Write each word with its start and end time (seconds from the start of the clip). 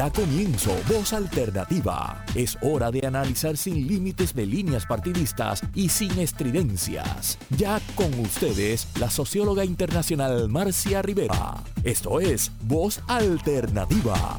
Da 0.00 0.10
comienzo 0.10 0.70
Voz 0.88 1.12
Alternativa. 1.12 2.24
Es 2.34 2.56
hora 2.62 2.90
de 2.90 3.06
analizar 3.06 3.58
sin 3.58 3.86
límites 3.86 4.34
de 4.34 4.46
líneas 4.46 4.86
partidistas 4.86 5.60
y 5.74 5.90
sin 5.90 6.18
estridencias. 6.18 7.38
Ya 7.50 7.78
con 7.96 8.18
ustedes, 8.18 8.88
la 8.98 9.10
socióloga 9.10 9.62
internacional 9.62 10.48
Marcia 10.48 11.02
Rivera. 11.02 11.62
Esto 11.84 12.18
es 12.18 12.50
Voz 12.62 13.02
Alternativa. 13.08 14.38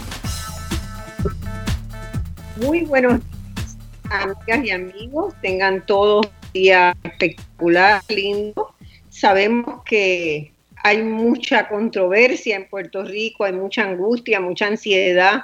Muy 2.59 2.81
buenos 2.85 3.21
amigas 4.09 4.65
y 4.65 4.71
amigos. 4.71 5.35
Tengan 5.43 5.85
todos 5.85 6.25
un 6.25 6.51
día 6.53 6.97
espectacular, 7.03 8.01
lindo. 8.09 8.73
Sabemos 9.11 9.83
que 9.85 10.51
hay 10.83 11.03
mucha 11.03 11.67
controversia 11.67 12.55
en 12.55 12.67
Puerto 12.67 13.03
Rico, 13.03 13.43
hay 13.43 13.53
mucha 13.53 13.83
angustia, 13.83 14.39
mucha 14.39 14.65
ansiedad, 14.65 15.43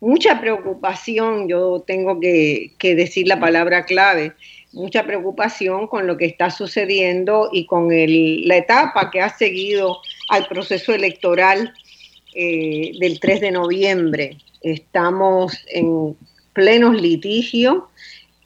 mucha 0.00 0.40
preocupación, 0.40 1.48
yo 1.48 1.84
tengo 1.86 2.20
que, 2.20 2.72
decir 2.80 3.26
la 3.28 3.40
palabra 3.40 3.84
clave, 3.84 4.32
mucha 4.72 5.04
preocupación 5.04 5.86
con 5.86 6.06
lo 6.06 6.16
que 6.16 6.26
está 6.26 6.50
sucediendo 6.50 7.48
y 7.52 7.66
con 7.66 7.88
la 7.88 8.56
etapa 8.56 9.10
que 9.10 9.20
ha 9.20 9.30
seguido 9.30 9.98
al 10.28 10.46
proceso 10.46 10.92
electoral 10.92 11.72
eh, 12.34 12.92
del 13.00 13.18
3 13.18 13.40
de 13.40 13.50
noviembre. 13.50 14.36
Estamos 14.62 15.56
en 15.68 16.16
plenos 16.52 17.00
litigios. 17.00 17.84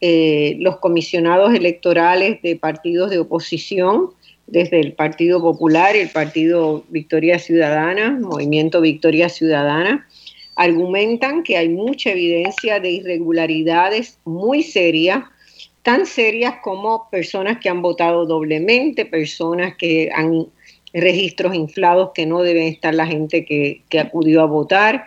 Eh, 0.03 0.57
los 0.61 0.79
comisionados 0.79 1.53
electorales 1.53 2.41
de 2.41 2.57
partidos 2.57 3.11
de 3.11 3.19
oposición 3.19 4.13
desde 4.47 4.81
el 4.81 4.95
Partido 4.95 5.41
Popular 5.41 5.95
y 5.95 6.01
el 6.01 6.09
Partido 6.09 6.85
Victoria 6.89 7.39
Ciudadana, 7.39 8.19
Movimiento 8.21 8.81
Victoria 8.81 9.29
Ciudadana, 9.29 10.09
argumentan 10.61 11.43
que 11.43 11.57
hay 11.57 11.71
mucha 11.71 12.11
evidencia 12.11 12.81
de 12.81 12.91
irregularidades 12.91 14.19
muy 14.27 14.63
serias, 14.63 15.25
tan 15.83 16.05
serias 16.05 16.57
como 16.63 17.09
personas 17.09 17.59
que 17.61 17.71
han 17.71 17.81
votado 17.81 18.27
doblemente, 18.27 19.07
personas 19.07 19.75
que 19.77 20.11
han 20.15 20.49
registros 20.93 21.55
inflados 21.55 22.11
que 22.15 22.27
no 22.27 22.43
deben 22.43 22.67
estar 22.67 22.95
la 22.95 23.07
gente 23.07 23.47
que, 23.47 23.99
acudió 23.99 24.43
a 24.43 24.47
votar, 24.47 25.07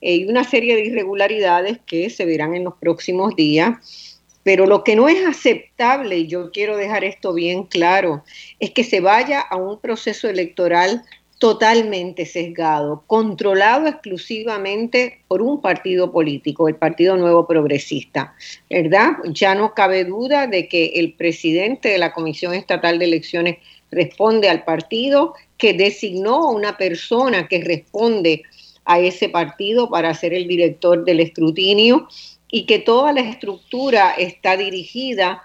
eh, 0.00 0.16
y 0.16 0.24
una 0.26 0.44
serie 0.44 0.76
de 0.76 0.86
irregularidades 0.86 1.78
que 1.84 2.08
se 2.08 2.24
verán 2.24 2.54
en 2.54 2.62
los 2.62 2.74
próximos 2.74 3.34
días. 3.34 4.20
Pero 4.44 4.66
lo 4.66 4.84
que 4.84 4.94
no 4.94 5.08
es 5.08 5.26
aceptable, 5.26 6.18
y 6.18 6.26
yo 6.28 6.52
quiero 6.52 6.76
dejar 6.76 7.02
esto 7.02 7.32
bien 7.34 7.64
claro, 7.64 8.22
es 8.60 8.70
que 8.70 8.84
se 8.84 9.00
vaya 9.00 9.40
a 9.40 9.56
un 9.56 9.80
proceso 9.80 10.28
electoral 10.28 11.02
totalmente 11.42 12.24
sesgado, 12.24 13.02
controlado 13.08 13.88
exclusivamente 13.88 15.22
por 15.26 15.42
un 15.42 15.60
partido 15.60 16.12
político, 16.12 16.68
el 16.68 16.76
Partido 16.76 17.16
Nuevo 17.16 17.48
Progresista, 17.48 18.36
¿verdad? 18.70 19.14
Ya 19.24 19.56
no 19.56 19.74
cabe 19.74 20.04
duda 20.04 20.46
de 20.46 20.68
que 20.68 20.92
el 20.94 21.14
presidente 21.14 21.88
de 21.88 21.98
la 21.98 22.12
Comisión 22.12 22.54
Estatal 22.54 23.00
de 23.00 23.06
Elecciones 23.06 23.58
responde 23.90 24.48
al 24.48 24.62
partido, 24.62 25.34
que 25.58 25.72
designó 25.72 26.44
a 26.44 26.52
una 26.52 26.76
persona 26.76 27.48
que 27.48 27.60
responde 27.64 28.44
a 28.84 29.00
ese 29.00 29.28
partido 29.28 29.90
para 29.90 30.14
ser 30.14 30.34
el 30.34 30.46
director 30.46 31.04
del 31.04 31.18
escrutinio 31.18 32.06
y 32.52 32.66
que 32.66 32.78
toda 32.78 33.12
la 33.12 33.22
estructura 33.22 34.12
está 34.12 34.56
dirigida 34.56 35.42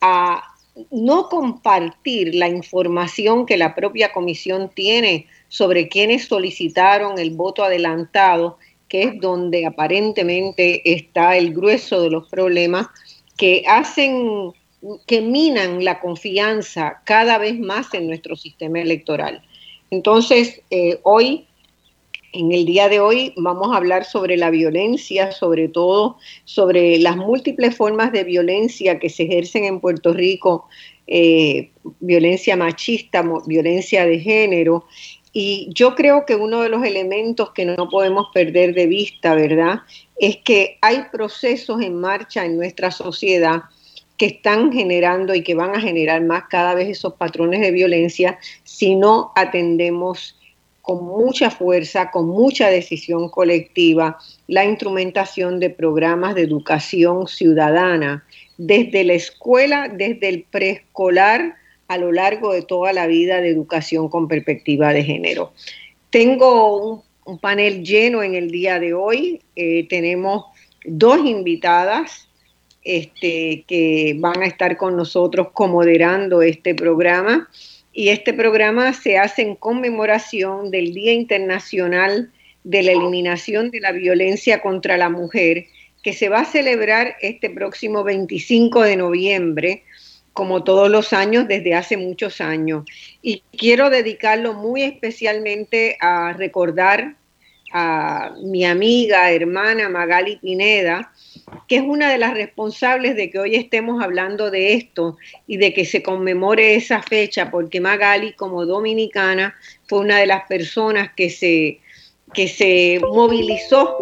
a 0.00 0.44
no 0.92 1.28
compartir 1.28 2.36
la 2.36 2.48
información 2.48 3.46
que 3.46 3.56
la 3.56 3.74
propia 3.74 4.12
comisión 4.12 4.70
tiene 4.72 5.26
sobre 5.50 5.88
quienes 5.88 6.24
solicitaron 6.24 7.18
el 7.18 7.32
voto 7.32 7.62
adelantado, 7.62 8.56
que 8.88 9.02
es 9.02 9.20
donde 9.20 9.66
aparentemente 9.66 10.80
está 10.90 11.36
el 11.36 11.52
grueso 11.52 12.00
de 12.00 12.10
los 12.10 12.28
problemas 12.28 12.86
que 13.36 13.64
hacen, 13.68 14.52
que 15.06 15.20
minan 15.20 15.84
la 15.84 16.00
confianza 16.00 17.02
cada 17.04 17.36
vez 17.36 17.58
más 17.58 17.92
en 17.92 18.06
nuestro 18.06 18.36
sistema 18.36 18.80
electoral. 18.80 19.42
Entonces, 19.90 20.62
eh, 20.70 21.00
hoy 21.02 21.46
en 22.32 22.52
el 22.52 22.64
día 22.64 22.88
de 22.88 23.00
hoy 23.00 23.32
vamos 23.36 23.72
a 23.72 23.76
hablar 23.76 24.04
sobre 24.04 24.36
la 24.36 24.50
violencia, 24.50 25.32
sobre 25.32 25.68
todo 25.68 26.16
sobre 26.44 26.98
las 26.98 27.16
múltiples 27.16 27.76
formas 27.76 28.12
de 28.12 28.22
violencia 28.22 29.00
que 29.00 29.08
se 29.08 29.24
ejercen 29.24 29.64
en 29.64 29.80
Puerto 29.80 30.12
Rico, 30.12 30.68
eh, 31.08 31.70
violencia 31.98 32.56
machista, 32.56 33.24
violencia 33.46 34.06
de 34.06 34.20
género. 34.20 34.84
Y 35.32 35.68
yo 35.72 35.94
creo 35.94 36.26
que 36.26 36.34
uno 36.34 36.62
de 36.62 36.68
los 36.68 36.84
elementos 36.84 37.50
que 37.52 37.64
no 37.64 37.88
podemos 37.88 38.28
perder 38.34 38.74
de 38.74 38.86
vista, 38.86 39.34
¿verdad? 39.34 39.80
Es 40.16 40.38
que 40.38 40.78
hay 40.80 41.04
procesos 41.12 41.80
en 41.82 42.00
marcha 42.00 42.44
en 42.44 42.56
nuestra 42.56 42.90
sociedad 42.90 43.62
que 44.16 44.26
están 44.26 44.72
generando 44.72 45.34
y 45.34 45.42
que 45.42 45.54
van 45.54 45.74
a 45.74 45.80
generar 45.80 46.22
más 46.22 46.44
cada 46.50 46.74
vez 46.74 46.88
esos 46.88 47.14
patrones 47.14 47.60
de 47.60 47.70
violencia 47.70 48.38
si 48.64 48.94
no 48.94 49.32
atendemos 49.34 50.36
con 50.82 51.04
mucha 51.04 51.50
fuerza, 51.50 52.10
con 52.10 52.26
mucha 52.26 52.68
decisión 52.68 53.28
colectiva, 53.28 54.18
la 54.46 54.64
instrumentación 54.64 55.60
de 55.60 55.70
programas 55.70 56.34
de 56.34 56.42
educación 56.42 57.28
ciudadana, 57.28 58.24
desde 58.58 59.04
la 59.04 59.14
escuela, 59.14 59.88
desde 59.88 60.28
el 60.28 60.42
preescolar, 60.50 61.54
a 61.90 61.98
lo 61.98 62.12
largo 62.12 62.52
de 62.52 62.62
toda 62.62 62.92
la 62.92 63.08
vida 63.08 63.40
de 63.40 63.48
educación 63.48 64.08
con 64.08 64.28
perspectiva 64.28 64.92
de 64.92 65.02
género. 65.02 65.52
Tengo 66.10 67.02
un, 67.24 67.38
panel 67.40 67.82
lleno 67.82 68.22
en 68.22 68.36
el 68.36 68.52
día 68.52 68.78
de 68.78 68.94
hoy. 68.94 69.40
Eh, 69.56 69.88
tenemos 69.88 70.44
dos 70.84 71.18
invitadas 71.26 72.28
este, 72.84 73.64
que 73.66 74.14
van 74.20 74.40
a 74.40 74.46
estar 74.46 74.76
con 74.76 74.96
nosotros 74.96 75.48
comoderando 75.52 76.42
este 76.42 76.76
programa 76.76 77.48
y 77.92 78.10
este 78.10 78.34
programa 78.34 78.92
se 78.92 79.18
hace 79.18 79.42
en 79.42 79.56
conmemoración 79.56 80.70
del 80.70 80.94
Día 80.94 81.12
Internacional 81.12 82.30
de 82.62 82.84
la 82.84 82.92
Eliminación 82.92 83.72
de 83.72 83.80
la 83.80 83.90
Violencia 83.90 84.62
contra 84.62 84.96
la 84.96 85.08
Mujer, 85.08 85.66
que 86.04 86.12
se 86.12 86.28
va 86.28 86.42
a 86.42 86.44
celebrar 86.44 87.16
este 87.20 87.50
próximo 87.50 88.04
25 88.04 88.82
de 88.82 88.96
noviembre, 88.96 89.82
como 90.32 90.64
todos 90.64 90.90
los 90.90 91.12
años 91.12 91.48
desde 91.48 91.74
hace 91.74 91.96
muchos 91.96 92.40
años. 92.40 92.84
Y 93.22 93.42
quiero 93.56 93.90
dedicarlo 93.90 94.54
muy 94.54 94.82
especialmente 94.82 95.96
a 96.00 96.32
recordar 96.32 97.16
a 97.72 98.34
mi 98.42 98.64
amiga, 98.64 99.30
hermana 99.30 99.88
Magali 99.88 100.36
Pineda, 100.36 101.12
que 101.68 101.76
es 101.76 101.82
una 101.82 102.10
de 102.10 102.18
las 102.18 102.34
responsables 102.34 103.14
de 103.16 103.30
que 103.30 103.38
hoy 103.38 103.54
estemos 103.54 104.02
hablando 104.02 104.50
de 104.50 104.74
esto 104.74 105.16
y 105.46 105.56
de 105.56 105.72
que 105.72 105.84
se 105.84 106.02
conmemore 106.02 106.74
esa 106.74 107.02
fecha, 107.02 107.50
porque 107.50 107.80
Magali 107.80 108.32
como 108.32 108.66
dominicana 108.66 109.54
fue 109.88 110.00
una 110.00 110.18
de 110.18 110.26
las 110.26 110.46
personas 110.48 111.12
que 111.14 111.30
se, 111.30 111.78
que 112.34 112.48
se 112.48 113.00
movilizó 113.00 113.96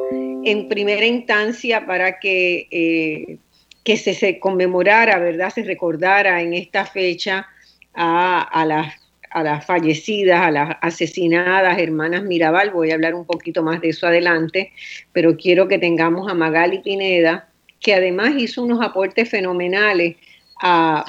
en 0.44 0.68
primera 0.68 1.04
instancia 1.04 1.84
para 1.84 2.18
que, 2.18 2.68
eh, 2.70 3.38
que 3.88 3.96
se, 3.96 4.12
se, 4.12 4.38
conmemorara, 4.38 5.18
¿verdad? 5.18 5.48
Se 5.48 5.62
recordara 5.62 6.42
en 6.42 6.52
esta 6.52 6.84
fecha 6.84 7.46
a, 7.94 8.42
a 8.42 8.66
las 8.66 8.92
a 9.30 9.42
las 9.42 9.64
fallecidas, 9.64 10.42
a 10.42 10.50
las 10.50 10.76
asesinadas 10.82 11.78
hermanas 11.78 12.22
Mirabal, 12.22 12.70
voy 12.70 12.90
a 12.90 12.94
hablar 12.94 13.14
un 13.14 13.24
poquito 13.24 13.62
más 13.62 13.80
de 13.80 13.88
eso 13.88 14.06
adelante, 14.06 14.72
pero 15.12 15.38
quiero 15.38 15.68
que 15.68 15.78
tengamos 15.78 16.30
a 16.30 16.34
Magali 16.34 16.80
Pineda, 16.80 17.48
que 17.80 17.94
además 17.94 18.34
hizo 18.36 18.62
unos 18.62 18.82
aportes 18.82 19.30
fenomenales 19.30 20.16
a, 20.60 21.06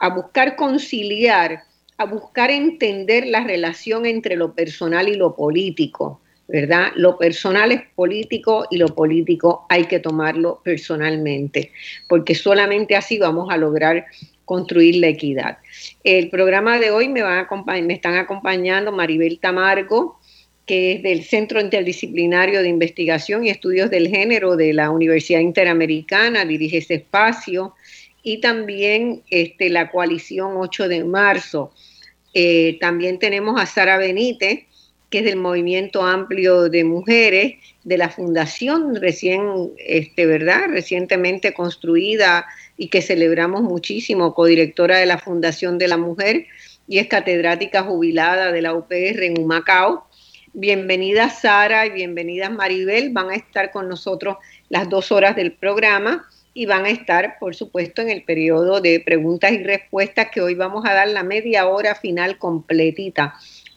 a 0.00 0.08
buscar 0.08 0.56
conciliar, 0.56 1.62
a 1.96 2.06
buscar 2.06 2.50
entender 2.50 3.28
la 3.28 3.44
relación 3.44 4.04
entre 4.04 4.34
lo 4.34 4.52
personal 4.52 5.08
y 5.08 5.14
lo 5.14 5.36
político, 5.36 6.20
¿verdad? 6.48 6.92
Lo 6.94 7.18
personal 7.18 7.72
es 7.72 7.82
político 7.94 8.66
y 8.70 8.78
lo 8.78 8.88
político 8.88 9.66
hay 9.68 9.84
que 9.84 9.98
tomarlo 9.98 10.60
personalmente, 10.62 11.72
porque 12.08 12.34
solamente 12.34 12.94
así 12.96 13.18
vamos 13.18 13.48
a 13.50 13.56
lograr 13.56 14.06
construir 14.44 14.96
la 14.96 15.08
equidad. 15.08 15.58
El 16.04 16.30
programa 16.30 16.78
de 16.78 16.90
hoy 16.90 17.08
me, 17.08 17.22
van 17.22 17.46
me 17.84 17.94
están 17.94 18.14
acompañando 18.14 18.92
Maribel 18.92 19.38
Tamargo, 19.40 20.18
que 20.66 20.92
es 20.92 21.02
del 21.02 21.22
Centro 21.22 21.60
Interdisciplinario 21.60 22.62
de 22.62 22.68
Investigación 22.68 23.44
y 23.44 23.50
Estudios 23.50 23.90
del 23.90 24.08
Género 24.08 24.56
de 24.56 24.72
la 24.72 24.90
Universidad 24.90 25.40
Interamericana, 25.40 26.44
dirige 26.44 26.78
ese 26.78 26.94
espacio, 26.94 27.74
y 28.22 28.40
también 28.40 29.22
este, 29.30 29.70
la 29.70 29.90
coalición 29.90 30.54
8 30.56 30.88
de 30.88 31.04
marzo. 31.04 31.72
Eh, 32.34 32.76
también 32.80 33.20
tenemos 33.20 33.60
a 33.60 33.66
Sara 33.66 33.98
Benítez, 33.98 34.64
que 35.16 35.20
es 35.20 35.24
del 35.24 35.36
Movimiento 35.36 36.02
Amplio 36.02 36.68
de 36.68 36.84
Mujeres, 36.84 37.54
de 37.84 37.96
la 37.96 38.10
Fundación 38.10 38.96
recién, 38.96 39.72
este, 39.78 40.26
¿verdad? 40.26 40.66
Recientemente 40.68 41.54
construida 41.54 42.44
y 42.76 42.88
que 42.88 43.00
celebramos 43.00 43.62
muchísimo, 43.62 44.34
codirectora 44.34 44.98
de 44.98 45.06
la 45.06 45.16
Fundación 45.16 45.78
de 45.78 45.88
la 45.88 45.96
Mujer 45.96 46.44
y 46.86 46.98
es 46.98 47.06
catedrática 47.06 47.82
jubilada 47.82 48.52
de 48.52 48.60
la 48.60 48.74
UPR 48.74 49.22
en 49.22 49.40
Humacao. 49.40 50.06
Bienvenida 50.52 51.30
Sara 51.30 51.86
y 51.86 51.92
bienvenida 51.92 52.50
Maribel. 52.50 53.08
Van 53.08 53.30
a 53.30 53.36
estar 53.36 53.70
con 53.70 53.88
nosotros 53.88 54.36
las 54.68 54.86
dos 54.90 55.10
horas 55.12 55.34
del 55.34 55.52
programa 55.52 56.28
y 56.52 56.66
van 56.66 56.84
a 56.84 56.90
estar, 56.90 57.38
por 57.40 57.54
supuesto, 57.54 58.02
en 58.02 58.10
el 58.10 58.22
periodo 58.22 58.82
de 58.82 59.00
preguntas 59.00 59.52
y 59.52 59.62
respuestas 59.62 60.28
que 60.30 60.42
hoy 60.42 60.54
vamos 60.54 60.84
a 60.84 60.92
dar 60.92 61.08
la 61.08 61.22
media 61.22 61.68
hora 61.68 61.94
final 61.94 62.36
completita 62.36 63.34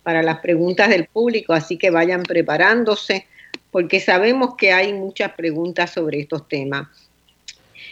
para 0.10 0.24
las 0.24 0.40
preguntas 0.40 0.90
del 0.90 1.06
público, 1.06 1.54
así 1.54 1.78
que 1.78 1.92
vayan 1.92 2.24
preparándose 2.24 3.28
porque 3.70 4.00
sabemos 4.00 4.56
que 4.58 4.72
hay 4.72 4.92
muchas 4.92 5.34
preguntas 5.34 5.92
sobre 5.92 6.22
estos 6.22 6.48
temas. 6.48 6.88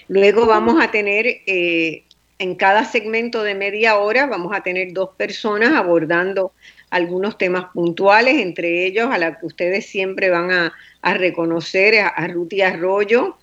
Luego 0.07 0.47
vamos 0.47 0.83
a 0.83 0.89
tener, 0.89 1.27
eh, 1.45 2.05
en 2.39 2.55
cada 2.55 2.85
segmento 2.85 3.43
de 3.43 3.53
media 3.53 3.99
hora, 3.99 4.25
vamos 4.25 4.51
a 4.55 4.63
tener 4.63 4.93
dos 4.93 5.11
personas 5.15 5.75
abordando 5.75 6.53
algunos 6.89 7.37
temas 7.37 7.65
puntuales, 7.71 8.39
entre 8.39 8.87
ellos 8.87 9.09
a 9.11 9.19
la 9.19 9.37
que 9.37 9.45
ustedes 9.45 9.85
siempre 9.85 10.31
van 10.31 10.49
a, 10.49 10.73
reconocer, 11.13 11.99
a, 11.99 12.07
a 12.07 12.27
Ruti 12.27 12.63
Arroyo, 12.63 13.37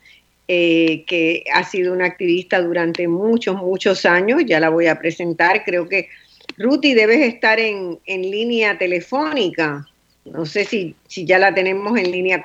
eh, 0.49 1.05
que 1.06 1.44
ha 1.55 1.62
sido 1.62 1.93
una 1.93 2.06
activista 2.06 2.61
durante 2.61 3.06
muchos, 3.06 3.55
muchos 3.55 4.05
años. 4.05 4.43
Ya 4.44 4.59
la 4.59 4.69
voy 4.69 4.88
a 4.88 4.99
presentar. 4.99 5.62
Creo 5.62 5.88
que 5.88 6.09
Ruti 6.56 6.95
debes 6.95 7.21
estar 7.21 7.59
en, 7.59 7.99
línea 8.06 8.79
telefónica. 8.79 9.87
No 10.25 10.47
sé 10.47 10.65
si, 10.65 10.95
si, 11.06 11.25
ya 11.25 11.39
la 11.39 11.55
tenemos 11.55 11.99
en 11.99 12.11
línea 12.11 12.43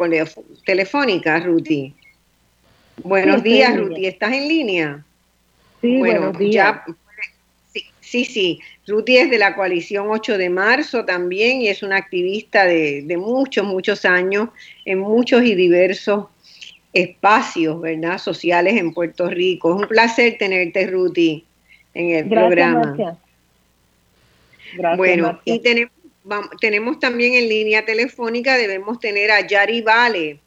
telefónica, 0.65 1.39
Ruti. 1.39 1.93
Buenos 3.03 3.43
días, 3.43 3.75
Ruti. 3.77 4.05
¿Estás 4.05 4.33
en 4.33 4.47
línea? 4.47 5.05
Sí, 5.81 5.97
buenos 5.97 6.37
días. 6.37 6.81
sí, 7.73 7.85
sí, 8.01 8.25
sí. 8.25 8.59
Ruti 8.87 9.17
es 9.17 9.29
de 9.29 9.37
la 9.37 9.55
coalición 9.55 10.07
8 10.09 10.37
de 10.37 10.49
marzo 10.49 11.05
también 11.05 11.61
y 11.61 11.69
es 11.69 11.83
una 11.83 11.97
activista 11.97 12.65
de, 12.65 13.03
de 13.03 13.17
muchos, 13.17 13.65
muchos 13.65 14.03
años 14.03 14.49
en 14.83 14.99
muchos 14.99 15.43
y 15.43 15.55
diversos 15.55 16.25
espacios, 16.91 17.79
¿verdad? 17.79 18.17
Sociales 18.17 18.75
en 18.75 18.93
Puerto 18.93 19.29
Rico. 19.29 19.75
Es 19.75 19.81
un 19.83 19.87
placer 19.87 20.37
tenerte, 20.37 20.87
Ruti, 20.87 21.45
en 21.93 22.11
el 22.11 22.29
programa. 22.29 22.93
Gracias. 22.97 23.28
Bueno, 24.97 25.39
y 25.45 25.59
tenemos, 25.59 25.93
tenemos 26.59 26.99
también 26.99 27.33
en 27.33 27.49
línea 27.49 27.85
telefónica, 27.85 28.57
debemos 28.57 28.99
tener 28.99 29.31
a 29.31 29.45
Yari 29.45 29.81
Vale. 29.81 30.39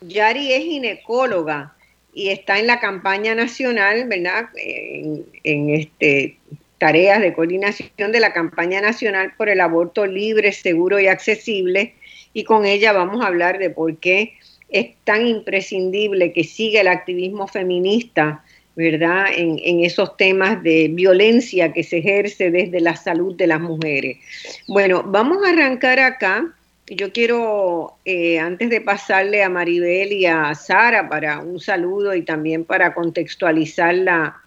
Yari 0.00 0.52
es 0.52 0.64
ginecóloga 0.64 1.74
y 2.12 2.28
está 2.28 2.58
en 2.58 2.66
la 2.66 2.80
campaña 2.80 3.34
nacional, 3.34 4.06
¿verdad? 4.08 4.48
En, 4.56 5.24
en 5.42 5.70
este 5.70 6.36
tareas 6.78 7.20
de 7.20 7.32
coordinación 7.32 8.12
de 8.12 8.20
la 8.20 8.32
campaña 8.32 8.80
nacional 8.80 9.32
por 9.38 9.48
el 9.48 9.60
aborto 9.60 10.06
libre, 10.06 10.52
seguro 10.52 11.00
y 11.00 11.06
accesible. 11.06 11.94
Y 12.32 12.44
con 12.44 12.66
ella 12.66 12.92
vamos 12.92 13.24
a 13.24 13.28
hablar 13.28 13.58
de 13.58 13.70
por 13.70 13.96
qué 13.96 14.34
es 14.68 14.94
tan 15.04 15.26
imprescindible 15.26 16.32
que 16.32 16.44
siga 16.44 16.80
el 16.80 16.88
activismo 16.88 17.46
feminista, 17.46 18.44
¿verdad? 18.76 19.26
En, 19.36 19.84
esos 19.84 20.16
temas 20.16 20.62
de 20.62 20.88
violencia 20.88 21.72
que 21.72 21.82
se 21.82 21.98
ejerce 21.98 22.50
desde 22.50 22.80
la 22.80 22.96
salud 22.96 23.36
de 23.36 23.46
las 23.46 23.60
mujeres. 23.60 24.18
Bueno, 24.66 25.02
vamos 25.06 25.38
a 25.44 25.50
arrancar 25.50 26.00
acá. 26.00 26.52
Yo 26.86 27.12
quiero, 27.12 27.94
eh, 28.04 28.38
antes 28.38 28.68
de 28.70 28.80
pasarle 28.80 29.42
a 29.42 29.48
Maribel 29.48 30.12
y 30.12 30.26
a 30.26 30.54
Sara 30.54 31.08
para 31.08 31.38
un 31.38 31.60
saludo 31.60 32.14
y 32.14 32.22
también 32.22 32.64
para 32.64 32.94
contextualizar 32.94 33.94
la, 33.94 34.40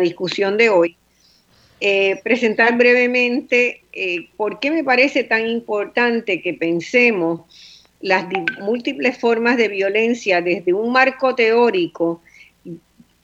discusión 0.00 0.56
de 0.56 0.70
hoy, 0.70 0.96
eh, 1.80 2.20
presentar 2.22 2.78
brevemente 2.78 3.82
eh, 3.92 4.28
por 4.36 4.60
qué 4.60 4.70
me 4.70 4.84
parece 4.84 5.24
tan 5.24 5.46
importante 5.46 6.40
que 6.40 6.54
pensemos 6.54 7.42
las 8.00 8.26
múltiples 8.60 9.18
formas 9.18 9.56
de 9.56 9.68
violencia 9.68 10.40
desde 10.40 10.72
un 10.72 10.92
marco 10.92 11.34
teórico 11.34 12.22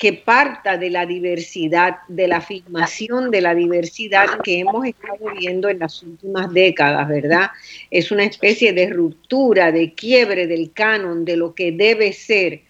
que 0.01 0.15
parta 0.15 0.79
de 0.79 0.89
la 0.89 1.05
diversidad, 1.05 1.99
de 2.09 2.27
la 2.27 2.39
afirmación 2.39 3.31
de 3.31 3.43
la 3.43 3.55
diversidad 3.55 4.41
que 4.43 4.61
hemos 4.61 4.87
estado 4.87 5.31
viendo 5.39 5.69
en 5.69 5.79
las 5.79 6.03
últimas 6.03 6.51
décadas, 6.55 7.07
¿verdad? 7.07 7.51
Es 7.91 8.11
una 8.11 8.25
especie 8.25 8.73
de 8.73 8.89
ruptura, 8.89 9.71
de 9.71 9.93
quiebre 9.93 10.47
del 10.47 10.73
canon, 10.73 11.27
de 11.27 11.37
lo 11.37 11.55
que 11.55 11.71
debe 11.71 12.15
ser, 12.15 12.63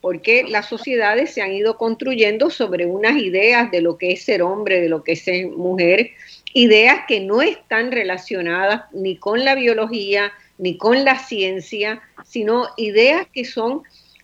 porque 0.00 0.44
las 0.48 0.66
sociedades 0.66 1.30
se 1.34 1.42
han 1.42 1.52
ido 1.52 1.76
construyendo 1.76 2.48
sobre 2.48 2.86
unas 2.86 3.20
ideas 3.20 3.70
de 3.70 3.82
lo 3.82 3.98
que 3.98 4.12
es 4.12 4.22
ser 4.22 4.40
hombre, 4.40 4.80
de 4.80 4.88
lo 4.88 5.04
que 5.04 5.12
es 5.12 5.20
ser 5.20 5.46
mujer, 5.48 6.12
ideas 6.54 7.00
que 7.06 7.20
no 7.20 7.42
están 7.42 7.92
relacionadas 7.92 8.84
ni 8.92 9.16
con 9.16 9.44
la 9.44 9.54
biología, 9.54 10.32
ni 10.56 10.78
con 10.78 11.04
la 11.04 11.18
ciencia, 11.18 12.00
sino 12.24 12.68
ideas 12.78 13.26
que 13.30 13.44
son 13.44 13.82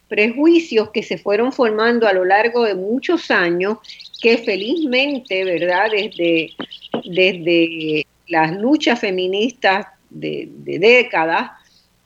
prejuicios 0.09 0.91
que 0.91 1.03
se 1.03 1.19
fueron 1.19 1.53
formando 1.53 2.06
a 2.06 2.12
lo 2.12 2.25
largo 2.25 2.65
de 2.65 2.75
muchos 2.75 3.31
años, 3.31 3.79
que 4.21 4.39
felizmente, 4.39 5.45
¿verdad? 5.45 5.91
Desde, 5.91 6.51
desde 7.05 8.06
las 8.29 8.53
luchas 8.53 9.01
feministas 9.01 9.87
de, 10.11 10.49
de 10.51 10.79
décadas, 10.79 11.51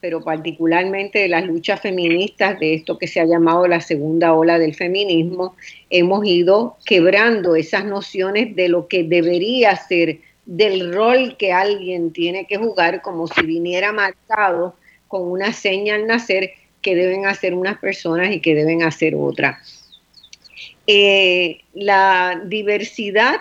pero 0.00 0.22
particularmente 0.22 1.18
de 1.18 1.28
las 1.28 1.44
luchas 1.44 1.80
feministas 1.80 2.58
de 2.60 2.74
esto 2.74 2.98
que 2.98 3.08
se 3.08 3.20
ha 3.20 3.24
llamado 3.24 3.66
la 3.66 3.80
segunda 3.80 4.32
ola 4.32 4.58
del 4.58 4.74
feminismo, 4.74 5.56
hemos 5.90 6.24
ido 6.24 6.76
quebrando 6.84 7.56
esas 7.56 7.84
nociones 7.84 8.54
de 8.54 8.68
lo 8.68 8.86
que 8.86 9.02
debería 9.02 9.74
ser 9.76 10.20
del 10.46 10.94
rol 10.94 11.36
que 11.36 11.52
alguien 11.52 12.12
tiene 12.12 12.46
que 12.46 12.56
jugar 12.56 13.02
como 13.02 13.26
si 13.26 13.42
viniera 13.42 13.92
marcado 13.92 14.76
con 15.06 15.30
una 15.30 15.52
seña 15.52 15.96
al 15.96 16.06
nacer 16.06 16.52
que 16.82 16.94
deben 16.94 17.26
hacer 17.26 17.54
unas 17.54 17.78
personas 17.78 18.30
y 18.32 18.40
que 18.40 18.54
deben 18.54 18.82
hacer 18.82 19.14
otras. 19.16 19.84
Eh, 20.86 21.60
la 21.74 22.40
diversidad 22.46 23.36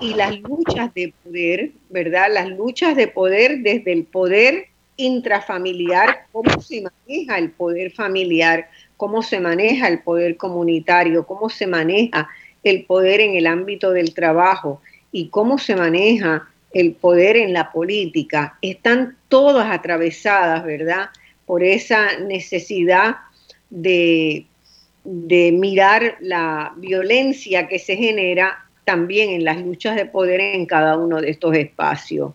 y 0.00 0.14
las 0.14 0.38
luchas 0.40 0.92
de 0.94 1.12
poder, 1.22 1.70
¿verdad? 1.90 2.28
Las 2.32 2.48
luchas 2.48 2.96
de 2.96 3.08
poder 3.08 3.58
desde 3.60 3.92
el 3.92 4.04
poder 4.04 4.66
intrafamiliar, 4.96 6.26
cómo 6.30 6.60
se 6.60 6.82
maneja 6.82 7.38
el 7.38 7.50
poder 7.50 7.90
familiar, 7.90 8.68
cómo 8.96 9.22
se 9.22 9.40
maneja 9.40 9.88
el 9.88 10.00
poder 10.00 10.36
comunitario, 10.36 11.26
cómo 11.26 11.48
se 11.48 11.66
maneja 11.66 12.28
el 12.62 12.84
poder 12.84 13.20
en 13.20 13.34
el 13.34 13.46
ámbito 13.46 13.92
del 13.92 14.14
trabajo, 14.14 14.80
y 15.14 15.28
cómo 15.28 15.58
se 15.58 15.76
maneja 15.76 16.48
el 16.72 16.92
poder 16.92 17.36
en 17.36 17.52
la 17.52 17.70
política, 17.70 18.58
están 18.60 19.16
todas 19.28 19.70
atravesadas, 19.70 20.64
¿verdad?, 20.64 21.10
por 21.46 21.62
esa 21.62 22.18
necesidad 22.18 23.16
de, 23.70 24.46
de 25.04 25.52
mirar 25.52 26.16
la 26.20 26.72
violencia 26.76 27.68
que 27.68 27.78
se 27.78 27.96
genera 27.96 28.64
también 28.84 29.30
en 29.30 29.44
las 29.44 29.60
luchas 29.60 29.96
de 29.96 30.06
poder 30.06 30.40
en 30.40 30.66
cada 30.66 30.96
uno 30.96 31.20
de 31.20 31.30
estos 31.30 31.56
espacios. 31.56 32.32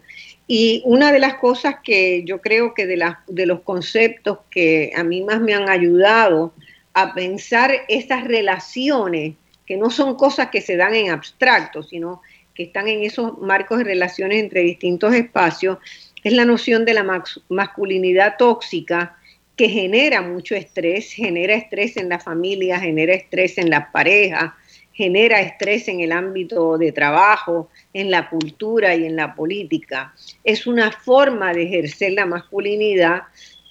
Y 0.48 0.82
una 0.86 1.12
de 1.12 1.20
las 1.20 1.36
cosas 1.36 1.76
que 1.84 2.24
yo 2.26 2.42
creo 2.42 2.74
que 2.74 2.88
de, 2.88 2.98
las, 2.98 3.18
de 3.28 3.46
los 3.46 3.62
conceptos 3.62 4.40
que 4.50 4.92
a 4.96 5.04
mí 5.04 5.22
más 5.22 5.40
me 5.40 5.54
han 5.54 5.70
ayudado 5.70 6.54
a 6.94 7.14
pensar 7.14 7.72
esas 7.88 8.24
relaciones, 8.24 9.36
que 9.68 9.78
no 9.78 9.92
son 9.92 10.16
cosas 10.16 10.50
que 10.50 10.62
se 10.62 10.76
dan 10.76 10.96
en 10.96 11.12
abstracto, 11.12 11.84
sino 11.84 12.22
que 12.56 12.64
están 12.64 12.88
en 12.88 13.04
esos 13.04 13.38
marcos 13.38 13.78
de 13.78 13.84
relaciones 13.84 14.40
entre 14.40 14.62
distintos 14.62 15.14
espacios, 15.14 15.78
es 16.24 16.34
la 16.34 16.46
noción 16.46 16.86
de 16.86 16.94
la 16.94 17.24
masculinidad 17.50 18.36
tóxica 18.38 19.16
que 19.56 19.70
genera 19.70 20.22
mucho 20.22 20.56
estrés, 20.56 21.12
genera 21.12 21.54
estrés 21.54 21.98
en 21.98 22.08
la 22.08 22.20
familia, 22.20 22.80
genera 22.80 23.14
estrés 23.14 23.58
en 23.58 23.70
las 23.70 23.90
parejas, 23.92 24.54
genera 24.94 25.42
estrés 25.42 25.88
en 25.88 26.00
el 26.00 26.12
ámbito 26.12 26.78
de 26.78 26.92
trabajo, 26.92 27.70
en 27.94 28.10
la 28.10 28.30
cultura 28.30 28.96
y 28.96 29.06
en 29.06 29.16
la 29.16 29.36
política. 29.36 30.14
Es 30.44 30.66
una 30.66 30.92
forma 30.92 31.54
de 31.54 31.64
ejercer 31.64 32.14
la 32.14 32.26
masculinidad 32.26 33.24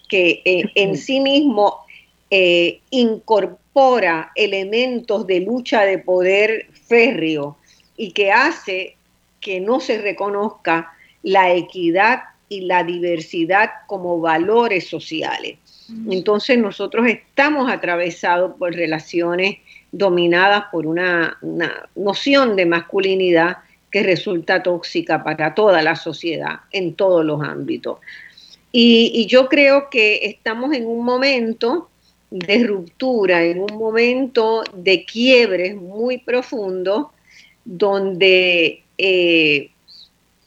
que 0.09 0.43
eh, 0.45 0.65
en 0.75 0.97
sí 0.97 1.21
mismo 1.21 1.81
eh, 2.31 2.81
incorpora 2.91 4.33
elementos 4.35 5.27
de 5.27 5.41
lucha 5.41 5.85
de 5.85 5.99
poder 5.99 6.67
férreo 6.87 7.57
y 7.97 8.13
que 8.13 8.31
hace 8.31 8.97
que 9.41 9.61
no 9.61 9.81
se 9.81 9.99
reconozca 10.03 10.93
la 11.23 11.53
equidad 11.53 12.21
y 12.49 12.63
la 12.63 12.85
diversidad 12.85 13.71
como 13.87 14.21
valores 14.21 14.89
sociales. 14.89 15.59
Entonces 16.11 16.59
nosotros 16.59 17.07
estamos 17.07 17.71
atravesados 17.71 18.57
por 18.59 18.75
relaciones 18.75 19.59
dominadas 19.91 20.65
por 20.71 20.87
una, 20.87 21.39
noción 21.95 22.57
de 22.57 22.67
masculinidad 22.67 23.59
que 23.91 24.03
resulta 24.03 24.63
tóxica 24.63 25.25
para 25.25 25.55
toda 25.55 25.83
la 25.83 25.97
sociedad 25.97 26.61
en 26.73 26.93
todos 26.95 27.25
los 27.25 27.43
ámbitos. 27.43 27.99
Y, 28.71 29.11
y, 29.15 29.27
yo 29.27 29.49
creo 29.49 29.89
que 29.89 30.21
estamos 30.25 30.75
en 30.75 30.87
un 30.87 31.03
momento 31.03 31.89
de 32.31 32.65
ruptura, 32.65 33.43
en 33.43 33.61
un 33.61 33.79
momento 33.79 34.63
de 34.75 35.07
quiebres 35.07 35.75
muy 35.75 36.19
profundo 36.19 37.13
donde 37.65 38.83
eh, 38.97 39.71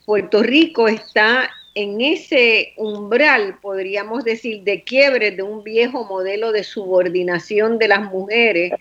Puerto 0.04 0.42
Rico 0.42 0.88
está 0.88 1.48
en 1.74 2.00
ese 2.00 2.74
umbral, 2.76 3.58
podríamos 3.60 4.24
decir, 4.24 4.62
de 4.62 4.82
quiebre 4.82 5.30
de 5.30 5.42
un 5.42 5.62
viejo 5.62 6.04
modelo 6.04 6.52
de 6.52 6.64
subordinación 6.64 7.78
de 7.78 7.88
las 7.88 8.02
mujeres 8.10 8.72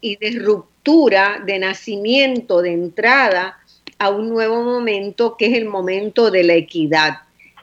y 0.00 0.16
de 0.16 0.38
ruptura, 0.38 1.42
de 1.44 1.58
nacimiento, 1.58 2.62
de 2.62 2.72
entrada 2.72 3.58
a 3.98 4.10
un 4.10 4.28
nuevo 4.28 4.62
momento 4.62 5.36
que 5.38 5.46
es 5.46 5.54
el 5.54 5.64
momento 5.64 6.30
de 6.30 6.44
la 6.44 6.54
equidad, 6.54 7.20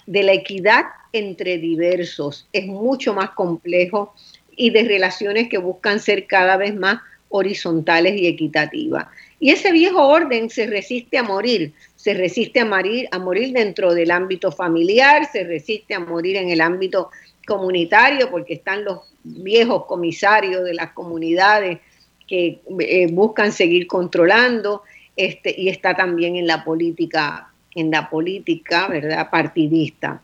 de 0.08 0.24
la 0.24 0.34
equidad 0.34 0.86
entre 1.12 1.60
diversos. 1.60 2.48
Es 2.52 2.66
mucho 2.66 3.14
más 3.14 3.32
complejo 3.32 4.16
y 4.56 4.72
de 4.72 4.84
relaciones 4.84 5.50
que 5.50 5.60
buscan 5.60 6.00
ser 6.00 6.26
cada 6.26 6.58
vez 6.58 6.76
más 6.76 7.00
horizontales 7.30 8.20
y 8.20 8.28
equitativas. 8.28 9.08
Y 9.40 9.52
ese 9.52 9.72
viejo 9.72 10.08
orden 10.08 10.50
se 10.50 10.68
resiste 10.68 11.18
a 11.18 11.24
morir, 11.24 11.74
se 12.04 12.14
resiste 12.14 12.60
a 12.60 12.66
morir, 12.66 13.08
dentro 13.54 13.94
del 13.94 14.12
ámbito 14.12 14.52
familiar, 14.52 15.26
se 15.32 15.46
resiste 15.46 15.94
a 15.94 16.02
morir 16.02 16.36
en 16.36 16.50
el 16.50 16.60
ámbito 16.60 17.12
comunitario, 17.48 18.30
porque 18.30 18.56
están 18.56 18.84
los 18.84 19.00
viejos 19.24 19.86
comisarios 19.86 20.66
de 20.66 20.74
las 20.74 20.92
comunidades 20.92 21.80
que 22.28 22.60
eh, 22.82 23.08
buscan 23.10 23.54
seguir 23.54 23.88
controlando, 23.88 24.82
este, 25.16 25.56
y 25.58 25.70
está 25.70 25.96
también 25.96 26.36
en 26.36 26.46
la 26.46 26.66
política, 26.66 27.54
en 27.74 27.90
la 27.90 28.10
política, 28.10 28.90
¿verdad?, 28.90 29.30
partidista. 29.30 30.22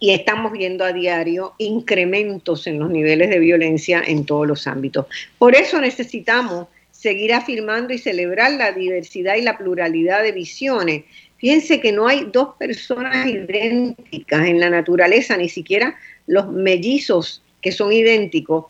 Y 0.00 0.10
estamos 0.10 0.50
viendo 0.50 0.84
a 0.84 0.92
diario 0.92 1.54
incrementos 1.58 2.66
en 2.66 2.80
los 2.80 2.90
niveles 2.90 3.30
de 3.30 3.38
violencia 3.38 4.02
en 4.04 4.26
todos 4.26 4.48
los 4.48 4.66
ámbitos. 4.66 5.06
Por 5.38 5.54
eso 5.54 5.80
necesitamos 5.80 6.66
seguir 7.06 7.32
afirmando 7.32 7.94
y 7.94 7.98
celebrar 7.98 8.50
la 8.54 8.72
diversidad 8.72 9.36
y 9.36 9.42
la 9.42 9.56
pluralidad 9.56 10.24
de 10.24 10.32
visiones. 10.32 11.04
Fíjense 11.36 11.80
que 11.80 11.92
no 11.92 12.08
hay 12.08 12.26
dos 12.32 12.56
personas 12.58 13.28
idénticas 13.28 14.44
en 14.48 14.58
la 14.58 14.70
naturaleza, 14.70 15.36
ni 15.36 15.48
siquiera 15.48 15.96
los 16.26 16.50
mellizos 16.50 17.44
que 17.62 17.70
son 17.70 17.92
idénticos. 17.92 18.64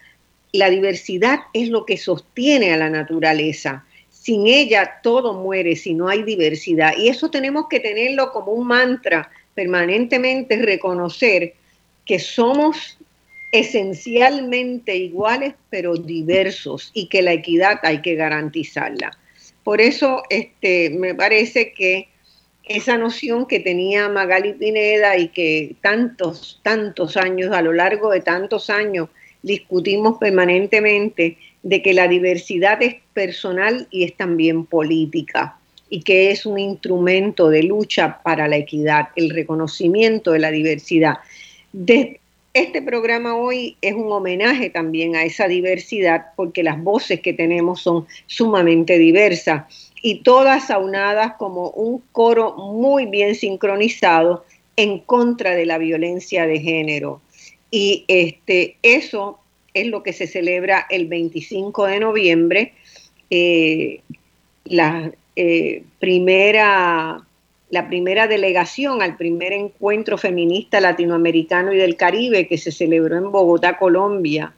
La 0.53 0.69
diversidad 0.69 1.39
es 1.55 1.71
lo 1.71 1.87
que 1.87 1.97
sostiene 1.97 2.75
a 2.75 2.77
la 2.77 2.91
naturaleza. 2.91 3.87
Sin 4.11 4.47
ella 4.47 5.01
todo 5.03 5.33
muere 5.33 5.75
si 5.75 5.95
no 5.95 6.09
hay 6.09 6.23
diversidad. 6.23 6.93
Y 6.99 7.09
eso 7.09 7.31
tenemos 7.31 7.69
que 7.71 7.81
tenerlo 7.81 8.33
como 8.33 8.53
un 8.53 8.67
mantra 8.67 9.31
permanentemente, 9.55 10.57
reconocer 10.57 11.55
que 12.05 12.19
somos 12.19 12.99
esencialmente 13.53 14.97
iguales 14.97 15.55
pero 15.71 15.97
diversos 15.97 16.91
y 16.95 17.09
que 17.09 17.23
la 17.23 17.33
equidad 17.33 17.79
hay 17.83 18.03
que 18.03 18.15
garantizarla. 18.15 19.17
Por 19.65 19.81
eso 19.81 20.23
este, 20.31 20.91
me 20.91 21.15
parece 21.15 21.73
que 21.73 22.09
esa 22.65 22.99
noción 22.99 23.47
que 23.47 23.61
tenía 23.61 24.09
Magali 24.09 24.55
Pineda 24.55 25.17
y 25.17 25.29
que 25.29 25.77
tantos, 25.81 26.61
tantos 26.63 27.17
años, 27.17 27.53
a 27.53 27.63
lo 27.63 27.73
largo 27.73 28.11
de 28.11 28.21
tantos 28.21 28.71
años, 28.71 29.09
discutimos 29.43 30.19
permanentemente 30.19 31.39
de 31.63 31.83
que 31.83 31.95
la 31.95 32.09
diversidad 32.09 32.83
es 32.83 32.97
personal 33.13 33.87
y 33.91 34.05
es 34.05 34.17
también 34.17 34.67
política 34.67 35.59
y 35.89 36.03
que 36.03 36.33
es 36.33 36.47
un 36.47 36.59
instrumento 36.59 37.49
de 37.49 37.63
lucha 37.63 38.21
para 38.23 38.49
la 38.49 38.57
equidad, 38.57 39.09
el 39.15 39.31
reconocimiento 39.31 40.33
de 40.33 40.41
la 40.41 40.51
diversidad. 40.51 41.19
De, 41.73 42.21
este 42.57 42.81
programa 42.81 43.37
hoy 43.37 43.77
es 43.83 43.93
un 43.93 44.11
homenaje 44.11 44.71
también 44.71 45.15
a 45.15 45.25
esa 45.25 45.47
diversidad 45.47 46.29
porque 46.37 46.63
las 46.63 46.83
voces 46.83 47.21
que 47.21 47.35
tenemos 47.35 47.83
son 47.83 48.07
sumamente 48.25 48.97
diversas 48.97 49.93
y 50.01 50.23
todas 50.23 50.71
aunadas 50.71 51.35
como 51.39 51.69
un 51.69 52.03
coro 52.13 52.57
muy 52.57 53.05
bien 53.05 53.35
sincronizado 53.35 54.47
en 54.77 55.01
contra 55.01 55.55
de 55.55 55.67
la 55.67 55.77
violencia 55.77 56.47
de 56.47 56.59
género. 56.59 57.21
Y 57.71 58.07
este, 58.09 58.79
eso 58.83 59.39
es 59.75 59.89
lo 59.89 60.03
que 60.03 60.15
se 60.15 60.27
celebra 60.27 60.87
el 60.89 61.09
25 61.09 61.85
de 61.85 62.01
noviembre. 62.01 62.73
Eh, 63.29 64.01
la 64.65 65.13
eh, 65.35 65.83
primera 65.99 67.26
la 67.71 67.89
primera 67.89 68.29
delegación 68.29 69.03
al 69.03 69.17
primer 69.17 69.53
encuentro 69.53 70.17
feminista 70.19 70.81
latinoamericano 70.81 71.73
y 71.73 71.79
del 71.79 71.97
Caribe 71.97 72.47
que 72.47 72.59
se 72.59 72.71
celebró 72.71 73.17
en 73.17 73.33
Bogotá, 73.33 73.77
Colombia, 73.77 74.55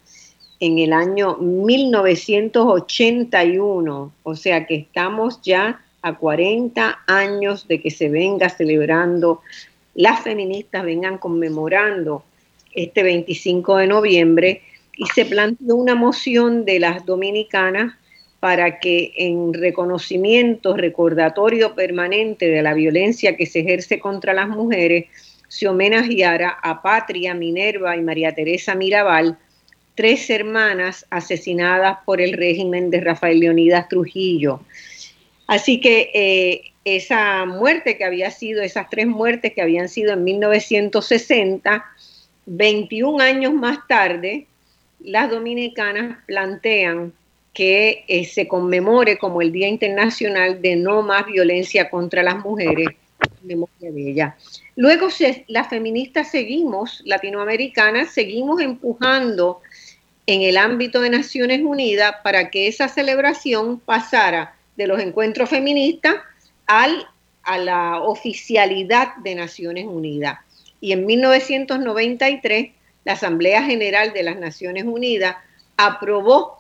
en 0.61 0.79
el 0.79 0.93
año 0.93 1.39
1981. 1.39 4.13
O 4.23 4.37
sea 4.37 4.67
que 4.67 4.75
estamos 4.75 5.41
ya 5.43 5.81
a 6.03 6.17
40 6.17 6.99
años 7.07 7.67
de 7.67 7.81
que 7.81 7.91
se 7.91 8.09
venga 8.09 8.51
celebrando, 8.51 9.41
las 9.95 10.21
feministas 10.21 10.85
vengan 10.85 11.19
conmemorando 11.19 12.23
este 12.73 13.03
25 13.03 13.79
de 13.79 13.89
noviembre 13.89 14.63
y 14.97 15.07
se 15.07 15.25
planteó 15.25 15.75
una 15.77 15.95
moción 15.95 16.65
de 16.65 16.81
las 16.81 17.07
dominicanas 17.07 17.95
para 18.41 18.79
que 18.79 19.13
en 19.17 19.53
reconocimiento, 19.53 20.77
recordatorio 20.77 21.75
permanente 21.75 22.49
de 22.49 22.63
la 22.63 22.75
violencia 22.75 23.37
que 23.37 23.47
se 23.47 23.61
ejerce 23.61 23.99
contra 23.99 24.33
las 24.33 24.49
mujeres, 24.49 25.07
se 25.49 25.67
homenajeara 25.67 26.51
a 26.63 26.83
Patria, 26.83 27.35
Minerva 27.35 27.97
y 27.97 28.03
María 28.03 28.35
Teresa 28.35 28.75
Mirabal, 28.75 29.39
tres 29.95 30.31
hermanas 30.31 31.05
asesinadas 31.11 31.99
por 32.05 32.21
el 32.21 32.35
régimen 32.35 32.91
de 32.91 33.01
Rafael 33.01 33.41
Leonidas 33.41 33.89
Trujillo. 33.89 34.61
Así 35.49 35.81
que 35.81 36.11
eh, 36.15 36.63
esa 36.85 37.45
muerte 37.47 37.97
que 37.97 38.05
había 38.05 38.31
sido, 38.31 38.63
esas 38.63 38.89
tres 38.91 39.07
muertes 39.07 39.55
que 39.55 39.63
habían 39.63 39.89
sido 39.89 40.13
en 40.13 40.23
1960, 40.23 41.85
21 42.47 43.21
años 43.21 43.53
más 43.55 43.79
tarde, 43.89 44.47
las 45.01 45.31
dominicanas 45.31 46.19
plantean 46.27 47.13
que 47.59 48.05
eh, 48.07 48.25
se 48.25 48.47
conmemore 48.47 49.19
como 49.19 49.43
el 49.43 49.51
Día 49.51 49.67
Internacional 49.67 50.63
de 50.63 50.77
No 50.77 51.03
Más 51.03 51.27
Violencia 51.27 51.91
contra 51.91 52.23
las 52.23 52.37
Mujeres, 52.37 52.87
memoria 53.43 53.91
de 53.91 54.11
ella. 54.13 54.37
Luego 54.77 55.09
las 55.49 55.69
feministas 55.69 56.31
seguimos, 56.31 57.03
latinoamericanas, 57.05 58.13
seguimos 58.13 58.61
empujando 58.61 59.61
en 60.29 60.43
el 60.43 60.57
ámbito 60.57 61.01
de 61.01 61.11
Naciones 61.11 61.61
Unidas 61.61 62.15
para 62.23 62.49
que 62.49 62.69
esa 62.69 62.87
celebración 62.87 63.81
pasara 63.81 64.55
de 64.77 64.87
los 64.87 65.01
encuentros 65.01 65.51
feministas 65.51 66.15
al, 66.69 67.09
a 67.43 67.59
la 67.59 68.03
oficialidad 68.03 69.17
de 69.17 69.35
Naciones 69.35 69.87
Unidas. 69.87 70.39
Y 70.81 70.93
en 70.93 71.07
1993, 71.07 72.71
la 73.05 73.15
Asamblea 73.15 73.65
General 73.65 74.13
de 74.13 74.23
las 74.23 74.39
Naciones 74.39 74.85
Unidas 74.85 75.35
aprobó 75.77 76.59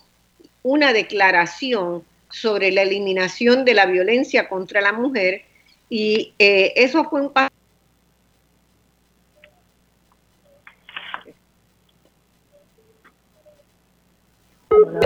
una 0.68 0.92
declaración 0.92 2.04
sobre 2.30 2.70
la 2.70 2.82
eliminación 2.82 3.64
de 3.64 3.72
la 3.72 3.86
violencia 3.86 4.48
contra 4.48 4.82
la 4.82 4.92
mujer 4.92 5.42
y 5.88 6.34
eh, 6.38 6.74
eso 6.76 7.04
fue 7.08 7.22
un 7.22 7.32
paso 7.32 7.48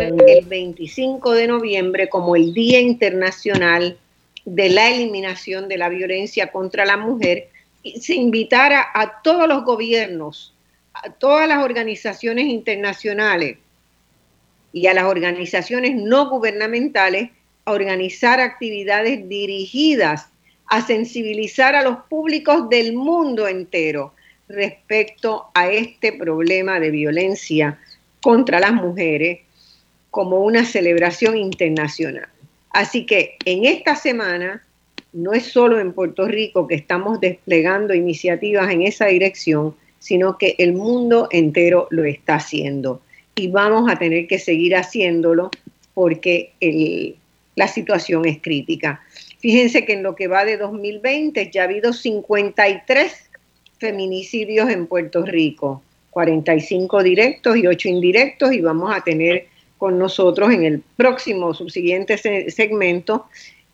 el 0.01 0.45
25 0.47 1.33
de 1.33 1.47
noviembre 1.47 2.09
como 2.09 2.35
el 2.35 2.53
Día 2.53 2.81
Internacional 2.81 3.97
de 4.45 4.69
la 4.69 4.91
Eliminación 4.91 5.69
de 5.69 5.79
la 5.79 5.89
Violencia 5.89 6.51
contra 6.51 6.85
la 6.85 6.97
Mujer 6.97 7.51
y 7.85 8.01
se 8.01 8.15
invitara 8.15 8.85
a 8.93 9.23
todos 9.23 9.47
los 9.47 9.65
gobiernos, 9.65 10.55
a 10.93 11.13
todas 11.13 11.49
las 11.49 11.63
organizaciones 11.63 12.47
internacionales, 12.47 13.59
y 14.73 14.87
a 14.87 14.95
las 14.95 15.05
organizaciones 15.05 15.95
no 15.95 16.29
gubernamentales 16.31 17.31
a 17.65 17.73
organizar 17.73 18.41
actividades 18.41 19.29
dirigidas 19.29 20.29
a 20.73 20.81
sensibilizar 20.81 21.75
a 21.75 21.83
los 21.83 21.99
públicos 22.09 22.71
del 22.71 22.95
mundo 22.95 23.47
entero 23.47 24.15
respecto 24.49 25.49
a 25.53 25.71
este 25.71 26.15
problema 26.15 26.81
de 26.81 26.91
violencia 26.91 27.79
contra 28.23 28.59
las 28.59 28.73
mujeres 28.73 29.41
como 30.11 30.41
una 30.41 30.65
celebración 30.65 31.37
internacional. 31.37 32.29
Así 32.71 33.05
que 33.05 33.37
en 33.45 33.67
esta 33.67 33.97
semana, 33.97 34.63
no 35.13 35.35
es 35.35 35.45
solo 35.45 35.79
en 35.79 35.93
Puerto 35.93 36.27
Rico 36.27 36.67
que 36.67 36.77
estamos 36.77 37.21
desplegando 37.21 37.93
iniciativas 37.93 38.71
en 38.71 38.81
esa 38.81 39.07
dirección, 39.07 39.77
sino 39.99 40.39
que 40.39 40.55
el 40.57 40.73
mundo 40.73 41.29
entero 41.31 41.87
lo 41.91 42.05
está 42.05 42.37
haciendo 42.37 43.03
y 43.35 43.49
vamos 43.49 43.91
a 43.91 43.97
tener 43.97 44.27
que 44.27 44.39
seguir 44.39 44.77
haciéndolo 44.77 45.51
porque 45.95 46.53
la 47.55 47.69
situación 47.69 48.27
es 48.27 48.41
crítica. 48.41 49.03
Fíjense 49.39 49.85
que 49.85 49.95
en 49.95 50.03
lo 50.03 50.15
que 50.15 50.29
va 50.29 50.45
de 50.45 50.57
2020 50.57 51.51
ya 51.51 51.63
ha 51.63 51.65
habido 51.65 51.93
53 51.93 53.31
feminicidios 53.79 54.71
en 54.71 54.87
Puerto 54.87 55.25
Rico, 55.25 55.83
45 56.11 57.03
directos 57.03 57.57
y 57.57 57.67
8 57.67 57.89
indirectos 57.89 58.53
y 58.53 58.61
vamos 58.61 58.95
a 58.95 59.03
tener 59.03 59.47
con 59.79 59.99
nosotros 59.99 60.53
en 60.53 60.63
el 60.63 60.81
próximo 60.97 61.53
subsiguiente 61.55 62.17
segmento 62.17 63.27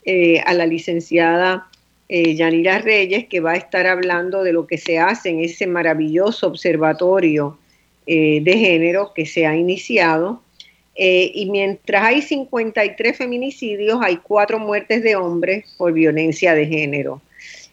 eh, 0.06 0.40
a 0.46 0.54
la 0.54 0.64
licenciada 0.64 1.68
eh, 2.08 2.34
Yanira 2.34 2.78
Reyes, 2.78 3.26
que 3.26 3.40
va 3.40 3.52
a 3.52 3.56
estar 3.56 3.86
hablando 3.86 4.42
de 4.42 4.54
lo 4.54 4.66
que 4.66 4.78
se 4.78 4.98
hace 4.98 5.28
en 5.28 5.40
ese 5.40 5.66
maravilloso 5.66 6.46
observatorio 6.46 7.58
eh, 8.10 8.40
de 8.42 8.56
género 8.56 9.12
que 9.12 9.26
se 9.26 9.46
ha 9.46 9.54
iniciado. 9.54 10.42
Eh, 10.94 11.30
y 11.34 11.50
mientras 11.50 12.02
hay 12.02 12.22
53 12.22 13.14
feminicidios, 13.14 13.98
hay 14.02 14.16
cuatro 14.16 14.58
muertes 14.58 15.02
de 15.02 15.14
hombres 15.14 15.66
por 15.76 15.92
violencia 15.92 16.54
de 16.54 16.66
género. 16.66 17.20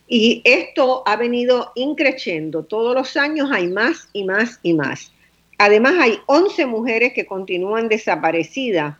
Y 0.09 0.41
esto 0.43 1.03
ha 1.05 1.15
venido 1.15 1.71
increciendo. 1.75 2.65
Todos 2.65 2.93
los 2.93 3.15
años 3.15 3.49
hay 3.49 3.69
más 3.69 4.09
y 4.11 4.25
más 4.25 4.59
y 4.61 4.73
más. 4.73 5.13
Además, 5.57 5.93
hay 5.99 6.19
11 6.25 6.65
mujeres 6.65 7.13
que 7.13 7.25
continúan 7.25 7.87
desaparecidas. 7.87 8.97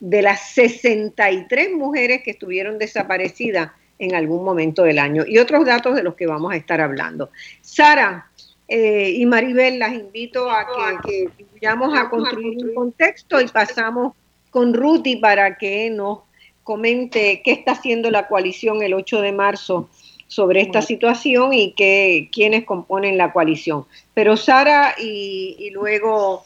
De 0.00 0.20
las 0.20 0.50
63 0.50 1.72
mujeres 1.72 2.22
que 2.22 2.32
estuvieron 2.32 2.78
desaparecidas 2.78 3.70
en 3.98 4.14
algún 4.14 4.44
momento 4.44 4.82
del 4.82 4.98
año. 4.98 5.24
Y 5.26 5.38
otros 5.38 5.64
datos 5.64 5.94
de 5.94 6.02
los 6.02 6.14
que 6.14 6.26
vamos 6.26 6.52
a 6.52 6.56
estar 6.56 6.82
hablando. 6.82 7.30
Sara 7.62 8.28
eh, 8.68 9.10
y 9.16 9.26
Maribel, 9.26 9.78
las 9.78 9.92
invito 9.92 10.50
a 10.50 10.66
que, 11.02 11.28
vayamos 11.52 11.96
a 11.98 12.08
construir 12.08 12.64
un 12.64 12.74
contexto 12.74 13.40
y 13.40 13.46
pasamos 13.48 14.14
con 14.50 14.72
Ruti 14.72 15.16
para 15.16 15.56
que 15.56 15.90
nos 15.90 16.20
comente 16.62 17.42
qué 17.44 17.52
está 17.52 17.72
haciendo 17.72 18.10
la 18.10 18.26
coalición 18.26 18.82
el 18.82 18.94
8 18.94 19.20
de 19.20 19.32
marzo 19.32 19.90
sobre 20.26 20.62
esta 20.62 20.80
situación 20.80 21.52
y 21.52 21.72
que, 21.72 22.30
quiénes 22.32 22.64
componen 22.64 23.18
la 23.18 23.32
coalición. 23.32 23.84
Pero 24.14 24.36
Sara 24.36 24.94
y, 24.98 25.70
luego, 25.72 26.44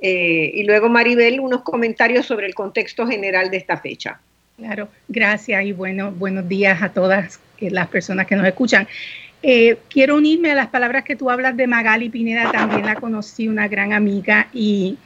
eh, 0.00 0.52
y 0.54 0.62
luego 0.62 0.88
Maribel, 0.88 1.40
unos 1.40 1.62
comentarios 1.62 2.26
sobre 2.26 2.46
el 2.46 2.54
contexto 2.54 3.06
general 3.06 3.50
de 3.50 3.56
esta 3.56 3.78
fecha. 3.78 4.20
Claro, 4.56 4.88
gracias 5.08 5.64
y 5.64 5.72
bueno, 5.72 6.10
buenos 6.12 6.48
días 6.48 6.82
a 6.82 6.92
todas 6.92 7.40
las 7.60 7.88
personas 7.88 8.26
que 8.26 8.36
nos 8.36 8.46
escuchan. 8.46 8.88
Eh, 9.42 9.78
quiero 9.88 10.16
unirme 10.16 10.50
a 10.50 10.54
las 10.54 10.68
palabras 10.68 11.04
que 11.04 11.14
tú 11.14 11.30
hablas 11.30 11.56
de 11.56 11.66
Magali 11.66 12.08
Pineda, 12.08 12.50
también 12.50 12.86
la 12.86 12.96
conocí, 12.96 13.46
una 13.46 13.68
gran 13.68 13.92
amiga, 13.92 14.48
y 14.52 14.98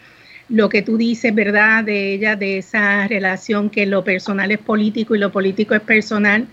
lo 0.49 0.69
que 0.69 0.83
tú 0.83 0.97
dices, 0.97 1.35
¿verdad? 1.35 1.85
De 1.85 2.15
ella, 2.15 2.37
de 2.37 2.59
esa 2.59 3.07
relación 3.09 3.69
que 3.71 3.87
lo 3.87 4.05
personal 4.05 4.51
es 4.51 4.59
político 4.59 5.15
y 5.15 5.19
lo 5.19 5.31
político 5.31 5.75
es 5.75 5.83
personal, 5.83 6.47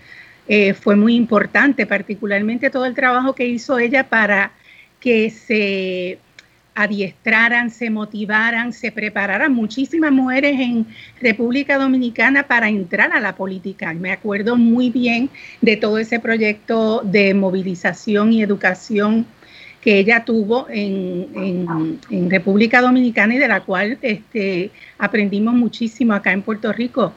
eh, 0.48 0.74
fue 0.74 0.96
muy 0.96 1.14
importante, 1.14 1.86
particularmente 1.86 2.70
todo 2.70 2.84
el 2.84 2.94
trabajo 2.94 3.34
que 3.34 3.46
hizo 3.46 3.78
ella 3.78 4.08
para 4.08 4.52
que 5.00 5.30
se 5.30 6.18
adiestraran, 6.74 7.70
se 7.70 7.90
motivaran, 7.90 8.72
se 8.72 8.92
prepararan 8.92 9.52
muchísimas 9.52 10.12
mujeres 10.12 10.58
en 10.58 10.86
República 11.20 11.78
Dominicana 11.78 12.44
para 12.44 12.68
entrar 12.68 13.12
a 13.12 13.20
la 13.20 13.34
política. 13.34 13.92
Me 13.94 14.12
acuerdo 14.12 14.56
muy 14.56 14.90
bien 14.90 15.30
de 15.60 15.76
todo 15.76 15.98
ese 15.98 16.20
proyecto 16.20 17.02
de 17.04 17.34
movilización 17.34 18.32
y 18.32 18.42
educación 18.42 19.26
que 19.80 19.98
ella 19.98 20.24
tuvo 20.24 20.66
en, 20.68 21.98
República 22.28 22.80
Dominicana 22.82 23.34
y 23.34 23.38
de 23.38 23.48
la 23.48 23.60
cual 23.60 23.98
este, 24.02 24.70
aprendimos 24.98 25.54
muchísimo 25.54 26.12
acá 26.12 26.32
en 26.32 26.42
Puerto 26.42 26.72
Rico. 26.72 27.14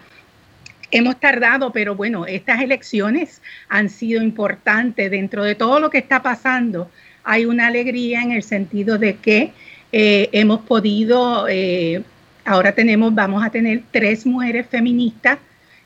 Hemos 0.92 1.20
tardado, 1.20 1.72
pero 1.72 1.96
bueno, 1.96 2.26
estas 2.26 2.62
elecciones 2.62 3.42
han 3.68 3.90
sido 3.90 4.22
importantes 4.22 5.10
dentro 5.10 5.44
de 5.44 5.56
todo 5.56 5.80
lo 5.80 5.90
que 5.90 5.98
está 5.98 6.22
pasando 6.22 6.90
hay 7.24 7.46
una 7.46 7.68
alegría 7.68 8.22
en 8.22 8.32
el 8.32 8.44
sentido 8.44 8.98
de 8.98 9.16
que 9.16 9.52
eh, 9.92 10.30
hemos 10.32 10.62
podido, 10.62 11.48
eh, 11.48 12.04
ahora 12.46 12.74
tenemos, 12.74 13.14
vamos 13.14 13.44
a 13.46 13.50
tener 13.50 13.84
tres 13.92 14.26
mujeres 14.26 14.66
feministas 14.68 15.38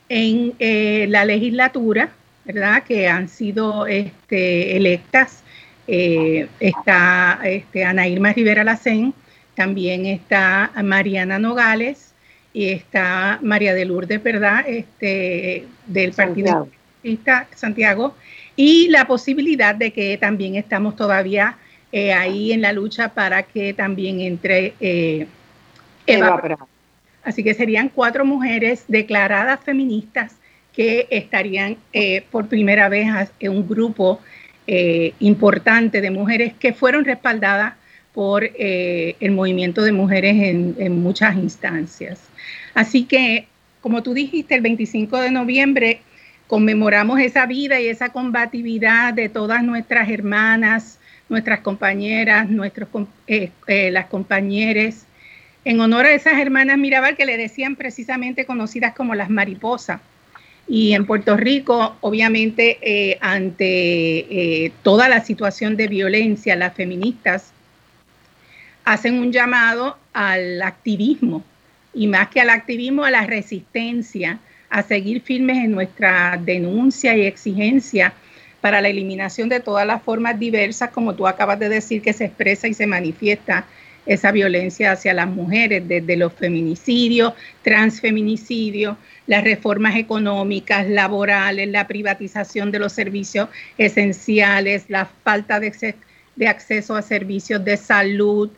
en 0.10 0.54
eh, 0.60 1.08
la 1.10 1.26
legislatura, 1.26 2.10
¿verdad? 2.46 2.84
Que 2.84 3.08
han 3.08 3.28
sido 3.28 3.86
este, 3.88 4.78
electas. 4.78 5.44
está 5.88 7.40
este, 7.44 7.86
Ana 7.86 8.08
Irma 8.08 8.34
Rivera 8.34 8.64
Lacén, 8.64 9.14
también 9.56 10.06
está 10.06 10.72
Mariana 10.84 11.40
Nogales 11.40 12.14
y 12.54 12.70
está 12.70 13.40
María 13.42 13.74
de 13.74 13.86
Lourdes, 13.86 14.22
¿verdad? 14.22 14.66
Este, 14.68 15.66
del 15.86 16.12
Partido 16.12 16.68
Santiago. 17.04 17.48
Santiago 17.56 18.16
y 18.58 18.90
la 18.90 19.06
posibilidad 19.06 19.76
de 19.76 19.92
que 19.92 20.18
también 20.18 20.56
estamos 20.56 20.98
todavía 20.98 21.58
eh, 21.92 22.12
ahí 22.12 22.52
en 22.52 22.62
la 22.62 22.74
lucha 22.74 23.14
para 23.14 23.44
que 23.44 23.74
también 23.74 24.20
entre 24.20 24.74
eh, 24.82 25.28
Eva. 26.06 26.68
Así 27.24 27.44
que 27.44 27.54
serían 27.54 27.90
cuatro 27.90 28.26
mujeres 28.26 28.84
declaradas 28.88 29.60
feministas 29.64 30.36
que 30.74 31.08
estarían 31.12 31.78
eh, 31.94 32.24
por 32.32 32.48
primera 32.48 32.90
vez 32.90 33.08
en 33.40 33.52
un 33.52 33.68
grupo 33.68 34.20
importante 35.20 36.02
de 36.02 36.12
mujeres 36.12 36.54
que 36.60 36.74
fueron 36.74 37.06
respaldadas 37.06 37.76
por 38.14 38.44
el 38.44 39.32
movimiento 39.32 39.82
de 39.82 39.94
mujeres 39.94 40.36
en, 40.36 40.76
en 40.78 41.02
muchas 41.02 41.38
instancias. 41.38 42.20
Así 42.74 43.06
que, 43.06 43.48
como 43.80 44.04
tú 44.04 44.14
dijiste, 44.14 44.56
el 44.56 44.62
25 44.62 45.22
de 45.22 45.32
noviembre 45.32 46.02
conmemoramos 46.48 47.20
esa 47.20 47.46
vida 47.46 47.80
y 47.80 47.88
esa 47.88 48.10
combatividad 48.10 49.14
de 49.14 49.30
todas 49.30 49.64
nuestras 49.64 50.10
hermanas, 50.10 50.98
nuestras 51.30 51.60
compañeras, 51.60 52.50
nuestros, 52.50 52.90
eh, 53.28 53.52
eh, 53.68 53.92
las 53.92 54.06
compañeras, 54.06 55.06
en 55.66 55.82
honor 55.82 56.06
a 56.06 56.14
esas 56.14 56.40
hermanas 56.40 56.78
Mirabal 56.78 57.18
que 57.18 57.26
le 57.26 57.36
decían 57.38 57.76
precisamente 57.76 58.46
conocidas 58.46 58.96
como 58.96 59.14
las 59.14 59.30
mariposas. 59.30 60.00
Y 60.70 60.94
en 60.94 61.06
Puerto 61.06 61.36
Rico, 61.38 61.98
obviamente, 62.02 62.78
eh, 62.82 63.18
ante 63.22 64.74
toda 64.84 65.08
la 65.08 65.24
situación 65.24 65.78
de 65.78 65.88
violencia, 65.88 66.56
las 66.56 66.74
feministas 66.74 67.52
hacen 68.84 69.20
un 69.20 69.32
llamado 69.32 69.98
al 70.14 70.62
activismo, 70.62 71.44
y 71.94 72.08
más 72.08 72.30
que 72.30 72.42
al 72.42 72.50
activismo, 72.50 73.04
a 73.04 73.12
la 73.12 73.26
resistencia, 73.26 74.40
a 74.70 74.84
seguir 74.84 75.22
firmes 75.22 75.58
en 75.58 75.72
nuestra 75.72 76.40
denuncia 76.44 77.16
y 77.16 77.26
exigencia 77.26 78.14
para 78.62 78.82
la 78.82 78.90
eliminación 78.90 79.50
de 79.50 79.60
todas 79.60 79.86
las 79.86 80.02
formas 80.02 80.40
diversas, 80.40 80.90
como 80.90 81.16
tú 81.16 81.28
acabas 81.28 81.60
de 81.60 81.70
decir, 81.70 82.02
que 82.02 82.14
se 82.14 82.26
expresa 82.26 82.68
y 82.68 82.74
se 82.74 82.88
manifiesta 82.88 83.66
esa 84.06 84.32
violencia 84.32 84.94
hacia 84.94 85.14
las 85.14 85.28
mujeres, 85.28 85.88
desde 85.88 86.16
los 86.16 86.34
feminicidios, 86.34 87.34
transfeminicidios, 87.62 88.98
las 89.28 89.44
reformas 89.44 89.98
económicas, 89.98 90.88
laborales, 90.88 91.68
la 91.68 91.88
privatización 91.88 92.72
de 92.72 92.80
los 92.80 92.94
servicios 92.94 93.50
esenciales, 93.78 94.86
la 94.88 95.06
falta 95.06 95.60
de, 95.60 95.96
de 96.36 96.48
acceso 96.48 96.96
a 96.96 97.02
servicios 97.02 97.64
de 97.64 97.76
salud, 97.76 98.50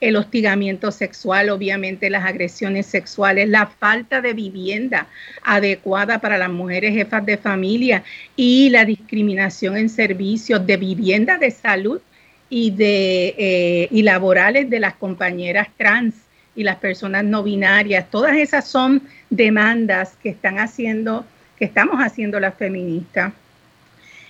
el 0.00 0.16
hostigamiento 0.16 0.90
sexual, 0.90 1.50
obviamente 1.50 2.10
las 2.10 2.24
agresiones 2.24 2.86
sexuales, 2.86 3.48
la 3.48 3.66
falta 3.66 4.20
de 4.20 4.32
vivienda 4.32 5.06
adecuada 5.42 6.20
para 6.20 6.38
las 6.38 6.50
mujeres 6.50 6.94
jefas 6.94 7.24
de 7.24 7.36
familia 7.36 8.04
y 8.36 8.70
la 8.70 8.84
discriminación 8.84 9.76
en 9.76 9.88
servicios 9.88 10.66
de 10.66 10.76
vivienda 10.76 11.38
de 11.38 11.50
salud 11.50 12.00
y, 12.50 12.70
de, 12.70 13.34
eh, 13.38 13.88
y 13.90 14.02
laborales 14.02 14.68
de 14.68 14.80
las 14.80 14.94
compañeras 14.94 15.68
trans 15.76 16.14
y 16.54 16.62
las 16.62 16.76
personas 16.76 17.24
no 17.24 17.42
binarias. 17.42 18.10
Todas 18.10 18.36
esas 18.36 18.66
son 18.66 19.02
demandas 19.30 20.16
que 20.22 20.28
están 20.28 20.58
haciendo, 20.58 21.24
que 21.58 21.64
estamos 21.64 21.96
haciendo 22.00 22.38
las 22.38 22.54
feministas. 22.54 23.32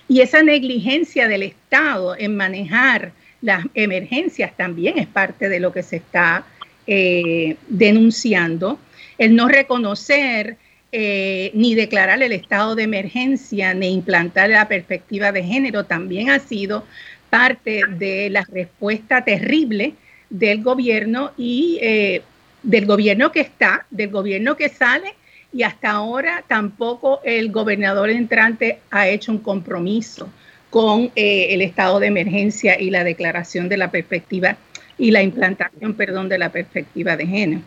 Y 0.07 0.21
esa 0.21 0.43
negligencia 0.43 1.27
del 1.27 1.43
Estado 1.43 2.15
en 2.17 2.35
manejar 2.35 3.11
las 3.45 3.63
emergencias 3.75 4.57
también 4.57 4.97
es 4.97 5.05
parte 5.05 5.49
de 5.49 5.59
lo 5.59 5.71
que 5.71 5.83
se 5.83 5.97
está 5.97 6.45
eh, 6.87 7.57
denunciando. 7.69 8.79
El 9.19 9.35
no 9.35 9.47
reconocer 9.47 10.57
eh, 10.91 11.51
ni 11.53 11.75
declarar 11.75 12.23
el 12.23 12.31
estado 12.31 12.73
de 12.73 12.83
emergencia 12.83 13.75
ni 13.75 13.93
implantar 13.93 14.49
la 14.49 14.67
perspectiva 14.67 15.31
de 15.31 15.43
género 15.43 15.83
también 15.83 16.31
ha 16.31 16.39
sido 16.39 16.85
parte 17.29 17.81
de 17.99 18.31
la 18.31 18.43
respuesta 18.51 19.23
terrible 19.23 19.93
del 20.31 20.63
gobierno 20.63 21.31
y 21.37 21.77
eh, 21.83 22.23
del 22.63 22.87
gobierno 22.87 23.31
que 23.31 23.41
está, 23.41 23.85
del 23.91 24.09
gobierno 24.09 24.57
que 24.57 24.69
sale 24.69 25.13
y 25.53 25.61
hasta 25.61 25.91
ahora 25.91 26.43
tampoco 26.47 27.19
el 27.23 27.51
gobernador 27.51 28.09
entrante 28.09 28.79
ha 28.89 29.07
hecho 29.07 29.31
un 29.31 29.37
compromiso 29.37 30.29
con 30.75 31.09
eh, 31.15 31.53
el 31.53 31.61
estado 31.61 32.01
de 32.01 32.07
emergencia 32.07 32.77
y 32.77 32.89
la 32.89 33.05
declaración 33.05 33.69
de 33.69 33.77
la 33.77 33.91
perspectiva 33.91 34.57
y 34.97 35.11
la 35.11 35.23
implantación, 35.23 35.93
perdón, 35.93 36.27
de 36.27 36.37
la 36.37 36.49
perspectiva 36.49 37.15
de 37.15 37.25
género. 37.25 37.61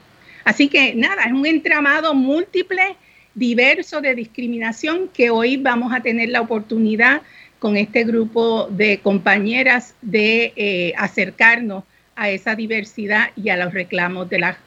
Así 0.44 0.68
que 0.68 0.94
nada, 0.94 1.22
es 1.22 1.32
un 1.32 1.46
entramado 1.46 2.12
múltiple, 2.12 2.96
diverso 3.34 4.02
de 4.02 4.14
discriminación 4.14 5.08
que 5.08 5.30
hoy 5.30 5.56
vamos 5.56 5.94
a 5.94 6.00
tener 6.00 6.28
la 6.28 6.42
oportunidad 6.42 7.22
con 7.58 7.78
este 7.78 8.04
grupo 8.04 8.66
de 8.68 9.00
compañeras 9.00 9.94
de 10.02 10.52
eh, 10.56 10.92
acercarnos 10.98 11.84
a 12.14 12.28
esa 12.28 12.56
diversidad 12.56 13.30
y 13.36 13.48
a 13.48 13.56
los 13.56 13.72
reclamos 13.72 14.28
de 14.28 14.40
las 14.40 14.58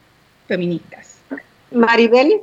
feministas. 0.48 1.20
Maribel. 1.70 2.40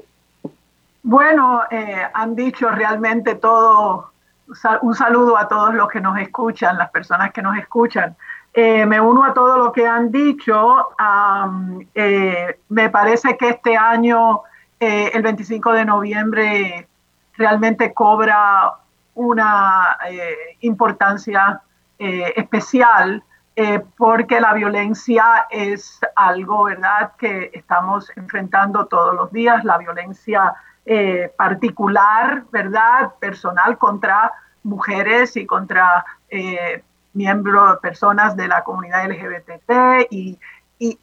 Bueno, 1.03 1.63
eh, 1.69 2.03
han 2.13 2.37
dicho 2.37 2.69
realmente 2.69 3.35
todo 3.35 4.08
un 4.81 4.95
saludo 4.95 5.37
a 5.37 5.47
todos 5.47 5.73
los 5.73 5.87
que 5.89 6.01
nos 6.01 6.17
escuchan, 6.19 6.77
las 6.77 6.89
personas 6.89 7.31
que 7.31 7.41
nos 7.41 7.57
escuchan. 7.57 8.15
Eh, 8.53 8.85
me 8.85 8.99
uno 8.99 9.23
a 9.23 9.33
todo 9.33 9.57
lo 9.57 9.71
que 9.71 9.87
han 9.87 10.11
dicho. 10.11 10.89
Eh, 11.93 12.59
me 12.69 12.89
parece 12.89 13.37
que 13.37 13.49
este 13.49 13.77
año, 13.77 14.41
eh, 14.79 15.11
el 15.13 15.21
25 15.21 15.73
de 15.73 15.85
noviembre, 15.85 16.87
realmente 17.37 17.93
cobra 17.93 18.73
una 19.13 19.97
importancia 20.61 21.61
especial 21.97 23.23
porque 23.97 24.39
la 24.39 24.53
violencia 24.53 25.47
es 25.49 25.99
algo, 26.15 26.63
¿verdad?, 26.63 27.11
que 27.17 27.51
estamos 27.53 28.09
enfrentando 28.15 28.85
todos 28.85 29.15
los 29.15 29.31
días, 29.33 29.65
la 29.65 29.77
violencia 29.77 30.53
particular, 31.37 32.43
¿verdad?, 32.51 33.13
personal 33.19 33.77
contra 33.77 34.31
mujeres 34.63 35.37
y 35.37 35.45
contra 35.45 36.03
miembros, 37.13 37.79
personas 37.79 38.35
de 38.35 38.47
la 38.47 38.63
comunidad 38.63 39.09
LGBT 39.09 40.07
y, 40.09 40.39
y, 40.79 40.99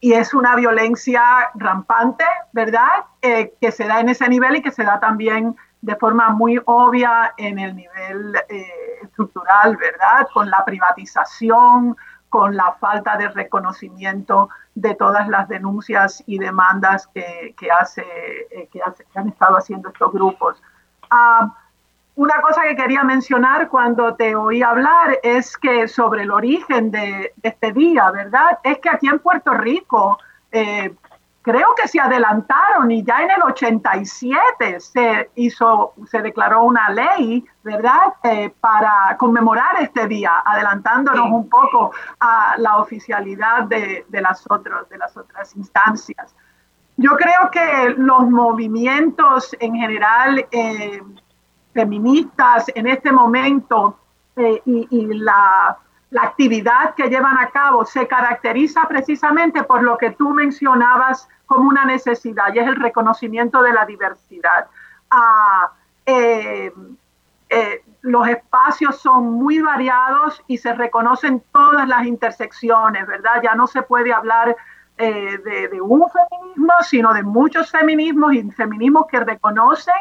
y 0.00 0.12
es 0.14 0.32
una 0.32 0.56
violencia 0.56 1.22
rampante, 1.54 2.24
¿verdad? 2.52 3.04
Eh, 3.20 3.52
que 3.60 3.70
se 3.70 3.86
da 3.86 4.00
en 4.00 4.08
ese 4.08 4.28
nivel 4.28 4.56
y 4.56 4.62
que 4.62 4.70
se 4.72 4.82
da 4.82 4.98
también 4.98 5.56
de 5.82 5.96
forma 5.96 6.30
muy 6.30 6.60
obvia 6.64 7.34
en 7.36 7.58
el 7.58 7.76
nivel 7.76 8.34
eh, 8.48 8.64
estructural, 9.02 9.76
¿verdad? 9.76 10.26
Con 10.32 10.50
la 10.50 10.64
privatización, 10.64 11.96
con 12.30 12.56
la 12.56 12.72
falta 12.80 13.16
de 13.16 13.28
reconocimiento 13.28 14.48
de 14.74 14.94
todas 14.94 15.28
las 15.28 15.48
denuncias 15.48 16.22
y 16.26 16.38
demandas 16.38 17.06
que, 17.08 17.20
eh, 17.20 17.54
que, 17.58 17.70
hace, 17.70 18.04
que, 18.72 18.80
han 19.14 19.28
estado 19.28 19.58
haciendo 19.58 19.90
estos 19.90 20.12
grupos. 20.12 20.62
Uh, 21.12 21.50
una 22.14 22.40
cosa 22.40 22.62
que 22.62 22.76
quería 22.76 23.02
mencionar 23.02 23.68
cuando 23.68 24.14
te 24.14 24.34
oí 24.34 24.62
hablar 24.62 25.18
es 25.22 25.56
que 25.56 25.88
sobre 25.88 26.22
el 26.22 26.30
origen 26.30 26.90
de, 26.90 27.32
este 27.42 27.72
día, 27.72 28.10
¿verdad? 28.10 28.58
Es 28.62 28.78
que 28.78 28.90
aquí 28.90 29.08
en 29.08 29.18
Puerto 29.18 29.52
Rico 29.54 30.18
eh, 30.52 30.94
creo 31.42 31.74
que 31.74 31.88
se 31.88 31.98
adelantaron 31.98 32.90
y 32.90 33.02
ya 33.02 33.22
en 33.22 33.30
el 33.30 33.42
87 33.42 34.80
se 34.80 35.30
hizo, 35.36 35.94
se 36.06 36.20
declaró 36.20 36.64
una 36.64 36.90
ley, 36.90 37.44
¿verdad? 37.62 38.14
Eh, 38.22 38.52
para 38.60 39.16
conmemorar 39.18 39.80
este 39.80 40.06
día, 40.06 40.42
adelantándonos 40.44 41.30
un 41.30 41.48
poco 41.48 41.92
a 42.20 42.54
la 42.58 42.78
oficialidad 42.78 43.64
de, 43.64 44.04
las, 44.10 44.44
de 44.90 44.98
las 44.98 45.16
otras 45.16 45.56
instancias. 45.56 46.34
Yo 46.96 47.16
creo 47.16 47.50
que 47.50 47.94
los 47.96 48.28
movimientos 48.28 49.56
en 49.58 49.74
general 49.74 50.46
eh, 50.50 51.02
feministas 51.72 52.66
en 52.74 52.86
este 52.86 53.10
momento 53.10 53.96
eh, 54.36 54.60
y, 54.66 55.06
la, 55.14 55.78
actividad 56.18 56.94
que 56.94 57.08
llevan 57.08 57.38
a 57.38 57.50
cabo 57.50 57.84
se 57.84 58.06
caracteriza 58.06 58.86
precisamente 58.88 59.62
por 59.62 59.82
lo 59.82 59.96
que 59.96 60.10
tú 60.10 60.30
mencionabas 60.30 61.28
como 61.46 61.68
una 61.68 61.84
necesidad 61.84 62.52
y 62.54 62.58
es 62.58 62.66
el 62.66 62.76
reconocimiento 62.76 63.62
de 63.62 63.72
la 63.72 63.84
diversidad. 63.86 64.66
Ah, 65.10 65.72
eh, 66.06 66.72
eh, 67.48 67.84
los 68.02 68.28
espacios 68.28 69.00
son 69.00 69.32
muy 69.32 69.60
variados 69.60 70.42
y 70.46 70.58
se 70.58 70.72
reconocen 70.72 71.42
todas 71.52 71.86
las 71.86 72.06
intersecciones, 72.06 73.06
¿verdad? 73.06 73.40
Ya 73.42 73.54
no 73.54 73.66
se 73.66 73.82
puede 73.82 74.12
hablar 74.12 74.56
de, 74.96 75.68
de, 75.72 75.80
un 75.80 76.04
feminismo, 76.10 76.72
sino 76.82 77.14
de 77.14 77.22
muchos 77.22 77.70
feminismos 77.70 78.34
y 78.34 78.50
feminismos 78.50 79.06
que 79.06 79.20
reconocen 79.20 79.94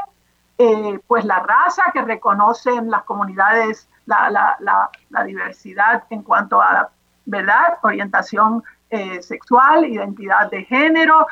eh, 0.62 1.00
pues 1.08 1.24
la 1.24 1.40
raza, 1.40 1.84
que 1.94 2.02
reconocen 2.02 2.92
las 2.92 3.04
comunidades, 3.04 3.88
la, 4.06 4.90
diversidad 5.26 6.04
en 6.10 6.22
cuanto 6.22 6.62
a, 6.62 6.90
¿verdad?, 7.26 7.78
orientación 7.82 8.62
eh, 8.90 9.22
sexual, 9.22 9.86
identidad 9.86 10.52
de 10.52 10.66
género. 10.66 11.28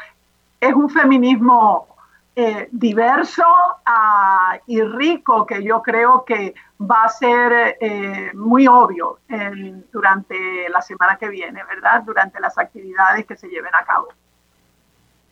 Es 0.62 0.74
un 0.74 0.90
feminismo 0.90 1.90
eh, 2.38 2.70
diverso 2.72 3.44
ah, 3.86 4.58
y 4.66 4.82
rico 4.82 5.46
que 5.46 5.62
yo 5.62 5.82
creo 5.82 6.24
que 6.24 6.56
va 6.80 7.04
a 7.04 7.10
ser 7.10 7.78
muy 8.34 8.66
obvio 8.66 9.20
durante 9.92 10.70
la 10.70 10.82
semana 10.82 11.18
que 11.18 11.28
viene, 11.28 11.66
¿verdad? 11.66 12.02
Durante 12.04 12.40
las 12.40 12.58
actividades 12.58 13.26
que 13.26 13.36
se 13.36 13.50
lleven 13.50 13.76
a 13.76 13.84
cabo. 13.84 14.08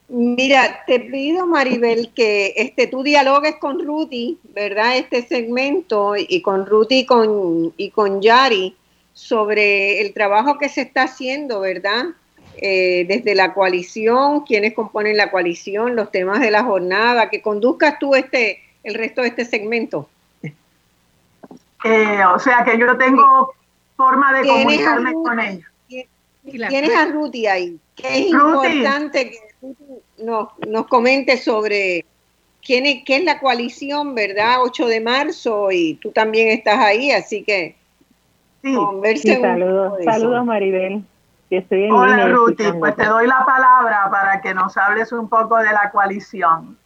Mira, 0.08 0.84
te 0.86 1.00
pido, 1.00 1.48
Maribel, 1.48 2.12
que 2.14 2.54
este, 2.58 2.88
tú 2.88 3.02
dialogues 3.02 3.56
con 3.60 3.84
Ruti, 3.84 4.38
¿verdad? 4.54 4.98
Este 4.98 5.26
segmento 5.26 6.16
y 6.16 6.42
con 6.42 6.66
Ruti 6.68 7.00
y 7.00 7.06
con, 7.06 7.74
y 7.76 7.90
con 7.90 8.22
Yari 8.22 8.76
sobre 9.14 10.02
el 10.02 10.14
trabajo 10.14 10.60
que 10.60 10.70
se 10.70 10.82
está 10.82 11.04
haciendo, 11.04 11.62
¿verdad? 11.62 12.06
Eh, 12.58 13.06
desde 13.08 13.34
la 13.34 13.54
coalición, 13.54 14.42
quienes 14.42 14.74
componen 14.74 15.18
la 15.18 15.32
coalición, 15.32 15.96
los 15.96 16.12
temas 16.12 16.40
de 16.40 16.52
la 16.52 16.64
jornada, 16.64 17.30
que 17.30 17.42
conduzcas 17.42 17.98
tú 17.98 18.14
este, 18.16 18.62
el 18.84 18.94
resto 18.94 19.22
de 19.22 19.30
este 19.30 19.46
segmento. 19.46 20.08
Eh, 21.84 22.24
o 22.34 22.40
sea 22.40 22.64
que 22.64 22.78
yo 22.78 22.98
tengo 22.98 23.54
forma 23.96 24.34
de 24.34 24.48
comunicarme 24.48 25.14
con 25.14 25.40
ellos. 25.40 25.66
Tienes 26.44 26.96
a 26.96 27.06
Ruti 27.06 27.48
ahí, 27.48 27.80
que 27.96 28.08
es 28.08 28.28
importante 28.28 29.32
que 29.32 29.38
nos, 30.18 30.50
nos 30.68 30.88
comente 30.88 31.38
sobre 31.38 32.06
quién 32.66 32.86
es, 32.86 33.04
qué 33.06 33.18
es 33.18 33.24
la 33.24 33.40
coalición, 33.40 34.16
¿verdad? 34.16 34.58
8 34.62 34.88
de 34.88 35.02
marzo 35.02 35.72
y 35.72 35.96
tú 35.96 36.12
también 36.12 36.50
estás 36.50 36.80
ahí, 36.80 37.12
así 37.12 37.44
que 37.44 37.76
sí, 38.62 38.76
saludos, 39.42 39.94
saludos 40.04 40.46
Maribel. 40.46 41.04
estoy 41.50 41.90
Hola 41.92 42.28
Ruti, 42.30 42.64
pues 42.80 42.96
te 42.96 43.06
doy 43.06 43.28
la 43.28 43.46
palabra 43.46 44.10
para 44.10 44.42
que 44.42 44.54
nos 44.54 44.76
hables 44.78 45.12
un 45.12 45.30
poco 45.30 45.58
de 45.58 45.72
la 45.72 45.92
coalición. 45.92 46.78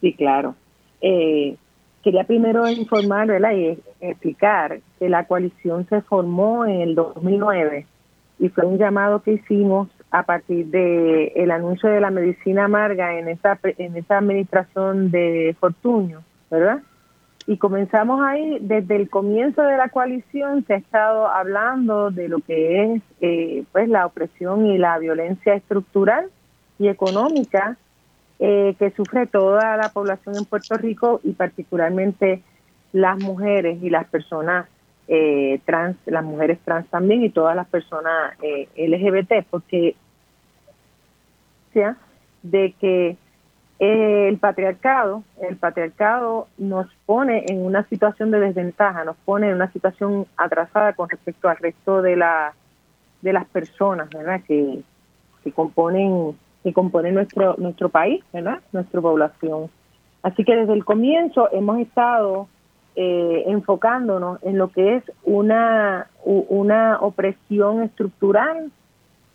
Sí, 0.00 0.12
claro. 0.14 0.54
Eh, 1.00 1.56
quería 2.02 2.24
primero 2.24 2.68
informar 2.68 3.26
¿verdad? 3.26 3.52
y 3.52 3.78
explicar 4.00 4.80
que 4.98 5.08
la 5.08 5.26
coalición 5.26 5.86
se 5.88 6.00
formó 6.02 6.64
en 6.64 6.80
el 6.80 6.94
2009 6.94 7.86
y 8.38 8.48
fue 8.50 8.64
un 8.64 8.78
llamado 8.78 9.22
que 9.22 9.32
hicimos 9.32 9.88
a 10.16 10.22
partir 10.22 10.68
de 10.68 11.26
el 11.36 11.50
anuncio 11.50 11.90
de 11.90 12.00
la 12.00 12.10
medicina 12.10 12.64
amarga 12.64 13.18
en 13.18 13.28
esa 13.28 13.58
en 13.62 13.94
esa 13.98 14.16
administración 14.16 15.10
de 15.10 15.54
Fortuño, 15.60 16.22
¿verdad? 16.50 16.80
Y 17.46 17.58
comenzamos 17.58 18.22
ahí 18.24 18.56
desde 18.62 18.96
el 18.96 19.10
comienzo 19.10 19.60
de 19.60 19.76
la 19.76 19.90
coalición 19.90 20.64
se 20.66 20.72
ha 20.72 20.76
estado 20.78 21.28
hablando 21.28 22.10
de 22.10 22.28
lo 22.28 22.38
que 22.38 22.94
es 22.94 23.02
eh, 23.20 23.64
pues 23.72 23.90
la 23.90 24.06
opresión 24.06 24.64
y 24.64 24.78
la 24.78 24.98
violencia 24.98 25.52
estructural 25.52 26.30
y 26.78 26.88
económica 26.88 27.76
eh, 28.38 28.74
que 28.78 28.90
sufre 28.92 29.26
toda 29.26 29.76
la 29.76 29.90
población 29.90 30.34
en 30.38 30.46
Puerto 30.46 30.78
Rico 30.78 31.20
y 31.24 31.32
particularmente 31.32 32.42
las 32.92 33.22
mujeres 33.22 33.82
y 33.82 33.90
las 33.90 34.06
personas 34.06 34.66
eh, 35.08 35.60
trans, 35.64 35.96
las 36.06 36.24
mujeres 36.24 36.58
trans 36.64 36.88
también 36.88 37.22
y 37.22 37.30
todas 37.30 37.54
las 37.54 37.68
personas 37.68 38.34
eh, 38.42 38.66
LGBT, 38.76 39.46
porque 39.48 39.94
de 42.42 42.74
que 42.80 43.16
eh, 43.78 44.28
el 44.28 44.38
patriarcado, 44.38 45.22
el 45.42 45.56
patriarcado 45.56 46.48
nos 46.56 46.86
pone 47.04 47.44
en 47.48 47.64
una 47.64 47.84
situación 47.88 48.30
de 48.30 48.40
desventaja, 48.40 49.04
nos 49.04 49.16
pone 49.18 49.48
en 49.48 49.54
una 49.54 49.70
situación 49.72 50.26
atrasada 50.36 50.94
con 50.94 51.08
respecto 51.08 51.48
al 51.48 51.56
resto 51.58 52.02
de 52.02 52.16
la 52.16 52.54
de 53.22 53.32
las 53.32 53.46
personas, 53.46 54.08
¿verdad? 54.10 54.40
Que, 54.46 54.80
que 55.42 55.52
componen 55.52 56.36
que 56.62 56.72
componen 56.72 57.14
nuestro 57.14 57.56
nuestro 57.58 57.88
país, 57.88 58.24
¿verdad? 58.32 58.60
Nuestra 58.72 59.00
población. 59.00 59.70
Así 60.22 60.44
que 60.44 60.56
desde 60.56 60.72
el 60.72 60.84
comienzo 60.84 61.48
hemos 61.52 61.78
estado 61.78 62.48
eh, 62.96 63.44
enfocándonos 63.46 64.42
en 64.42 64.56
lo 64.56 64.68
que 64.68 64.96
es 64.96 65.04
una, 65.24 66.08
una 66.24 66.98
opresión 67.00 67.82
estructural, 67.82 68.72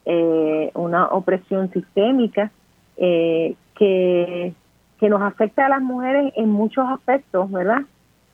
eh, 0.05 0.71
una 0.73 1.07
opresión 1.07 1.71
sistémica 1.71 2.51
eh, 2.97 3.55
que, 3.77 4.53
que 4.99 5.09
nos 5.09 5.21
afecta 5.21 5.65
a 5.65 5.69
las 5.69 5.81
mujeres 5.81 6.33
en 6.35 6.49
muchos 6.49 6.85
aspectos, 6.87 7.51
¿verdad? 7.51 7.81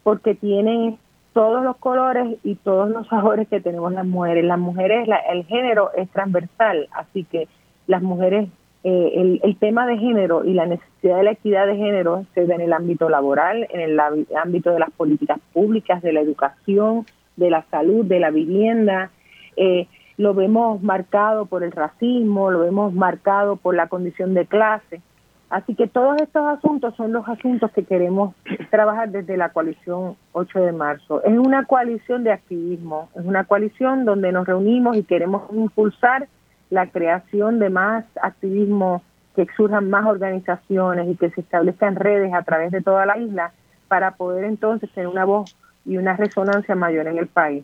Porque 0.04 0.36
tienen 0.36 0.98
todos 1.34 1.64
los 1.64 1.78
colores 1.78 2.38
y 2.44 2.56
todos 2.56 2.90
los 2.90 3.08
sabores 3.08 3.48
que 3.48 3.62
tenemos 3.62 3.92
las 3.94 4.06
mujeres. 4.06 4.44
Las 4.44 4.60
mujeres, 4.60 5.08
el 5.32 5.46
género 5.46 5.92
es 5.96 6.10
transversal, 6.10 6.88
así 6.92 7.24
que 7.26 7.48
las 7.86 8.02
mujeres 8.02 8.50
eh, 8.84 9.40
el, 9.44 9.58
tema 9.58 9.86
de 9.86 9.98
género 9.98 10.46
y 10.46 10.54
la 10.54 10.66
necesidad 10.66 11.18
de 11.18 11.24
la 11.24 11.32
equidad 11.32 11.68
de 11.68 11.76
género 11.76 12.26
se 12.34 12.46
ve 12.46 12.56
en 12.56 12.62
el 12.62 12.72
ámbito 12.72 13.10
laboral, 13.10 13.68
en 13.70 13.82
el 13.82 14.00
ámbito 14.00 14.72
de 14.72 14.80
las 14.80 14.92
políticas 14.92 15.40
públicas, 15.52 16.02
de 16.02 16.14
la 16.14 16.22
educación, 16.22 17.06
de 17.36 17.50
la 17.50 17.64
salud, 17.70 18.06
de 18.06 18.20
la 18.20 18.30
vivienda. 18.30 19.10
Eh, 19.58 19.88
lo 20.18 20.34
vemos 20.34 20.82
marcado 20.82 21.46
por 21.46 21.64
el 21.64 21.72
racismo, 21.72 22.52
lo 22.52 22.60
vemos 22.60 22.94
marcado 22.94 23.56
por 23.56 23.76
la 23.76 23.88
condición 23.88 24.34
de 24.34 24.46
clase. 24.46 25.02
Así 25.50 25.76
que 25.76 25.88
todos 25.88 26.20
estos 26.22 26.46
asuntos 26.46 26.94
son 26.96 27.14
los 27.14 27.28
asuntos 27.30 27.72
que 27.72 27.86
queremos 27.86 28.34
trabajar 28.72 29.10
desde 29.10 29.38
la 29.38 29.50
coalición 29.50 30.18
8 30.34 30.60
de 30.60 30.72
marzo. 30.74 31.24
Es 31.24 31.38
una 31.38 31.66
coalición 31.66 32.24
de 32.24 32.34
activismo, 32.34 33.10
es 33.16 33.24
una 33.24 33.46
coalición 33.46 34.04
donde 34.04 34.32
nos 34.32 34.46
reunimos 34.46 34.98
y 34.98 35.04
queremos 35.04 35.44
impulsar 35.54 36.28
la 36.70 36.88
creación 36.88 37.60
de 37.60 37.70
más 37.70 38.04
activismo, 38.22 39.02
que 39.36 39.48
surjan 39.56 39.90
más 39.90 40.06
organizaciones 40.06 41.08
y 41.08 41.16
que 41.16 41.30
se 41.30 41.42
establezcan 41.42 41.96
redes 41.96 42.34
a 42.34 42.42
través 42.42 42.72
de 42.72 42.82
toda 42.82 43.06
la 43.06 43.18
isla 43.20 43.52
para 43.88 44.16
poder 44.16 44.44
entonces 44.46 44.92
tener 44.92 45.08
una 45.08 45.26
voz 45.26 45.56
y 45.86 45.98
una 45.98 46.18
resonancia 46.18 46.76
mayor 46.76 47.08
en 47.08 47.20
el 47.20 47.28
país. 47.28 47.64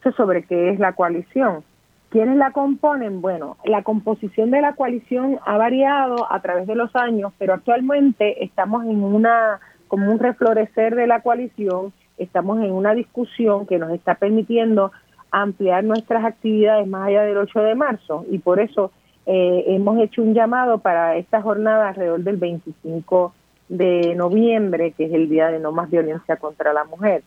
Eso 0.00 0.12
sobre 0.12 0.44
qué 0.44 0.70
es 0.70 0.78
la 0.78 0.92
coalición. 0.92 1.64
¿Quiénes 2.10 2.36
la 2.36 2.50
componen? 2.50 3.22
Bueno, 3.22 3.56
la 3.64 3.82
composición 3.82 4.50
de 4.50 4.60
la 4.60 4.74
coalición 4.74 5.38
ha 5.46 5.56
variado 5.56 6.30
a 6.30 6.40
través 6.40 6.66
de 6.66 6.74
los 6.74 6.94
años, 6.96 7.32
pero 7.38 7.54
actualmente 7.54 8.44
estamos 8.44 8.84
en 8.84 9.02
una 9.02 9.60
como 9.86 10.10
un 10.10 10.18
reflorecer 10.18 10.94
de 10.94 11.06
la 11.06 11.20
coalición, 11.20 11.92
estamos 12.18 12.60
en 12.62 12.72
una 12.72 12.94
discusión 12.94 13.66
que 13.66 13.78
nos 13.78 13.90
está 13.92 14.16
permitiendo 14.16 14.92
ampliar 15.30 15.84
nuestras 15.84 16.24
actividades 16.24 16.86
más 16.88 17.08
allá 17.08 17.22
del 17.22 17.36
8 17.36 17.60
de 17.60 17.74
marzo 17.74 18.24
y 18.28 18.38
por 18.38 18.60
eso 18.60 18.90
eh, 19.26 19.64
hemos 19.68 20.00
hecho 20.00 20.22
un 20.22 20.34
llamado 20.34 20.78
para 20.78 21.16
esta 21.16 21.40
jornada 21.42 21.90
alrededor 21.90 22.20
del 22.20 22.36
25 22.36 23.34
de 23.68 24.14
noviembre, 24.16 24.92
que 24.92 25.04
es 25.04 25.12
el 25.12 25.28
Día 25.28 25.48
de 25.48 25.60
No 25.60 25.70
Más 25.70 25.88
Violencia 25.90 26.36
contra 26.36 26.72
la 26.72 26.84
Mujer. 26.84 27.22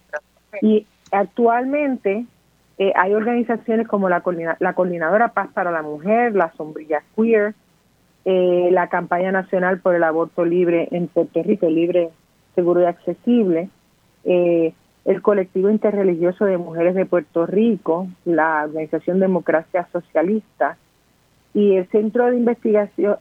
Y 0.62 0.86
actualmente 1.12 2.26
eh, 2.84 2.92
hay 2.98 3.14
organizaciones 3.14 3.88
como 3.88 4.10
la, 4.10 4.20
Coordinadora 4.20 5.30
Paz 5.30 5.48
para 5.54 5.72
la 5.72 5.82
Mujer, 5.82 6.36
la 6.36 6.52
Sombrilla 6.58 7.02
Queer, 7.16 7.54
eh, 8.26 8.68
la 8.74 8.90
Campaña 8.90 9.32
Nacional 9.32 9.80
por 9.80 9.96
el 9.96 10.04
Aborto 10.04 10.44
Libre 10.44 10.90
en 10.92 11.08
Puerto 11.08 11.42
Rico, 11.44 11.70
libre, 11.70 12.10
seguro 12.56 12.82
y 12.82 12.86
accesible, 12.86 13.70
eh, 14.26 14.74
el 15.06 15.22
Colectivo 15.22 15.70
Interreligioso 15.70 16.44
de 16.44 16.58
Mujeres 16.58 16.94
de 16.96 17.06
Puerto 17.06 17.46
Rico, 17.46 18.08
la 18.26 18.66
Organización 18.66 19.22
Democracia 19.22 19.88
Socialista 19.94 20.76
y 21.54 21.78
el 21.78 21.88
Centro 21.88 22.26
de 22.26 22.36
Investigación 22.36 23.18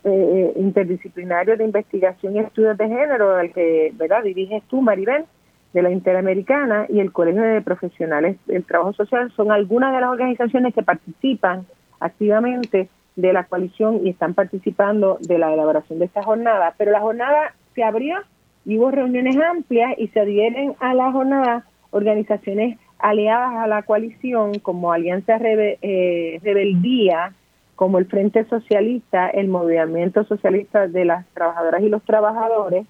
Interdisciplinario 0.56 1.56
de 1.56 1.64
Investigación 1.64 2.34
y 2.34 2.40
Estudios 2.40 2.76
de 2.78 2.88
Género, 2.88 3.36
al 3.36 3.52
que 3.52 3.92
¿verdad? 3.94 4.24
diriges 4.24 4.64
tú, 4.64 4.80
Maribel, 4.80 5.24
de 5.72 5.82
la 5.82 5.90
Interamericana 5.90 6.86
y 6.88 7.00
el 7.00 7.12
Colegio 7.12 7.42
de 7.42 7.62
Profesionales 7.62 8.36
del 8.46 8.64
Trabajo 8.64 8.92
Social 8.92 9.32
son 9.36 9.50
algunas 9.50 9.94
de 9.94 10.00
las 10.00 10.10
organizaciones 10.10 10.74
que 10.74 10.82
participan 10.82 11.66
activamente 12.00 12.88
de 13.16 13.32
la 13.32 13.44
coalición 13.44 14.06
y 14.06 14.10
están 14.10 14.34
participando 14.34 15.18
de 15.20 15.38
la 15.38 15.52
elaboración 15.52 15.98
de 15.98 16.06
esta 16.06 16.22
jornada. 16.22 16.74
Pero 16.78 16.92
la 16.92 17.00
jornada 17.00 17.54
se 17.74 17.84
abrió 17.84 18.16
y 18.64 18.78
hubo 18.78 18.90
reuniones 18.90 19.36
amplias 19.36 19.94
y 19.98 20.08
se 20.08 20.20
adhieren 20.20 20.74
a 20.80 20.94
la 20.94 21.10
jornada 21.12 21.64
organizaciones 21.90 22.78
aliadas 22.98 23.54
a 23.56 23.66
la 23.66 23.82
coalición 23.82 24.58
como 24.60 24.92
Alianza 24.92 25.36
eh, 25.42 26.40
Rebeldía, 26.42 27.32
como 27.74 27.98
el 27.98 28.06
Frente 28.06 28.44
Socialista, 28.44 29.28
el 29.28 29.48
Movimiento 29.48 30.24
Socialista 30.24 30.86
de 30.86 31.04
las 31.04 31.26
Trabajadoras 31.34 31.82
y 31.82 31.88
los 31.88 32.02
Trabajadores, 32.04 32.86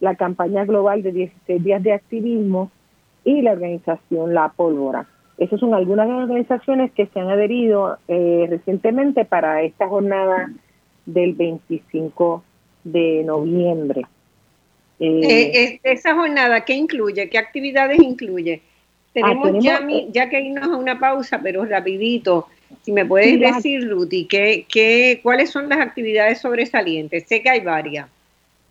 la 0.00 0.14
campaña 0.16 0.64
global 0.64 1.02
de 1.02 1.12
16 1.12 1.62
días 1.62 1.82
de 1.82 1.92
activismo 1.92 2.70
y 3.24 3.42
la 3.42 3.52
organización 3.52 4.34
La 4.34 4.50
Pólvora. 4.50 5.06
Esas 5.38 5.58
son 5.58 5.74
algunas 5.74 6.06
de 6.06 6.14
las 6.14 6.22
organizaciones 6.24 6.92
que 6.92 7.06
se 7.06 7.20
han 7.20 7.28
adherido 7.28 7.98
eh, 8.06 8.46
recientemente 8.48 9.24
para 9.24 9.62
esta 9.62 9.88
jornada 9.88 10.52
del 11.06 11.34
25 11.34 12.44
de 12.84 13.24
noviembre. 13.24 14.02
Eh, 15.00 15.50
eh, 15.54 15.80
esa 15.82 16.14
jornada, 16.14 16.64
¿qué 16.64 16.74
incluye? 16.74 17.28
¿Qué 17.28 17.38
actividades 17.38 17.98
incluye? 17.98 18.62
Tenemos, 19.12 19.48
ah, 19.48 19.58
ya, 19.60 19.80
ya, 20.10 20.28
que 20.28 20.40
irnos 20.40 20.64
a 20.64 20.76
una 20.76 20.98
pausa, 20.98 21.40
pero 21.42 21.64
rapidito, 21.64 22.46
si 22.82 22.92
me 22.92 23.04
puedes 23.04 23.38
decir, 23.38 23.88
Ruti, 23.88 24.26
¿qué, 24.26 24.66
qué, 24.68 25.20
¿cuáles 25.22 25.50
son 25.50 25.68
las 25.68 25.78
actividades 25.78 26.40
sobresalientes? 26.40 27.24
Sé 27.26 27.42
que 27.42 27.50
hay 27.50 27.60
varias. 27.60 28.08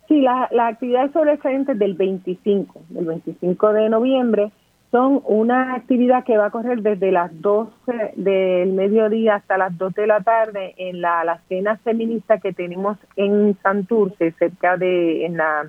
Sí, 0.08 0.22
las 0.22 0.52
la 0.52 0.68
actividades 0.68 1.12
sobresalientes 1.12 1.80
del 1.80 1.94
25, 1.94 2.82
del 2.90 3.06
25 3.06 3.74
de 3.74 3.90
noviembre, 3.90 4.52
son 4.92 5.22
una 5.26 5.74
actividad 5.74 6.24
que 6.24 6.38
va 6.38 6.48
a 6.48 6.52
correr 6.52 6.84
desde 6.84 7.12
las 7.12 7.32
12 7.42 8.14
del 8.16 8.74
mediodía 8.74 9.36
hasta 9.36 9.58
las 9.58 9.76
2 9.76 9.94
de 9.96 10.06
la 10.06 10.22
tarde 10.22 10.76
en 10.78 11.02
la, 11.02 11.24
la 11.24 11.40
cena 11.50 11.78
feminista 11.78 12.38
que 12.38 12.54
tenemos 12.54 12.98
en 13.16 13.58
Santurce, 13.64 14.34
cerca 14.34 14.78
de, 14.78 15.26
en 15.26 15.38
la, 15.38 15.66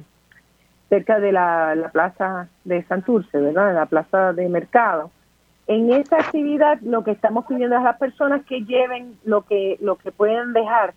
cerca 0.90 1.20
de 1.20 1.32
la, 1.32 1.74
la 1.74 1.88
plaza 1.88 2.48
de 2.64 2.82
Santurce, 2.82 3.40
¿verdad? 3.40 3.70
En 3.70 3.76
la 3.76 3.86
plaza 3.86 4.34
de 4.34 4.46
mercado. 4.50 5.10
En 5.66 5.90
esa 5.90 6.16
actividad 6.16 6.78
lo 6.82 7.02
que 7.02 7.12
estamos 7.12 7.46
pidiendo 7.46 7.78
a 7.78 7.82
las 7.82 7.96
personas 7.96 8.44
que 8.44 8.60
lleven 8.66 9.16
lo 9.24 9.46
que, 9.46 9.78
lo 9.80 9.96
que 9.96 10.12
puedan 10.12 10.52
dejar 10.52 10.92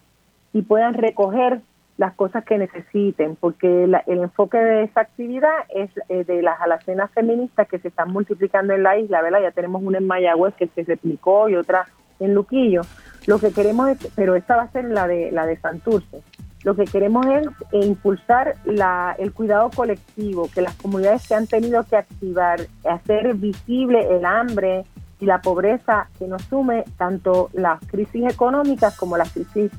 y 0.51 0.63
puedan 0.63 0.95
recoger 0.95 1.61
las 1.97 2.13
cosas 2.13 2.45
que 2.45 2.57
necesiten, 2.57 3.35
porque 3.35 3.85
el 3.85 4.19
enfoque 4.19 4.57
de 4.57 4.83
esa 4.83 5.01
actividad 5.01 5.51
es 5.69 5.89
eh, 6.09 6.23
de 6.23 6.43
las 6.43 6.61
alacenas 6.61 7.09
feministas 7.11 7.67
que 7.67 7.79
se 7.79 7.87
están 7.87 8.11
multiplicando 8.11 8.73
en 8.73 8.83
la 8.83 8.97
isla, 8.97 9.21
¿verdad? 9.21 9.41
Ya 9.41 9.51
tenemos 9.51 9.81
una 9.83 9.97
en 9.97 10.05
Mayagüez 10.05 10.53
que 10.55 10.67
se 10.67 10.83
replicó 10.83 11.49
y 11.49 11.55
otra 11.55 11.87
en 12.19 12.35
Luquillo. 12.35 12.81
Lo 13.25 13.39
que 13.39 13.51
queremos 13.51 13.89
es, 13.89 14.11
pero 14.15 14.35
esta 14.35 14.55
va 14.55 14.63
a 14.63 14.71
ser 14.71 14.85
la 14.85 15.07
de 15.07 15.31
la 15.31 15.47
de 15.47 15.57
Santurce. 15.57 16.21
Lo 16.63 16.75
que 16.75 16.85
queremos 16.85 17.25
es 17.25 17.47
impulsar 17.71 18.55
la, 18.65 19.15
el 19.17 19.33
cuidado 19.33 19.69
colectivo, 19.75 20.49
que 20.53 20.61
las 20.61 20.75
comunidades 20.75 21.23
se 21.23 21.33
han 21.33 21.47
tenido 21.47 21.83
que 21.83 21.97
activar, 21.97 22.59
hacer 22.87 23.33
visible 23.35 24.07
el 24.15 24.25
hambre 24.25 24.83
y 25.19 25.25
la 25.25 25.41
pobreza 25.41 26.09
que 26.19 26.27
nos 26.27 26.43
sume 26.43 26.83
tanto 26.97 27.49
las 27.53 27.79
crisis 27.87 28.31
económicas 28.31 28.95
como 28.97 29.17
las 29.17 29.31
crisis 29.31 29.71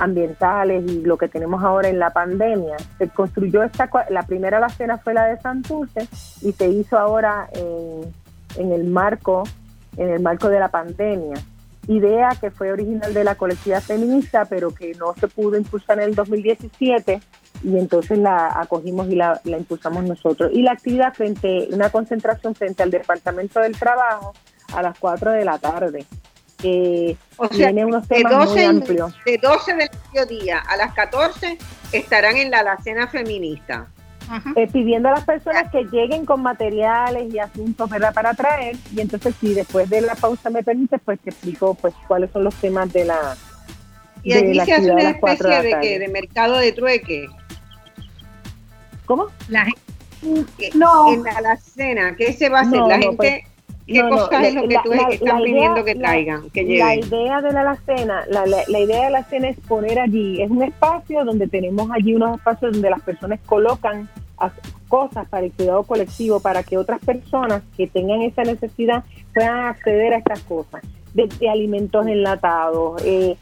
ambientales 0.00 0.90
y 0.90 1.02
lo 1.02 1.16
que 1.16 1.28
tenemos 1.28 1.62
ahora 1.62 1.88
en 1.88 1.98
la 1.98 2.10
pandemia. 2.10 2.76
Se 2.98 3.08
construyó 3.08 3.62
esta, 3.62 3.88
la 4.08 4.22
primera 4.24 4.56
alacena 4.56 4.98
fue 4.98 5.14
la 5.14 5.26
de 5.26 5.40
Santurce 5.40 6.08
y 6.42 6.52
se 6.52 6.68
hizo 6.68 6.98
ahora 6.98 7.48
en, 7.52 8.12
en 8.56 8.72
el 8.72 8.84
marco, 8.84 9.44
en 9.96 10.08
el 10.08 10.20
marco 10.20 10.48
de 10.48 10.58
la 10.58 10.68
pandemia. 10.68 11.36
Idea 11.86 12.30
que 12.40 12.50
fue 12.50 12.72
original 12.72 13.12
de 13.14 13.24
la 13.24 13.34
colectividad 13.34 13.82
feminista, 13.82 14.44
pero 14.44 14.74
que 14.74 14.92
no 14.94 15.14
se 15.14 15.28
pudo 15.28 15.56
impulsar 15.56 15.98
en 15.98 16.04
el 16.04 16.14
2017 16.14 17.20
y 17.62 17.76
entonces 17.76 18.18
la 18.18 18.60
acogimos 18.60 19.08
y 19.08 19.16
la, 19.16 19.40
la 19.44 19.58
impulsamos 19.58 20.04
nosotros. 20.04 20.50
Y 20.52 20.62
la 20.62 20.72
actividad 20.72 21.12
frente, 21.14 21.68
una 21.72 21.90
concentración 21.90 22.54
frente 22.54 22.82
al 22.82 22.90
Departamento 22.90 23.60
del 23.60 23.78
Trabajo 23.78 24.32
a 24.74 24.82
las 24.82 24.98
4 24.98 25.32
de 25.32 25.44
la 25.44 25.58
tarde 25.58 26.06
o 27.36 27.46
sea, 27.48 27.68
tiene 27.68 27.84
unos 27.84 28.06
temas 28.06 28.32
de 28.32 28.38
12, 28.38 28.52
muy 28.52 28.64
amplios. 28.64 29.14
De 29.24 29.38
12 29.38 29.74
del 29.74 29.90
mediodía 30.12 30.58
a 30.58 30.76
las 30.76 30.94
14 30.94 31.58
estarán 31.92 32.36
en 32.36 32.50
la 32.50 32.60
alacena 32.60 33.08
feminista. 33.08 33.88
Eh, 34.54 34.68
pidiendo 34.72 35.08
a 35.08 35.12
las 35.12 35.24
personas 35.24 35.72
que 35.72 35.82
lleguen 35.90 36.24
con 36.24 36.40
materiales 36.40 37.34
y 37.34 37.40
asuntos 37.40 37.90
¿verdad? 37.90 38.14
para 38.14 38.32
traer 38.32 38.76
y 38.94 39.00
entonces 39.00 39.34
si 39.40 39.54
después 39.54 39.90
de 39.90 40.02
la 40.02 40.14
pausa 40.14 40.50
me 40.50 40.62
permite 40.62 41.00
pues 41.00 41.18
te 41.18 41.30
explico 41.30 41.74
pues 41.74 41.92
cuáles 42.06 42.30
son 42.30 42.44
los 42.44 42.54
temas 42.54 42.92
de 42.92 43.06
la 43.06 43.36
y 44.22 44.34
aquí 44.34 44.60
se 44.60 44.72
hace 44.72 44.92
una 44.92 45.10
especie 45.10 45.62
de, 45.62 45.98
de, 45.98 46.08
mercado 46.08 46.58
de 46.58 46.70
trueque 46.70 47.26
¿cómo? 49.04 49.26
la 49.48 49.64
gente 49.64 50.70
no 50.76 51.12
en 51.12 51.24
la 51.24 51.32
alacena 51.32 52.14
¿qué 52.14 52.32
se 52.32 52.48
va 52.48 52.60
a 52.60 52.62
hacer? 52.62 52.82
la 52.82 52.98
gente 53.00 53.46
¿Qué 53.92 54.08
cosas 54.08 54.44
es 54.44 54.54
lo 54.54 54.68
que 54.68 54.78
tú 54.84 54.92
están 54.92 55.42
pidiendo 55.42 55.84
que 55.84 55.94
traigan, 55.94 56.50
que 56.50 56.64
lleven? 56.64 56.78
La 56.78 56.94
idea 56.94 57.40
de 57.42 57.52
la 57.52 57.60
alacena, 57.60 58.24
la, 58.28 58.46
la, 58.46 58.78
idea 58.78 59.04
de 59.04 59.10
la 59.10 59.18
alacena 59.18 59.48
es 59.48 59.58
poner 59.60 59.98
allí, 59.98 60.40
es 60.40 60.50
un 60.50 60.62
espacio 60.62 61.24
donde 61.24 61.48
tenemos 61.48 61.90
allí 61.90 62.14
unos 62.14 62.38
espacios 62.38 62.72
donde 62.72 62.88
las 62.88 63.02
personas 63.02 63.40
colocan 63.46 64.08
cosas 64.88 65.28
para 65.28 65.46
el 65.46 65.52
cuidado 65.52 65.82
colectivo, 65.82 66.40
para 66.40 66.62
que 66.62 66.78
otras 66.78 67.00
personas 67.04 67.62
que 67.76 67.86
tengan 67.86 68.22
esa 68.22 68.42
necesidad 68.42 69.04
puedan 69.34 69.66
acceder 69.66 70.14
a 70.14 70.18
estas 70.18 70.40
cosas. 70.40 70.82
Desde 71.12 71.50
alimentos 71.50 72.06
enlatados, 72.06 73.02
eh, 73.04 73.36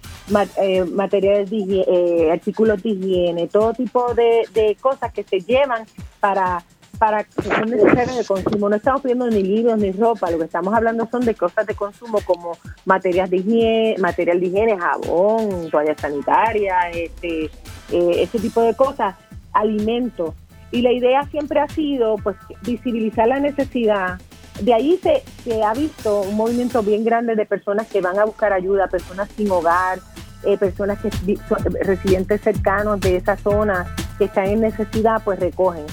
eh, 0.62 0.84
materiales 0.84 1.50
de 1.50 1.84
eh, 1.86 2.32
artículos 2.32 2.82
de 2.82 2.90
higiene, 2.90 3.46
todo 3.46 3.74
tipo 3.74 4.14
de, 4.14 4.46
de 4.54 4.76
cosas 4.80 5.12
que 5.12 5.22
se 5.22 5.40
llevan 5.40 5.84
para 6.20 6.64
para 6.98 7.24
que 7.24 7.42
son 7.42 7.70
necesarias 7.70 8.18
de 8.18 8.24
consumo. 8.24 8.68
No 8.68 8.76
estamos 8.76 9.02
pidiendo 9.02 9.28
ni 9.28 9.42
libros 9.42 9.78
ni 9.78 9.92
ropa, 9.92 10.30
lo 10.30 10.38
que 10.38 10.44
estamos 10.44 10.74
hablando 10.74 11.08
son 11.10 11.24
de 11.24 11.34
cosas 11.34 11.66
de 11.66 11.74
consumo 11.74 12.20
como 12.24 12.56
materias 12.84 13.30
de 13.30 13.38
higiene, 13.38 13.96
material 13.98 14.40
de 14.40 14.46
higiene, 14.46 14.78
jabón, 14.78 15.70
toalla 15.70 15.96
sanitaria, 15.96 16.90
este, 16.92 17.44
eh, 17.92 18.22
ese 18.22 18.38
tipo 18.38 18.60
de 18.62 18.74
cosas, 18.74 19.14
alimentos. 19.52 20.34
Y 20.70 20.82
la 20.82 20.92
idea 20.92 21.24
siempre 21.30 21.60
ha 21.60 21.68
sido 21.68 22.16
pues 22.16 22.36
visibilizar 22.62 23.28
la 23.28 23.40
necesidad. 23.40 24.20
De 24.60 24.74
ahí 24.74 24.98
se, 25.02 25.22
se 25.44 25.62
ha 25.62 25.72
visto 25.72 26.22
un 26.22 26.36
movimiento 26.36 26.82
bien 26.82 27.04
grande 27.04 27.36
de 27.36 27.46
personas 27.46 27.86
que 27.86 28.00
van 28.00 28.18
a 28.18 28.24
buscar 28.24 28.52
ayuda, 28.52 28.88
personas 28.88 29.28
sin 29.36 29.50
hogar, 29.50 30.00
eh, 30.44 30.58
personas 30.58 30.98
que 31.00 31.10
residentes 31.84 32.40
cercanos 32.40 33.00
de 33.00 33.16
esa 33.16 33.36
zona 33.36 33.86
que 34.18 34.24
están 34.24 34.46
en 34.46 34.60
necesidad, 34.60 35.22
pues 35.24 35.38
recogen. 35.38 35.84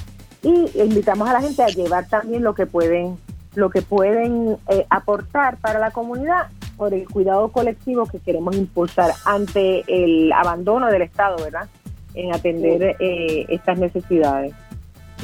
Y 0.45 0.79
invitamos 0.79 1.27
a 1.27 1.33
la 1.33 1.41
gente 1.41 1.63
a 1.63 1.67
llevar 1.67 2.07
también 2.07 2.43
lo 2.43 2.53
que 2.53 2.67
pueden, 2.67 3.17
lo 3.55 3.71
que 3.71 3.81
pueden 3.81 4.57
eh, 4.69 4.85
aportar 4.91 5.57
para 5.57 5.79
la 5.79 5.89
comunidad 5.89 6.49
por 6.77 6.93
el 6.93 7.09
cuidado 7.09 7.51
colectivo 7.51 8.05
que 8.05 8.19
queremos 8.19 8.55
impulsar 8.55 9.11
ante 9.25 9.83
el 9.87 10.31
abandono 10.31 10.91
del 10.91 11.01
Estado, 11.01 11.37
¿verdad? 11.43 11.67
En 12.13 12.31
atender 12.31 12.95
eh, 12.99 13.47
estas 13.49 13.79
necesidades. 13.79 14.53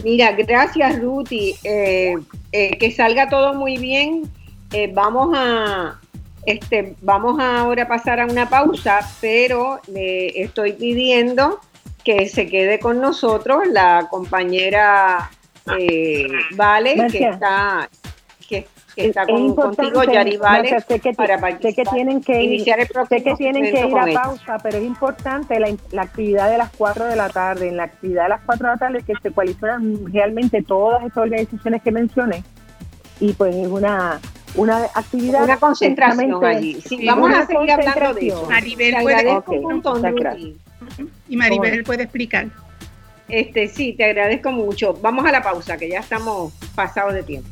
Mira, 0.03 0.31
gracias 0.31 0.99
Ruti. 0.99 1.53
Eh, 1.63 2.15
que 2.51 2.91
salga 2.91 3.29
todo 3.29 3.53
muy 3.53 3.77
bien. 3.77 4.23
vamos 4.95 5.37
a, 5.37 5.99
este, 6.47 6.95
vamos 7.03 7.39
ahora 7.39 7.83
a 7.83 7.87
pasar 7.87 8.21
a 8.21 8.25
una 8.25 8.49
pausa, 8.49 9.01
pero 9.21 9.79
le 9.87 10.41
estoy 10.41 10.73
pidiendo 10.73 11.59
que 12.03 12.27
se 12.27 12.47
quede 12.47 12.79
con 12.79 12.99
nosotros 12.99 13.67
la 13.67 14.07
compañera 14.09 15.29
eh, 15.77 16.27
Vale, 16.55 17.07
que 17.11 17.29
está, 17.29 17.89
que, 18.47 18.67
está 18.95 19.25
contigo, 19.25 20.03
Yari 20.03 20.37
Vale, 20.37 20.79
sé 20.81 20.99
que, 20.99 21.13
tienen 21.83 22.21
que 22.21 22.41
iniciar 22.41 22.79
ir, 22.79 22.87
el 22.93 23.07
sé 23.07 23.23
que 23.23 23.35
tienen 23.35 23.63
que 23.63 23.87
ir 23.87 23.97
a 23.97 24.21
pausa, 24.21 24.57
pero 24.63 24.77
es 24.77 24.83
importante 24.83 25.59
la, 25.59 25.73
la, 25.91 26.01
actividad 26.01 26.49
de 26.49 26.57
las 26.57 26.71
4 26.75 27.05
de 27.05 27.15
la 27.15 27.29
tarde. 27.29 27.69
En 27.69 27.77
la 27.77 27.83
actividad 27.83 28.23
de 28.23 28.29
las 28.29 28.41
4 28.45 28.67
de 28.67 28.73
la 28.73 28.79
tarde 28.79 29.03
que 29.05 29.13
se 29.21 29.31
coalicionan 29.31 30.11
realmente 30.11 30.63
todas 30.63 31.03
estas 31.03 31.23
organizaciones 31.23 31.81
que 31.81 31.91
mencioné 31.91 32.43
y 33.19 33.33
pues 33.33 33.55
es 33.55 33.67
una 33.67 34.19
una 34.55 34.83
actividad. 34.93 35.43
Una 35.43 35.57
concentración 35.57 36.43
allí. 36.43 36.81
Sí, 36.81 37.05
vamos 37.05 37.33
a 37.33 37.45
seguir 37.45 37.71
hablando 37.71 38.13
de 38.13 38.27
eso. 38.27 38.49
Y 41.27 41.37
Maribel 41.37 41.83
puede 41.83 42.03
explicar. 42.03 42.47
Este, 43.27 43.67
sí, 43.67 43.93
te 43.93 44.05
agradezco 44.05 44.51
mucho. 44.51 44.93
Vamos 45.01 45.25
a 45.25 45.31
la 45.31 45.41
pausa, 45.41 45.77
que 45.77 45.87
ya 45.87 45.99
estamos 45.99 46.53
pasados 46.75 47.13
de 47.13 47.23
tiempo. 47.23 47.49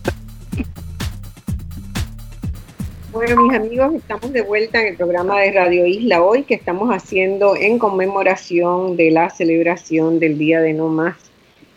Bueno, 3.12 3.42
mis 3.42 3.56
amigos, 3.56 3.96
estamos 3.96 4.32
de 4.32 4.42
vuelta 4.42 4.82
en 4.82 4.88
el 4.88 4.96
programa 4.96 5.40
de 5.40 5.52
Radio 5.52 5.86
Isla 5.86 6.22
hoy 6.22 6.44
que 6.44 6.54
estamos 6.54 6.94
haciendo 6.94 7.56
en 7.56 7.80
conmemoración 7.80 8.98
de 8.98 9.10
la 9.10 9.32
celebración 9.32 10.20
del 10.20 10.38
Día 10.38 10.62
de 10.62 10.74
No 10.74 10.90
Más 10.90 11.16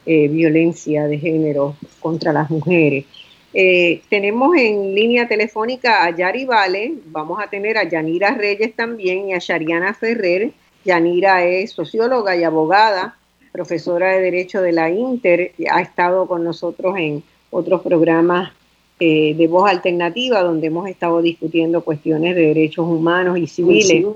eh, 0.05 0.29
Violencia 0.29 1.07
de 1.07 1.19
Género 1.19 1.77
contra 2.01 2.35
las 2.35 2.51
Mujeres. 2.51 3.07
Eh, 3.55 4.03
tenemos 4.11 4.55
en 4.57 4.95
línea 4.95 5.27
telefónica 5.29 6.05
a 6.05 6.15
Yari 6.15 6.45
Vale, 6.45 6.95
vamos 7.07 7.41
a 7.43 7.49
tener 7.49 7.79
a 7.79 7.89
Yanira 7.89 8.35
Reyes 8.35 8.75
también 8.75 9.29
y 9.29 9.35
a 9.35 9.39
Shariana 9.39 9.95
Ferrer. 9.95 10.53
Yanira 10.85 11.45
es 11.45 11.73
socióloga 11.73 12.37
y 12.37 12.45
abogada, 12.45 13.17
profesora 13.53 14.13
de 14.13 14.23
Derecho 14.23 14.61
de 14.61 14.73
la 14.73 14.91
Inter, 14.91 15.53
ha 15.71 15.81
estado 15.81 16.27
con 16.27 16.43
nosotros 16.45 16.97
en 16.99 17.23
otros 17.51 17.83
programas 17.83 18.53
eh, 18.99 19.35
de 19.37 19.47
voz 19.49 19.69
alternativa 19.69 20.43
donde 20.43 20.69
hemos 20.69 20.89
estado 20.89 21.21
discutiendo 21.21 21.83
cuestiones 21.83 22.35
de 22.35 22.47
derechos 22.47 22.87
humanos 22.87 23.39
y 23.39 23.47
civiles. 23.47 24.07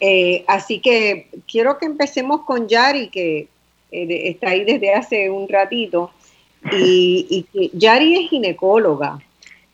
Eh, 0.00 0.44
así 0.46 0.80
que 0.80 1.28
quiero 1.50 1.78
que 1.78 1.86
empecemos 1.86 2.42
con 2.42 2.68
Yari, 2.68 3.08
que 3.08 3.48
está 3.90 4.50
ahí 4.50 4.64
desde 4.64 4.94
hace 4.94 5.30
un 5.30 5.48
ratito. 5.48 6.10
Y, 6.72 7.46
y 7.52 7.70
Yari 7.74 8.24
es 8.24 8.30
ginecóloga 8.30 9.18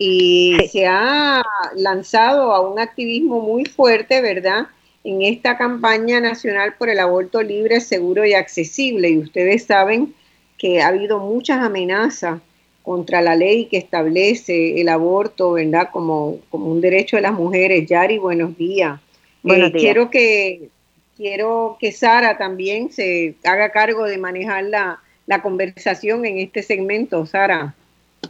y 0.03 0.57
se 0.73 0.87
ha 0.87 1.43
lanzado 1.77 2.55
a 2.55 2.61
un 2.61 2.79
activismo 2.79 3.41
muy 3.41 3.67
fuerte, 3.67 4.23
¿verdad? 4.23 4.67
En 5.03 5.23
esta 5.23 5.57
campaña 5.57 6.21
nacional 6.21 6.75
por 6.79 6.91
el 6.91 6.99
aborto 6.99 7.43
libre, 7.43 7.81
seguro 7.81 8.25
y 8.25 8.35
accesible. 8.35 9.09
Y 9.09 9.19
ustedes 9.19 9.65
saben 9.65 10.15
que 10.59 10.83
ha 10.83 10.89
habido 10.89 11.19
muchas 11.21 11.59
amenazas 11.59 12.41
contra 12.83 13.23
la 13.23 13.35
ley 13.35 13.67
que 13.67 13.79
establece 13.79 14.81
el 14.81 14.89
aborto, 14.89 15.53
¿verdad? 15.53 15.89
Como, 15.93 16.39
como 16.51 16.67
un 16.67 16.81
derecho 16.81 17.17
de 17.17 17.23
las 17.23 17.33
mujeres. 17.33 17.89
Yari, 17.89 18.19
buenos 18.19 18.57
días. 18.57 19.01
Buenos 19.43 19.69
eh, 19.69 19.73
días. 19.73 19.83
Quiero 19.83 20.11
que 20.11 20.69
quiero 21.17 21.77
que 21.79 21.93
Sara 21.93 22.39
también 22.39 22.91
se 22.91 23.35
haga 23.45 23.71
cargo 23.71 24.05
de 24.05 24.17
manejar 24.17 24.65
la, 24.65 25.01
la 25.27 25.43
conversación 25.43 26.25
en 26.25 26.39
este 26.39 26.63
segmento. 26.63 27.27
Sara. 27.27 27.75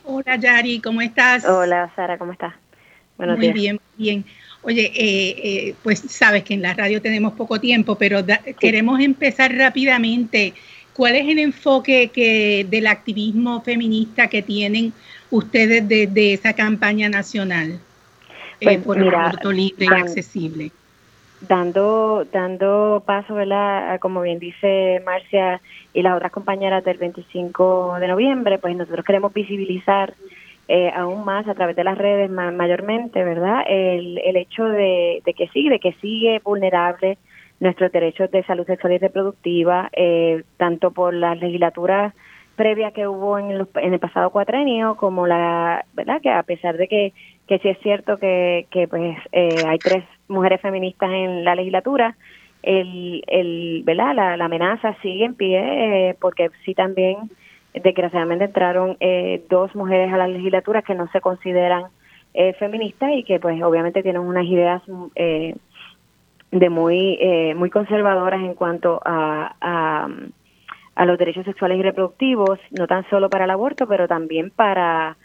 Hola 0.04 0.36
Yari, 0.36 0.80
¿cómo 0.80 1.00
estás? 1.00 1.44
Hola 1.44 1.92
Sara, 1.94 2.18
¿cómo 2.18 2.32
estás? 2.32 2.54
Buenos 3.16 3.38
muy 3.38 3.52
bien, 3.52 3.80
bien. 3.96 4.24
Oye, 4.62 4.92
eh, 4.94 5.34
eh, 5.42 5.74
pues 5.82 6.00
sabes 6.00 6.44
que 6.44 6.54
en 6.54 6.62
la 6.62 6.74
radio 6.74 7.00
tenemos 7.00 7.32
poco 7.32 7.58
tiempo, 7.58 7.96
pero 7.96 8.20
queremos 8.58 9.00
empezar 9.00 9.54
rápidamente. 9.54 10.52
¿Cuál 10.92 11.16
es 11.16 11.28
el 11.28 11.38
enfoque 11.38 12.10
que 12.12 12.66
del 12.68 12.86
activismo 12.86 13.62
feminista 13.62 14.28
que 14.28 14.42
tienen 14.42 14.92
ustedes 15.30 15.88
desde 15.88 16.34
esa 16.34 16.52
campaña 16.52 17.08
nacional 17.08 17.80
eh, 18.60 18.64
pues, 18.64 18.78
por 18.80 18.98
el 18.98 19.14
aborto 19.14 19.50
libre 19.50 19.86
y 19.86 19.88
accesible? 19.88 20.72
Dando, 21.40 22.26
dando 22.30 23.02
paso, 23.06 23.34
¿verdad? 23.34 23.98
Como 23.98 24.20
bien 24.20 24.38
dice 24.38 25.00
Marcia, 25.06 25.62
y 25.94 26.02
las 26.02 26.16
otras 26.16 26.32
compañeras 26.32 26.84
del 26.84 26.98
25 26.98 27.96
de 27.98 28.08
noviembre, 28.08 28.58
pues 28.58 28.76
nosotros 28.76 29.06
queremos 29.06 29.32
visibilizar 29.32 30.12
eh, 30.72 30.92
aún 30.94 31.24
más 31.24 31.48
a 31.48 31.54
través 31.54 31.74
de 31.74 31.82
las 31.82 31.98
redes 31.98 32.30
mayormente, 32.30 33.24
¿verdad? 33.24 33.64
El, 33.66 34.18
el 34.18 34.36
hecho 34.36 34.64
de, 34.66 35.20
que 35.36 35.48
sigue, 35.48 35.68
de 35.68 35.80
que 35.80 35.94
sigue 35.94 36.40
vulnerable 36.44 37.18
nuestros 37.58 37.90
derechos 37.90 38.30
de 38.30 38.44
salud 38.44 38.64
sexual 38.66 38.92
y 38.92 38.98
reproductiva, 38.98 39.90
eh, 39.92 40.44
tanto 40.58 40.92
por 40.92 41.12
las 41.12 41.36
legislaturas 41.40 42.14
previas 42.54 42.92
que 42.92 43.08
hubo 43.08 43.36
en, 43.36 43.66
en 43.82 43.92
el 43.94 43.98
pasado 43.98 44.30
cuatrenio, 44.30 44.94
como 44.94 45.26
la, 45.26 45.84
¿verdad? 45.94 46.20
Que 46.22 46.30
a 46.30 46.44
pesar 46.44 46.76
de 46.76 46.86
que, 46.86 47.14
que 47.48 47.58
sí 47.58 47.68
es 47.68 47.78
cierto 47.80 48.18
que, 48.18 48.68
que 48.70 48.86
pues 48.86 49.16
eh, 49.32 49.64
hay 49.66 49.78
tres 49.78 50.04
mujeres 50.28 50.60
feministas 50.60 51.10
en 51.10 51.42
la 51.42 51.56
legislatura, 51.56 52.14
el, 52.62 53.24
el 53.26 53.82
¿verdad? 53.84 54.14
La, 54.14 54.44
amenaza 54.44 54.94
sigue 55.02 55.24
en 55.24 55.34
pie 55.34 56.10
eh, 56.10 56.16
porque 56.20 56.50
sí 56.64 56.76
también 56.76 57.16
desgraciadamente 57.74 58.44
entraron 58.46 58.96
eh, 59.00 59.44
dos 59.48 59.74
mujeres 59.74 60.12
a 60.12 60.16
la 60.16 60.28
legislatura 60.28 60.82
que 60.82 60.94
no 60.94 61.08
se 61.12 61.20
consideran 61.20 61.84
eh, 62.34 62.52
feministas 62.54 63.10
y 63.12 63.24
que 63.24 63.38
pues 63.40 63.60
obviamente 63.62 64.02
tienen 64.02 64.22
unas 64.22 64.44
ideas 64.44 64.82
eh, 65.14 65.54
de 66.50 66.68
muy 66.68 67.18
muy 67.56 67.70
conservadoras 67.70 68.40
en 68.40 68.54
cuanto 68.54 69.00
a, 69.04 69.54
a, 69.60 70.08
a 70.96 71.06
los 71.06 71.16
derechos 71.16 71.44
sexuales 71.44 71.78
y 71.78 71.82
reproductivos 71.82 72.58
no 72.76 72.88
tan 72.88 73.08
solo 73.08 73.30
para 73.30 73.44
el 73.44 73.50
aborto 73.50 73.86
pero 73.86 74.08
también 74.08 74.50
para 74.50 75.16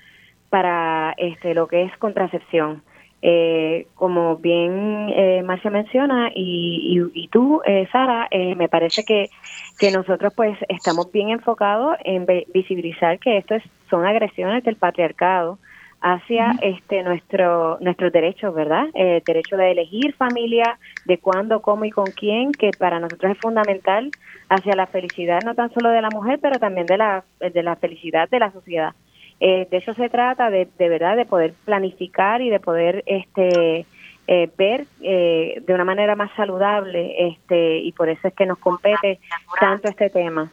para 0.51 1.15
este 1.17 1.55
lo 1.55 1.67
que 1.67 1.81
es 1.83 1.97
contracepción 1.97 2.83
eh, 3.27 3.87
como 3.95 4.37
bien 4.37 5.09
eh, 5.09 5.41
Marcia 5.43 5.71
menciona 5.71 6.29
y, 6.35 7.01
y, 7.11 7.27
tú, 7.29 7.59
eh, 7.65 7.87
Sara, 7.91 8.27
eh, 8.29 8.53
me 8.53 8.69
parece 8.69 9.03
que, 9.03 9.31
que 9.79 9.89
nosotros 9.89 10.31
pues 10.35 10.55
estamos 10.69 11.11
bien 11.11 11.29
enfocados 11.31 11.97
en 12.03 12.27
visibilizar 12.53 13.17
que 13.17 13.37
esto 13.37 13.55
es, 13.55 13.63
son 13.89 14.05
agresiones 14.05 14.63
del 14.63 14.75
patriarcado 14.75 15.57
hacia 16.01 16.51
este 16.61 17.01
nuestro 17.01 17.79
nuestros 17.81 18.13
derechos, 18.13 18.53
¿verdad? 18.53 18.89
El 18.93 19.23
derecho 19.23 19.57
de 19.57 19.71
elegir 19.71 20.13
familia, 20.13 20.77
de 21.05 21.17
cuándo, 21.17 21.63
cómo 21.63 21.83
y 21.85 21.89
con 21.89 22.05
quién, 22.05 22.51
que 22.51 22.69
para 22.77 22.99
nosotros 22.99 23.31
es 23.31 23.39
fundamental 23.39 24.11
hacia 24.49 24.75
la 24.75 24.85
felicidad 24.85 25.39
no 25.43 25.55
tan 25.55 25.73
solo 25.73 25.89
de 25.89 26.03
la 26.03 26.11
mujer, 26.11 26.37
pero 26.39 26.59
también 26.59 26.85
de 26.85 26.97
la 26.97 27.23
de 27.39 27.63
la 27.63 27.75
felicidad 27.75 28.29
de 28.29 28.39
la 28.39 28.51
sociedad. 28.51 28.93
Eh, 29.39 29.67
de 29.69 29.77
eso 29.77 29.93
se 29.93 30.09
trata, 30.09 30.49
de, 30.49 30.67
de 30.77 30.89
verdad, 30.89 31.17
de 31.17 31.25
poder 31.25 31.53
planificar 31.65 32.41
y 32.41 32.49
de 32.49 32.59
poder 32.59 33.03
este 33.05 33.85
eh, 34.27 34.49
ver 34.57 34.85
eh, 35.01 35.61
de 35.65 35.73
una 35.73 35.83
manera 35.83 36.15
más 36.15 36.31
saludable 36.35 37.27
este 37.27 37.79
y 37.79 37.91
por 37.91 38.09
eso 38.09 38.27
es 38.27 38.33
que 38.33 38.45
nos 38.45 38.57
compete 38.57 39.19
tanto 39.59 39.89
este 39.89 40.09
tema. 40.09 40.49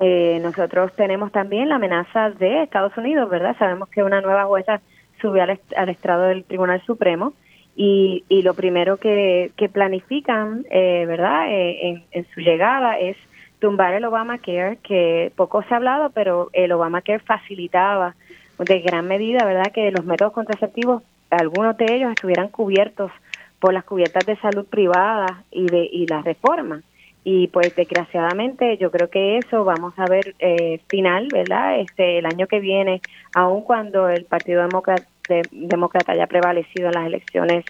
nosotros 0.00 0.92
tenemos 0.94 1.32
también 1.32 1.68
la 1.68 1.74
amenaza 1.74 2.30
de 2.30 2.62
Estados 2.62 2.96
Unidos, 2.96 3.28
¿verdad? 3.28 3.56
Sabemos 3.58 3.88
que 3.88 4.04
una 4.04 4.20
nueva 4.20 4.44
jueza 4.44 4.80
subió 5.20 5.42
al, 5.42 5.88
estrado 5.88 6.22
del 6.28 6.44
Tribunal 6.44 6.80
Supremo 6.86 7.32
y, 7.74 8.24
y 8.28 8.42
lo 8.42 8.54
primero 8.54 8.98
que, 8.98 9.50
que 9.56 9.68
planifican, 9.68 10.64
¿verdad? 10.70 11.46
en, 11.50 12.26
su 12.32 12.40
llegada 12.40 12.96
es 12.98 13.16
tumbar 13.58 13.94
el 13.94 14.04
Obamacare, 14.04 14.78
que 14.82 15.32
poco 15.36 15.62
se 15.62 15.74
ha 15.74 15.78
hablado, 15.78 16.10
pero 16.10 16.50
el 16.52 16.72
Obamacare 16.72 17.18
facilitaba 17.20 18.14
de 18.58 18.80
gran 18.80 19.06
medida, 19.06 19.44
¿verdad?, 19.44 19.72
que 19.72 19.90
los 19.90 20.04
métodos 20.04 20.32
contraceptivos, 20.32 21.02
algunos 21.30 21.76
de 21.76 21.86
ellos 21.94 22.10
estuvieran 22.10 22.48
cubiertos 22.48 23.12
por 23.60 23.72
las 23.72 23.84
cubiertas 23.84 24.24
de 24.26 24.36
salud 24.36 24.66
privada 24.66 25.42
y 25.50 25.66
de 25.66 25.88
y 25.90 26.06
la 26.06 26.22
reforma. 26.22 26.82
Y 27.24 27.48
pues 27.48 27.74
desgraciadamente 27.76 28.78
yo 28.78 28.90
creo 28.90 29.10
que 29.10 29.38
eso 29.38 29.64
vamos 29.64 29.92
a 29.98 30.06
ver 30.06 30.34
eh, 30.38 30.80
final, 30.88 31.28
¿verdad? 31.30 31.80
Este 31.80 32.18
el 32.18 32.26
año 32.26 32.46
que 32.46 32.60
viene, 32.60 33.00
aun 33.34 33.62
cuando 33.62 34.08
el 34.08 34.24
Partido 34.24 34.62
Demócrata, 34.62 35.04
Demócrata 35.50 36.12
haya 36.12 36.26
prevalecido 36.26 36.88
en 36.88 36.94
las 36.94 37.06
elecciones 37.06 37.64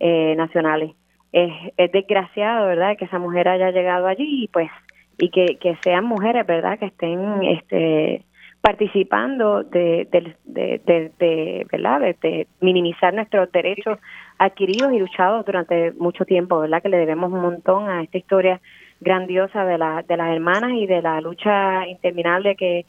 eh, 0.00 0.34
nacionales. 0.36 0.92
Es, 1.32 1.52
es 1.76 1.92
desgraciado, 1.92 2.66
¿verdad?, 2.66 2.96
que 2.96 3.04
esa 3.04 3.18
mujer 3.18 3.48
haya 3.48 3.70
llegado 3.70 4.06
allí 4.06 4.44
y 4.44 4.48
pues 4.48 4.70
y 5.18 5.30
que, 5.30 5.56
que 5.60 5.76
sean 5.82 6.04
mujeres, 6.04 6.46
¿verdad? 6.46 6.78
Que 6.78 6.86
estén 6.86 7.42
este, 7.42 8.24
participando 8.60 9.62
de, 9.62 10.08
de, 10.10 11.12
de, 11.18 11.66
¿verdad? 11.70 12.00
De, 12.22 12.46
minimizar 12.60 13.12
nuestros 13.12 13.50
derechos 13.52 13.98
adquiridos 14.38 14.92
y 14.92 14.98
luchados 14.98 15.44
durante 15.44 15.92
mucho 15.92 16.24
tiempo, 16.24 16.60
¿verdad? 16.60 16.82
Que 16.82 16.88
le 16.88 16.98
debemos 16.98 17.32
un 17.32 17.40
montón 17.40 17.88
a 17.88 18.02
esta 18.02 18.18
historia 18.18 18.60
grandiosa 19.00 19.64
de, 19.64 19.78
la, 19.78 20.02
de 20.02 20.16
las 20.16 20.34
hermanas 20.34 20.72
y 20.72 20.86
de 20.86 21.02
la 21.02 21.20
lucha 21.20 21.86
interminable 21.86 22.56
que, 22.56 22.86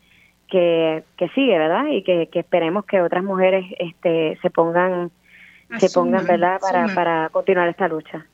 que, 0.48 1.04
que 1.18 1.30
sigue, 1.30 1.58
¿verdad? 1.58 1.88
Y 1.88 2.04
que, 2.04 2.28
que 2.28 2.40
esperemos 2.40 2.86
que 2.86 3.02
otras 3.02 3.24
mujeres 3.24 3.66
este, 3.80 4.38
se 4.42 4.50
pongan, 4.50 5.12
se 5.78 5.90
pongan, 5.90 6.26
¿verdad? 6.26 6.60
Para, 6.62 6.88
para 6.96 7.30
continuar 7.30 7.68
esta 7.68 7.88
lucha 7.88 8.26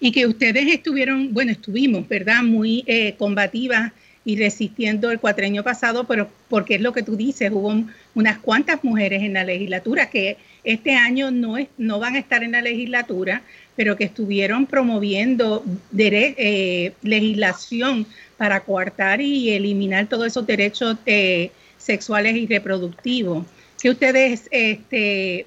y 0.00 0.12
que 0.12 0.26
ustedes 0.26 0.66
estuvieron, 0.66 1.32
bueno, 1.32 1.52
estuvimos, 1.52 2.06
¿verdad? 2.08 2.42
Muy 2.42 2.84
eh, 2.86 3.14
combativas 3.16 3.92
y 4.24 4.36
resistiendo 4.36 5.12
el 5.12 5.20
cuatreño 5.20 5.62
pasado, 5.62 6.04
pero 6.04 6.28
porque 6.48 6.74
es 6.74 6.80
lo 6.80 6.92
que 6.92 7.04
tú 7.04 7.16
dices, 7.16 7.50
hubo 7.52 7.72
unas 8.14 8.38
cuantas 8.38 8.82
mujeres 8.82 9.22
en 9.22 9.34
la 9.34 9.44
legislatura 9.44 10.10
que 10.10 10.36
este 10.64 10.96
año 10.96 11.30
no, 11.30 11.56
es, 11.56 11.68
no 11.78 12.00
van 12.00 12.16
a 12.16 12.18
estar 12.18 12.42
en 12.42 12.52
la 12.52 12.60
legislatura, 12.60 13.42
pero 13.76 13.96
que 13.96 14.02
estuvieron 14.02 14.66
promoviendo 14.66 15.64
eh, 15.96 16.92
legislación 17.02 18.04
para 18.36 18.60
coartar 18.60 19.20
y 19.20 19.50
eliminar 19.50 20.08
todos 20.08 20.26
esos 20.26 20.44
derechos 20.44 20.96
eh, 21.06 21.52
sexuales 21.78 22.34
y 22.34 22.48
reproductivos. 22.48 23.46
Que 23.80 23.90
ustedes 23.90 24.48
este, 24.50 25.46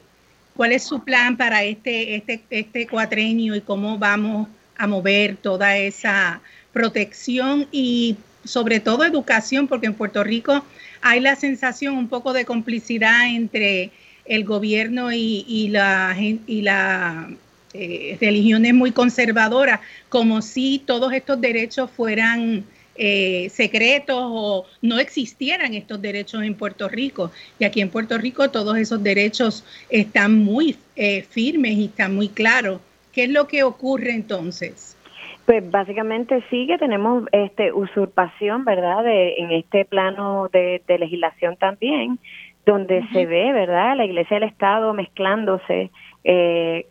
¿Cuál 0.59 0.73
es 0.73 0.83
su 0.83 1.05
plan 1.05 1.37
para 1.37 1.63
este, 1.63 2.17
este, 2.17 2.43
este 2.49 2.85
cuatrenio 2.85 3.55
y 3.55 3.61
cómo 3.61 3.97
vamos 3.97 4.49
a 4.75 4.87
mover 4.87 5.37
toda 5.37 5.77
esa 5.77 6.41
protección 6.73 7.65
y 7.71 8.17
sobre 8.43 8.81
todo 8.81 9.05
educación? 9.05 9.69
Porque 9.69 9.87
en 9.87 9.93
Puerto 9.93 10.21
Rico 10.21 10.65
hay 11.01 11.21
la 11.21 11.37
sensación 11.37 11.95
un 11.95 12.09
poco 12.09 12.33
de 12.33 12.43
complicidad 12.43 13.29
entre 13.29 13.91
el 14.25 14.43
gobierno 14.43 15.13
y, 15.13 15.69
la, 15.69 16.13
y 16.19 16.61
la 16.61 17.29
eh, 17.73 18.17
religiones 18.19 18.73
muy 18.73 18.91
conservadoras, 18.91 19.79
como 20.09 20.41
si 20.41 20.83
todos 20.85 21.13
estos 21.13 21.39
derechos 21.39 21.89
fueran 21.89 22.65
eh, 23.01 23.47
secretos 23.49 24.17
o 24.19 24.65
no 24.81 24.99
existieran 24.99 25.73
estos 25.73 26.01
derechos 26.01 26.43
en 26.43 26.53
Puerto 26.53 26.89
Rico. 26.89 27.31
Y 27.57 27.63
aquí 27.63 27.79
en 27.79 27.89
Puerto 27.89 28.17
Rico 28.17 28.51
todos 28.51 28.77
esos 28.77 29.01
derechos 29.01 29.65
están 29.89 30.37
muy 30.37 30.75
eh, 30.97 31.21
firmes 31.21 31.77
y 31.77 31.85
están 31.85 32.13
muy 32.13 32.27
claros. 32.27 32.81
¿Qué 33.13 33.23
es 33.23 33.29
lo 33.29 33.47
que 33.47 33.63
ocurre 33.63 34.11
entonces? 34.11 34.97
Pues 35.45 35.71
básicamente 35.71 36.43
sí 36.49 36.67
que 36.67 36.77
tenemos 36.77 37.23
este 37.31 37.71
usurpación, 37.71 38.65
¿verdad? 38.65 39.05
De, 39.05 39.35
en 39.37 39.51
este 39.51 39.85
plano 39.85 40.49
de, 40.51 40.81
legislación 40.99 41.55
también, 41.55 42.19
donde 42.65 43.07
se 43.13 43.25
ve, 43.25 43.53
¿verdad? 43.53 43.95
La 43.95 44.03
Iglesia 44.03 44.35
y 44.35 44.43
el 44.43 44.49
Estado 44.49 44.93
mezclándose, 44.93 45.89
eh, 46.25 46.85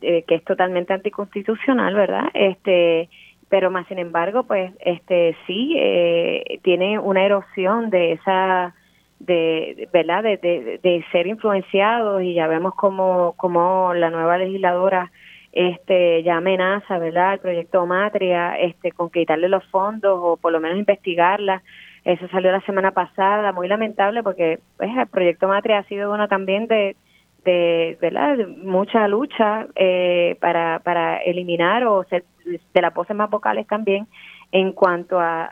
que 0.00 0.34
es 0.36 0.44
totalmente 0.44 0.92
anticonstitucional, 0.92 1.94
¿verdad? 1.96 2.30
Este 2.32 3.08
pero 3.52 3.70
más 3.70 3.86
sin 3.86 3.98
embargo 3.98 4.44
pues 4.44 4.72
este 4.80 5.36
sí 5.46 5.74
eh, 5.76 6.58
tiene 6.62 6.98
una 6.98 7.22
erosión 7.22 7.90
de 7.90 8.12
esa 8.12 8.74
de 9.18 9.90
verdad 9.92 10.22
de, 10.22 10.38
de, 10.82 11.04
ser 11.12 11.26
influenciados 11.26 12.22
y 12.22 12.32
ya 12.32 12.46
vemos 12.46 12.74
como 12.74 13.34
como 13.36 13.92
la 13.92 14.08
nueva 14.08 14.38
legisladora 14.38 15.12
este 15.52 16.22
ya 16.22 16.38
amenaza 16.38 16.96
verdad 16.96 17.34
el 17.34 17.40
proyecto 17.40 17.84
Matria 17.84 18.56
este 18.56 18.90
con 18.90 19.10
quitarle 19.10 19.50
los 19.50 19.66
fondos 19.66 20.18
o 20.18 20.38
por 20.38 20.50
lo 20.50 20.58
menos 20.58 20.78
investigarla. 20.78 21.62
Eso 22.04 22.26
salió 22.28 22.50
la 22.50 22.62
semana 22.62 22.92
pasada 22.92 23.52
muy 23.52 23.68
lamentable 23.68 24.22
porque 24.22 24.60
pues 24.78 24.90
el 24.96 25.08
proyecto 25.08 25.46
Matria 25.46 25.80
ha 25.80 25.84
sido 25.84 26.10
uno 26.10 26.26
también 26.26 26.68
de 26.68 26.96
de, 27.44 27.98
¿verdad? 28.00 28.38
mucha 28.62 29.08
lucha 29.08 29.66
eh, 29.74 30.36
para, 30.40 30.78
para 30.80 31.18
eliminar 31.18 31.84
o 31.84 32.04
ser 32.04 32.24
de 32.44 32.82
las 32.82 32.94
voces 32.94 33.16
más 33.16 33.30
vocales 33.30 33.66
también 33.66 34.06
en 34.50 34.72
cuanto 34.72 35.18
a, 35.18 35.44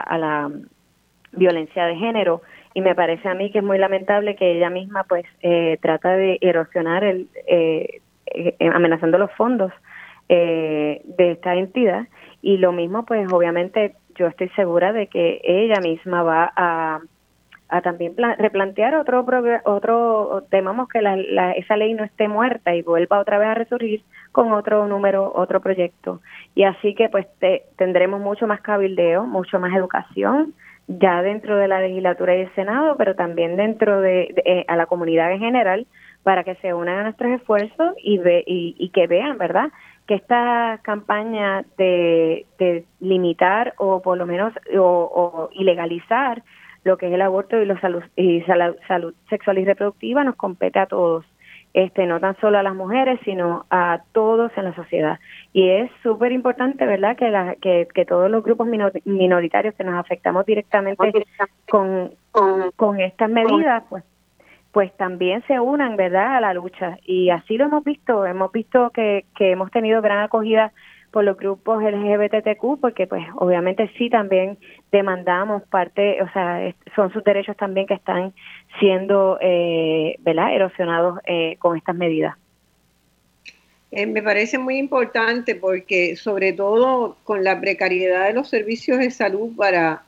a, 0.00 0.18
la 0.18 0.50
violencia 1.32 1.86
de 1.86 1.96
género. 1.96 2.42
Y 2.74 2.80
me 2.80 2.94
parece 2.94 3.28
a 3.28 3.34
mí 3.34 3.50
que 3.50 3.58
es 3.58 3.64
muy 3.64 3.78
lamentable 3.78 4.36
que 4.36 4.52
ella 4.52 4.70
misma 4.70 5.04
pues 5.04 5.24
eh, 5.40 5.78
trata 5.80 6.16
de 6.16 6.38
erosionar 6.40 7.04
el 7.04 7.28
eh, 7.46 8.00
amenazando 8.72 9.18
los 9.18 9.30
fondos 9.32 9.72
de 10.28 11.00
esta 11.16 11.54
entidad. 11.54 12.08
Y 12.42 12.56
lo 12.56 12.72
mismo 12.72 13.04
pues 13.04 13.30
obviamente 13.32 13.94
yo 14.16 14.26
estoy 14.26 14.48
segura 14.50 14.92
de 14.92 15.06
que 15.06 15.40
ella 15.44 15.80
misma 15.80 16.22
va 16.22 16.52
a 16.56 17.00
a 17.74 17.82
también 17.82 18.14
replantear 18.38 18.94
otro 18.94 19.26
otro 19.64 20.44
temamos 20.48 20.88
que 20.88 21.02
la, 21.02 21.52
esa 21.52 21.76
ley 21.76 21.92
no 21.94 22.04
esté 22.04 22.28
muerta 22.28 22.72
y 22.72 22.82
vuelva 22.82 23.18
otra 23.18 23.38
vez 23.38 23.48
a 23.48 23.54
resurgir 23.54 24.02
con 24.30 24.52
otro 24.52 24.86
número 24.86 25.32
otro 25.34 25.60
proyecto. 25.60 26.20
Y 26.54 26.62
así 26.62 26.94
que 26.94 27.08
pues 27.08 27.26
tendremos 27.76 28.20
mucho 28.20 28.46
más 28.46 28.60
cabildeo 28.60 29.26
mucho 29.26 29.58
más 29.58 29.74
educación 29.74 30.54
ya 30.86 31.22
dentro 31.22 31.56
de 31.56 31.66
la 31.66 31.80
legislatura 31.80 32.36
y 32.36 32.42
el 32.42 32.54
senado 32.54 32.96
pero 32.96 33.16
también 33.16 33.56
dentro 33.56 34.00
de, 34.00 34.34
eh, 34.44 34.64
a 34.68 34.76
la 34.76 34.86
comunidad 34.86 35.32
en 35.32 35.40
general 35.40 35.86
para 36.22 36.44
que 36.44 36.54
se 36.56 36.72
unan 36.74 36.98
a 36.98 37.02
nuestros 37.02 37.32
esfuerzos 37.32 37.96
y 38.00 38.18
ve, 38.18 38.44
y, 38.46 38.88
que 38.90 39.08
vean 39.08 39.36
verdad 39.36 39.72
que 40.06 40.14
esta 40.14 40.78
campaña 40.82 41.64
de, 41.76 42.46
de 42.58 42.84
limitar 43.00 43.74
o 43.78 44.00
por 44.00 44.16
lo 44.16 44.26
menos 44.26 44.52
o, 44.78 44.80
o 44.80 45.48
ilegalizar 45.54 46.44
lo 46.84 46.98
que 46.98 47.08
es 47.08 47.12
el 47.12 47.22
aborto 47.22 47.60
y, 47.60 47.66
la 47.66 47.80
salud, 47.80 48.02
y 48.16 48.42
salud, 48.42 49.14
sexual 49.28 49.58
y 49.58 49.64
reproductiva 49.64 50.22
nos 50.22 50.36
compete 50.36 50.78
a 50.78 50.86
todos, 50.86 51.24
este 51.72 52.06
no 52.06 52.20
tan 52.20 52.36
solo 52.40 52.58
a 52.58 52.62
las 52.62 52.74
mujeres, 52.74 53.18
sino 53.24 53.66
a 53.70 54.02
todos 54.12 54.52
en 54.56 54.64
la 54.64 54.74
sociedad. 54.74 55.18
Y 55.52 55.68
es 55.68 55.90
súper 56.02 56.30
importante, 56.32 56.86
¿verdad?, 56.86 57.16
que, 57.16 57.30
la, 57.30 57.56
que, 57.56 57.88
que 57.92 58.04
todos 58.04 58.30
los 58.30 58.44
grupos 58.44 58.68
minoritarios 59.04 59.74
que 59.74 59.84
nos 59.84 59.94
afectamos 59.94 60.46
directamente 60.46 61.24
con, 61.68 62.12
con, 62.76 63.00
estas 63.00 63.30
medidas, 63.30 63.82
pues 63.88 64.04
pues 64.72 64.92
también 64.96 65.40
se 65.46 65.60
unan, 65.60 65.94
¿verdad?, 65.94 66.36
a 66.36 66.40
la 66.40 66.52
lucha. 66.52 66.98
Y 67.04 67.30
así 67.30 67.56
lo 67.56 67.66
hemos 67.66 67.84
visto, 67.84 68.26
hemos 68.26 68.50
visto 68.50 68.90
que, 68.90 69.24
que 69.36 69.52
hemos 69.52 69.70
tenido 69.70 70.02
gran 70.02 70.18
acogida 70.18 70.72
por 71.14 71.22
los 71.22 71.36
grupos 71.36 71.80
LGBTQ, 71.80 72.80
porque 72.80 73.06
pues 73.06 73.24
obviamente 73.36 73.88
sí 73.96 74.10
también 74.10 74.58
demandamos 74.90 75.62
parte, 75.62 76.20
o 76.20 76.28
sea, 76.32 76.74
son 76.96 77.12
sus 77.12 77.22
derechos 77.22 77.56
también 77.56 77.86
que 77.86 77.94
están 77.94 78.34
siendo, 78.80 79.38
eh, 79.40 80.16
¿verdad?, 80.18 80.52
erosionados 80.52 81.20
eh, 81.24 81.54
con 81.60 81.76
estas 81.76 81.94
medidas. 81.94 82.36
Eh, 83.92 84.06
me 84.06 84.24
parece 84.24 84.58
muy 84.58 84.76
importante 84.76 85.54
porque 85.54 86.16
sobre 86.16 86.52
todo 86.52 87.16
con 87.22 87.44
la 87.44 87.60
precariedad 87.60 88.26
de 88.26 88.32
los 88.32 88.48
servicios 88.48 88.98
de 88.98 89.12
salud 89.12 89.54
para, 89.56 90.02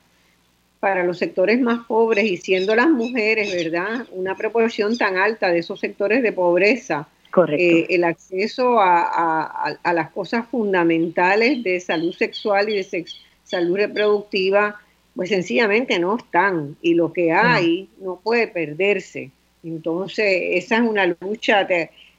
para 0.81 1.05
los 1.05 1.19
sectores 1.19 1.57
más 1.61 1.85
pobres 1.87 2.25
y 2.25 2.35
siendo 2.35 2.75
las 2.75 2.89
mujeres, 2.89 3.55
¿verdad? 3.55 4.05
Una 4.11 4.35
proporción 4.35 4.97
tan 4.97 5.15
alta 5.15 5.53
de 5.53 5.59
esos 5.59 5.79
sectores 5.79 6.21
de 6.21 6.33
pobreza, 6.33 7.07
eh, 7.49 7.85
el 7.89 8.03
acceso 8.03 8.79
a, 8.79 9.77
las 9.83 10.11
cosas 10.11 10.47
fundamentales 10.47 11.63
de 11.63 11.79
salud 11.79 12.13
sexual 12.13 12.69
y 12.69 12.77
de 12.77 13.05
salud 13.43 13.75
reproductiva, 13.75 14.79
pues 15.15 15.29
sencillamente 15.29 15.99
no 15.99 16.17
están 16.17 16.77
y 16.81 16.93
lo 16.93 17.13
que 17.13 17.31
hay 17.31 17.89
no, 17.99 18.19
puede 18.23 18.47
perderse. 18.47 19.31
Entonces, 19.63 20.25
esa 20.63 20.77
es 20.77 20.81
una 20.81 21.15
lucha. 21.19 21.67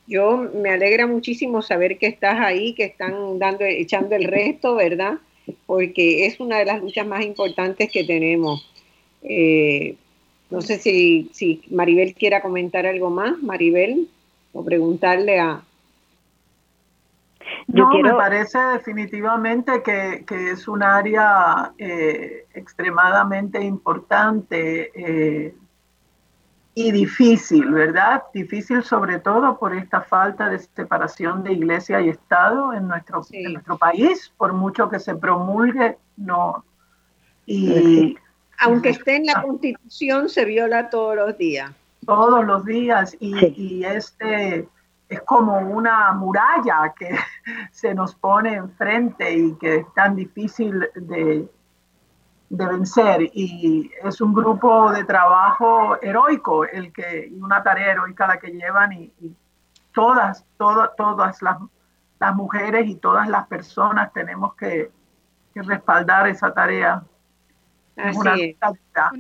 yo 0.07 0.51
me 0.55 0.71
alegra 0.71 1.07
muchísimo 1.07 1.62
saber 1.62 1.99
que 1.99 2.07
estás 2.07 2.39
ahí, 2.41 2.75
que 2.75 2.85
están 2.85 3.39
dando, 3.39 3.64
echando 3.64 4.14
el 4.14 4.25
resto, 4.25 4.75
¿verdad? 4.75 5.14
Porque 5.66 6.27
es 6.27 6.41
una 6.41 6.59
de 6.59 6.66
las 6.66 6.81
luchas 6.81 7.07
más 7.07 7.25
importantes 7.25 7.91
que 7.91 8.05
tenemos. 8.05 8.69
Eh, 9.23 9.97
no 10.51 10.61
sé 10.61 10.79
si, 10.79 11.31
si 11.33 11.62
Maribel 11.71 12.14
quiera 12.14 12.41
comentar 12.41 12.87
algo 12.87 13.11
más. 13.11 13.41
Maribel 13.43 14.09
o 14.53 14.64
preguntarle 14.64 15.40
a... 15.40 15.61
no, 17.68 17.90
me 17.99 18.12
parece 18.12 18.59
definitivamente 18.59 19.82
que, 19.82 20.24
es 20.51 20.68
un 20.68 20.82
área 20.82 21.72
eh, 21.78 22.46
extremadamente 22.55 23.62
importante 23.62 24.90
eh, 24.94 25.55
y 26.74 26.92
difícil, 26.92 27.70
¿verdad? 27.72 28.22
Difícil 28.32 28.84
sobre 28.84 29.18
todo 29.18 29.59
por 29.59 29.74
esta 29.74 30.01
falta 30.01 30.49
de 30.49 30.61
separación 30.61 31.42
de 31.42 31.53
iglesia 31.53 32.01
y 32.01 32.09
Estado 32.09 32.72
en 32.72 32.86
nuestro, 32.86 33.22
en 33.32 33.55
nuestro 33.55 33.76
país, 33.78 34.32
por 34.36 34.53
mucho 34.53 34.88
que 34.88 35.01
se 35.01 35.16
promulgue, 35.16 35.99
no. 36.16 36.64
Y, 37.46 38.16
Aunque 38.61 38.90
esté 38.90 39.16
en 39.16 39.26
la 39.26 39.42
Constitución, 39.42 40.28
se 40.28 40.44
viola 40.44 40.88
todos 40.88 41.16
los 41.16 41.36
días 41.36 41.72
todos 42.09 42.42
los 42.46 42.64
días 42.64 43.14
y, 43.20 43.84
este 43.84 44.66
es 45.11 45.20
como 45.26 45.59
una 45.59 46.12
muralla 46.12 46.94
que 46.98 47.14
se 47.70 47.94
nos 47.94 48.14
pone 48.14 48.54
enfrente 48.54 49.30
y 49.30 49.54
que 49.56 49.76
es 49.76 49.94
tan 49.94 50.16
difícil 50.16 50.88
de, 50.94 51.46
vencer. 52.48 53.28
Y 53.34 53.90
es 54.02 54.22
un 54.22 54.32
grupo 54.32 54.90
de 54.90 55.04
trabajo 55.04 55.98
heroico 56.00 56.64
el 56.64 56.94
que 56.94 57.28
y 57.30 57.38
una 57.42 57.62
tarea 57.62 57.92
heroica 57.92 58.26
la 58.26 58.38
que 58.38 58.52
llevan 58.52 58.94
y, 58.94 59.12
todas 59.92 60.46
todas 60.56 60.96
todas 60.96 61.42
las, 61.42 61.59
las, 62.20 62.34
mujeres 62.34 62.86
y 62.86 62.94
todas 62.94 63.28
las 63.28 63.46
personas 63.48 64.12
tenemos 64.14 64.54
que, 64.54 64.90
que 65.52 65.61
respaldar 65.61 66.26
esa 66.28 66.54
tarea 66.54 67.02
una, 68.14 68.36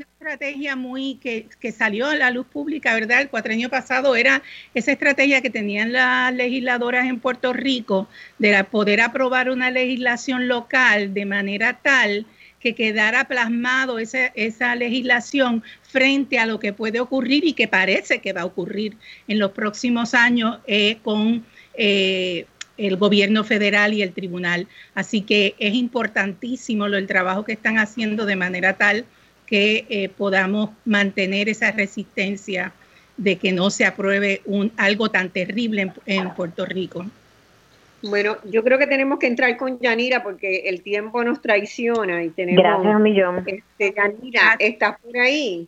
estrategia 0.00 0.76
muy 0.76 1.16
que, 1.16 1.48
que, 1.60 1.72
salió 1.72 2.06
a 2.06 2.16
la 2.16 2.30
luz 2.30 2.46
pública, 2.46 2.94
¿verdad? 2.94 3.20
El 3.20 3.28
cuatrenio 3.28 3.68
pasado 3.68 4.14
era 4.16 4.42
esa 4.74 4.92
estrategia 4.92 5.40
que 5.40 5.50
tenían 5.50 5.92
las 5.92 6.32
legisladoras 6.34 7.06
en 7.06 7.20
Puerto 7.20 7.52
Rico 7.52 8.08
de 8.38 8.62
poder 8.64 9.00
aprobar 9.00 9.50
una 9.50 9.70
legislación 9.70 10.48
local 10.48 11.14
de 11.14 11.26
manera 11.26 11.80
tal 11.82 12.26
que 12.60 12.74
quedara 12.74 13.24
plasmado 13.24 13.98
esa, 13.98 14.26
esa 14.34 14.74
legislación 14.74 15.62
frente 15.82 16.38
a 16.38 16.46
lo 16.46 16.58
que 16.58 16.72
puede 16.72 17.00
ocurrir 17.00 17.44
y 17.44 17.52
que 17.52 17.68
parece 17.68 18.20
que 18.20 18.32
va 18.32 18.42
a 18.42 18.46
ocurrir 18.46 18.96
en 19.28 19.38
los 19.38 19.52
próximos 19.52 20.14
años 20.14 20.58
eh, 20.66 20.98
con 21.02 21.44
eh, 21.74 22.46
el 22.78 22.96
gobierno 22.96 23.44
federal 23.44 23.92
y 23.92 24.02
el 24.02 24.12
tribunal. 24.12 24.66
Así 24.94 25.20
que 25.20 25.54
es 25.58 25.74
importantísimo 25.74 26.86
el 26.86 27.06
trabajo 27.06 27.44
que 27.44 27.52
están 27.52 27.78
haciendo 27.78 28.24
de 28.24 28.36
manera 28.36 28.74
tal 28.74 29.04
que 29.46 29.86
eh, 29.88 30.08
podamos 30.08 30.70
mantener 30.84 31.48
esa 31.48 31.72
resistencia 31.72 32.72
de 33.16 33.36
que 33.36 33.52
no 33.52 33.70
se 33.70 33.84
apruebe 33.84 34.42
un, 34.44 34.70
algo 34.76 35.10
tan 35.10 35.30
terrible 35.30 35.92
en, 36.06 36.30
Puerto 36.30 36.64
Rico. 36.64 37.04
Bueno, 38.02 38.36
yo 38.44 38.62
creo 38.62 38.78
que 38.78 38.86
tenemos 38.86 39.18
que 39.18 39.26
entrar 39.26 39.56
con 39.56 39.80
Yanira 39.80 40.22
porque 40.22 40.68
el 40.68 40.82
tiempo 40.82 41.24
nos 41.24 41.42
traiciona 41.42 42.22
y 42.22 42.28
tenemos. 42.28 42.62
Gracias, 42.62 42.94
un 42.94 43.02
millón. 43.02 43.44
Este, 43.46 43.92
Yanira, 43.96 44.56
¿estás 44.60 45.00
por 45.00 45.16
ahí? 45.18 45.66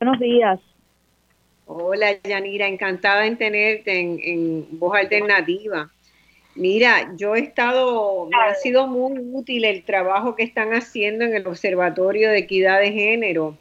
Buenos 0.00 0.18
días. 0.18 0.58
Hola, 1.72 2.20
Yanira, 2.24 2.66
encantada 2.66 3.24
en 3.26 3.36
tenerte 3.36 4.00
en, 4.00 4.66
Voz 4.72 4.96
Alternativa. 4.96 5.88
Mira, 6.56 7.12
yo 7.16 7.36
he 7.36 7.42
estado, 7.42 8.26
me 8.26 8.36
ha 8.36 8.56
sido 8.56 8.88
muy 8.88 9.20
útil 9.32 9.64
el 9.64 9.84
trabajo 9.84 10.34
que 10.34 10.42
están 10.42 10.74
haciendo 10.74 11.24
en 11.24 11.32
el 11.32 11.46
Observatorio 11.46 12.30
de 12.30 12.38
Equidad 12.38 12.80
de 12.80 12.90
Género 12.90 13.56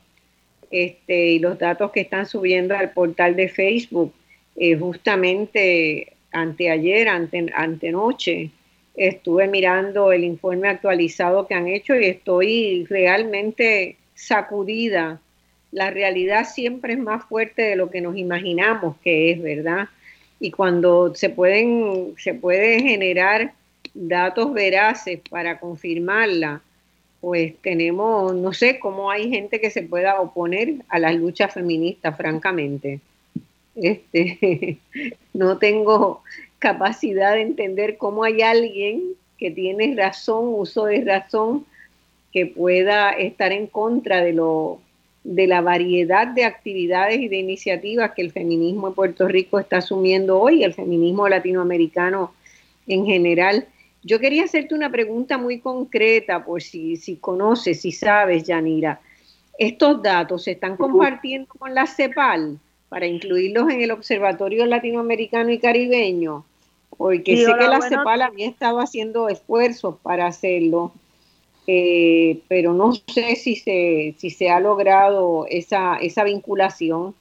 este, 0.72 1.34
y 1.34 1.39
los 1.39 1.60
datos 1.60 1.91
que 1.91 1.99
están 1.99 2.26
subiendo 2.26 2.76
al 2.76 2.93
portal 2.93 3.36
de 3.36 3.47
Facebook. 3.47 4.12
Eh, 4.55 4.76
justamente 4.76 6.14
anteayer, 6.32 7.10
ante, 7.10 7.45
antenoche, 7.53 8.49
estuve 8.95 9.47
mirando 9.47 10.12
el 10.12 10.24
informe 10.24 10.68
actualizado 10.68 11.45
que 11.45 11.53
han 11.53 11.68
hecho 11.68 11.95
y 11.95 12.05
estoy 12.05 12.88
realmente 12.89 13.97
sacudida 14.16 15.22
la 15.72 15.91
realidad 15.91 16.45
siempre 16.45 16.93
es 16.93 16.99
más 16.99 17.24
fuerte 17.26 17.61
de 17.61 17.76
lo 17.76 17.89
que 17.89 18.01
nos 18.01 18.17
imaginamos 18.17 18.95
que 19.03 19.32
es, 19.32 19.41
¿verdad? 19.41 19.89
Y 20.39 20.51
cuando 20.51 21.13
se 21.15 21.30
pueden, 21.30 22.15
se 22.17 22.34
puede 22.34 22.82
generar 22.82 23.53
datos 23.93 24.53
veraces 24.53 25.20
para 25.30 25.59
confirmarla, 25.59 26.61
pues 27.22 27.53
tenemos, 27.61 28.34
no 28.34 28.53
sé 28.53 28.80
cómo 28.80 29.11
hay 29.11 29.30
gente 29.30 29.59
que 29.59 29.70
se 29.70 29.84
pueda 29.84 30.20
oponer 30.22 30.76
a 30.88 30.99
las 30.99 31.15
luchas 31.15 31.53
feministas, 31.53 32.15
francamente. 32.15 33.01
Este, 33.76 34.78
no 35.34 35.57
tengo 35.57 36.24
capacidad 36.59 37.34
de 37.34 37.41
entender 37.41 37.97
cómo 37.97 38.24
hay 38.24 38.41
alguien 38.41 39.03
que 39.38 39.51
tiene 39.51 39.95
razón, 39.95 40.45
uso 40.47 40.86
de 40.86 41.03
razón, 41.03 41.65
que 42.32 42.45
pueda 42.45 43.11
estar 43.11 43.51
en 43.51 43.67
contra 43.67 44.22
de 44.22 44.34
lo 44.34 44.80
de 45.24 45.47
la 45.47 45.61
variedad 45.61 46.28
de 46.28 46.45
actividades 46.45 47.20
y 47.20 47.28
de 47.28 47.38
iniciativas 47.38 48.11
que 48.15 48.22
el 48.22 48.32
feminismo 48.32 48.88
en 48.88 48.93
Puerto 48.93 49.28
Rico 49.28 49.59
está 49.59 49.78
asumiendo 49.78 50.39
hoy, 50.39 50.63
el 50.63 50.74
feminismo 50.74 51.28
latinoamericano 51.28 52.34
en 52.88 53.05
general. 53.05 53.67
Yo 54.01 54.20
quería 54.20 54.45
hacerte 54.45 54.74
una 54.74 54.89
pregunta 54.89 55.38
muy 55.38 55.59
concreta, 55.59 56.45
por 56.45 56.61
si, 56.61 56.95
si 56.95 57.17
conoces, 57.17 57.82
si 57.82 57.91
sabes, 57.91 58.45
Yanira. 58.45 59.01
¿Estos 59.57 60.01
datos 60.01 60.45
se 60.45 60.51
están 60.51 60.78
compartiendo 60.78 61.53
con 61.57 61.76
la 61.76 61.86
CEPAL 61.86 62.57
para 62.88 63.05
incluirlos 63.05 63.70
en 63.70 63.82
el 63.82 63.91
Observatorio 63.91 64.65
Latinoamericano 64.65 65.51
y 65.51 65.59
Caribeño? 65.59 66.45
Porque 66.97 67.38
sé 67.45 67.53
que 67.59 67.67
la 67.67 67.82
CEPAL 67.82 68.22
había 68.22 68.47
estado 68.47 68.80
haciendo 68.80 69.28
esfuerzos 69.28 69.95
para 70.01 70.28
hacerlo 70.28 70.93
eh, 71.72 72.41
pero 72.47 72.74
no 72.74 72.93
sé 72.93 73.36
si 73.36 73.55
se, 73.55 74.15
si 74.17 74.32
se 74.32 74.49
ha 74.49 74.59
logrado 74.59 75.45
esa, 75.47 75.97
esa 75.97 76.24
vinculación. 76.24 77.13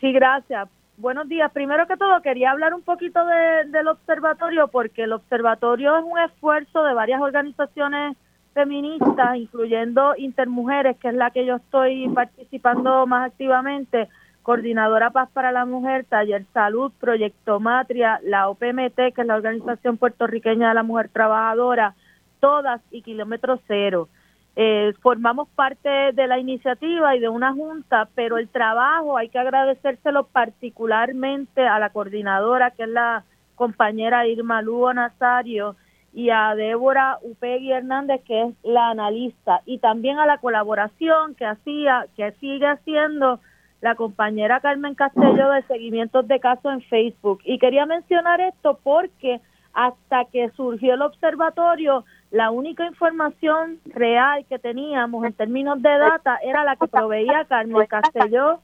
Sí, 0.00 0.12
gracias. 0.12 0.68
Buenos 0.96 1.28
días. 1.28 1.52
Primero 1.52 1.86
que 1.86 1.96
todo, 1.96 2.20
quería 2.20 2.50
hablar 2.50 2.74
un 2.74 2.82
poquito 2.82 3.20
del 3.24 3.86
observatorio, 3.86 4.66
porque 4.66 5.04
el 5.04 5.12
observatorio 5.12 5.96
es 5.98 6.04
un 6.04 6.18
esfuerzo 6.18 6.82
de 6.82 6.94
varias 6.94 7.20
organizaciones 7.20 8.16
feministas, 8.54 9.36
incluyendo 9.36 10.16
Intermujeres, 10.16 10.96
que 10.96 11.10
es 11.10 11.14
la 11.14 11.30
que 11.30 11.46
yo 11.46 11.56
estoy 11.56 12.08
participando 12.08 13.06
más 13.06 13.30
activamente, 13.30 14.08
Coordinadora 14.42 15.10
Paz 15.10 15.28
para 15.32 15.52
la 15.52 15.64
Mujer, 15.64 16.06
Taller 16.08 16.44
Salud, 16.52 16.90
Proyecto 16.98 17.60
Matria, 17.60 18.18
la 18.24 18.48
OPMT, 18.48 19.14
que 19.14 19.20
es 19.20 19.26
la 19.26 19.36
Organización 19.36 19.96
Puertorriqueña 19.96 20.70
de 20.70 20.74
la 20.74 20.82
Mujer 20.82 21.08
Trabajadora, 21.08 21.94
todas 22.40 22.80
y 22.90 23.02
kilómetro 23.02 23.60
cero. 23.66 24.08
Eh, 24.56 24.92
formamos 25.00 25.48
parte 25.50 25.88
de 25.88 26.26
la 26.26 26.38
iniciativa 26.38 27.14
y 27.14 27.20
de 27.20 27.28
una 27.28 27.52
junta, 27.52 28.08
pero 28.14 28.36
el 28.36 28.48
trabajo 28.48 29.16
hay 29.16 29.28
que 29.28 29.38
agradecérselo 29.38 30.24
particularmente 30.26 31.66
a 31.66 31.78
la 31.78 31.90
coordinadora, 31.90 32.72
que 32.72 32.82
es 32.82 32.88
la 32.88 33.24
compañera 33.54 34.26
Irma 34.26 34.60
Lugo 34.60 34.92
Nazario, 34.92 35.76
y 36.12 36.30
a 36.30 36.54
Débora 36.56 37.18
Upegui 37.22 37.70
Hernández, 37.70 38.22
que 38.24 38.42
es 38.42 38.54
la 38.64 38.90
analista, 38.90 39.62
y 39.64 39.78
también 39.78 40.18
a 40.18 40.26
la 40.26 40.38
colaboración 40.38 41.36
que 41.36 41.46
hacía, 41.46 42.06
que 42.16 42.32
sigue 42.40 42.66
haciendo 42.66 43.40
la 43.80 43.94
compañera 43.94 44.60
Carmen 44.60 44.94
Castello 44.94 45.50
de 45.50 45.62
seguimientos 45.62 46.26
de 46.26 46.40
casos 46.40 46.72
en 46.72 46.82
Facebook. 46.82 47.40
Y 47.44 47.58
quería 47.58 47.86
mencionar 47.86 48.40
esto 48.40 48.78
porque 48.82 49.40
hasta 49.72 50.24
que 50.26 50.50
surgió 50.50 50.94
el 50.94 51.02
observatorio, 51.02 52.04
la 52.30 52.50
única 52.50 52.86
información 52.86 53.80
real 53.86 54.44
que 54.48 54.58
teníamos 54.58 55.24
en 55.24 55.32
términos 55.32 55.82
de 55.82 55.98
data 55.98 56.38
era 56.42 56.64
la 56.64 56.76
que 56.76 56.86
proveía 56.86 57.44
Carmen 57.46 57.86
Castelló 57.86 58.60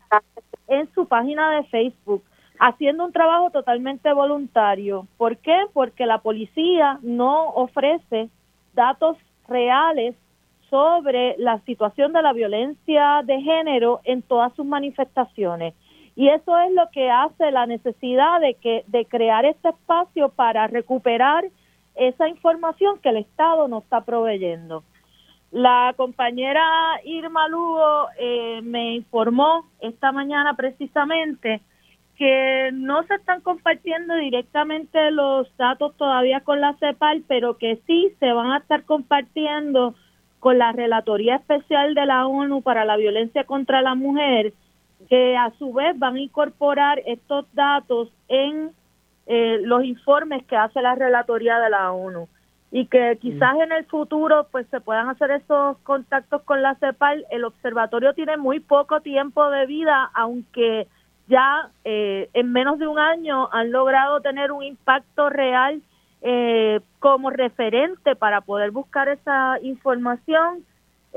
en 0.68 0.88
su 0.94 1.06
página 1.06 1.50
de 1.50 1.64
Facebook, 1.64 2.22
haciendo 2.60 3.04
un 3.04 3.12
trabajo 3.12 3.50
totalmente 3.50 4.12
voluntario. 4.12 5.08
¿Por 5.16 5.36
qué? 5.38 5.64
Porque 5.72 6.06
la 6.06 6.18
policía 6.18 6.98
no 7.02 7.48
ofrece 7.50 8.28
datos 8.72 9.16
reales 9.48 10.14
sobre 10.70 11.34
la 11.38 11.58
situación 11.60 12.12
de 12.12 12.22
la 12.22 12.32
violencia 12.32 13.22
de 13.24 13.40
género 13.40 14.00
en 14.04 14.22
todas 14.22 14.52
sus 14.54 14.66
manifestaciones. 14.66 15.74
Y 16.14 16.28
eso 16.28 16.58
es 16.58 16.72
lo 16.72 16.88
que 16.92 17.10
hace 17.10 17.50
la 17.50 17.66
necesidad 17.66 18.40
de 18.40 18.54
que 18.54 18.84
de 18.86 19.04
crear 19.06 19.44
este 19.44 19.70
espacio 19.70 20.28
para 20.30 20.66
recuperar 20.66 21.44
esa 21.96 22.28
información 22.28 22.98
que 23.00 23.08
el 23.08 23.16
Estado 23.18 23.68
nos 23.68 23.84
está 23.84 24.02
proveyendo. 24.02 24.84
La 25.50 25.94
compañera 25.96 26.62
Irma 27.04 27.48
Lugo 27.48 28.08
eh, 28.18 28.60
me 28.62 28.94
informó 28.94 29.66
esta 29.80 30.12
mañana 30.12 30.54
precisamente 30.54 31.60
que 32.16 32.70
no 32.72 33.02
se 33.04 33.14
están 33.14 33.42
compartiendo 33.42 34.14
directamente 34.16 35.10
los 35.10 35.54
datos 35.56 35.94
todavía 35.96 36.40
con 36.40 36.60
la 36.60 36.74
CEPAL, 36.74 37.24
pero 37.28 37.58
que 37.58 37.78
sí 37.86 38.12
se 38.18 38.32
van 38.32 38.52
a 38.52 38.58
estar 38.58 38.84
compartiendo 38.84 39.94
con 40.40 40.58
la 40.58 40.72
Relatoría 40.72 41.36
Especial 41.36 41.94
de 41.94 42.06
la 42.06 42.26
ONU 42.26 42.62
para 42.62 42.84
la 42.84 42.96
Violencia 42.96 43.44
contra 43.44 43.82
la 43.82 43.94
Mujer, 43.94 44.54
que 45.08 45.36
a 45.36 45.50
su 45.58 45.72
vez 45.72 45.98
van 45.98 46.16
a 46.16 46.20
incorporar 46.20 47.02
estos 47.04 47.46
datos 47.54 48.10
en 48.28 48.70
eh, 49.26 49.60
los 49.62 49.84
informes 49.84 50.44
que 50.46 50.56
hace 50.56 50.80
la 50.80 50.94
relatoría 50.94 51.58
de 51.58 51.70
la 51.70 51.92
ONU 51.92 52.28
y 52.70 52.86
que 52.86 53.18
quizás 53.20 53.54
en 53.60 53.72
el 53.72 53.84
futuro 53.86 54.48
pues 54.50 54.66
se 54.68 54.80
puedan 54.80 55.08
hacer 55.08 55.30
esos 55.30 55.78
contactos 55.78 56.42
con 56.42 56.62
la 56.62 56.74
CEPAL. 56.76 57.24
El 57.30 57.44
observatorio 57.44 58.12
tiene 58.14 58.36
muy 58.36 58.60
poco 58.60 59.00
tiempo 59.00 59.48
de 59.50 59.66
vida, 59.66 60.10
aunque 60.14 60.86
ya 61.28 61.70
eh, 61.84 62.28
en 62.34 62.52
menos 62.52 62.78
de 62.78 62.86
un 62.86 62.98
año 62.98 63.48
han 63.52 63.72
logrado 63.72 64.20
tener 64.20 64.52
un 64.52 64.62
impacto 64.62 65.28
real 65.28 65.80
eh, 66.22 66.80
como 66.98 67.30
referente 67.30 68.16
para 68.16 68.40
poder 68.40 68.70
buscar 68.70 69.08
esa 69.08 69.58
información 69.62 70.64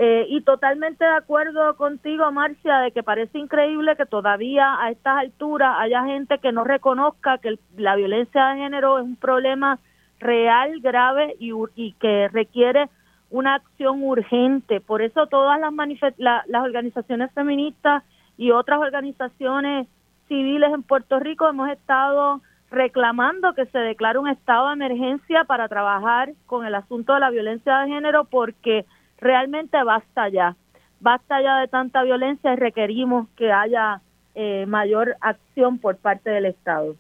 eh, 0.01 0.27
y 0.29 0.39
totalmente 0.43 1.03
de 1.03 1.11
acuerdo 1.11 1.75
contigo, 1.75 2.31
Marcia, 2.31 2.79
de 2.79 2.93
que 2.93 3.03
parece 3.03 3.37
increíble 3.37 3.97
que 3.97 4.05
todavía 4.05 4.81
a 4.81 4.91
estas 4.91 5.17
alturas 5.17 5.75
haya 5.77 6.05
gente 6.05 6.37
que 6.37 6.53
no 6.53 6.63
reconozca 6.63 7.37
que 7.39 7.59
la 7.75 7.97
violencia 7.97 8.47
de 8.47 8.61
género 8.61 8.97
es 8.97 9.03
un 9.03 9.17
problema 9.17 9.77
real, 10.21 10.79
grave 10.79 11.35
y, 11.37 11.51
y 11.75 11.91
que 11.99 12.29
requiere 12.29 12.87
una 13.29 13.55
acción 13.55 14.01
urgente. 14.01 14.79
Por 14.79 15.01
eso 15.01 15.27
todas 15.27 15.59
las, 15.59 15.73
las 16.17 16.63
organizaciones 16.63 17.29
feministas 17.33 18.01
y 18.37 18.51
otras 18.51 18.79
organizaciones 18.79 19.85
civiles 20.29 20.71
en 20.73 20.83
Puerto 20.83 21.19
Rico 21.19 21.49
hemos 21.49 21.69
estado 21.71 22.39
reclamando 22.71 23.53
que 23.53 23.65
se 23.65 23.79
declare 23.79 24.17
un 24.17 24.29
estado 24.29 24.67
de 24.67 24.75
emergencia 24.75 25.43
para 25.43 25.67
trabajar 25.67 26.31
con 26.45 26.65
el 26.65 26.73
asunto 26.75 27.15
de 27.15 27.19
la 27.19 27.31
violencia 27.31 27.79
de 27.79 27.89
género 27.89 28.23
porque 28.23 28.85
realmente 29.19 29.81
basta 29.83 30.29
ya, 30.29 30.55
basta 30.99 31.41
ya 31.41 31.59
de 31.59 31.67
tanta 31.67 32.03
violencia 32.03 32.53
y 32.53 32.55
requerimos 32.55 33.27
que 33.37 33.51
haya 33.51 34.01
eh, 34.35 34.65
mayor 34.67 35.17
acción 35.21 35.79
por 35.79 35.97
parte 35.97 36.29
del 36.29 36.45
Estado. 36.45 36.95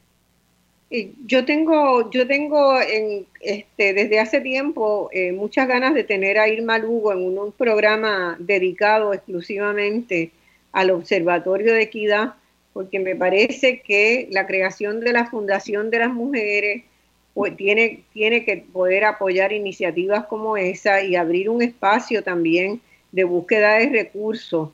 Yo 1.25 1.45
tengo, 1.45 2.09
yo 2.09 2.25
tengo 2.25 2.81
en, 2.81 3.27
este, 3.41 3.93
desde 3.93 4.19
hace 4.19 4.41
tiempo 4.41 5.09
eh, 5.13 5.31
muchas 5.31 5.67
ganas 5.67 5.93
de 5.93 6.03
tener 6.03 6.39
a 6.39 6.49
Irma 6.49 6.79
Lugo 6.79 7.13
en 7.13 7.37
un, 7.37 7.51
programa 7.51 8.35
dedicado 8.39 9.13
exclusivamente 9.13 10.31
al 10.71 10.89
Observatorio 10.89 11.73
de 11.73 11.83
Equidad, 11.83 12.33
porque 12.73 12.99
me 12.99 13.15
parece 13.15 13.81
que 13.81 14.29
la 14.31 14.47
creación 14.47 14.99
de 14.99 15.13
la 15.13 15.27
Fundación 15.27 15.91
de 15.91 15.99
las 15.99 16.11
Mujeres 16.11 16.83
pues, 17.39 17.55
tiene, 17.55 18.03
tiene 18.11 18.43
que 18.43 18.57
poder 18.57 19.05
apoyar 19.05 19.53
iniciativas 19.53 20.25
como 20.25 20.57
esa 20.57 21.01
y 21.01 21.15
abrir 21.15 21.49
un 21.49 21.61
espacio 21.61 22.21
también 22.21 22.81
de 23.13 23.23
búsqueda 23.23 23.75
de 23.75 23.87
recursos 23.87 24.71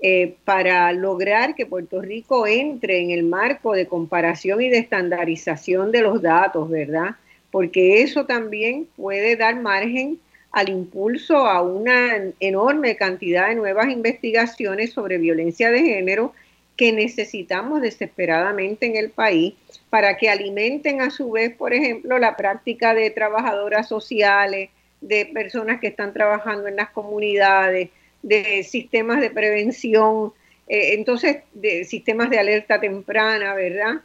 eh, 0.00 0.34
para 0.46 0.90
lograr 0.94 1.54
que 1.54 1.66
Puerto 1.66 2.00
Rico 2.00 2.46
entre 2.46 3.02
en 3.02 3.10
el 3.10 3.22
marco 3.22 3.74
de 3.74 3.86
comparación 3.86 4.62
y 4.62 4.70
de 4.70 4.78
estandarización 4.78 5.92
de 5.92 6.00
los 6.00 6.22
datos, 6.22 6.70
¿verdad? 6.70 7.16
Porque 7.50 8.00
eso 8.00 8.24
también 8.24 8.88
puede 8.96 9.36
dar 9.36 9.60
margen 9.60 10.18
al 10.52 10.70
impulso 10.70 11.46
a 11.46 11.60
una 11.60 12.32
enorme 12.40 12.96
cantidad 12.96 13.50
de 13.50 13.56
nuevas 13.56 13.90
investigaciones 13.90 14.90
sobre 14.94 15.18
violencia 15.18 15.70
de 15.70 15.80
género 15.80 16.32
que 16.78 16.92
necesitamos 16.92 17.82
desesperadamente 17.82 18.86
en 18.86 18.96
el 18.96 19.10
país 19.10 19.52
para 19.90 20.16
que 20.16 20.28
alimenten 20.28 21.00
a 21.00 21.10
su 21.10 21.30
vez, 21.30 21.54
por 21.54 21.72
ejemplo, 21.72 22.18
la 22.18 22.36
práctica 22.36 22.94
de 22.94 23.10
trabajadoras 23.10 23.88
sociales, 23.88 24.70
de 25.00 25.26
personas 25.26 25.80
que 25.80 25.88
están 25.88 26.12
trabajando 26.12 26.68
en 26.68 26.76
las 26.76 26.90
comunidades, 26.90 27.90
de 28.22 28.64
sistemas 28.64 29.20
de 29.20 29.30
prevención, 29.30 30.32
eh, 30.68 30.94
entonces 30.94 31.38
de 31.54 31.84
sistemas 31.84 32.30
de 32.30 32.38
alerta 32.38 32.80
temprana, 32.80 33.54
¿verdad? 33.54 34.00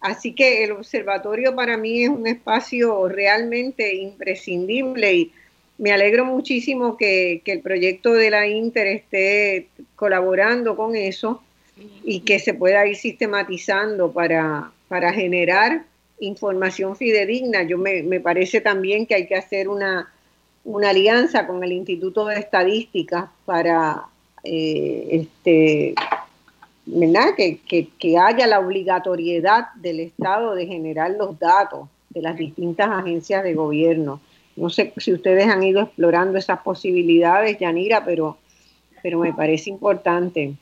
Así 0.00 0.32
que 0.32 0.64
el 0.64 0.72
observatorio 0.72 1.54
para 1.54 1.76
mí 1.76 2.04
es 2.04 2.08
un 2.08 2.26
espacio 2.26 3.08
realmente 3.08 3.94
imprescindible 3.94 5.14
y 5.14 5.32
me 5.78 5.92
alegro 5.92 6.24
muchísimo 6.24 6.96
que, 6.96 7.42
el 7.44 7.60
proyecto 7.60 8.12
de 8.12 8.30
la 8.30 8.46
Inter 8.46 8.86
esté 8.86 9.68
colaborando 9.94 10.76
con 10.76 10.96
eso 10.96 11.42
y 12.04 12.20
que 12.20 12.38
se 12.38 12.54
pueda 12.54 12.86
ir 12.86 12.96
sistematizando 12.96 14.10
para, 14.12 14.72
para 14.88 15.12
generar 15.12 15.84
información 16.20 16.96
fidedigna. 16.96 17.62
Yo 17.62 17.78
me, 17.78 18.02
me 18.02 18.20
parece 18.20 18.60
también 18.60 19.06
que 19.06 19.14
hay 19.14 19.26
que 19.26 19.36
hacer 19.36 19.68
una, 19.68 20.10
una 20.64 20.90
alianza 20.90 21.46
con 21.46 21.62
el 21.62 21.72
Instituto 21.72 22.26
de 22.26 22.38
Estadística 22.38 23.30
para 23.44 24.06
eh, 24.44 25.08
este, 25.10 25.94
Que, 27.36 27.88
que, 27.98 28.18
haya 28.18 28.46
la 28.46 28.60
obligatoriedad 28.60 29.72
del 29.74 30.00
Estado 30.00 30.54
de 30.54 30.66
generar 30.66 31.10
los 31.12 31.38
datos 31.38 31.88
de 32.10 32.22
las 32.22 32.36
distintas 32.36 32.88
agencias 32.88 33.42
de 33.42 33.54
gobierno. 33.54 34.20
No 34.54 34.70
sé 34.70 34.92
si 34.96 35.12
ustedes 35.12 35.48
han 35.48 35.62
ido 35.62 35.82
explorando 35.82 36.38
esas 36.38 36.60
posibilidades, 36.60 37.58
Yanira, 37.58 38.04
pero, 38.04 38.38
pero 39.02 39.18
me 39.18 39.32
parece 39.32 39.70
importante. 39.70 40.54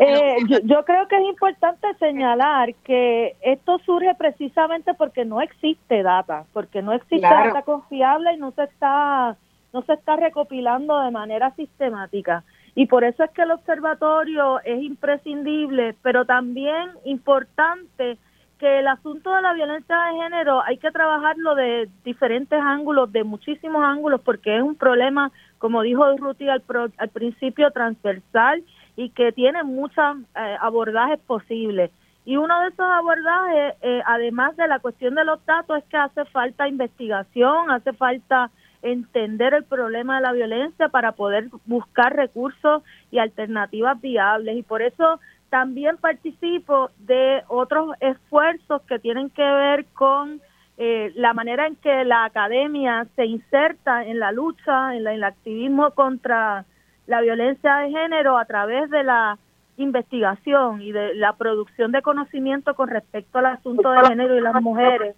Eh, 0.00 0.36
yo, 0.64 0.84
creo 0.84 1.08
que 1.08 1.16
es 1.16 1.24
importante 1.24 1.86
señalar 1.98 2.74
que 2.84 3.36
esto 3.40 3.78
surge 3.78 4.14
precisamente 4.14 4.94
porque 4.94 5.24
no 5.24 5.40
existe 5.40 6.02
data, 6.02 6.44
porque 6.52 6.82
no 6.82 6.92
existe 6.92 7.26
data 7.26 7.62
confiable 7.62 8.34
y 8.34 8.36
no 8.36 8.50
se 8.52 8.64
está 8.64 9.36
no 9.72 9.82
se 9.82 9.92
está 9.92 10.16
recopilando 10.16 10.98
de 11.00 11.10
manera 11.10 11.50
sistemática. 11.50 12.44
Y 12.74 12.86
por 12.86 13.04
eso 13.04 13.24
es 13.24 13.30
que 13.32 13.42
el 13.42 13.50
observatorio 13.50 14.60
es 14.60 14.82
imprescindible, 14.82 15.94
pero 16.02 16.24
también 16.24 16.90
importante 17.04 18.16
que 18.58 18.78
el 18.78 18.88
asunto 18.88 19.34
de 19.34 19.42
la 19.42 19.52
violencia 19.52 19.96
de 19.96 20.22
género 20.22 20.62
hay 20.62 20.78
que 20.78 20.90
trabajarlo 20.90 21.54
de 21.54 21.90
diferentes 22.04 22.58
ángulos, 22.58 23.12
de 23.12 23.24
muchísimos 23.24 23.84
ángulos, 23.84 24.22
porque 24.22 24.56
es 24.56 24.62
un 24.62 24.76
problema, 24.76 25.30
como 25.58 25.82
dijo 25.82 26.16
Ruti 26.16 26.48
al, 26.48 26.62
al 26.96 27.08
principio, 27.10 27.70
transversal 27.70 28.62
y 28.96 29.10
que 29.10 29.32
tiene 29.32 29.62
muchos 29.62 30.16
eh, 30.34 30.56
abordajes 30.60 31.20
posibles. 31.20 31.90
Y 32.24 32.36
uno 32.36 32.60
de 32.62 32.68
esos 32.68 32.86
abordajes, 32.86 33.74
eh, 33.82 34.02
además 34.04 34.56
de 34.56 34.66
la 34.66 34.80
cuestión 34.80 35.14
de 35.14 35.24
los 35.24 35.44
datos, 35.46 35.78
es 35.78 35.84
que 35.84 35.96
hace 35.96 36.24
falta 36.24 36.66
investigación, 36.66 37.70
hace 37.70 37.92
falta 37.92 38.50
entender 38.82 39.54
el 39.54 39.64
problema 39.64 40.16
de 40.16 40.22
la 40.22 40.32
violencia 40.32 40.88
para 40.88 41.12
poder 41.12 41.48
buscar 41.66 42.16
recursos 42.16 42.82
y 43.12 43.18
alternativas 43.18 44.00
viables. 44.00 44.56
Y 44.56 44.62
por 44.62 44.82
eso 44.82 45.20
también 45.50 45.98
participo 45.98 46.90
de 46.98 47.42
otros 47.48 47.94
esfuerzos 48.00 48.82
que 48.82 48.98
tienen 48.98 49.30
que 49.30 49.42
ver 49.42 49.86
con 49.94 50.40
eh, 50.78 51.12
la 51.14 51.32
manera 51.32 51.66
en 51.66 51.76
que 51.76 52.04
la 52.04 52.24
academia 52.24 53.06
se 53.14 53.24
inserta 53.24 54.04
en 54.04 54.18
la 54.18 54.32
lucha, 54.32 54.96
en, 54.96 55.06
en 55.06 55.14
el 55.14 55.24
activismo 55.24 55.92
contra 55.92 56.64
la 57.06 57.20
violencia 57.20 57.76
de 57.76 57.90
género 57.90 58.38
a 58.38 58.44
través 58.44 58.90
de 58.90 59.02
la 59.04 59.38
investigación 59.76 60.80
y 60.80 60.92
de 60.92 61.14
la 61.14 61.34
producción 61.34 61.92
de 61.92 62.02
conocimiento 62.02 62.74
con 62.74 62.88
respecto 62.88 63.38
al 63.38 63.46
asunto 63.46 63.90
de 63.90 64.06
género 64.08 64.36
y 64.36 64.40
las 64.40 64.60
mujeres. 64.62 65.16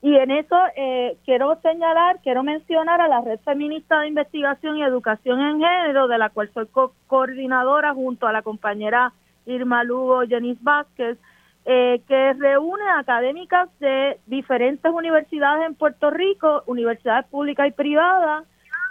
Y 0.00 0.16
en 0.16 0.32
eso 0.32 0.56
eh, 0.76 1.16
quiero 1.24 1.60
señalar, 1.60 2.18
quiero 2.22 2.42
mencionar 2.42 3.00
a 3.00 3.06
la 3.06 3.20
Red 3.20 3.38
Feminista 3.44 4.00
de 4.00 4.08
Investigación 4.08 4.76
y 4.76 4.82
Educación 4.82 5.40
en 5.40 5.60
Género, 5.60 6.08
de 6.08 6.18
la 6.18 6.30
cual 6.30 6.50
soy 6.52 6.66
coordinadora 7.06 7.94
junto 7.94 8.26
a 8.26 8.32
la 8.32 8.42
compañera 8.42 9.12
Irma 9.46 9.84
Lugo 9.84 10.22
Jenis 10.22 10.60
Vázquez, 10.60 11.18
eh, 11.64 12.00
que 12.08 12.32
reúne 12.32 12.82
académicas 12.98 13.68
de 13.78 14.18
diferentes 14.26 14.90
universidades 14.92 15.66
en 15.66 15.76
Puerto 15.76 16.10
Rico, 16.10 16.64
universidades 16.66 17.26
públicas 17.26 17.68
y 17.68 17.70
privadas, 17.70 18.44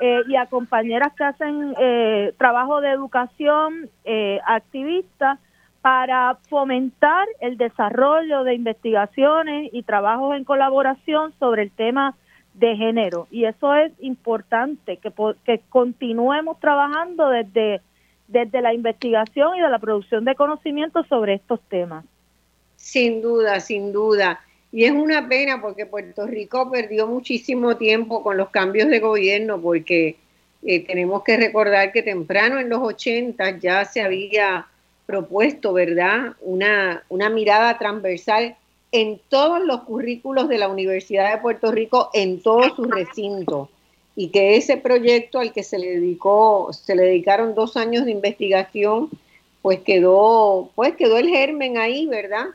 eh, 0.04 0.24
y 0.28 0.36
a 0.36 0.48
compañeras 0.48 1.14
que 1.16 1.24
hacen 1.24 1.76
eh, 1.80 2.34
trabajo 2.40 2.82
de 2.82 2.90
educación 2.90 3.88
eh, 4.04 4.40
activista 4.48 5.38
para 5.84 6.40
fomentar 6.50 7.28
el 7.40 7.56
desarrollo 7.56 8.44
de 8.44 8.56
investigaciones 8.56 9.70
y 9.72 9.84
trabajos 9.84 10.36
en 10.36 10.44
colaboración 10.44 11.34
sobre 11.38 11.62
el 11.62 11.72
tema 11.72 12.16
de 12.56 12.76
género. 12.76 13.28
Y 13.30 13.46
eso 13.46 13.76
es 13.76 13.92
importante, 14.00 14.98
que, 14.98 15.14
que 15.46 15.62
continuemos 15.70 16.60
trabajando 16.60 17.30
desde, 17.30 17.82
desde 18.28 18.60
la 18.62 18.74
investigación 18.74 19.56
y 19.56 19.62
de 19.62 19.70
la 19.70 19.78
producción 19.78 20.26
de 20.26 20.34
conocimiento 20.34 21.04
sobre 21.04 21.36
estos 21.36 21.62
temas. 21.70 22.06
Sin 22.76 23.22
duda, 23.22 23.60
sin 23.60 23.94
duda. 23.94 24.40
Y 24.72 24.86
es 24.86 24.92
una 24.92 25.28
pena 25.28 25.62
porque 25.62 25.86
Puerto 25.86 26.26
Rico 26.26 26.72
perdió 26.72 27.08
muchísimo 27.08 27.78
tiempo 27.78 28.24
con 28.24 28.38
los 28.38 28.50
cambios 28.50 28.88
de 28.90 29.00
gobierno 29.00 29.60
porque 29.60 30.16
eh, 30.64 30.86
tenemos 30.86 31.24
que 31.24 31.38
recordar 31.38 31.92
que 31.92 32.04
temprano 32.04 32.60
en 32.60 32.70
los 32.70 32.82
80 32.82 33.60
ya 33.60 33.84
se 33.86 34.02
había 34.02 34.68
propuesto, 35.06 35.74
¿verdad?, 35.74 36.36
una, 36.42 37.04
una 37.10 37.30
mirada 37.30 37.78
transversal 37.78 38.56
en 38.92 39.20
todos 39.30 39.62
los 39.62 39.84
currículos 39.84 40.48
de 40.50 40.58
la 40.58 40.68
Universidad 40.68 41.32
de 41.32 41.42
Puerto 41.42 41.72
Rico, 41.72 42.10
en 42.14 42.42
todos 42.42 42.76
sus 42.76 42.90
recintos, 42.90 43.70
y 44.16 44.30
que 44.30 44.58
ese 44.58 44.78
proyecto 44.78 45.40
al 45.40 45.54
que 45.54 45.64
se 45.64 45.80
le 45.80 46.00
dedicó, 46.00 46.72
se 46.74 46.96
le 46.96 47.04
dedicaron 47.04 47.56
dos 47.56 47.78
años 47.78 48.06
de 48.06 48.12
investigación, 48.12 49.10
pues 49.62 49.80
quedó, 49.80 50.70
pues 50.76 50.96
quedó 50.96 51.18
el 51.18 51.30
germen 51.30 51.78
ahí, 51.78 52.06
¿verdad? 52.06 52.48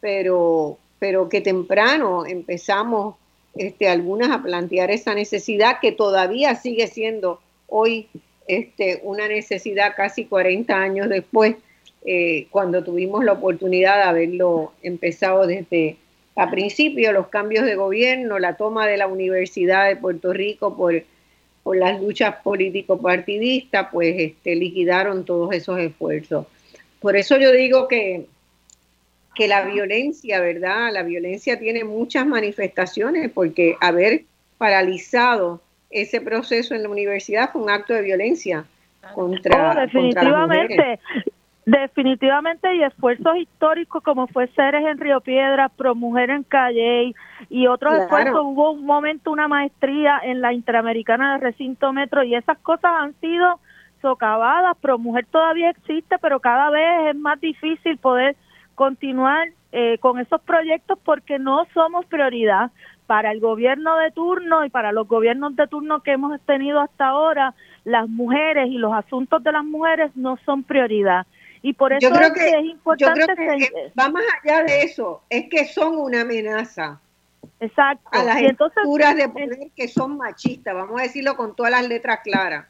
Pero, 0.00 0.78
pero 0.98 1.28
que 1.28 1.40
temprano 1.40 2.26
empezamos 2.26 3.16
este, 3.56 3.88
algunas 3.88 4.30
a 4.30 4.42
plantear 4.42 4.90
esa 4.90 5.14
necesidad 5.14 5.80
que 5.80 5.92
todavía 5.92 6.54
sigue 6.56 6.86
siendo 6.88 7.40
hoy 7.68 8.08
este, 8.46 9.00
una 9.02 9.28
necesidad 9.28 9.94
casi 9.96 10.24
40 10.26 10.74
años 10.74 11.08
después, 11.08 11.56
eh, 12.04 12.46
cuando 12.50 12.84
tuvimos 12.84 13.24
la 13.24 13.32
oportunidad 13.32 13.96
de 13.96 14.02
haberlo 14.02 14.72
empezado 14.82 15.46
desde 15.46 15.96
a 16.36 16.50
principio, 16.50 17.12
los 17.12 17.28
cambios 17.28 17.64
de 17.64 17.76
gobierno, 17.76 18.38
la 18.38 18.56
toma 18.56 18.86
de 18.86 18.98
la 18.98 19.06
Universidad 19.06 19.88
de 19.88 19.96
Puerto 19.96 20.32
Rico 20.32 20.76
por, 20.76 21.02
las 21.74 22.00
luchas 22.00 22.36
político-partidistas, 22.44 23.88
pues 23.90 24.14
este, 24.16 24.54
liquidaron 24.54 25.24
todos 25.24 25.52
esos 25.52 25.80
esfuerzos. 25.80 26.46
Por 27.00 27.16
eso 27.16 27.38
yo 27.38 27.50
digo 27.50 27.88
que 27.88 28.26
que 29.36 29.46
la 29.46 29.64
violencia, 29.64 30.40
¿verdad? 30.40 30.90
La 30.92 31.02
violencia 31.02 31.58
tiene 31.58 31.84
muchas 31.84 32.26
manifestaciones 32.26 33.30
porque 33.30 33.76
haber 33.80 34.22
paralizado 34.58 35.60
ese 35.90 36.20
proceso 36.20 36.74
en 36.74 36.82
la 36.82 36.88
universidad 36.88 37.52
fue 37.52 37.62
un 37.62 37.70
acto 37.70 37.92
de 37.92 38.02
violencia 38.02 38.64
contra, 39.14 39.72
oh, 39.72 39.80
definitivamente. 39.80 40.98
Definitivamente, 41.66 42.76
y 42.76 42.84
esfuerzos 42.84 43.38
históricos 43.38 44.00
como 44.04 44.28
fue 44.28 44.46
Ceres 44.54 44.86
en 44.86 44.98
Río 44.98 45.20
Piedra, 45.20 45.68
Pro 45.68 45.96
Mujer 45.96 46.30
en 46.30 46.44
Calle 46.44 47.12
y 47.50 47.66
otros 47.66 47.98
esfuerzos. 47.98 48.40
Hubo 48.40 48.70
un 48.70 48.86
momento 48.86 49.32
una 49.32 49.48
maestría 49.48 50.20
en 50.22 50.40
la 50.40 50.52
Interamericana 50.52 51.32
de 51.32 51.44
Recinto 51.44 51.92
Metro 51.92 52.22
y 52.22 52.36
esas 52.36 52.56
cosas 52.58 52.92
han 53.00 53.14
sido 53.20 53.58
socavadas. 54.00 54.76
Pro 54.80 54.96
Mujer 54.96 55.26
todavía 55.28 55.70
existe, 55.70 56.16
pero 56.22 56.38
cada 56.38 56.70
vez 56.70 57.08
es 57.10 57.16
más 57.16 57.40
difícil 57.40 57.98
poder 57.98 58.36
continuar 58.76 59.48
eh, 59.72 59.98
con 59.98 60.20
esos 60.20 60.40
proyectos 60.42 60.98
porque 61.04 61.40
no 61.40 61.66
somos 61.74 62.06
prioridad 62.06 62.70
para 63.08 63.32
el 63.32 63.40
gobierno 63.40 63.96
de 63.96 64.12
turno 64.12 64.64
y 64.64 64.70
para 64.70 64.92
los 64.92 65.08
gobiernos 65.08 65.56
de 65.56 65.66
turno 65.66 66.02
que 66.02 66.12
hemos 66.12 66.40
tenido 66.42 66.80
hasta 66.80 67.08
ahora. 67.08 67.54
Las 67.84 68.08
mujeres 68.08 68.68
y 68.68 68.78
los 68.78 68.92
asuntos 68.92 69.42
de 69.42 69.52
las 69.52 69.64
mujeres 69.64 70.12
no 70.14 70.38
son 70.44 70.62
prioridad 70.62 71.26
y 71.62 71.72
por 71.72 71.92
eso 71.92 72.08
es, 72.08 72.32
que, 72.32 72.48
es 72.48 72.64
importante. 72.64 73.20
Yo 73.20 73.26
creo 73.26 73.58
que 73.58 73.92
va 73.98 74.08
más 74.08 74.22
allá 74.40 74.62
de 74.62 74.82
eso, 74.82 75.22
es 75.28 75.48
que 75.48 75.64
son 75.66 75.98
una 75.98 76.20
amenaza. 76.20 77.00
Exacto. 77.58 78.08
A 78.12 78.22
las 78.22 78.40
estructuras 78.40 79.16
de 79.16 79.28
poder 79.28 79.70
que 79.74 79.88
son 79.88 80.16
machistas, 80.16 80.74
vamos 80.74 81.00
a 81.00 81.02
decirlo 81.02 81.36
con 81.36 81.56
todas 81.56 81.72
las 81.72 81.88
letras 81.88 82.20
claras. 82.22 82.66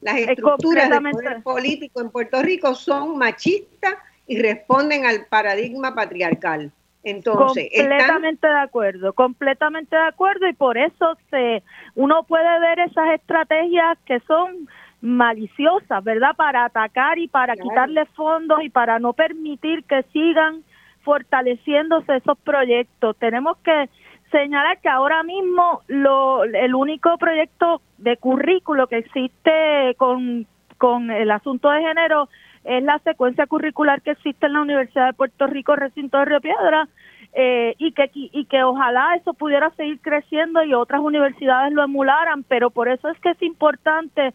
Las 0.00 0.18
estructuras 0.18 0.88
de 0.88 1.00
poder 1.00 1.42
político 1.42 2.00
en 2.00 2.10
Puerto 2.10 2.40
Rico 2.40 2.76
son 2.76 3.18
machistas 3.18 3.94
y 4.28 4.40
responden 4.40 5.06
al 5.06 5.26
paradigma 5.28 5.94
patriarcal. 5.94 6.70
Entonces, 7.02 7.70
completamente 7.74 8.46
de 8.46 8.58
acuerdo, 8.60 9.12
completamente 9.14 9.96
de 9.96 10.02
acuerdo 10.02 10.46
y 10.46 10.52
por 10.52 10.76
eso 10.76 11.16
se 11.30 11.62
uno 11.94 12.24
puede 12.24 12.60
ver 12.60 12.80
esas 12.80 13.14
estrategias 13.14 13.98
que 14.04 14.20
son 14.20 14.68
maliciosas, 15.00 16.04
¿verdad? 16.04 16.36
Para 16.36 16.66
atacar 16.66 17.18
y 17.18 17.28
para 17.28 17.56
quitarle 17.56 18.04
fondos 18.16 18.62
y 18.62 18.68
para 18.68 18.98
no 18.98 19.12
permitir 19.12 19.84
que 19.84 20.02
sigan 20.12 20.62
fortaleciéndose 21.02 22.16
esos 22.16 22.36
proyectos. 22.38 23.16
Tenemos 23.16 23.56
que 23.58 23.88
señalar 24.30 24.78
que 24.80 24.88
ahora 24.88 25.22
mismo 25.22 25.80
lo, 25.86 26.44
el 26.44 26.74
único 26.74 27.16
proyecto 27.16 27.80
de 27.96 28.16
currículo 28.18 28.88
que 28.88 28.98
existe 28.98 29.94
con, 29.96 30.46
con 30.76 31.10
el 31.10 31.30
asunto 31.30 31.70
de 31.70 31.80
género 31.80 32.28
es 32.64 32.82
la 32.82 32.98
secuencia 33.00 33.46
curricular 33.46 34.02
que 34.02 34.12
existe 34.12 34.46
en 34.46 34.54
la 34.54 34.62
Universidad 34.62 35.06
de 35.06 35.12
Puerto 35.14 35.46
Rico, 35.46 35.76
recinto 35.76 36.18
de 36.18 36.24
Río 36.24 36.40
Piedra, 36.40 36.88
eh, 37.34 37.74
y 37.78 37.92
que 37.92 38.10
y 38.14 38.44
que 38.46 38.62
ojalá 38.62 39.14
eso 39.16 39.34
pudiera 39.34 39.70
seguir 39.70 40.00
creciendo 40.00 40.62
y 40.64 40.74
otras 40.74 41.00
universidades 41.00 41.72
lo 41.72 41.84
emularan, 41.84 42.42
pero 42.42 42.70
por 42.70 42.88
eso 42.88 43.08
es 43.08 43.18
que 43.20 43.30
es 43.30 43.42
importante 43.42 44.32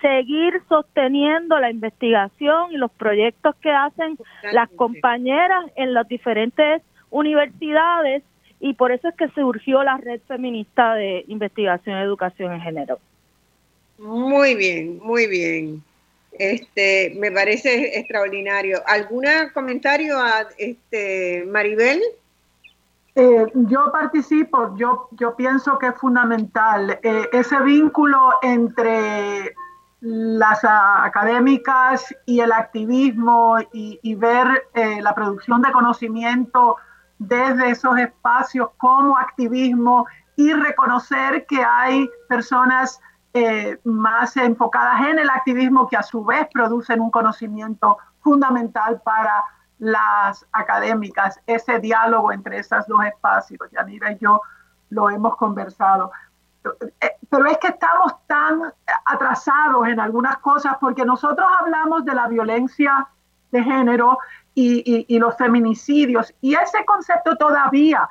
seguir 0.00 0.62
sosteniendo 0.68 1.58
la 1.58 1.70
investigación 1.70 2.72
y 2.72 2.76
los 2.76 2.90
proyectos 2.92 3.54
que 3.56 3.70
hacen 3.70 4.18
las 4.52 4.68
compañeras 4.70 5.64
en 5.74 5.94
las 5.94 6.06
diferentes 6.06 6.82
universidades 7.10 8.22
y 8.60 8.74
por 8.74 8.92
eso 8.92 9.08
es 9.08 9.14
que 9.16 9.28
surgió 9.28 9.82
la 9.82 9.96
red 9.96 10.20
feminista 10.26 10.94
de 10.94 11.24
investigación 11.28 11.98
y 11.98 12.02
educación 12.02 12.52
en 12.52 12.60
género. 12.60 12.98
Muy 13.98 14.54
bien, 14.54 14.98
muy 15.02 15.26
bien. 15.26 15.82
Este, 16.38 17.14
me 17.18 17.30
parece 17.32 17.98
extraordinario. 17.98 18.82
¿Algún 18.86 19.24
comentario 19.54 20.18
a 20.18 20.46
este 20.58 21.44
Maribel? 21.46 22.02
Eh, 23.14 23.46
yo 23.54 23.90
participo, 23.92 24.76
yo, 24.76 25.08
pienso 25.36 25.78
que 25.78 25.86
es 25.86 25.94
fundamental 25.94 26.98
eh, 27.02 27.28
ese 27.32 27.58
vínculo 27.62 28.34
entre 28.42 29.54
las 30.00 30.60
académicas 30.62 32.14
y 32.26 32.40
el 32.40 32.52
activismo 32.52 33.56
y, 33.72 34.14
ver 34.16 34.68
eh, 34.74 35.00
la 35.00 35.14
producción 35.14 35.62
de 35.62 35.72
conocimiento 35.72 36.76
desde 37.18 37.70
esos 37.70 37.98
espacios 37.98 38.68
como 38.76 39.16
activismo 39.16 40.06
y 40.36 40.52
reconocer 40.52 41.46
que 41.46 41.64
hay 41.64 42.10
personas 42.28 43.00
eh, 43.38 43.78
más 43.84 44.34
enfocadas 44.38 45.08
en 45.08 45.18
el 45.18 45.28
activismo 45.28 45.86
que 45.86 45.98
a 45.98 46.02
su 46.02 46.24
vez 46.24 46.48
producen 46.54 47.00
un 47.00 47.10
conocimiento 47.10 47.98
fundamental 48.20 49.02
para 49.04 49.44
las 49.78 50.46
académicas, 50.52 51.38
ese 51.46 51.78
diálogo 51.78 52.32
entre 52.32 52.58
esos 52.58 52.86
dos 52.86 53.04
espacios. 53.04 53.70
Yanira 53.72 54.12
y 54.12 54.18
yo 54.18 54.40
lo 54.88 55.10
hemos 55.10 55.36
conversado. 55.36 56.12
Eh, 56.80 57.10
pero 57.28 57.44
es 57.44 57.58
que 57.58 57.68
estamos 57.68 58.14
tan 58.26 58.72
atrasados 59.04 59.86
en 59.86 60.00
algunas 60.00 60.38
cosas 60.38 60.78
porque 60.80 61.04
nosotros 61.04 61.46
hablamos 61.60 62.06
de 62.06 62.14
la 62.14 62.28
violencia 62.28 63.06
de 63.50 63.62
género 63.62 64.18
y, 64.54 65.18
los 65.18 65.36
feminicidios 65.36 66.34
y 66.40 66.54
ese 66.54 66.86
concepto 66.86 67.36
todavía 67.36 68.08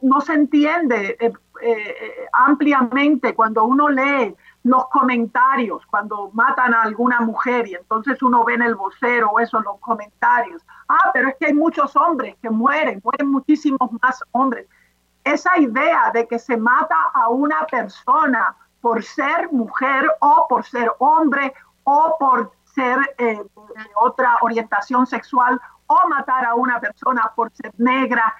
no 0.00 0.20
se 0.22 0.32
entiende 0.32 1.18
eh, 1.20 1.32
eh, 1.62 2.28
ampliamente 2.32 3.34
cuando 3.34 3.64
uno 3.64 3.88
lee 3.88 4.34
los 4.64 4.86
comentarios 4.88 5.84
cuando 5.86 6.30
matan 6.32 6.72
a 6.74 6.82
alguna 6.82 7.20
mujer 7.20 7.66
y 7.66 7.74
entonces 7.74 8.22
uno 8.22 8.44
ve 8.44 8.54
en 8.54 8.62
el 8.62 8.74
vocero 8.74 9.30
o 9.30 9.40
eso, 9.40 9.60
los 9.60 9.78
comentarios. 9.80 10.62
Ah, 10.88 11.10
pero 11.12 11.28
es 11.28 11.36
que 11.38 11.46
hay 11.46 11.54
muchos 11.54 11.96
hombres 11.96 12.36
que 12.40 12.50
mueren, 12.50 13.00
mueren 13.02 13.30
muchísimos 13.30 13.90
más 14.00 14.22
hombres 14.32 14.68
esa 15.24 15.58
idea 15.58 16.10
de 16.12 16.26
que 16.26 16.38
se 16.38 16.56
mata 16.56 16.96
a 17.14 17.28
una 17.28 17.66
persona 17.66 18.56
por 18.80 19.02
ser 19.02 19.52
mujer 19.52 20.10
o 20.20 20.46
por 20.48 20.64
ser 20.64 20.90
hombre 20.98 21.54
o 21.84 22.16
por 22.18 22.52
ser 22.64 22.98
eh, 23.18 23.40
otra 24.00 24.38
orientación 24.40 25.06
sexual 25.06 25.60
o 25.86 26.08
matar 26.08 26.44
a 26.44 26.54
una 26.54 26.80
persona 26.80 27.30
por 27.36 27.52
ser 27.52 27.72
negra, 27.76 28.34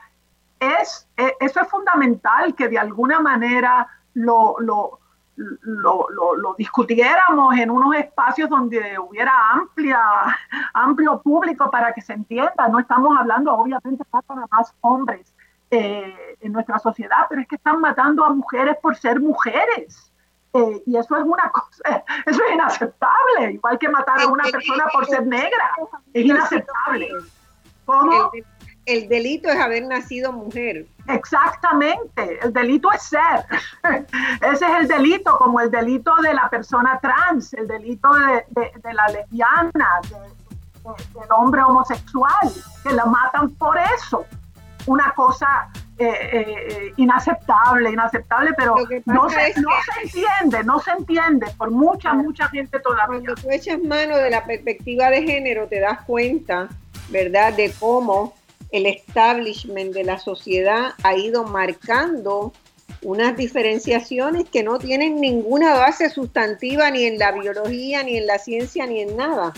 es, 0.59 1.07
eh, 1.17 1.35
eso 1.41 1.61
es 1.61 1.69
fundamental 1.69 2.55
que 2.55 2.69
de 2.69 2.79
alguna 2.79 3.21
manera 3.21 3.87
lo, 4.15 4.57
lo, 4.59 5.01
lo, 5.37 6.55
discutiéramos 6.59 7.57
en 7.57 7.71
unos 7.71 7.95
espacios 7.97 8.51
donde 8.51 8.99
hubiera 8.99 9.33
amplia, 9.53 10.01
amplio 10.75 11.21
público 11.23 11.71
para 11.71 11.93
que 11.93 12.03
se 12.03 12.13
entienda. 12.13 12.69
No 12.69 12.79
estamos 12.79 13.19
hablando, 13.19 13.53
obviamente, 13.55 14.05
de 14.05 14.35
más 14.51 14.75
hombres 14.81 15.35
eh, 15.71 16.37
en 16.41 16.53
nuestra 16.53 16.79
sociedad, 16.79 17.27
pero 17.29 17.41
es 17.41 17.49
que 17.49 17.57
están 17.57 17.81
matando 17.81 18.25
a 18.25 18.33
mujeres 18.33 18.77
por 18.83 18.97
ser 18.97 19.21
mujeres. 19.21 20.13
Eh, 20.55 20.83
y 20.85 20.97
eso 20.97 21.17
es 21.17 21.25
una 21.25 21.51
cosa, 21.51 22.05
eso 22.27 22.41
es 22.47 22.55
inaceptable, 22.55 23.53
igual 23.53 23.79
que 23.79 23.89
matar 23.89 24.21
a 24.21 24.27
una 24.27 24.45
persona 24.45 24.85
por 24.93 25.07
ser 25.07 25.27
negra, 25.27 25.73
es 26.13 26.27
inaceptable. 26.27 27.09
El, 28.87 29.09
delito 29.09 29.49
es 29.49 29.61
haber 29.61 29.85
nacido 29.85 30.33
mujer. 30.33 30.87
Exactamente, 31.09 32.39
el 32.43 32.53
delito 32.53 32.91
es 32.93 33.03
ser. 33.03 33.45
Ese 34.53 34.65
es 34.65 34.73
el 34.81 34.89
delito, 34.89 35.37
como 35.39 35.61
el 35.61 35.71
delito 35.71 36.15
de 36.23 36.35
la 36.35 36.49
persona 36.49 36.99
trans, 37.01 37.55
el 37.55 37.69
delito 37.69 38.13
de, 38.15 38.93
la 38.93 39.09
lesbiana, 39.09 40.01
del 40.13 41.31
hombre 41.31 41.63
homosexual, 41.63 42.53
que 42.83 42.93
la 42.93 43.07
matan 43.07 43.51
por 43.51 43.79
eso 43.79 44.27
una 44.87 45.13
cosa 45.15 45.69
eh, 45.99 46.31
eh, 46.33 46.93
inaceptable, 46.97 47.91
inaceptable, 47.91 48.53
pero 48.57 48.75
no 49.05 49.29
se, 49.29 49.61
no 49.61 49.71
se 49.85 50.03
entiende, 50.03 50.65
no 50.65 50.81
se 50.81 50.91
entiende 50.91 51.47
por 51.57 51.71
mucha, 51.71 52.13
mucha 52.15 52.49
gente 52.49 52.81
todavía. 52.81 53.07
Cuando 53.07 53.35
tú 53.35 53.49
echas 53.51 53.79
mano 53.83 54.17
de 54.17 54.31
la 54.31 54.45
perspectiva 54.45 55.11
de 55.11 55.23
género, 55.23 55.69
te 55.69 55.81
das 55.81 56.01
cuenta, 56.03 56.69
¿verdad?, 57.11 57.53
de 57.53 57.73
cómo 57.79 58.35
el 58.73 58.87
establishment 58.87 59.95
de 59.95 60.05
la 60.05 60.19
sociedad 60.19 60.95
ha 61.03 61.17
ido 61.17 61.45
marcando 61.45 62.53
unas 63.03 63.37
diferenciaciones 63.37 64.49
que 64.49 64.63
no 64.63 64.79
tienen 64.79 65.21
ninguna 65.21 65.75
base 65.75 66.09
sustantiva 66.09 66.91
ni 66.91 67.05
en 67.05 67.19
la 67.19 67.33
biología, 67.33 68.03
ni 68.03 68.17
en 68.17 68.27
la 68.27 68.39
ciencia, 68.39 68.87
ni 68.87 69.01
en 69.01 69.17
nada. 69.17 69.53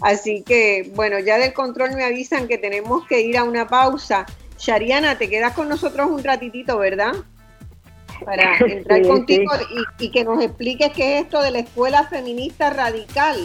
Así 0.00 0.42
que, 0.42 0.90
bueno, 0.94 1.18
ya 1.18 1.38
del 1.38 1.52
control 1.52 1.94
me 1.96 2.04
avisan 2.04 2.46
que 2.46 2.58
tenemos 2.58 3.06
que 3.06 3.20
ir 3.20 3.36
a 3.36 3.44
una 3.44 3.66
pausa. 3.66 4.26
Shariana, 4.58 5.18
te 5.18 5.28
quedas 5.28 5.54
con 5.54 5.68
nosotros 5.68 6.10
un 6.10 6.22
ratitito, 6.22 6.78
¿verdad? 6.78 7.12
Para 8.24 8.56
entrar 8.66 9.06
contigo 9.06 9.50
Y, 9.98 10.10
que 10.10 10.24
nos 10.24 10.42
expliques 10.42 10.92
qué 10.92 11.18
es 11.18 11.24
esto 11.24 11.40
de 11.42 11.52
la 11.52 11.60
escuela 11.60 12.04
feminista 12.04 12.70
radical, 12.70 13.36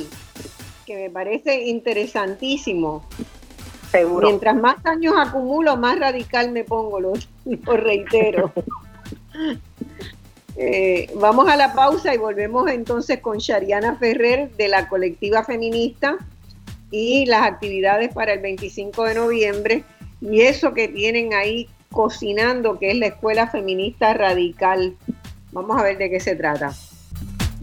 que 0.85 0.95
me 0.95 1.09
parece 1.09 1.67
interesantísimo. 1.67 3.07
Seguro. 3.93 4.27
Mientras 4.27 4.55
más 4.55 4.83
años 4.87 5.13
acumulo, 5.15 5.77
más 5.77 5.99
radical 5.99 6.51
me 6.51 6.63
pongo, 6.63 6.99
lo, 6.99 7.13
reitero. 7.77 8.51
Eh, 10.55 11.09
vamos 11.15 11.49
a 11.49 11.55
la 11.55 11.73
pausa 11.73 12.13
y 12.13 12.19
volvemos 12.19 12.69
entonces 12.69 13.19
con 13.21 13.39
Shariana 13.39 13.95
Ferrer 13.95 14.51
de 14.51 14.67
la 14.67 14.87
colectiva 14.87 15.43
feminista 15.43 16.15
y 16.91 17.25
las 17.25 17.41
actividades 17.41 18.13
para 18.13 18.33
el 18.33 18.39
25 18.39 19.03
de 19.05 19.15
noviembre 19.15 19.83
y 20.21 20.41
eso 20.41 20.75
que 20.75 20.87
tienen 20.87 21.33
ahí 21.33 21.67
cocinando, 21.91 22.77
que 22.77 22.91
es 22.91 22.97
la 22.97 23.07
Escuela 23.07 23.47
Feminista 23.47 24.13
Radical. 24.13 24.95
Vamos 25.51 25.79
a 25.79 25.83
ver 25.83 25.97
de 25.97 26.11
qué 26.11 26.19
se 26.19 26.35
trata. 26.35 26.71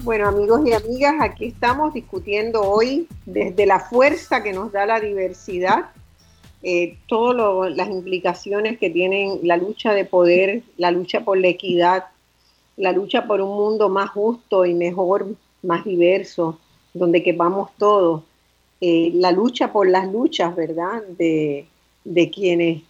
Bueno, 0.02 0.26
amigos 0.26 0.62
y 0.66 0.72
amigas, 0.72 1.14
aquí 1.20 1.46
estamos 1.46 1.94
discutiendo 1.94 2.62
hoy 2.62 3.06
desde 3.24 3.66
la 3.66 3.78
fuerza 3.78 4.42
que 4.42 4.52
nos 4.52 4.72
da 4.72 4.84
la 4.84 4.98
diversidad, 4.98 5.90
eh, 6.62 6.96
todas 7.06 7.74
las 7.74 7.88
implicaciones 7.88 8.78
que 8.78 8.90
tienen 8.90 9.40
la 9.42 9.56
lucha 9.56 9.92
de 9.94 10.04
poder, 10.04 10.62
la 10.76 10.90
lucha 10.90 11.24
por 11.24 11.38
la 11.38 11.48
equidad, 11.48 12.04
la 12.76 12.92
lucha 12.92 13.26
por 13.26 13.40
un 13.40 13.56
mundo 13.56 13.88
más 13.88 14.10
justo 14.10 14.66
y 14.66 14.74
mejor, 14.74 15.26
más 15.62 15.84
diverso, 15.84 16.58
donde 16.92 17.22
quepamos 17.22 17.70
todos, 17.78 18.22
eh, 18.80 19.10
la 19.14 19.32
lucha 19.32 19.72
por 19.72 19.88
las 19.88 20.10
luchas, 20.10 20.54
¿verdad? 20.56 21.02
De, 21.18 21.66
de 22.04 22.30
quienes 22.30 22.82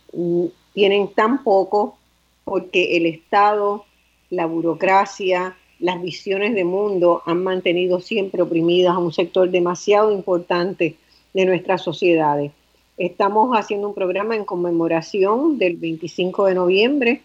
tienen 0.72 1.08
tan 1.14 1.42
poco 1.42 1.96
porque 2.44 2.96
el 2.96 3.06
Estado, 3.06 3.84
la 4.30 4.46
burocracia, 4.46 5.56
las 5.78 6.00
visiones 6.02 6.54
de 6.54 6.64
mundo 6.64 7.22
han 7.26 7.42
mantenido 7.42 8.00
siempre 8.00 8.42
oprimidas 8.42 8.94
a 8.94 8.98
un 8.98 9.12
sector 9.12 9.50
demasiado 9.50 10.12
importante 10.12 10.96
de 11.32 11.44
nuestras 11.44 11.82
sociedades. 11.82 12.52
Estamos 13.00 13.56
haciendo 13.56 13.88
un 13.88 13.94
programa 13.94 14.36
en 14.36 14.44
conmemoración 14.44 15.56
del 15.56 15.78
25 15.78 16.44
de 16.44 16.54
noviembre 16.54 17.22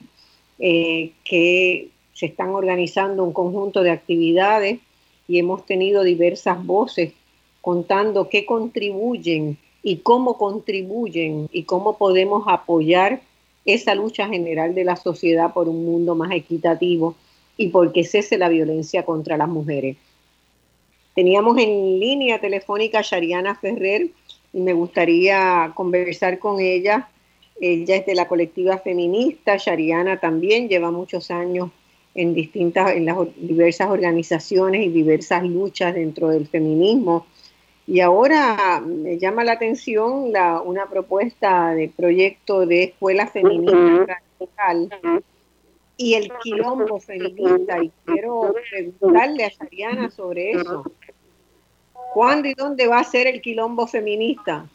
eh, 0.57 1.11
que 1.26 1.89
se 2.13 2.28
están 2.28 2.51
organizando 2.51 3.26
un 3.26 3.34
conjunto 3.34 3.84
de 3.84 3.91
actividades 3.91 4.80
y 5.28 5.38
hemos 5.38 5.65
tenido 5.65 6.03
diversas 6.03 6.65
voces 6.65 7.11
contando 7.59 8.30
qué 8.30 8.45
contribuyen 8.45 9.57
y 9.84 9.97
cómo 9.97 10.38
contribuyen 10.38 11.49
y 11.51 11.63
cómo 11.63 11.97
podemos 11.97 12.45
apoyar 12.47 13.19
esa 13.65 13.95
lucha 13.95 14.30
general 14.30 14.76
de 14.76 14.86
la 14.86 14.95
sociedad 14.95 15.53
por 15.53 15.67
un 15.67 15.84
mundo 15.84 16.15
más 16.15 16.32
equitativo 16.32 17.15
y 17.57 17.67
porque 17.67 18.05
cese 18.05 18.38
la 18.38 18.47
violencia 18.47 19.03
contra 19.03 19.36
las 19.36 19.49
mujeres. 19.49 19.97
Teníamos 21.15 21.57
en 21.57 21.99
línea 21.99 22.39
telefónica 22.39 22.99
a 22.99 23.01
Shariana 23.01 23.55
Ferrer 23.55 24.11
y 24.56 24.62
me 24.62 24.72
gustaría 24.72 25.74
conversar 25.76 26.39
con 26.39 26.62
ella. 26.62 27.10
Ella 27.60 27.97
es 27.97 28.06
de 28.06 28.16
la 28.16 28.26
colectiva 28.26 28.78
feminista, 28.78 29.58
Shariana 29.58 30.18
también 30.22 30.70
lleva 30.70 30.91
muchos 30.91 31.30
años 31.30 31.72
en 32.16 32.34
distintas, 32.34 32.91
en 32.91 33.06
las 33.06 33.18
diversas 33.36 33.89
organizaciones 33.89 34.86
y 34.86 34.89
diversas 34.89 35.43
luchas 35.43 35.93
dentro 35.93 36.30
del 36.30 36.47
feminismo. 36.47 37.28
Y 37.86 37.99
ahora 37.99 38.82
me 38.86 39.18
llama 39.20 39.43
la 39.43 39.51
atención 39.51 40.32
la, 40.32 40.62
una 40.62 40.86
propuesta 40.86 41.72
de 41.72 41.89
proyecto 41.89 42.66
de 42.66 42.84
escuela 42.84 43.28
feminista 43.28 44.22
radical 44.39 45.22
y 45.97 46.14
el 46.14 46.32
quilombo 46.41 46.97
feminista. 47.01 47.84
Y 47.84 47.91
quiero 48.06 48.56
preguntarle 48.72 49.43
a 49.43 49.49
Shariana 49.49 50.10
sobre 50.12 50.51
eso. 50.51 50.86
¿Cuándo 52.16 52.47
y 52.47 52.53
dónde 52.53 52.88
va 52.88 52.99
a 52.99 53.03
ser 53.03 53.28
el 53.28 53.41
quilombo 53.41 53.88
feminista? 53.88 54.66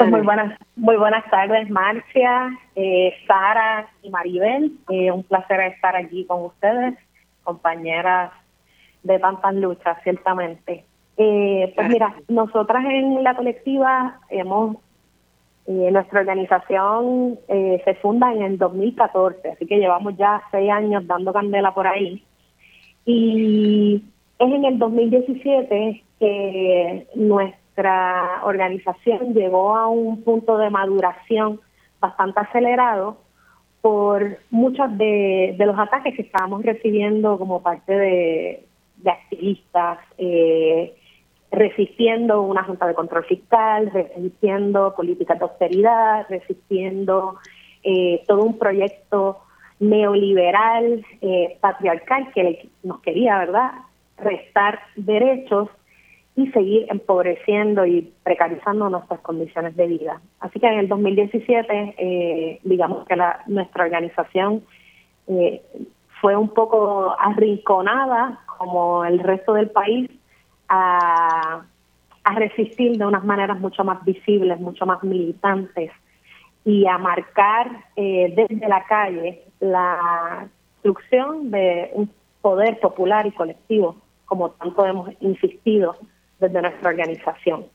Pues 0.00 0.10
muy 0.10 0.20
buenas, 0.20 0.58
muy 0.76 0.96
buenas 0.96 1.24
tardes, 1.30 1.70
Marcia, 1.70 2.50
eh, 2.76 3.14
Sara 3.26 3.88
y 4.02 4.10
Maribel. 4.10 4.72
Eh, 4.90 5.10
un 5.10 5.22
placer 5.22 5.60
estar 5.60 5.96
aquí 5.96 6.26
con 6.26 6.44
ustedes, 6.44 6.92
compañeras 7.42 8.32
de 9.02 9.18
tantas 9.18 9.54
luchas, 9.54 9.96
ciertamente. 10.02 10.84
Eh, 11.16 11.72
pues 11.74 11.88
mira, 11.88 12.14
nosotras 12.28 12.84
en 12.84 13.24
la 13.24 13.34
colectiva 13.34 14.20
hemos 14.28 14.76
eh, 15.66 15.88
nuestra 15.90 16.20
organización 16.20 17.38
eh, 17.48 17.80
se 17.82 17.94
funda 17.94 18.30
en 18.30 18.42
el 18.42 18.58
2014, 18.58 19.52
así 19.52 19.64
que 19.64 19.78
llevamos 19.78 20.18
ya 20.18 20.42
seis 20.50 20.70
años 20.70 21.06
dando 21.06 21.32
candela 21.32 21.72
por 21.72 21.86
ahí. 21.86 22.22
Y 23.06 24.04
es 24.38 24.52
en 24.52 24.64
el 24.64 24.78
2017 24.78 26.02
que 26.18 27.06
nuestra 27.14 28.40
organización 28.44 29.34
llegó 29.34 29.76
a 29.76 29.88
un 29.88 30.22
punto 30.22 30.58
de 30.58 30.70
maduración 30.70 31.60
bastante 32.00 32.40
acelerado 32.40 33.18
por 33.80 34.38
muchos 34.50 34.96
de, 34.96 35.54
los 35.58 35.78
ataques 35.78 36.14
que 36.16 36.22
estábamos 36.22 36.62
recibiendo 36.62 37.38
como 37.38 37.62
parte 37.62 37.94
de, 37.94 38.66
activistas, 39.04 39.98
eh, 40.16 40.94
resistiendo 41.50 42.40
una 42.40 42.64
Junta 42.64 42.86
de 42.86 42.94
Control 42.94 43.24
Fiscal, 43.26 43.90
resistiendo 43.92 44.94
políticas 44.94 45.38
de 45.38 45.44
austeridad, 45.44 46.26
resistiendo 46.30 47.36
eh, 47.82 48.24
todo 48.26 48.42
un 48.42 48.58
proyecto 48.58 49.40
neoliberal, 49.80 51.04
eh, 51.20 51.58
patriarcal 51.60 52.32
que 52.34 52.70
nos 52.82 53.00
quería, 53.00 53.36
¿verdad?, 53.38 53.72
restar 54.18 54.80
derechos 54.96 55.68
y 56.36 56.48
seguir 56.48 56.86
empobreciendo 56.90 57.86
y 57.86 58.12
precarizando 58.24 58.90
nuestras 58.90 59.20
condiciones 59.20 59.76
de 59.76 59.86
vida. 59.86 60.20
Así 60.40 60.58
que 60.58 60.66
en 60.66 60.80
el 60.80 60.88
2017, 60.88 61.94
eh, 61.96 62.60
digamos 62.64 63.06
que 63.06 63.16
la, 63.16 63.42
nuestra 63.46 63.84
organización 63.84 64.62
fue 66.20 66.36
un 66.36 66.48
poco 66.48 67.14
arrinconada, 67.18 68.40
como 68.58 69.04
el 69.04 69.20
resto 69.20 69.54
del 69.54 69.70
país, 69.70 70.10
a, 70.68 71.62
resistir 72.36 72.96
de 72.96 73.04
unas 73.04 73.24
maneras 73.24 73.60
mucho 73.60 73.84
más 73.84 74.02
visibles, 74.04 74.58
mucho 74.58 74.86
más 74.86 75.02
militantes 75.04 75.92
y 76.64 76.86
a 76.86 76.96
marcar 76.96 77.84
eh, 77.96 78.32
desde 78.34 78.66
la 78.66 78.84
calle 78.86 79.42
la 79.60 80.48
construcción 80.82 81.50
de 81.50 81.90
un 81.92 82.10
poder 82.40 82.80
popular 82.80 83.26
y 83.26 83.32
colectivo, 83.32 83.96
como 84.26 84.50
tanto 84.50 84.86
hemos 84.86 85.10
insistido 85.20 85.96
desde 86.38 86.62
nuestra 86.62 86.90
organización. 86.90 87.66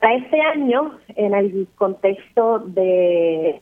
Para 0.00 0.14
este 0.14 0.40
año, 0.40 0.98
en 1.16 1.34
el 1.34 1.68
contexto 1.76 2.60
de 2.60 3.60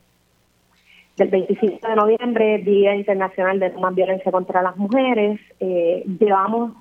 del 1.17 1.29
25 1.29 1.89
de 1.89 1.97
noviembre, 1.97 2.59
Día 2.59 2.95
Internacional 2.95 3.59
de 3.59 3.71
No 3.71 3.91
Violencia 3.91 4.31
contra 4.31 4.61
las 4.61 4.77
Mujeres. 4.77 5.41
Eh, 5.61 6.05
llevamos 6.21 6.73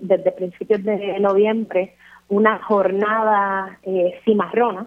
desde 0.00 0.32
principios 0.32 0.82
de 0.82 1.20
noviembre 1.20 1.94
una 2.28 2.58
jornada 2.62 3.78
eh, 3.84 4.18
cimarrona 4.24 4.86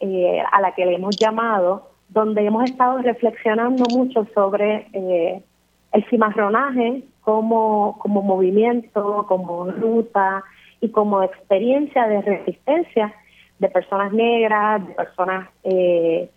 eh, 0.00 0.42
a 0.50 0.60
la 0.60 0.74
que 0.74 0.84
le 0.84 0.96
hemos 0.96 1.16
llamado, 1.16 1.90
donde 2.08 2.44
hemos 2.44 2.64
estado 2.64 2.98
reflexionando 2.98 3.84
mucho 3.90 4.26
sobre 4.34 4.88
eh, 4.92 5.42
el 5.92 6.04
cimarronaje 6.10 7.04
como, 7.22 7.98
como 7.98 8.22
movimiento, 8.22 9.24
como 9.28 9.64
ruta 9.66 10.44
y 10.80 10.90
como 10.90 11.22
experiencia 11.22 12.06
de 12.06 12.22
resistencia 12.22 13.14
de 13.58 13.68
personas 13.68 14.12
negras, 14.12 14.86
de 14.86 14.94
personas 14.94 15.48
eh, 15.62 16.28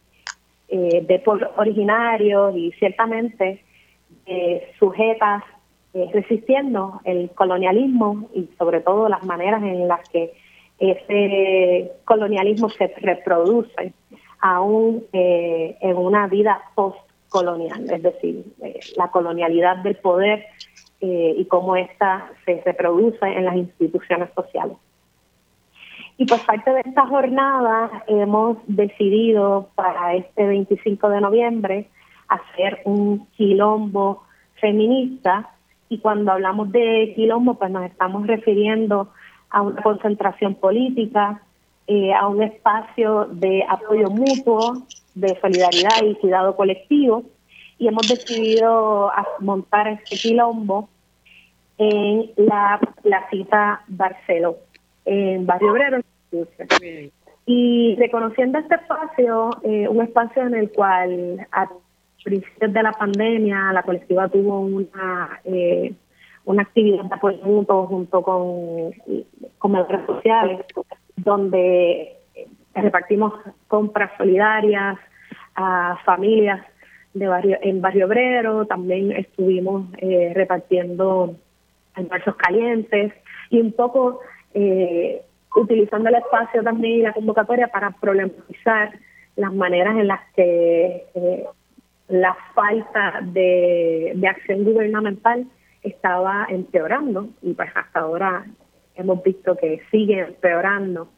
eh, 0.68 1.06
de 1.08 1.20
pueblos 1.20 1.52
originarios 1.58 2.56
y 2.56 2.72
ciertamente 2.80 3.62
eh, 4.26 4.74
sujetas 4.80 5.44
eh, 5.94 6.10
resistiendo 6.12 7.02
el 7.04 7.30
colonialismo 7.30 8.30
y 8.34 8.50
sobre 8.58 8.82
todo 8.82 9.08
las 9.08 9.24
maneras 9.24 9.62
en 9.62 9.88
las 9.88 10.10
que 10.10 10.34
ese 10.80 11.92
colonialismo 12.04 12.70
se 12.72 12.88
reproduce 12.98 13.94
aún 14.40 15.06
en 15.14 15.98
una 15.98 16.28
vida 16.28 16.62
postcolonial, 16.74 17.88
es 17.90 18.02
decir, 18.02 18.44
la 18.98 19.10
colonialidad 19.10 19.78
del 19.78 19.96
poder 19.96 20.46
y 21.06 21.46
cómo 21.46 21.76
ésta 21.76 22.30
se 22.46 22.62
reproduce 22.66 23.26
en 23.26 23.46
las 23.46 23.56
instituciones 23.56 24.30
sociales. 24.36 24.78
Y 26.18 26.26
pues 26.26 26.42
parte 26.44 26.72
de 26.72 26.82
esta 26.86 27.06
jornada 27.08 28.04
hemos 28.08 28.58
decidido 28.68 29.70
para 29.76 30.16
este 30.16 30.48
25 30.48 31.10
de 31.10 31.22
noviembre 31.22 31.90
hacer 32.28 32.82
un 32.86 33.28
quilombo 33.36 34.24
feminista 34.56 35.50
y 35.90 36.00
cuando 36.00 36.32
hablamos 36.32 36.72
de 36.72 37.14
quilombo 37.16 37.56
pues 37.56 37.70
nos 37.70 37.86
estamos 37.86 38.26
refiriendo 38.28 39.10
a 39.50 39.62
una 39.62 39.82
concentración 39.82 40.56
política, 40.56 41.42
eh, 41.88 42.14
a 42.14 42.28
un 42.28 42.42
espacio 42.42 43.26
de 43.26 43.64
apoyo 43.68 44.10
mutuo, 44.10 44.86
de 45.14 45.38
solidaridad 45.40 46.02
y 46.04 46.16
cuidado 46.16 46.56
colectivo 46.56 47.24
y 47.78 47.90
hemos 47.90 48.08
decidido 48.08 49.12
montar 49.40 49.90
este 49.90 50.16
quilombo 50.16 50.90
en 51.78 52.32
la 52.38 52.80
placita 53.02 53.84
Barcelona 53.88 54.58
en 55.06 55.46
Barrio 55.46 55.72
Obrero. 55.72 56.02
Y 57.46 57.96
reconociendo 57.98 58.58
este 58.58 58.76
espacio, 58.76 59.52
eh, 59.64 59.88
un 59.88 60.02
espacio 60.02 60.44
en 60.44 60.56
el 60.56 60.72
cual 60.72 61.46
a 61.52 61.70
principios 62.24 62.74
de 62.74 62.84
la 62.84 62.92
pandemia 62.92 63.72
la 63.72 63.84
colectiva 63.84 64.28
tuvo 64.30 64.62
una 64.62 65.40
eh, 65.44 65.94
una 66.46 66.64
actividad 66.64 67.04
de 67.04 67.16
apoyo 67.16 67.38
junto 67.88 68.22
con 68.22 68.92
comedores 69.58 70.06
sociales, 70.06 70.66
donde 71.16 72.18
repartimos 72.74 73.34
compras 73.68 74.12
solidarias 74.18 74.98
a 75.56 75.98
familias 76.06 76.66
de 77.14 77.28
barrio, 77.28 77.58
en 77.62 77.82
Barrio 77.82 78.06
Obrero, 78.08 78.66
también 78.66 79.12
estuvimos 79.14 79.88
eh, 79.98 80.34
repartiendo 80.36 81.36
almuerzos 81.96 82.36
calientes 82.36 83.14
y 83.50 83.62
un 83.62 83.72
poco 83.72 84.20
eh, 84.54 85.22
utilizando 85.56 86.10
el 86.10 86.16
espacio 86.16 86.64
también 86.64 87.00
y 87.00 87.02
la 87.02 87.14
convocatoria 87.14 87.68
para 87.68 87.92
problematizar 87.92 88.92
las 89.36 89.54
maneras 89.54 89.96
en 89.98 90.08
las 90.08 90.22
que 90.36 91.06
eh, 91.14 91.46
la 92.08 92.36
falta 92.54 93.20
de, 93.22 94.14
de 94.16 94.28
acción 94.28 94.64
gubernamental 94.64 95.46
estaba 95.82 96.48
empeorando 96.50 97.30
y 97.42 97.54
pues 97.54 97.70
hasta 97.76 98.00
ahora 98.00 98.46
hemos 98.96 99.24
visto 99.24 99.56
que 99.56 99.82
sigue 99.92 100.20
empeorando 100.20 101.10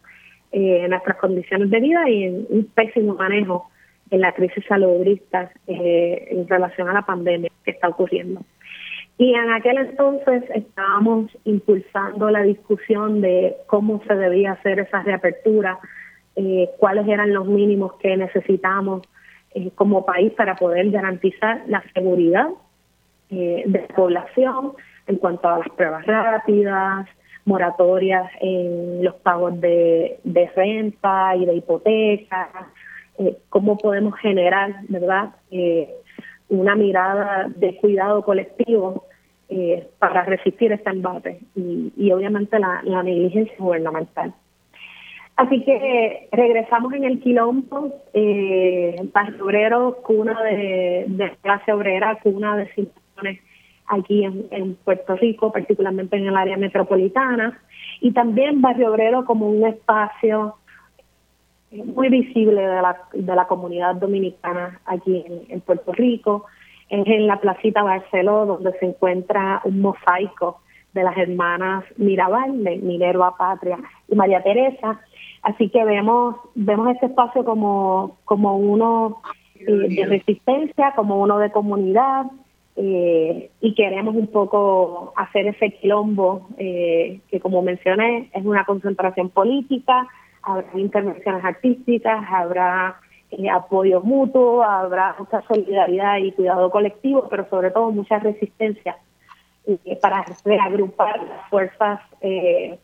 eh, 0.51 0.88
nuestras 0.88 1.17
condiciones 1.17 1.69
de 1.69 1.80
vida 1.80 2.09
y 2.09 2.23
en 2.23 2.47
un 2.49 2.65
pésimo 2.73 3.15
manejo 3.15 3.69
en 4.09 4.21
la 4.21 4.34
crisis 4.34 4.63
saludista 4.67 5.51
eh, 5.67 6.28
en 6.32 6.47
relación 6.47 6.88
a 6.88 6.93
la 6.93 7.01
pandemia 7.01 7.51
que 7.65 7.71
está 7.71 7.89
ocurriendo. 7.89 8.41
Y 9.18 9.34
en 9.34 9.51
aquel 9.51 9.78
entonces 9.80 10.43
estábamos 10.53 11.36
impulsando 11.43 12.30
la 12.30 12.43
discusión 12.43 13.22
de 13.22 13.55
cómo 13.65 14.01
se 14.07 14.15
debía 14.15 14.51
hacer 14.51 14.80
esa 14.80 15.01
reapertura, 15.01 15.80
eh, 16.36 16.70
cuáles 16.78 17.07
eran 17.07 17.34
los 17.34 17.47
mínimos 17.47 17.93
que 17.95 18.15
necesitamos 18.15 19.01
eh, 19.55 19.72
como 19.74 20.05
país 20.05 20.32
para 20.34 20.55
poder 20.55 20.91
garantizar 20.91 21.63
la 21.68 21.84
seguridad 21.93 22.47
eh, 23.32 23.63
de 23.65 23.82
la 23.82 23.95
población 23.95 24.74
en 25.07 25.15
cuanto 25.15 25.49
a 25.49 25.59
las 25.59 25.70
pruebas 25.70 26.05
rápidas, 26.05 27.07
moratorias 27.45 28.30
en 28.39 29.03
los 29.03 29.15
pagos 29.15 29.59
de, 29.59 30.20
de 30.24 30.51
renta 30.55 31.36
y 31.36 31.45
de 31.45 31.55
hipoteca, 31.55 32.49
cómo 33.49 33.78
podemos 33.78 34.15
generar, 34.20 34.76
¿verdad?, 34.89 35.30
una 36.49 36.75
mirada 36.75 37.47
de 37.55 37.75
cuidado 37.77 38.23
colectivo 38.23 39.05
eh, 39.49 39.87
para 39.99 40.23
resistir 40.23 40.71
este 40.71 40.89
embate 40.89 41.39
y, 41.55 42.11
obviamente 42.11 42.59
la, 42.59 42.81
negligencia 43.03 43.55
gubernamental. 43.57 44.33
Así 45.35 45.63
que 45.63 46.29
regresamos 46.31 46.93
en 46.93 47.03
el 47.03 47.19
quilombo, 47.19 47.93
eh, 48.13 48.95
Barrio 49.13 49.45
Obrero, 49.45 49.97
cuna 50.03 50.41
de, 50.43 51.05
de, 51.07 51.31
clase 51.41 51.71
obrera, 51.71 52.17
cuna 52.23 52.57
de 52.57 52.67
situaciones 52.73 53.39
aquí 53.87 54.23
en, 54.25 54.75
Puerto 54.83 55.15
Rico, 55.15 55.51
particularmente 55.51 56.17
en 56.17 56.27
el 56.27 56.35
área 56.35 56.57
metropolitana, 56.57 57.61
y 58.01 58.11
también 58.11 58.61
Barrio 58.61 58.91
Obrero 58.91 59.25
como 59.25 59.49
un 59.49 59.65
espacio 59.65 60.55
muy 61.72 62.09
visible 62.09 62.61
de 62.61 62.82
la, 62.82 62.97
de 63.13 63.36
la 63.36 63.47
comunidad 63.47 63.95
dominicana 63.95 64.80
aquí 64.86 65.24
en 65.49 65.61
Puerto 65.61 65.91
Rico, 65.91 66.45
es 66.89 67.05
en 67.05 67.28
la 67.28 67.39
placita 67.39 67.84
Barceló, 67.84 68.45
donde 68.45 68.72
se 68.80 68.86
encuentra 68.86 69.61
un 69.65 69.82
mosaico 69.82 70.61
de 70.93 71.03
las 71.03 71.18
hermanas 71.18 71.84
Mirabal, 71.97 72.63
de 72.63 72.78
Minerva 72.78 73.36
Patria 73.38 73.78
y 74.07 74.15
María 74.15 74.41
Teresa. 74.41 74.99
Así 75.43 75.70
que 75.70 75.84
vemos, 75.84 76.36
vemos 76.55 76.89
este 76.89 77.07
espacio 77.07 77.43
como, 77.43 78.18
como 78.26 78.57
uno 78.57 79.22
eh, 79.59 79.72
de 79.72 80.05
resistencia, 80.05 80.93
como 80.95 81.22
uno 81.22 81.38
de 81.39 81.51
comunidad, 81.51 82.26
eh, 82.76 83.49
y 83.59 83.74
queremos 83.74 84.15
un 84.15 84.28
poco 84.28 85.13
hacer 85.15 85.47
ese 85.47 85.72
quilombo 85.72 86.47
eh, 86.57 87.20
que, 87.30 87.39
como 87.39 87.61
mencioné, 87.61 88.30
es 88.34 88.45
una 88.45 88.65
concentración 88.65 89.30
política, 89.30 90.07
habrá 90.47 90.67
intervenciones 90.79 91.43
artísticas, 91.43 92.25
habrá 92.29 92.99
eh, 93.31 93.49
apoyo 93.49 94.01
mutuo, 94.01 94.63
habrá 94.63 95.15
mucha 95.19 95.41
solidaridad 95.41 96.17
y 96.17 96.31
cuidado 96.31 96.71
colectivo, 96.71 97.27
pero 97.29 97.47
sobre 97.49 97.71
todo 97.71 97.91
mucha 97.91 98.19
resistencia 98.19 98.97
eh, 99.65 99.97
para 100.01 100.25
reagrupar 100.45 101.21
las 101.23 101.49
fuerzas 101.49 101.99
eh, 102.21 102.79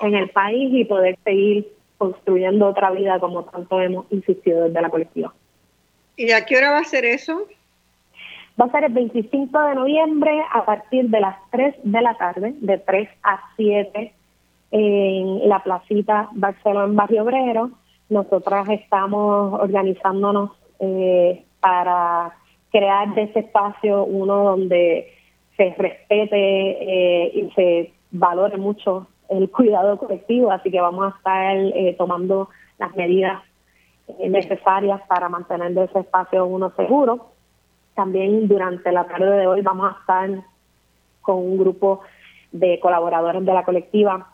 en 0.00 0.14
el 0.14 0.30
país 0.30 0.70
y 0.72 0.84
poder 0.84 1.18
seguir 1.24 1.72
construyendo 1.98 2.68
otra 2.68 2.90
vida 2.90 3.18
como 3.18 3.44
tanto 3.44 3.80
hemos 3.80 4.06
insistido 4.10 4.64
desde 4.64 4.80
la 4.80 4.90
colectiva. 4.90 5.32
¿Y 6.16 6.30
a 6.32 6.44
qué 6.44 6.56
hora 6.56 6.70
va 6.70 6.78
a 6.78 6.84
ser 6.84 7.04
eso? 7.04 7.46
Va 8.60 8.66
a 8.66 8.70
ser 8.70 8.84
el 8.84 8.92
25 8.92 9.60
de 9.62 9.74
noviembre 9.74 10.42
a 10.52 10.64
partir 10.64 11.08
de 11.08 11.20
las 11.20 11.36
3 11.50 11.74
de 11.82 12.02
la 12.02 12.14
tarde, 12.16 12.54
de 12.60 12.78
3 12.78 13.08
a 13.22 13.40
7 13.56 14.12
en 14.72 15.48
la 15.48 15.62
placita 15.62 16.30
Barcelona 16.32 16.92
Barrio 16.94 17.22
Obrero 17.22 17.70
nosotras 18.08 18.68
estamos 18.70 19.60
organizándonos 19.60 20.50
eh, 20.80 21.44
para 21.60 22.34
crear 22.70 23.14
de 23.14 23.24
ese 23.24 23.40
espacio 23.40 24.04
uno 24.04 24.44
donde 24.44 25.12
se 25.56 25.74
respete 25.76 26.36
eh, 26.36 27.32
y 27.34 27.50
se 27.52 27.92
valore 28.10 28.56
mucho 28.56 29.06
el 29.28 29.50
cuidado 29.50 29.98
colectivo, 29.98 30.50
así 30.50 30.70
que 30.70 30.80
vamos 30.80 31.12
a 31.12 31.16
estar 31.16 31.56
eh, 31.56 31.94
tomando 31.96 32.48
las 32.78 32.94
medidas 32.96 33.42
necesarias 34.18 35.00
para 35.06 35.28
mantener 35.28 35.72
de 35.72 35.84
ese 35.84 36.00
espacio 36.00 36.44
uno 36.44 36.72
seguro. 36.76 37.32
También 37.94 38.48
durante 38.48 38.90
la 38.90 39.04
tarde 39.04 39.38
de 39.38 39.46
hoy 39.46 39.62
vamos 39.62 39.92
a 39.92 40.00
estar 40.00 40.30
con 41.20 41.36
un 41.36 41.58
grupo 41.58 42.00
de 42.50 42.80
colaboradores 42.80 43.44
de 43.44 43.54
la 43.54 43.64
colectiva 43.64 44.31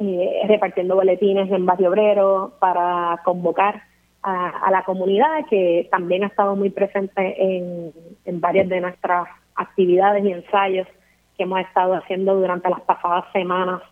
eh, 0.00 0.42
repartiendo 0.48 0.96
boletines 0.96 1.50
en 1.50 1.66
Barrio 1.66 1.90
Obrero 1.90 2.54
para 2.58 3.20
convocar 3.24 3.82
a, 4.22 4.70
la 4.70 4.82
comunidad 4.84 5.46
que 5.48 5.88
también 5.90 6.24
ha 6.24 6.28
estado 6.28 6.56
muy 6.56 6.70
presente 6.70 7.36
en, 7.38 7.92
varias 8.40 8.68
de 8.68 8.80
nuestras 8.80 9.28
actividades 9.54 10.24
y 10.24 10.32
ensayos 10.32 10.86
que 11.36 11.42
hemos 11.44 11.60
estado 11.60 11.94
haciendo 11.94 12.34
durante 12.34 12.70
las 12.70 12.80
pasadas 12.82 13.24
semanas 13.32 13.82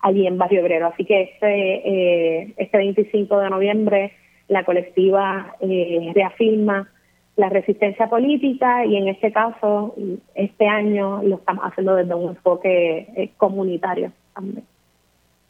allí 0.00 0.26
en 0.26 0.36
Barrio 0.36 0.62
Obrero. 0.62 0.88
Así 0.88 1.04
que 1.04 1.22
este, 1.22 2.42
eh, 2.42 2.54
este 2.56 2.76
25 2.76 3.38
de 3.38 3.50
noviembre 3.50 4.12
la 4.48 4.64
colectiva 4.64 5.56
eh, 5.60 6.12
reafirma 6.14 6.90
la 7.36 7.48
resistencia 7.48 8.08
política 8.08 8.84
y 8.84 8.96
en 8.96 9.08
este 9.08 9.32
caso, 9.32 9.94
este 10.34 10.68
año 10.68 11.22
lo 11.22 11.36
estamos 11.36 11.64
haciendo 11.64 11.96
desde 11.96 12.14
un 12.14 12.30
enfoque 12.30 13.08
eh, 13.16 13.30
comunitario 13.36 14.12
también. 14.34 14.64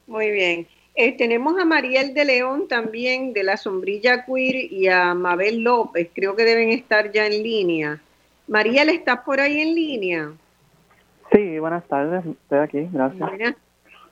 Muy 0.06 0.30
bien. 0.30 0.66
Eh, 0.96 1.16
tenemos 1.16 1.58
a 1.58 1.64
Mariel 1.64 2.14
de 2.14 2.24
León 2.24 2.68
también 2.68 3.32
de 3.32 3.42
la 3.42 3.56
Sombrilla 3.56 4.24
Queer 4.24 4.72
y 4.72 4.86
a 4.86 5.12
Mabel 5.14 5.62
López. 5.62 6.08
Creo 6.14 6.36
que 6.36 6.44
deben 6.44 6.70
estar 6.70 7.10
ya 7.10 7.26
en 7.26 7.42
línea. 7.42 8.00
Mariel, 8.46 8.90
¿estás 8.90 9.20
por 9.20 9.40
ahí 9.40 9.60
en 9.60 9.74
línea? 9.74 10.32
Sí, 11.32 11.58
buenas 11.58 11.86
tardes. 11.88 12.24
Estoy 12.24 12.58
aquí, 12.58 12.88
gracias. 12.92 13.56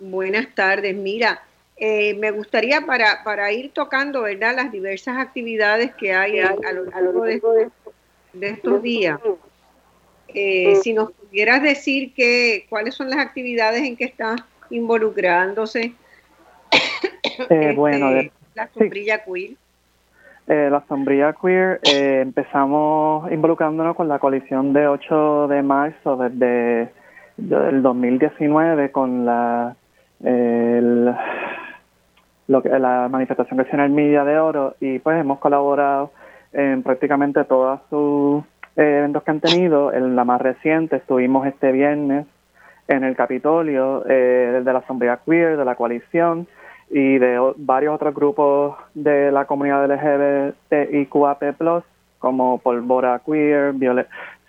Buenas, 0.01 0.53
tardes. 0.57 0.97
Mira, 0.97 1.41
eh, 1.77 2.15
me 2.15 2.33
gustaría 2.33 2.81
para, 2.81 3.23
para 3.23 3.53
ir 3.53 3.71
tocando, 3.71 4.23
¿verdad?, 4.23 4.57
las 4.57 4.73
diversas 4.73 5.19
actividades 5.19 5.95
que 5.95 6.13
hay 6.13 6.41
a, 6.41 6.55
lo 6.73 6.87
largo 6.87 7.23
de, 7.23 7.71
estos 8.41 8.83
días. 8.83 9.21
Eh, 10.35 10.75
si 10.83 10.95
nos 10.95 11.13
pudieras 11.13 11.63
decir 11.63 12.13
que, 12.15 12.67
cuáles 12.69 12.95
son 12.95 13.11
las 13.11 13.21
actividades 13.21 13.83
en 13.83 13.97
que 13.97 14.05
estás 14.05 14.41
involucrándose. 14.73 15.95
Eh, 17.49 17.73
bueno, 17.75 18.11
este, 18.11 18.33
la 18.55 18.69
sombrilla 18.69 19.25
queer. 19.25 19.53
Eh, 20.49 20.69
la 20.71 20.85
sombrilla 20.87 21.33
queer 21.33 21.81
eh, 21.83 22.21
empezamos 22.21 23.33
involucrándonos 23.33 23.97
con 23.97 24.07
la 24.09 24.19
coalición 24.19 24.75
de 24.75 24.87
8 24.87 25.49
de 25.49 25.63
marzo 25.63 26.17
desde 26.17 26.91
el 27.39 27.83
2019 27.83 28.93
con 28.93 29.25
la 29.25 29.77
lo 32.49 32.63
que, 32.63 32.69
la 32.69 33.09
manifestación 33.11 33.65
que 33.65 33.77
el 33.77 33.91
Media 33.91 34.25
de 34.25 34.39
Oro 34.39 34.77
y 34.79 34.99
pues 34.99 35.19
hemos 35.19 35.39
colaborado 35.39 36.13
en 36.53 36.83
prácticamente 36.83 37.45
todos 37.45 37.81
sus 37.89 38.45
eventos 38.77 39.23
que 39.23 39.31
han 39.31 39.41
tenido. 39.41 39.93
En 39.93 40.17
la 40.17 40.25
más 40.25 40.41
reciente 40.41 40.97
estuvimos 40.97 41.47
este 41.47 41.73
viernes 41.73 42.27
en 42.93 43.05
el 43.05 43.17
Capitolio 43.17 44.05
eh, 44.09 44.63
de 44.65 44.73
la 44.73 44.83
Sombría 44.87 45.21
Queer, 45.25 45.57
de 45.57 45.65
la 45.65 45.75
coalición 45.75 46.47
y 46.91 47.19
de 47.19 47.41
varios 47.57 47.95
otros 47.95 48.15
grupos 48.15 48.77
de 48.95 49.33
la 49.33 49.47
comunidad 49.47 49.87
LGBTIQAP+, 49.89 51.43
como 52.19 52.59
Polvora 52.59 53.23
Queer, 53.25 53.75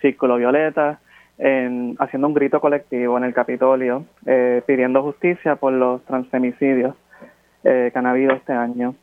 Círculo 0.00 0.36
Violeta, 0.36 1.00
en, 1.38 1.96
haciendo 1.98 2.28
un 2.28 2.34
grito 2.34 2.60
colectivo 2.60 3.16
en 3.16 3.24
el 3.24 3.32
Capitolio, 3.32 4.04
eh, 4.26 4.62
pidiendo 4.66 5.02
justicia 5.02 5.56
por 5.56 5.72
los 5.72 6.04
transfemicidios 6.04 6.94
eh, 7.64 7.90
que 7.92 7.98
han 7.98 8.06
habido 8.06 8.34
este 8.34 8.52
año. 8.52 8.94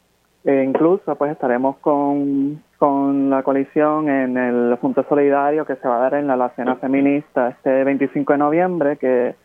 E 0.43 0.63
incluso 0.63 1.15
pues 1.15 1.31
estaremos 1.31 1.77
con, 1.77 2.61
con 2.81 3.29
la 3.29 3.43
coalición 3.43 4.09
en 4.09 4.35
el 4.35 4.75
Punto 4.79 5.05
Solidario 5.07 5.67
que 5.67 5.75
se 5.75 5.87
va 5.87 5.97
a 5.97 6.09
dar 6.09 6.15
en 6.15 6.25
la, 6.25 6.49
cena 6.55 6.77
feminista 6.77 7.49
este 7.49 7.83
25 7.83 8.33
de 8.33 8.39
noviembre 8.39 8.97
que, 8.97 9.35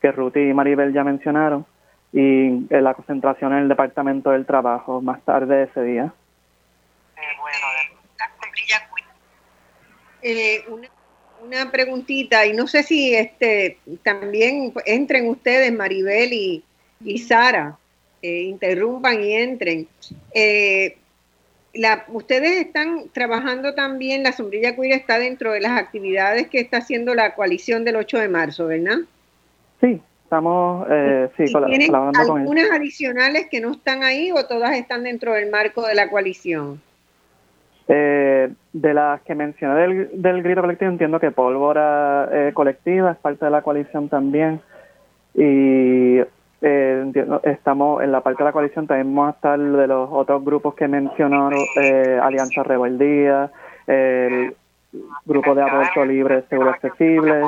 que 0.00 0.10
Ruth 0.10 0.36
y 0.36 0.52
Maribel 0.52 0.92
ya 0.92 1.04
mencionaron 1.04 1.64
y 2.12 2.46
en 2.68 2.82
la 2.82 2.94
concentración 2.94 3.52
en 3.52 3.58
el 3.60 3.68
Departamento 3.68 4.30
del 4.30 4.46
Trabajo 4.46 5.00
más 5.00 5.22
tarde 5.22 5.62
ese 5.62 5.80
día. 5.84 6.12
Eh, 7.16 7.20
bueno, 7.40 7.66
eh, 10.22 10.64
una 11.44 11.70
preguntita 11.70 12.44
y 12.46 12.52
no 12.52 12.66
sé 12.66 12.82
si 12.82 13.14
este 13.14 13.78
también 14.02 14.72
entren 14.86 15.28
ustedes, 15.28 15.72
Maribel 15.72 16.32
y, 16.32 16.64
y 17.04 17.18
Sara, 17.18 17.78
eh, 18.20 18.42
interrumpan 18.42 19.22
y 19.22 19.34
entren. 19.34 19.88
Eh, 20.34 20.96
la, 21.74 22.04
ustedes 22.08 22.60
están 22.60 23.08
trabajando 23.12 23.74
también, 23.74 24.22
la 24.22 24.32
sombrilla 24.32 24.76
queer 24.76 24.92
está 24.92 25.18
dentro 25.18 25.52
de 25.52 25.60
las 25.60 25.78
actividades 25.78 26.48
que 26.48 26.60
está 26.60 26.78
haciendo 26.78 27.14
la 27.14 27.34
coalición 27.34 27.84
del 27.84 27.96
8 27.96 28.18
de 28.18 28.28
marzo, 28.28 28.66
¿verdad? 28.66 28.98
Sí, 29.80 30.00
estamos 30.24 30.86
eh, 30.90 31.28
sí, 31.36 31.44
¿Tienen 31.66 31.94
algunas 31.94 32.70
adicionales 32.70 33.46
que 33.50 33.60
no 33.60 33.72
están 33.72 34.02
ahí 34.02 34.30
o 34.32 34.46
todas 34.46 34.76
están 34.76 35.04
dentro 35.04 35.32
del 35.32 35.50
marco 35.50 35.86
de 35.86 35.94
la 35.94 36.10
coalición? 36.10 36.80
Eh, 37.88 38.48
de 38.72 38.94
las 38.94 39.20
que 39.22 39.34
mencioné 39.34 39.80
del, 39.80 40.10
del 40.14 40.42
grito 40.42 40.60
colectivo, 40.60 40.90
entiendo 40.90 41.18
que 41.18 41.30
pólvora 41.30 42.28
eh, 42.32 42.52
colectiva 42.54 43.12
es 43.12 43.18
parte 43.18 43.44
de 43.44 43.50
la 43.50 43.62
coalición 43.62 44.08
también. 44.08 44.60
Y 45.34 46.20
eh, 46.62 47.12
estamos 47.42 48.02
en 48.02 48.12
la 48.12 48.20
parte 48.20 48.42
de 48.42 48.48
la 48.48 48.52
coalición, 48.52 48.86
también 48.86 49.14
vamos 49.14 49.34
a 49.34 49.36
estar 49.36 49.58
de 49.58 49.86
los 49.86 50.08
otros 50.12 50.44
grupos 50.44 50.74
que 50.74 50.86
mencionó, 50.86 51.50
eh, 51.50 52.20
Alianza 52.22 52.62
Rebeldía, 52.62 53.50
el 53.86 54.54
Grupo 55.24 55.54
de 55.54 55.62
Aborto 55.62 56.04
Libre, 56.04 56.44
Seguro 56.48 56.70
Accesible, 56.70 57.42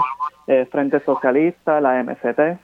eh, 0.48 0.66
Frente 0.70 1.00
Socialista, 1.04 1.80
la 1.80 2.02
MCT. 2.02 2.58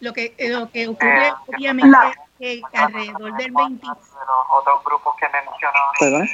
Lo 0.00 0.12
que, 0.12 0.34
lo 0.48 0.70
que 0.70 0.88
ocurre 0.88 1.32
obviamente 1.46 1.96
es 2.38 2.62
que 2.72 2.78
alrededor 2.78 3.36
del 3.36 3.52
20... 3.52 3.86
otros 3.86 4.84
grupos 4.84 5.14
que 5.20 5.26
mencionó... 5.28 6.26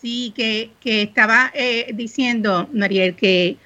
Sí, 0.00 0.34
que, 0.36 0.70
que 0.80 1.02
estaba 1.02 1.50
eh, 1.54 1.90
diciendo, 1.94 2.68
Mariel, 2.72 3.16
que 3.16 3.56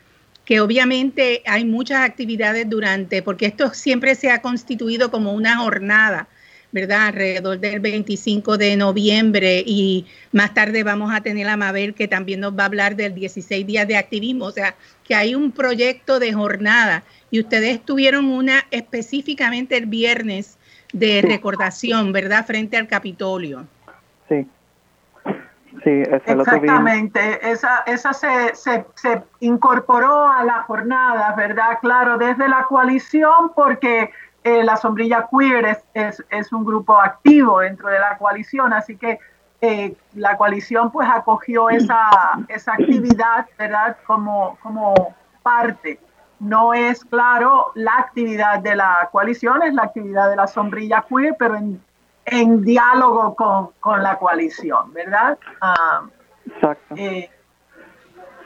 que 0.48 0.60
obviamente 0.60 1.42
hay 1.44 1.66
muchas 1.66 2.00
actividades 2.00 2.66
durante, 2.70 3.20
porque 3.20 3.44
esto 3.44 3.74
siempre 3.74 4.14
se 4.14 4.30
ha 4.30 4.40
constituido 4.40 5.10
como 5.10 5.34
una 5.34 5.58
jornada, 5.58 6.26
¿verdad? 6.72 7.08
Alrededor 7.08 7.58
del 7.58 7.80
25 7.80 8.56
de 8.56 8.74
noviembre 8.78 9.62
y 9.66 10.06
más 10.32 10.54
tarde 10.54 10.84
vamos 10.84 11.12
a 11.12 11.20
tener 11.20 11.46
a 11.48 11.58
Mabel 11.58 11.92
que 11.92 12.08
también 12.08 12.40
nos 12.40 12.58
va 12.58 12.62
a 12.62 12.64
hablar 12.64 12.96
del 12.96 13.14
16 13.14 13.66
días 13.66 13.86
de 13.86 13.98
activismo, 13.98 14.46
o 14.46 14.50
sea, 14.50 14.74
que 15.04 15.14
hay 15.14 15.34
un 15.34 15.52
proyecto 15.52 16.18
de 16.18 16.32
jornada 16.32 17.04
y 17.30 17.40
ustedes 17.40 17.84
tuvieron 17.84 18.24
una 18.24 18.64
específicamente 18.70 19.76
el 19.76 19.84
viernes 19.84 20.56
de 20.94 21.20
recordación, 21.20 22.10
¿verdad? 22.10 22.46
Frente 22.46 22.78
al 22.78 22.88
Capitolio. 22.88 23.66
Sí. 24.30 24.46
Exactamente, 25.84 27.50
esa, 27.50 27.82
esa 27.86 28.12
se, 28.12 28.54
se, 28.54 28.86
se, 28.94 29.22
incorporó 29.40 30.28
a 30.28 30.44
la 30.44 30.62
jornada, 30.62 31.34
¿verdad? 31.36 31.78
Claro, 31.80 32.18
desde 32.18 32.48
la 32.48 32.64
coalición, 32.64 33.52
porque 33.54 34.10
eh, 34.44 34.64
la 34.64 34.76
sombrilla 34.76 35.28
queer 35.30 35.66
es, 35.66 35.84
es, 35.94 36.24
es, 36.30 36.52
un 36.52 36.64
grupo 36.64 36.98
activo 36.98 37.60
dentro 37.60 37.88
de 37.88 37.98
la 37.98 38.16
coalición, 38.18 38.72
así 38.72 38.96
que 38.96 39.18
eh, 39.60 39.96
la 40.14 40.36
coalición 40.36 40.92
pues 40.92 41.08
acogió 41.08 41.68
esa, 41.68 42.10
esa 42.48 42.72
actividad, 42.72 43.46
¿verdad? 43.58 43.96
Como, 44.06 44.56
como 44.62 45.14
parte. 45.42 45.98
No 46.38 46.72
es, 46.72 47.04
claro, 47.04 47.72
la 47.74 47.96
actividad 47.98 48.60
de 48.60 48.76
la 48.76 49.08
coalición, 49.10 49.62
es 49.64 49.74
la 49.74 49.82
actividad 49.82 50.30
de 50.30 50.36
la 50.36 50.46
sombrilla 50.46 51.04
queer, 51.08 51.34
pero 51.36 51.56
en 51.56 51.82
en 52.30 52.64
diálogo 52.64 53.34
con, 53.34 54.02
la 54.02 54.18
coalición, 54.18 54.92
¿verdad? 54.92 55.38
Ah, 55.60 56.02
Exacto. 56.54 56.94
Eh, 56.96 57.30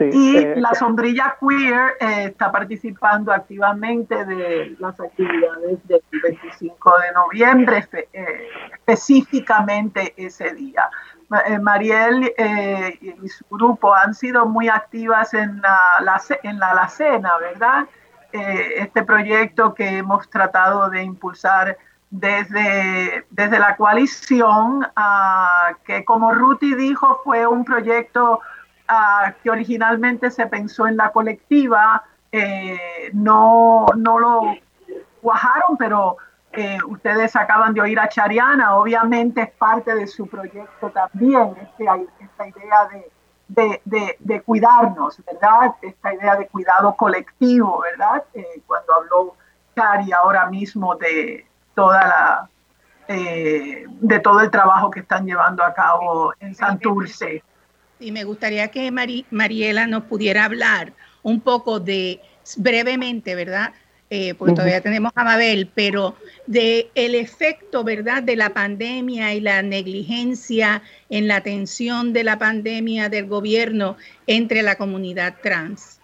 y 0.00 0.36
eh, 0.36 0.54
la 0.56 0.74
sombrilla 0.74 1.36
queer 1.38 1.96
eh, 2.00 2.24
está 2.30 2.50
participando 2.50 3.32
activamente 3.32 4.24
de 4.24 4.74
las 4.80 4.98
actividades 4.98 5.86
del 5.86 6.02
25 6.10 6.94
de 6.98 7.12
noviembre, 7.12 7.88
específicamente 8.12 10.12
ese 10.16 10.52
día. 10.54 10.90
Mariel 11.62 12.30
y 13.00 13.28
su 13.28 13.44
grupo 13.48 13.94
han 13.94 14.12
sido 14.12 14.44
muy 14.44 14.68
activas 14.68 15.32
en 15.32 15.62
la, 15.62 16.20
en 16.42 16.58
la 16.58 16.72
alacena, 16.72 17.38
¿verdad? 17.38 17.86
este 18.32 19.02
proyecto 19.02 19.72
que 19.72 19.98
hemos 19.98 20.28
tratado 20.28 20.90
de 20.90 21.02
impulsar 21.02 21.78
desde, 22.12 23.24
desde 23.30 23.58
la 23.58 23.74
coalición, 23.74 24.86
ah, 24.96 25.72
que 25.82 26.04
como 26.04 26.32
Ruti 26.34 26.74
dijo, 26.74 27.22
fue 27.24 27.46
un 27.46 27.64
proyecto 27.64 28.40
ah, 28.86 29.32
que 29.42 29.48
originalmente 29.50 30.30
se 30.30 30.46
pensó 30.46 30.86
en 30.86 30.98
la 30.98 31.10
colectiva, 31.10 32.04
eh, 32.30 33.10
no, 33.14 33.86
no 33.96 34.18
lo 34.18 34.42
cuajaron, 35.22 35.78
pero 35.78 36.18
eh, 36.52 36.76
ustedes 36.86 37.34
acaban 37.34 37.72
de 37.72 37.80
oír 37.80 37.98
a 37.98 38.10
Chariana, 38.10 38.76
obviamente 38.76 39.40
es 39.40 39.50
parte 39.52 39.94
de 39.94 40.06
su 40.06 40.26
proyecto 40.26 40.90
también, 40.90 41.54
este, 41.62 41.86
esta 42.20 42.46
idea 42.46 42.88
de, 43.48 43.80
de, 43.86 44.16
de, 44.18 44.42
cuidarnos, 44.42 45.18
¿verdad? 45.24 45.76
Esta 45.80 46.12
idea 46.12 46.36
de 46.36 46.46
cuidado 46.48 46.94
colectivo, 46.94 47.80
¿verdad? 47.80 48.22
Eh, 48.34 48.62
cuando 48.66 48.94
habló 48.94 49.34
Chari 49.74 50.12
ahora 50.12 50.46
mismo 50.46 50.94
de, 50.96 51.46
toda 51.74 52.00
la 52.02 52.48
eh, 53.08 53.84
de 54.00 54.20
todo 54.20 54.40
el 54.40 54.50
trabajo 54.50 54.90
que 54.90 55.00
están 55.00 55.26
llevando 55.26 55.64
a 55.64 55.74
cabo 55.74 56.32
en 56.40 56.54
Santurce. 56.54 57.42
Y 57.98 58.12
me 58.12 58.24
gustaría 58.24 58.68
que 58.68 58.90
Mariela 59.30 59.86
nos 59.86 60.04
pudiera 60.04 60.44
hablar 60.44 60.92
un 61.22 61.40
poco 61.40 61.80
de, 61.80 62.20
brevemente, 62.56 63.34
¿verdad? 63.34 63.72
Eh, 64.08 64.34
porque 64.34 64.54
todavía 64.54 64.82
tenemos 64.82 65.12
a 65.14 65.24
Mabel, 65.24 65.70
pero 65.74 66.16
de 66.46 66.90
el 66.94 67.14
efecto, 67.14 67.82
¿verdad?, 67.82 68.22
de 68.22 68.36
la 68.36 68.50
pandemia 68.50 69.32
y 69.32 69.40
la 69.40 69.62
negligencia 69.62 70.82
en 71.08 71.28
la 71.28 71.36
atención 71.36 72.12
de 72.12 72.22
la 72.22 72.38
pandemia 72.38 73.08
del 73.08 73.26
gobierno 73.26 73.96
entre 74.26 74.62
la 74.62 74.76
comunidad 74.76 75.36
trans. 75.42 76.01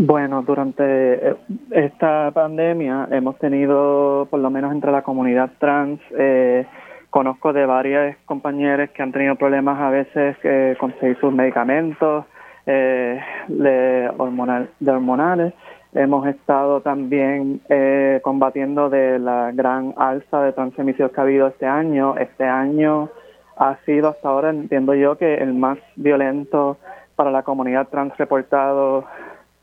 Bueno, 0.00 0.42
durante 0.42 1.30
eh, 1.30 1.36
esta 1.72 2.30
pandemia 2.30 3.08
hemos 3.10 3.36
tenido, 3.38 4.28
por 4.30 4.38
lo 4.38 4.48
menos 4.48 4.72
entre 4.72 4.92
la 4.92 5.02
comunidad 5.02 5.50
trans, 5.58 6.00
eh, 6.16 6.64
conozco 7.10 7.52
de 7.52 7.66
varias 7.66 8.16
compañeras 8.24 8.90
que 8.90 9.02
han 9.02 9.10
tenido 9.10 9.34
problemas 9.34 9.80
a 9.80 9.90
veces 9.90 10.36
eh, 10.44 10.76
conseguir 10.78 11.18
sus 11.18 11.32
medicamentos 11.32 12.26
eh, 12.66 13.20
de, 13.48 14.08
hormonal, 14.18 14.70
de 14.78 14.90
hormonales. 14.92 15.54
Hemos 15.92 16.28
estado 16.28 16.80
también 16.80 17.60
eh, 17.68 18.20
combatiendo 18.22 18.90
de 18.90 19.18
la 19.18 19.50
gran 19.52 19.94
alza 19.96 20.42
de 20.42 20.52
transmisión 20.52 21.10
que 21.10 21.20
ha 21.20 21.24
habido 21.24 21.48
este 21.48 21.66
año. 21.66 22.16
Este 22.18 22.44
año 22.44 23.08
ha 23.56 23.76
sido 23.84 24.10
hasta 24.10 24.28
ahora, 24.28 24.50
entiendo 24.50 24.94
yo, 24.94 25.18
que 25.18 25.34
el 25.34 25.54
más 25.54 25.78
violento 25.96 26.76
para 27.16 27.32
la 27.32 27.42
comunidad 27.42 27.88
trans 27.88 28.16
reportado 28.16 29.04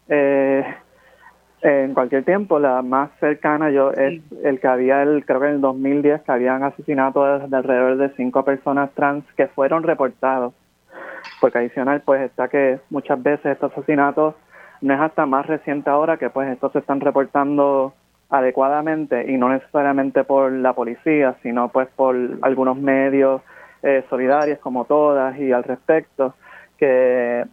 eh, 0.08 0.64
en 1.62 1.94
cualquier 1.94 2.24
tiempo. 2.24 2.60
La 2.60 2.82
más 2.82 3.10
cercana 3.20 3.72
yo 3.72 3.92
es 3.92 4.22
el 4.44 4.60
que 4.60 4.68
había, 4.68 5.02
el, 5.02 5.26
creo 5.26 5.40
que 5.40 5.48
en 5.48 5.54
el 5.56 5.62
2010, 5.62 6.22
que 6.22 6.32
habían 6.32 6.64
asesinado 6.64 7.40
de, 7.48 7.56
alrededor 7.56 7.98
de 7.98 8.10
cinco 8.16 8.44
personas 8.44 8.92
trans 8.94 9.26
que 9.36 9.48
fueron 9.48 9.84
reportados. 9.84 10.54
Porque 11.42 11.58
adicional, 11.58 12.02
pues 12.06 12.22
está 12.22 12.48
que 12.48 12.80
muchas 12.90 13.22
veces 13.22 13.46
estos 13.48 13.72
asesinatos 13.72 14.36
no 14.82 14.94
es 14.94 15.00
hasta 15.00 15.26
más 15.26 15.46
reciente 15.48 15.90
ahora 15.90 16.18
que 16.18 16.30
pues 16.30 16.50
estos 16.50 16.72
se 16.74 16.80
están 16.80 17.00
reportando 17.00 17.94
adecuadamente 18.30 19.32
y 19.32 19.38
no 19.38 19.50
necesariamente 19.50 20.24
por 20.24 20.52
la 20.52 20.74
policía, 20.74 21.36
sino 21.42 21.70
pues 21.70 21.88
por 21.96 22.16
algunos 22.42 22.78
medios 22.78 23.42
eh, 23.84 24.04
solidarios 24.10 24.60
como 24.60 24.86
todas 24.86 25.38
y 25.38 25.52
al 25.52 25.64
respecto, 25.64 26.34
que 26.78 27.46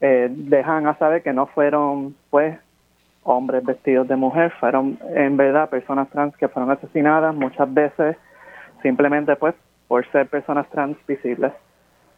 eh, 0.00 0.28
dejan 0.30 0.86
a 0.86 0.96
saber 0.96 1.22
que 1.22 1.32
no 1.32 1.46
fueron 1.46 2.16
pues 2.30 2.58
hombres 3.22 3.62
vestidos 3.64 4.08
de 4.08 4.16
mujer, 4.16 4.50
fueron 4.58 4.98
en 5.14 5.36
verdad 5.36 5.68
personas 5.68 6.08
trans 6.08 6.34
que 6.38 6.48
fueron 6.48 6.70
asesinadas 6.70 7.34
muchas 7.34 7.72
veces 7.72 8.16
simplemente 8.82 9.36
pues 9.36 9.54
por 9.88 10.06
ser 10.10 10.26
personas 10.28 10.68
trans 10.70 10.96
visibles. 11.06 11.52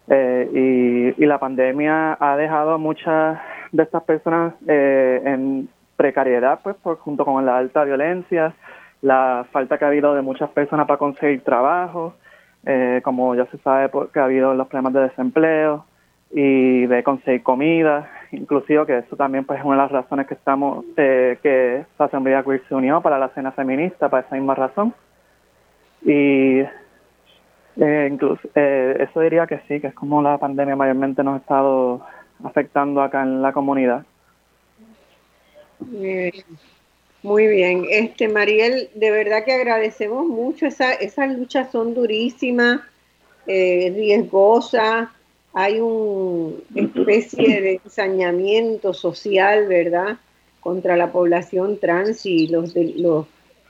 Eh, 0.08 1.14
y, 1.18 1.24
la 1.26 1.38
pandemia 1.38 2.16
ha 2.20 2.36
dejado 2.36 2.72
a 2.72 2.78
muchas 2.78 3.38
de 3.72 3.82
estas 3.82 4.02
personas 4.02 4.54
eh, 4.68 5.22
en 5.24 5.68
precariedad, 5.96 6.60
pues 6.62 6.76
por, 6.76 6.98
junto 6.98 7.24
con 7.24 7.44
la 7.44 7.56
alta 7.56 7.84
violencia, 7.84 8.54
la 9.00 9.46
falta 9.50 9.78
que 9.78 9.84
ha 9.84 9.88
habido 9.88 10.14
de 10.14 10.22
muchas 10.22 10.50
personas 10.50 10.86
para 10.86 10.98
conseguir 10.98 11.42
trabajo, 11.42 12.14
como 13.02 13.34
ya 13.34 13.46
se 13.46 13.58
sabe 13.58 13.88
porque 13.88 14.20
ha 14.20 14.24
habido 14.24 14.54
los 14.54 14.68
problemas 14.68 14.92
de 14.92 15.00
desempleo, 15.00 15.84
y 16.32 16.86
de 16.86 17.02
conseguir 17.02 17.42
comida, 17.42 18.10
inclusive 18.32 18.86
que 18.86 18.98
eso 18.98 19.16
también 19.16 19.44
pues 19.44 19.58
es 19.58 19.64
una 19.64 19.76
de 19.76 19.82
las 19.82 19.92
razones 19.92 20.26
que 20.26 20.34
estamos, 20.34 20.84
eh, 20.96 21.38
que 21.42 21.84
la 21.98 22.06
Asamblea 22.06 22.42
Queer 22.42 22.62
se 22.68 22.74
unió 22.74 23.00
para 23.00 23.18
la 23.18 23.28
cena 23.30 23.52
feminista, 23.52 24.08
para 24.08 24.26
esa 24.26 24.36
misma 24.36 24.54
razón. 24.54 24.94
Y 26.04 26.62
Eh, 27.80 28.08
incluso, 28.12 28.46
eh, 28.54 28.96
eso 29.00 29.20
diría 29.20 29.46
que 29.46 29.60
sí, 29.66 29.80
que 29.80 29.86
es 29.86 29.94
como 29.94 30.20
la 30.20 30.36
pandemia 30.36 30.76
mayormente 30.76 31.22
nos 31.24 31.36
ha 31.36 31.38
estado 31.38 32.02
afectando 32.44 33.00
acá 33.00 33.22
en 33.22 33.40
la 33.40 33.52
comunidad. 33.52 34.04
Muy 37.22 37.46
bien, 37.46 37.86
este 37.88 38.28
Mariel, 38.28 38.90
de 38.94 39.10
verdad 39.10 39.44
que 39.44 39.54
agradecemos 39.54 40.26
mucho, 40.26 40.66
Esa, 40.66 40.92
esas 40.92 41.32
luchas 41.32 41.70
son 41.70 41.94
durísimas, 41.94 42.80
eh, 43.46 43.90
riesgosas, 43.94 45.08
hay 45.54 45.80
una 45.80 46.54
especie 46.74 47.60
de 47.60 47.80
ensañamiento 47.84 48.94
social, 48.94 49.66
¿verdad?, 49.66 50.18
contra 50.60 50.96
la 50.96 51.10
población 51.10 51.78
trans 51.78 52.24
y 52.24 52.46
los, 52.46 52.72
de, 52.72 52.94
los 52.96 53.26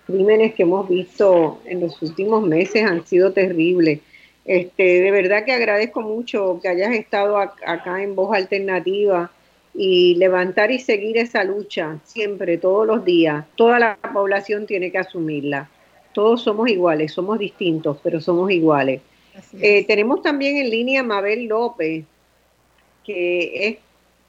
crímenes 0.06 0.54
que 0.54 0.64
hemos 0.64 0.88
visto 0.88 1.60
en 1.64 1.80
los 1.80 2.00
últimos 2.02 2.46
meses 2.46 2.84
han 2.84 3.06
sido 3.06 3.32
terribles. 3.32 4.00
Este, 4.44 5.00
de 5.00 5.10
verdad 5.10 5.44
que 5.44 5.52
agradezco 5.52 6.02
mucho 6.02 6.58
que 6.60 6.68
hayas 6.68 6.92
estado 6.92 7.38
acá 7.38 8.02
en 8.02 8.14
Voz 8.14 8.36
Alternativa 8.36 9.30
y 9.74 10.16
levantar 10.16 10.70
y 10.70 10.80
seguir 10.80 11.16
esa 11.16 11.44
lucha 11.44 11.98
siempre, 12.04 12.58
todos 12.58 12.86
los 12.86 13.04
días. 13.04 13.46
Toda 13.56 13.78
la 13.78 13.96
población 14.12 14.66
tiene 14.66 14.90
que 14.90 14.98
asumirla. 14.98 15.70
Todos 16.12 16.42
somos 16.42 16.68
iguales, 16.68 17.12
somos 17.12 17.38
distintos, 17.38 17.96
pero 18.02 18.20
somos 18.20 18.50
iguales. 18.50 19.00
Eh, 19.60 19.84
tenemos 19.86 20.22
también 20.22 20.56
en 20.56 20.70
línea 20.70 21.02
Mabel 21.02 21.46
López, 21.46 22.04
que 23.04 23.68
es, 23.68 23.78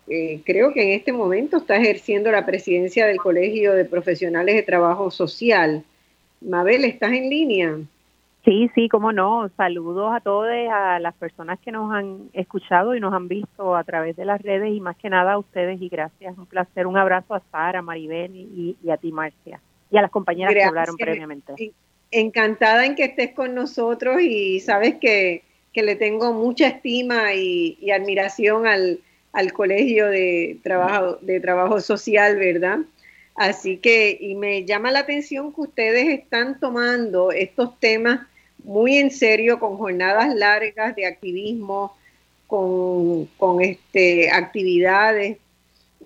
eh, 0.08 0.42
creo 0.46 0.74
que 0.74 0.84
en 0.84 1.00
este 1.00 1.12
momento 1.12 1.58
está 1.58 1.76
ejerciendo 1.78 2.32
la 2.32 2.46
presidencia 2.46 3.06
del 3.06 3.18
Colegio 3.18 3.74
de 3.74 3.86
Profesionales 3.86 4.56
de 4.56 4.64
Trabajo 4.64 5.12
Social. 5.12 5.84
Mabel, 6.42 6.86
¿estás 6.86 7.12
en 7.14 7.30
línea? 7.30 7.78
Sí, 8.44 8.70
sí, 8.76 8.90
cómo 8.90 9.14
no. 9.14 9.50
Saludos 9.56 10.14
a 10.14 10.20
todos, 10.20 10.50
a 10.50 11.00
las 11.00 11.16
personas 11.16 11.60
que 11.60 11.72
nos 11.72 11.94
han 11.94 12.30
escuchado 12.34 12.94
y 12.94 13.00
nos 13.00 13.14
han 13.14 13.30
visto 13.30 13.76
a 13.76 13.84
través 13.86 14.18
de 14.18 14.26
las 14.26 14.42
redes 14.42 14.74
y 14.74 14.82
más 14.82 14.98
que 14.98 15.10
nada 15.10 15.34
a 15.34 15.38
ustedes 15.38 15.82
y 15.82 15.88
gracias. 15.88 16.38
Un 16.38 16.46
placer. 16.46 16.86
Un 16.86 16.98
abrazo 16.98 17.36
a 17.36 17.42
Sara, 17.52 17.82
Maribel 17.82 18.36
y, 18.36 18.78
a 18.90 18.98
ti, 18.98 19.14
Marcia. 19.14 19.62
Y 19.90 19.98
a 19.98 20.02
las 20.02 20.12
compañeras 20.12 20.54
que 20.54 20.64
hablaron 20.64 20.98
previamente. 20.98 21.54
Encantada 22.14 22.86
en 22.86 22.96
que 22.96 23.06
estés 23.06 23.32
con 23.32 23.56
nosotros 23.56 24.22
y 24.22 24.60
sabes 24.60 24.96
que, 24.96 25.44
le 25.74 25.96
tengo 25.96 26.34
mucha 26.34 26.68
estima 26.68 27.34
y, 27.34 27.90
admiración 27.92 28.68
al, 28.68 29.00
al 29.32 29.54
Colegio 29.54 30.08
de 30.08 30.58
Trabajo, 30.64 31.18
de 31.22 31.40
Trabajo 31.40 31.82
Social, 31.82 32.38
¿verdad? 32.38 32.80
Así 33.36 33.78
que, 33.78 34.18
y 34.20 34.36
me 34.36 34.66
llama 34.66 34.92
la 34.92 35.00
atención 35.00 35.54
que 35.54 35.62
ustedes 35.62 36.08
están 36.08 36.60
tomando 36.60 37.32
estos 37.32 37.80
temas 37.80 38.28
muy 38.64 38.98
en 38.98 39.12
serio, 39.12 39.60
con 39.60 39.78
jornadas 39.78 40.34
largas 40.36 40.96
de 40.96 41.06
activismo, 41.06 41.96
con, 42.48 43.62
este, 43.62 44.30
actividades 44.30 45.38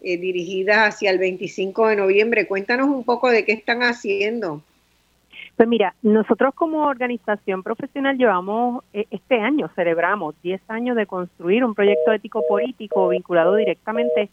eh, 0.02 0.18
dirigidas 0.18 0.96
hacia 0.96 1.12
el 1.12 1.18
25 1.18 1.88
de 1.88 1.96
noviembre. 1.98 2.48
Cuéntanos 2.48 2.88
un 2.88 3.04
poco 3.04 3.30
de 3.30 3.44
qué 3.44 3.52
están 3.52 3.84
haciendo. 3.84 4.64
Pues 5.58 5.68
mira, 5.68 5.96
nosotros 6.04 6.54
como 6.54 6.84
organización 6.84 7.64
profesional 7.64 8.16
llevamos, 8.16 8.84
eh, 8.94 9.08
este 9.10 9.42
año 9.42 9.72
celebramos 9.76 10.36
10 10.44 10.62
años 10.70 10.96
de 10.96 11.08
construir 11.08 11.66
un 11.66 11.74
proyecto 11.74 12.12
ético 12.12 12.44
político 12.48 13.08
vinculado 13.08 13.56
directamente 13.56 14.30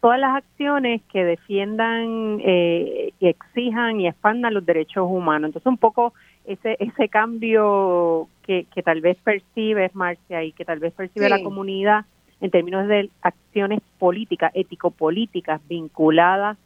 todas 0.00 0.18
las 0.18 0.36
acciones 0.36 1.02
que 1.12 1.22
defiendan 1.22 2.40
eh, 2.42 3.12
y 3.20 3.28
exijan 3.28 4.00
y 4.00 4.08
expandan 4.08 4.54
los 4.54 4.64
derechos 4.64 5.06
humanos. 5.06 5.48
Entonces, 5.48 5.66
un 5.66 5.76
poco 5.76 6.14
ese, 6.46 6.78
ese 6.80 7.10
cambio 7.10 8.28
que, 8.42 8.64
que 8.74 8.82
tal 8.82 9.02
vez 9.02 9.18
percibe 9.22 9.90
Marcia 9.92 10.44
y 10.44 10.52
que 10.52 10.64
tal 10.64 10.78
vez 10.78 10.94
percibe 10.94 11.28
la 11.28 11.42
comunidad 11.42 12.06
en 12.40 12.50
términos 12.50 12.88
de 12.88 13.10
acciones 13.20 13.80
políticas, 13.98 14.52
ético-políticas 14.54 15.60
vinculadas 15.68 16.56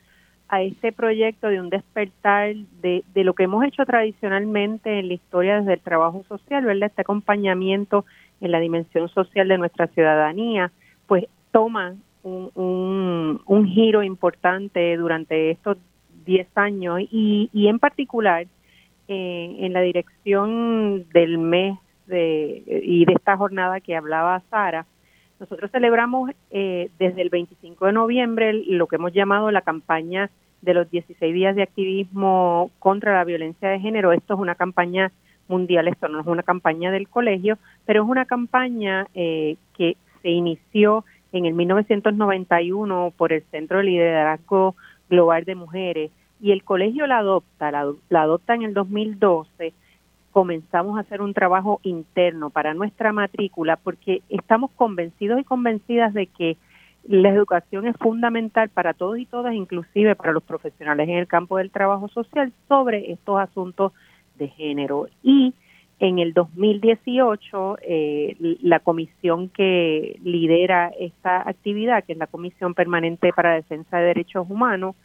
a 0.52 0.60
este 0.60 0.92
proyecto 0.92 1.48
de 1.48 1.58
un 1.58 1.70
despertar 1.70 2.54
de, 2.82 3.02
de 3.14 3.24
lo 3.24 3.32
que 3.32 3.44
hemos 3.44 3.64
hecho 3.64 3.86
tradicionalmente 3.86 4.98
en 4.98 5.08
la 5.08 5.14
historia 5.14 5.58
desde 5.58 5.72
el 5.72 5.80
trabajo 5.80 6.24
social, 6.28 6.66
¿verdad? 6.66 6.90
Este 6.90 7.00
acompañamiento 7.00 8.04
en 8.42 8.50
la 8.50 8.60
dimensión 8.60 9.08
social 9.08 9.48
de 9.48 9.56
nuestra 9.56 9.86
ciudadanía, 9.86 10.70
pues 11.06 11.24
toma 11.52 11.94
un, 12.22 12.50
un, 12.54 13.40
un 13.46 13.66
giro 13.66 14.02
importante 14.02 14.94
durante 14.98 15.52
estos 15.52 15.78
10 16.26 16.46
años 16.56 17.00
y, 17.00 17.48
y 17.54 17.68
en 17.68 17.78
particular 17.78 18.46
en 19.08 19.72
la 19.72 19.80
dirección 19.80 21.06
del 21.12 21.38
mes 21.38 21.78
de, 22.06 22.62
y 22.66 23.04
de 23.06 23.12
esta 23.14 23.38
jornada 23.38 23.80
que 23.80 23.96
hablaba 23.96 24.42
Sara, 24.50 24.86
nosotros 25.40 25.70
celebramos 25.70 26.30
eh, 26.50 26.90
desde 26.98 27.22
el 27.22 27.30
25 27.30 27.86
de 27.86 27.92
noviembre 27.92 28.52
lo 28.52 28.86
que 28.86 28.96
hemos 28.96 29.12
llamado 29.12 29.50
la 29.50 29.62
campaña 29.62 30.30
de 30.62 30.74
los 30.74 30.90
16 30.90 31.34
días 31.34 31.54
de 31.54 31.62
activismo 31.62 32.70
contra 32.78 33.14
la 33.14 33.24
violencia 33.24 33.68
de 33.68 33.80
género. 33.80 34.12
Esto 34.12 34.34
es 34.34 34.40
una 34.40 34.54
campaña 34.54 35.12
mundial, 35.48 35.88
esto 35.88 36.08
no 36.08 36.20
es 36.20 36.26
una 36.26 36.42
campaña 36.42 36.90
del 36.90 37.08
colegio, 37.08 37.58
pero 37.84 38.02
es 38.04 38.08
una 38.08 38.24
campaña 38.24 39.06
eh, 39.14 39.56
que 39.76 39.96
se 40.22 40.30
inició 40.30 41.04
en 41.32 41.46
el 41.46 41.54
1991 41.54 43.12
por 43.16 43.32
el 43.32 43.42
Centro 43.50 43.78
de 43.78 43.84
Liderazgo 43.84 44.76
Global 45.10 45.44
de 45.44 45.54
Mujeres 45.54 46.10
y 46.42 46.50
el 46.50 46.64
colegio 46.64 47.06
la 47.06 47.18
adopta, 47.18 47.70
la, 47.70 48.20
adopta 48.20 48.54
en 48.54 48.62
el 48.62 48.74
2012, 48.74 49.72
comenzamos 50.32 50.96
a 50.96 51.02
hacer 51.02 51.22
un 51.22 51.34
trabajo 51.34 51.78
interno 51.84 52.50
para 52.50 52.74
nuestra 52.74 53.12
matrícula 53.12 53.76
porque 53.76 54.22
estamos 54.28 54.70
convencidos 54.72 55.40
y 55.40 55.44
convencidas 55.44 56.12
de 56.14 56.26
que 56.26 56.56
la 57.04 57.30
educación 57.30 57.86
es 57.86 57.96
fundamental 57.96 58.68
para 58.68 58.94
todos 58.94 59.18
y 59.18 59.26
todas, 59.26 59.54
inclusive 59.54 60.14
para 60.14 60.32
los 60.32 60.42
profesionales 60.42 61.08
en 61.08 61.16
el 61.16 61.26
campo 61.26 61.58
del 61.58 61.70
trabajo 61.70 62.08
social, 62.08 62.52
sobre 62.68 63.12
estos 63.12 63.40
asuntos 63.40 63.92
de 64.36 64.48
género. 64.48 65.08
Y 65.22 65.54
en 65.98 66.18
el 66.18 66.32
2018, 66.32 67.78
eh, 67.82 68.36
la 68.60 68.80
comisión 68.80 69.48
que 69.48 70.18
lidera 70.24 70.92
esta 70.98 71.48
actividad, 71.48 72.04
que 72.04 72.12
es 72.12 72.18
la 72.18 72.26
Comisión 72.26 72.74
Permanente 72.74 73.32
para 73.32 73.54
Defensa 73.54 73.98
de 73.98 74.06
Derechos 74.06 74.46
Humanos, 74.48 74.96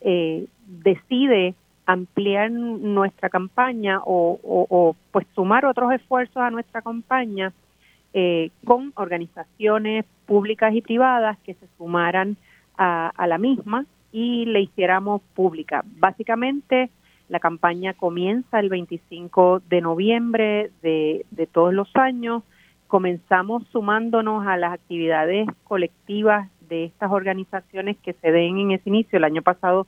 eh, 0.00 0.46
decide 0.66 1.54
ampliar 1.86 2.50
nuestra 2.50 3.28
campaña 3.28 4.00
o, 4.04 4.96
pues 5.10 5.26
sumar 5.34 5.64
otros 5.64 5.92
esfuerzos 5.92 6.38
a 6.38 6.50
nuestra 6.50 6.82
campaña 6.82 7.52
eh, 8.14 8.50
con 8.64 8.92
organizaciones 8.96 10.04
públicas 10.26 10.74
y 10.74 10.82
privadas 10.82 11.38
que 11.44 11.54
se 11.54 11.66
sumaran 11.78 12.36
a, 12.76 13.26
la 13.26 13.38
misma 13.38 13.86
y 14.10 14.44
le 14.46 14.60
hiciéramos 14.60 15.22
pública. 15.34 15.84
Básicamente, 15.98 16.90
la 17.28 17.38
campaña 17.38 17.94
comienza 17.94 18.58
el 18.58 18.68
25 18.68 19.62
de 19.68 19.80
noviembre 19.80 20.70
de, 20.82 21.24
de 21.30 21.46
todos 21.46 21.72
los 21.72 21.88
años. 21.94 22.42
Comenzamos 22.88 23.62
sumándonos 23.70 24.46
a 24.46 24.56
las 24.56 24.72
actividades 24.72 25.46
colectivas 25.64 26.48
de 26.68 26.84
estas 26.86 27.12
organizaciones 27.12 27.96
que 27.98 28.14
se 28.14 28.32
den 28.32 28.58
en 28.58 28.70
ese 28.72 28.88
inicio. 28.88 29.18
El 29.18 29.24
año 29.24 29.42
pasado 29.42 29.86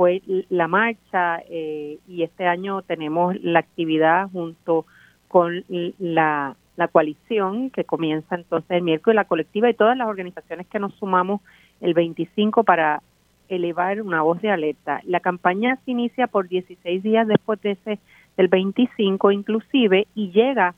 fue 0.00 0.22
la 0.48 0.66
marcha 0.66 1.42
eh, 1.50 1.98
y 2.08 2.22
este 2.22 2.46
año 2.46 2.80
tenemos 2.80 3.34
la 3.42 3.58
actividad 3.58 4.30
junto 4.32 4.86
con 5.28 5.62
la, 5.98 6.56
coalición 6.88 7.70
que 7.70 7.84
comienza 7.84 8.34
entonces 8.34 8.70
el 8.70 8.82
miércoles, 8.82 9.16
la 9.16 9.24
colectiva 9.24 9.68
y 9.68 9.74
todas 9.74 9.96
las 9.96 10.08
organizaciones 10.08 10.66
que 10.66 10.78
nos 10.78 10.94
sumamos 10.94 11.40
el 11.80 11.94
25 11.94 12.64
para 12.64 13.02
elevar 13.48 14.00
una 14.00 14.22
voz 14.22 14.40
de 14.40 14.50
alerta. 14.50 15.00
La 15.04 15.20
campaña 15.20 15.78
se 15.84 15.90
inicia 15.90 16.26
por 16.26 16.48
16 16.48 17.02
días 17.02 17.26
después 17.26 17.60
de 17.62 17.72
ese 17.72 17.98
del 18.36 18.48
25 18.48 19.32
inclusive 19.32 20.06
y 20.14 20.30
llega 20.30 20.74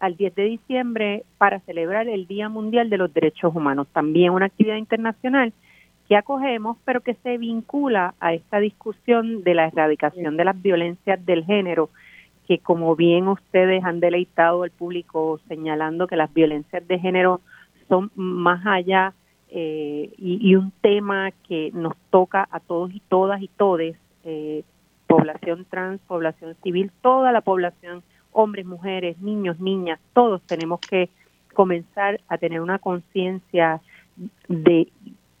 al 0.00 0.16
10 0.16 0.34
de 0.34 0.44
diciembre 0.44 1.24
para 1.38 1.60
celebrar 1.60 2.08
el 2.08 2.26
Día 2.26 2.48
Mundial 2.48 2.90
de 2.90 2.98
los 2.98 3.12
Derechos 3.12 3.54
Humanos, 3.54 3.86
también 3.92 4.32
una 4.32 4.46
actividad 4.46 4.76
internacional 4.76 5.52
que 6.08 6.16
acogemos, 6.16 6.76
pero 6.84 7.00
que 7.00 7.14
se 7.14 7.38
vincula 7.38 8.14
a 8.20 8.34
esta 8.34 8.58
discusión 8.58 9.42
de 9.42 9.54
la 9.54 9.68
erradicación 9.68 10.36
de 10.36 10.44
las 10.44 10.60
violencias 10.60 11.24
del 11.24 11.44
género, 11.44 11.88
que 12.46 12.58
como 12.58 12.94
bien 12.96 13.28
ustedes 13.28 13.84
han 13.84 14.00
deleitado 14.00 14.62
al 14.62 14.70
público 14.70 15.40
señalando 15.48 16.06
que 16.06 16.16
las 16.16 16.32
violencias 16.32 16.86
de 16.86 16.98
género 16.98 17.40
son 17.88 18.10
más 18.14 18.64
allá 18.66 19.14
eh, 19.48 20.12
y, 20.18 20.56
un 20.56 20.72
tema 20.80 21.30
que 21.46 21.70
nos 21.72 21.94
toca 22.10 22.48
a 22.50 22.58
todos 22.58 22.92
y 22.92 23.00
todas 23.08 23.40
y 23.40 23.48
todes, 23.48 23.96
eh, 24.24 24.64
población 25.06 25.64
trans, 25.70 26.00
población 26.08 26.56
civil, 26.62 26.90
toda 27.02 27.30
la 27.30 27.40
población, 27.40 28.02
hombres, 28.32 28.66
mujeres, 28.66 29.18
niños, 29.20 29.60
niñas, 29.60 30.00
todos 30.12 30.42
tenemos 30.42 30.80
que 30.80 31.08
comenzar 31.52 32.20
a 32.28 32.36
tener 32.36 32.60
una 32.60 32.80
conciencia 32.80 33.80
de 34.48 34.88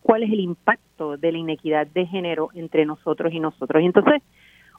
cuál 0.00 0.22
es 0.22 0.30
el 0.30 0.40
impacto 0.40 1.16
de 1.16 1.32
la 1.32 1.38
inequidad 1.38 1.86
de 1.88 2.06
género 2.06 2.50
entre 2.54 2.86
nosotros 2.86 3.32
y 3.32 3.40
nosotros. 3.40 3.82
Y 3.82 3.86
entonces, 3.86 4.22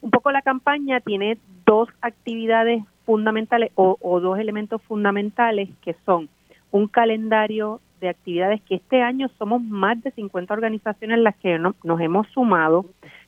un 0.06 0.12
poco 0.12 0.32
la 0.32 0.44
campaña 0.44 1.00
tiene 1.00 1.40
dos 1.66 1.90
actividades 2.00 2.84
fundamentales 3.08 3.72
o, 3.74 4.20
dos 4.20 4.38
elementos 4.38 4.80
fundamentales 4.84 5.68
que 5.82 5.96
son 6.06 6.30
un 6.70 6.88
calendario 6.88 7.82
de 8.02 8.10
actividades 8.10 8.62
que 8.62 8.76
este 8.76 9.02
año 9.02 9.30
somos 9.40 9.64
más 9.64 10.04
de 10.04 10.12
50 10.12 10.54
organizaciones 10.54 11.18
las 11.18 11.36
que 11.38 11.58
nos 11.58 12.02
hemos 12.02 12.28
sumado 12.28 12.86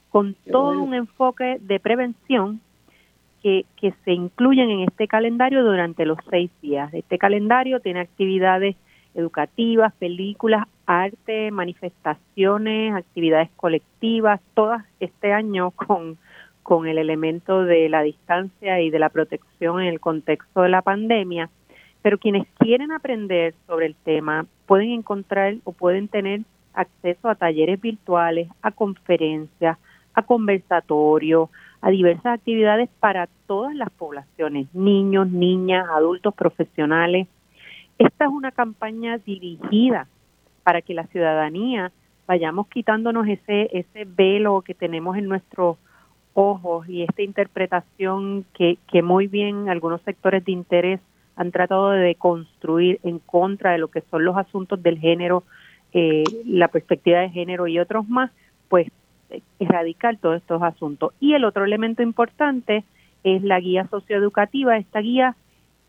con 0.09 0.35
todo 0.51 0.79
un 0.79 0.93
enfoque 0.93 1.57
de 1.61 1.79
prevención 1.79 2.61
que, 3.41 3.65
que 3.77 3.95
se 4.05 4.11
incluyen 4.11 4.69
en 4.69 4.79
este 4.81 5.07
calendario 5.07 5.63
durante 5.63 6.05
los 6.05 6.19
seis 6.29 6.51
días. 6.61 6.93
Este 6.93 7.17
calendario 7.17 7.79
tiene 7.79 8.01
actividades 8.01 8.75
educativas, 9.15 9.93
películas, 9.95 10.67
arte, 10.85 11.49
manifestaciones, 11.49 12.93
actividades 12.93 13.49
colectivas, 13.55 14.39
todas 14.53 14.85
este 14.99 15.33
año 15.33 15.71
con, 15.71 16.19
con 16.67 16.85
el 16.85 16.97
elemento 16.97 17.63
de 17.63 17.87
la 17.87 18.01
distancia 18.01 18.81
y 18.81 18.89
de 18.89 18.99
la 18.99 19.07
protección 19.07 19.79
en 19.79 19.87
el 19.87 20.01
contexto 20.01 20.63
de 20.63 20.67
la 20.67 20.81
pandemia. 20.81 21.49
Pero 22.01 22.17
quienes 22.17 22.45
quieren 22.59 22.91
aprender 22.91 23.53
sobre 23.67 23.85
el 23.85 23.95
tema 23.95 24.45
pueden 24.65 24.89
encontrar 24.89 25.55
o 25.63 25.71
pueden 25.71 26.09
tener 26.09 26.41
acceso 26.73 27.29
a 27.29 27.35
talleres 27.35 27.79
virtuales, 27.79 28.49
a 28.61 28.71
conferencias, 28.71 29.77
a 30.13 30.21
conversatorios, 30.23 31.49
a 31.79 31.89
diversas 31.89 32.37
actividades 32.37 32.89
para 32.99 33.29
todas 33.47 33.73
las 33.73 33.89
poblaciones, 33.91 34.67
niños, 34.75 35.29
niñas, 35.29 35.87
adultos, 35.89 36.35
profesionales. 36.35 37.29
Esta 37.97 38.25
es 38.25 38.29
una 38.29 38.51
campaña 38.51 39.19
dirigida 39.19 40.09
para 40.63 40.81
que 40.81 40.93
la 40.93 41.07
ciudadanía 41.07 41.93
vayamos 42.27 42.67
quitándonos 42.67 43.25
ese, 43.25 43.69
ese 43.71 44.03
velo 44.05 44.63
que 44.63 44.73
tenemos 44.73 45.15
en 45.15 45.29
nuestros 45.29 45.77
ojos 46.37 46.87
y 46.87 47.01
esta 47.01 47.23
interpretación 47.23 48.45
que, 48.53 48.77
que 48.91 49.01
muy 49.01 49.27
bien 49.27 49.69
algunos 49.69 50.01
sectores 50.03 50.45
de 50.45 50.51
interés 50.51 50.99
han 51.35 51.51
tratado 51.51 51.89
de 51.89 52.13
construir 52.13 52.99
en 53.03 53.17
contra 53.17 53.71
de 53.71 53.79
lo 53.79 53.87
que 53.87 54.01
son 54.11 54.23
los 54.23 54.37
asuntos 54.37 54.81
del 54.83 54.99
género, 54.99 55.43
eh, 55.93 56.23
la 56.45 56.67
perspectiva 56.67 57.19
de 57.21 57.29
género 57.29 57.67
y 57.67 57.79
otros 57.79 58.07
más, 58.07 58.31
pues 58.69 58.87
erradicar 59.59 60.17
todos 60.17 60.37
estos 60.37 60.61
asuntos. 60.61 61.11
Y 61.19 61.33
el 61.33 61.43
otro 61.43 61.65
elemento 61.65 62.03
importante 62.03 62.83
es 63.23 63.41
la 63.41 63.59
guía 63.59 63.87
socioeducativa. 63.87 64.77
Esta 64.77 64.99
guía 64.99 65.35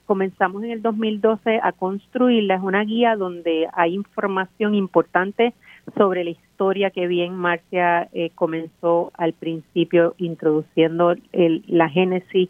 comenzamos 0.06 0.64
en 0.64 0.70
el 0.70 0.80
2012 0.80 1.60
a 1.62 1.72
construirla. 1.72 2.54
Es 2.54 2.62
una 2.62 2.84
guía 2.84 3.16
donde 3.16 3.68
hay 3.74 3.94
información 3.94 4.74
importante 4.74 5.52
sobre 5.96 6.24
la 6.24 6.30
historia 6.30 6.90
que 6.90 7.06
bien 7.06 7.34
Marcia 7.34 8.08
eh, 8.12 8.30
comenzó 8.34 9.12
al 9.14 9.32
principio 9.32 10.14
introduciendo 10.18 11.14
el, 11.32 11.64
la 11.66 11.88
génesis 11.88 12.48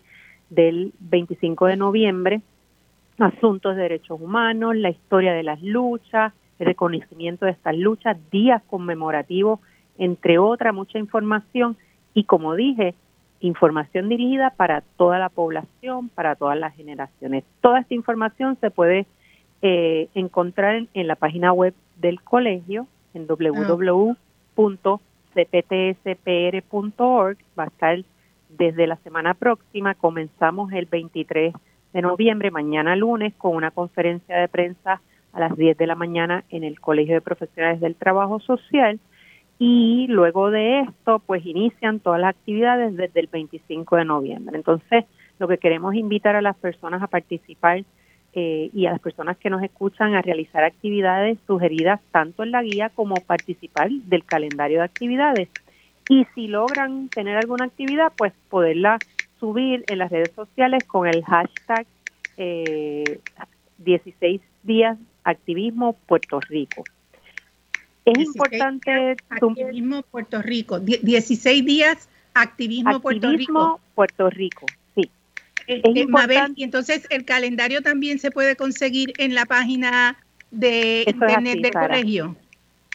del 0.50 0.92
25 1.00 1.66
de 1.66 1.76
noviembre, 1.76 2.40
asuntos 3.18 3.76
de 3.76 3.82
derechos 3.82 4.20
humanos, 4.20 4.76
la 4.76 4.90
historia 4.90 5.32
de 5.32 5.42
las 5.42 5.62
luchas, 5.62 6.32
el 6.58 6.66
reconocimiento 6.66 7.44
de 7.44 7.52
estas 7.52 7.76
luchas, 7.76 8.16
días 8.30 8.62
conmemorativos 8.66 9.60
entre 9.98 10.38
otra 10.38 10.72
mucha 10.72 10.98
información 10.98 11.76
y 12.14 12.24
como 12.24 12.54
dije, 12.54 12.94
información 13.40 14.08
dirigida 14.08 14.50
para 14.50 14.82
toda 14.96 15.18
la 15.18 15.28
población, 15.28 16.08
para 16.08 16.34
todas 16.34 16.58
las 16.58 16.74
generaciones. 16.74 17.44
Toda 17.60 17.80
esta 17.80 17.94
información 17.94 18.56
se 18.60 18.70
puede 18.70 19.06
eh, 19.62 20.08
encontrar 20.14 20.86
en, 20.94 21.06
la 21.06 21.16
página 21.16 21.52
web 21.52 21.74
del 21.96 22.20
colegio 22.22 22.86
en 23.18 23.26
ah. 23.30 23.36
www.cptspr.org. 24.56 27.38
Va 27.58 27.64
a 27.64 27.66
estar 27.66 27.98
desde 28.48 28.86
la 28.86 28.96
semana 28.96 29.34
próxima. 29.34 29.94
Comenzamos 29.94 30.72
el 30.72 30.86
23 30.86 31.54
de 31.92 32.02
noviembre, 32.02 32.50
mañana 32.50 32.96
lunes, 32.96 33.34
con 33.34 33.54
una 33.54 33.70
conferencia 33.70 34.36
de 34.36 34.48
prensa 34.48 35.00
a 35.32 35.40
las 35.40 35.56
10 35.56 35.76
de 35.76 35.86
la 35.86 35.94
mañana 35.94 36.44
en 36.50 36.64
el 36.64 36.80
Colegio 36.80 37.14
de 37.14 37.20
Profesionales 37.20 37.80
del 37.80 37.94
Trabajo 37.94 38.40
Social 38.40 38.98
y 39.58 40.06
luego 40.08 40.50
de 40.50 40.80
esto 40.80 41.20
pues 41.26 41.44
inician 41.44 42.00
todas 42.00 42.20
las 42.20 42.30
actividades 42.30 42.96
desde 42.96 43.20
el 43.20 43.26
25 43.26 43.96
de 43.96 44.04
noviembre. 44.04 44.56
Entonces, 44.56 45.04
lo 45.38 45.48
que 45.48 45.58
queremos 45.58 45.94
invitar 45.94 46.36
a 46.36 46.42
las 46.42 46.56
personas 46.56 47.02
a 47.02 47.08
participar 47.08 47.84
eh, 48.34 48.70
y 48.72 48.86
a 48.86 48.92
las 48.92 49.00
personas 49.00 49.36
que 49.38 49.50
nos 49.50 49.62
escuchan 49.62 50.14
a 50.14 50.22
realizar 50.22 50.64
actividades 50.64 51.38
sugeridas 51.46 52.00
tanto 52.12 52.42
en 52.42 52.50
la 52.50 52.62
guía 52.62 52.90
como 52.90 53.14
participar 53.16 53.90
del 53.90 54.24
calendario 54.24 54.78
de 54.78 54.84
actividades. 54.84 55.48
Y 56.08 56.26
si 56.34 56.46
logran 56.46 57.08
tener 57.08 57.36
alguna 57.36 57.64
actividad, 57.64 58.12
pues 58.16 58.32
poderla 58.48 58.98
subir 59.40 59.84
en 59.88 59.98
las 59.98 60.10
redes 60.10 60.32
sociales 60.34 60.84
con 60.84 61.06
el 61.06 61.24
hashtag 61.24 61.86
eh, 62.36 63.20
16 63.78 64.40
días 64.62 64.98
activismo 65.24 65.94
Puerto 66.06 66.40
Rico. 66.40 66.84
Es 68.04 68.18
importante. 68.18 69.16
Activismo 69.28 70.02
Puerto 70.02 70.40
Rico. 70.40 70.80
16 70.80 71.64
días 71.64 72.08
activismo, 72.34 73.00
Puerto 73.00 73.30
Rico. 73.30 73.80
Puerto 73.94 74.30
Rico, 74.30 74.66
Eh, 75.68 75.82
eh, 75.84 76.06
y 76.56 76.64
entonces 76.64 77.06
el 77.10 77.26
calendario 77.26 77.82
también 77.82 78.18
se 78.18 78.30
puede 78.30 78.56
conseguir 78.56 79.12
en 79.18 79.34
la 79.34 79.44
página 79.44 80.16
de 80.50 81.04
internet 81.06 81.60
del 81.60 81.72
colegio. 81.72 82.36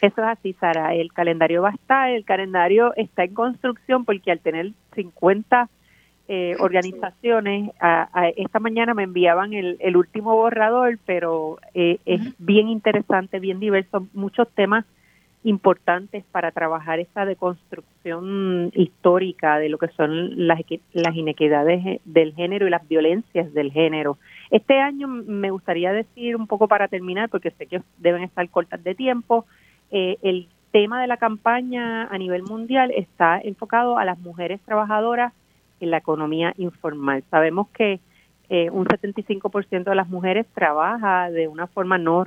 Eso 0.01 0.21
es 0.21 0.27
así, 0.27 0.53
Sara. 0.59 0.95
El 0.95 1.13
calendario 1.13 1.61
va 1.61 1.69
a 1.69 1.73
estar, 1.73 2.09
el 2.09 2.25
calendario 2.25 2.93
está 2.95 3.23
en 3.23 3.35
construcción 3.35 4.05
porque 4.05 4.31
al 4.31 4.39
tener 4.39 4.71
50 4.95 5.69
eh, 6.27 6.55
organizaciones, 6.59 7.71
esta 8.35 8.59
mañana 8.59 8.95
me 8.95 9.03
enviaban 9.03 9.53
el, 9.53 9.77
el 9.79 9.95
último 9.95 10.35
borrador, 10.35 10.97
pero 11.05 11.59
es 11.75 12.21
bien 12.39 12.69
interesante, 12.69 13.39
bien 13.39 13.59
diverso, 13.59 14.07
muchos 14.13 14.49
temas 14.55 14.83
importantes 15.43 16.23
para 16.31 16.51
trabajar 16.51 16.99
esta 16.99 17.25
deconstrucción 17.25 18.71
histórica 18.73 19.59
de 19.59 19.69
lo 19.69 19.77
que 19.77 19.89
son 19.89 20.47
las, 20.47 20.59
las 20.93 21.15
inequidades 21.15 22.01
del 22.05 22.33
género 22.33 22.67
y 22.67 22.69
las 22.69 22.87
violencias 22.87 23.53
del 23.53 23.71
género. 23.71 24.17
Este 24.51 24.79
año 24.79 25.07
me 25.07 25.51
gustaría 25.51 25.91
decir 25.91 26.35
un 26.35 26.47
poco 26.47 26.67
para 26.67 26.87
terminar, 26.87 27.29
porque 27.29 27.51
sé 27.51 27.65
que 27.65 27.81
deben 27.97 28.23
estar 28.23 28.47
cortas 28.49 28.83
de 28.83 28.95
tiempo, 28.95 29.45
eh, 29.91 30.17
el 30.21 30.47
tema 30.71 31.01
de 31.01 31.07
la 31.07 31.17
campaña 31.17 32.05
a 32.05 32.17
nivel 32.17 32.43
mundial 32.43 32.91
está 32.91 33.39
enfocado 33.39 33.97
a 33.97 34.05
las 34.05 34.17
mujeres 34.19 34.59
trabajadoras 34.65 35.33
en 35.79 35.91
la 35.91 35.97
economía 35.97 36.53
informal. 36.57 37.23
Sabemos 37.29 37.67
que 37.69 37.99
eh, 38.49 38.69
un 38.71 38.85
75% 38.85 39.83
de 39.83 39.95
las 39.95 40.09
mujeres 40.09 40.47
trabaja 40.53 41.29
de 41.29 41.47
una 41.47 41.67
forma 41.67 41.97
no 41.97 42.23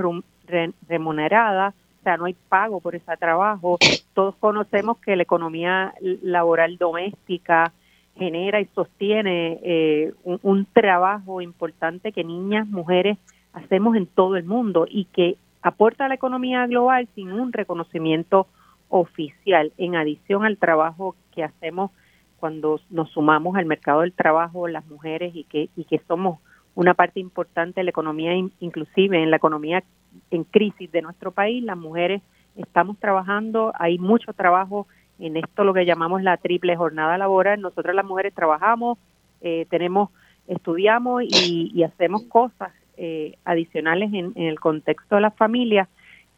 remunerada, 0.89 1.75
sea, 2.07 2.17
no 2.17 2.27
hay 2.27 2.37
pago 2.49 2.81
por 2.81 2.95
ese 2.95 3.17
trabajo. 3.17 3.79
Todos 4.15 4.37
conocemos 4.37 4.99
que 4.99 5.17
la 5.17 5.25
economía 5.25 5.93
laboral 6.23 6.79
doméstica 6.79 7.73
genera 8.17 8.61
y 8.61 8.67
sostiene 8.67 9.59
eh, 9.63 10.15
un, 10.25 10.67
trabajo 10.73 11.43
importante 11.43 12.13
que 12.13 12.25
niñas, 12.25 12.67
mujeres 12.67 13.19
hacemos 13.53 13.97
en 13.97 14.07
todo 14.07 14.37
el 14.37 14.45
mundo 14.45 14.87
y 14.89 15.05
que 15.07 15.37
aporta 15.61 16.07
a 16.07 16.09
la 16.09 16.15
economía 16.15 16.67
global 16.67 17.09
sin 17.15 17.33
un 17.33 17.53
reconocimiento 17.53 18.47
oficial, 18.89 19.73
en 19.77 19.97
adición 19.97 20.45
al 20.45 20.57
trabajo 20.57 21.17
que 21.35 21.43
hacemos 21.43 21.91
cuando 22.39 22.81
nos 22.89 23.11
sumamos 23.11 23.57
al 23.57 23.67
mercado 23.67 24.03
del 24.03 24.13
trabajo 24.13 24.69
las 24.69 24.87
mujeres 24.87 25.35
y 25.35 25.45
que, 25.45 25.69
y 25.77 25.85
que 25.85 26.01
somos 26.07 26.39
una 26.77 26.95
parte 26.95 27.19
importante 27.19 27.81
de 27.81 27.85
la 27.85 27.91
economía, 27.91 28.35
inclusive 28.61 29.21
en 29.21 29.31
la 29.31 29.39
economía 29.39 29.83
en 30.31 30.45
crisis 30.45 30.93
de 30.93 31.03
nuestro 31.03 31.33
país, 31.33 31.65
las 31.65 31.77
mujeres 31.77 32.23
estamos 32.55 32.99
trabajando, 32.99 33.73
hay 33.79 33.99
mucho 33.99 34.33
trabajo 34.35 34.87
en 35.19 35.39
esto 35.39 35.65
lo 35.65 35.73
que 35.73 35.87
llamamos 35.87 36.23
la 36.23 36.37
triple 36.37 36.77
jornada 36.77 37.17
laboral. 37.17 37.61
Nosotras 37.63 37.97
las 37.97 38.05
mujeres 38.05 38.35
trabajamos, 38.35 38.99
eh, 39.41 39.67
tenemos, 39.71 40.11
estudiamos 40.47 41.23
y, 41.25 41.83
hacemos 41.83 42.25
cosas 42.25 42.73
eh, 42.99 43.37
adicionales 43.47 44.13
en, 44.13 44.33
el 44.37 44.61
contexto 44.61 45.17
de 45.17 45.23
las 45.23 45.35
familias 45.35 45.89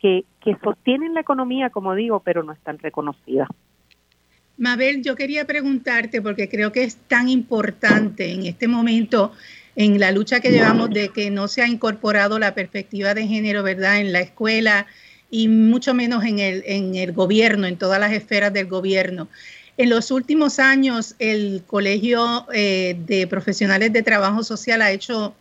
que, 0.01 0.25
que 0.41 0.57
sostienen 0.63 1.15
la 1.15 1.21
economía, 1.21 1.71
como 1.71 1.97
digo, 1.97 2.21
pero 2.21 2.45
no 2.45 2.53
están 2.53 2.79
reconocidas. 2.79 3.49
Mabel, 4.57 5.03
yo 5.03 5.17
quería 5.17 5.45
preguntarte, 5.47 6.23
porque 6.23 6.49
creo 6.49 6.71
que 6.71 6.85
es 6.85 6.97
tan 6.97 7.29
importante 7.29 8.33
en 8.33 8.47
este 8.47 8.69
momento 8.69 9.33
en 9.79 10.01
la 10.01 10.11
lucha 10.11 10.41
que 10.41 10.51
llevamos 10.51 10.91
de 10.91 11.11
que 11.11 11.31
no 11.31 11.47
se 11.47 11.63
ha 11.63 11.69
incorporado 11.69 12.41
la 12.41 12.53
perspectiva 12.53 13.15
de 13.15 13.29
género, 13.29 13.63
¿verdad?, 13.63 14.01
en 14.01 14.13
la 14.13 14.19
escuela 14.19 14.87
y 15.31 15.47
mucho 15.47 15.95
menos 15.95 16.25
en 16.25 16.41
el, 16.41 16.65
en 16.67 16.97
el 16.97 17.13
gobierno, 17.13 17.65
en 17.69 17.77
todas 17.77 18.01
las 18.01 18.13
esferas 18.13 18.53
del 18.53 18.67
gobierno. 18.67 19.29
En 19.77 19.89
los 19.89 20.11
últimos 20.11 20.59
años, 20.59 21.15
el 21.21 21.63
Colegio 21.65 22.47
eh, 22.53 22.97
de 23.07 23.29
Profesionales 23.29 23.93
de 23.93 24.03
Trabajo 24.03 24.43
Social 24.43 24.83
ha 24.83 24.91
hecho 24.91 25.37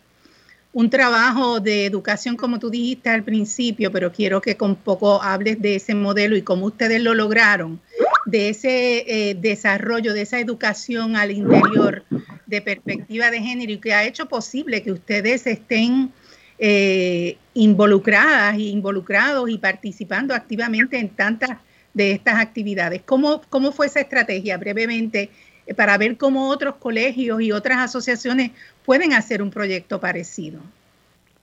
un 0.72 0.88
trabajo 0.88 1.58
de 1.58 1.86
educación, 1.86 2.36
como 2.36 2.60
tú 2.60 2.70
dijiste 2.70 3.10
al 3.10 3.24
principio, 3.24 3.90
pero 3.90 4.12
quiero 4.12 4.40
que 4.40 4.56
con 4.56 4.76
poco 4.76 5.20
hables 5.20 5.60
de 5.60 5.74
ese 5.74 5.96
modelo 5.96 6.36
y 6.36 6.42
cómo 6.42 6.66
ustedes 6.66 7.02
lo 7.02 7.12
lograron, 7.12 7.80
de 8.24 8.50
ese 8.50 9.30
eh, 9.30 9.34
desarrollo, 9.34 10.12
de 10.12 10.20
esa 10.20 10.38
educación 10.38 11.16
al 11.16 11.32
interior 11.32 12.04
de 12.48 12.62
perspectiva 12.62 13.30
de 13.30 13.40
género 13.40 13.72
y 13.72 13.78
que 13.78 13.92
ha 13.92 14.04
hecho 14.04 14.26
posible 14.26 14.82
que 14.82 14.90
ustedes 14.90 15.46
estén 15.46 16.10
eh, 16.58 17.36
involucradas 17.54 18.54
e 18.54 18.62
involucrados 18.62 19.48
y 19.50 19.58
participando 19.58 20.34
activamente 20.34 20.98
en 20.98 21.10
tantas 21.10 21.58
de 21.92 22.12
estas 22.12 22.36
actividades. 22.36 23.02
¿Cómo, 23.02 23.42
cómo 23.50 23.70
fue 23.70 23.86
esa 23.86 24.00
estrategia 24.00 24.56
brevemente 24.56 25.30
eh, 25.66 25.74
para 25.74 25.98
ver 25.98 26.16
cómo 26.16 26.48
otros 26.48 26.76
colegios 26.76 27.42
y 27.42 27.52
otras 27.52 27.78
asociaciones 27.78 28.52
pueden 28.84 29.12
hacer 29.12 29.42
un 29.42 29.50
proyecto 29.50 30.00
parecido? 30.00 30.60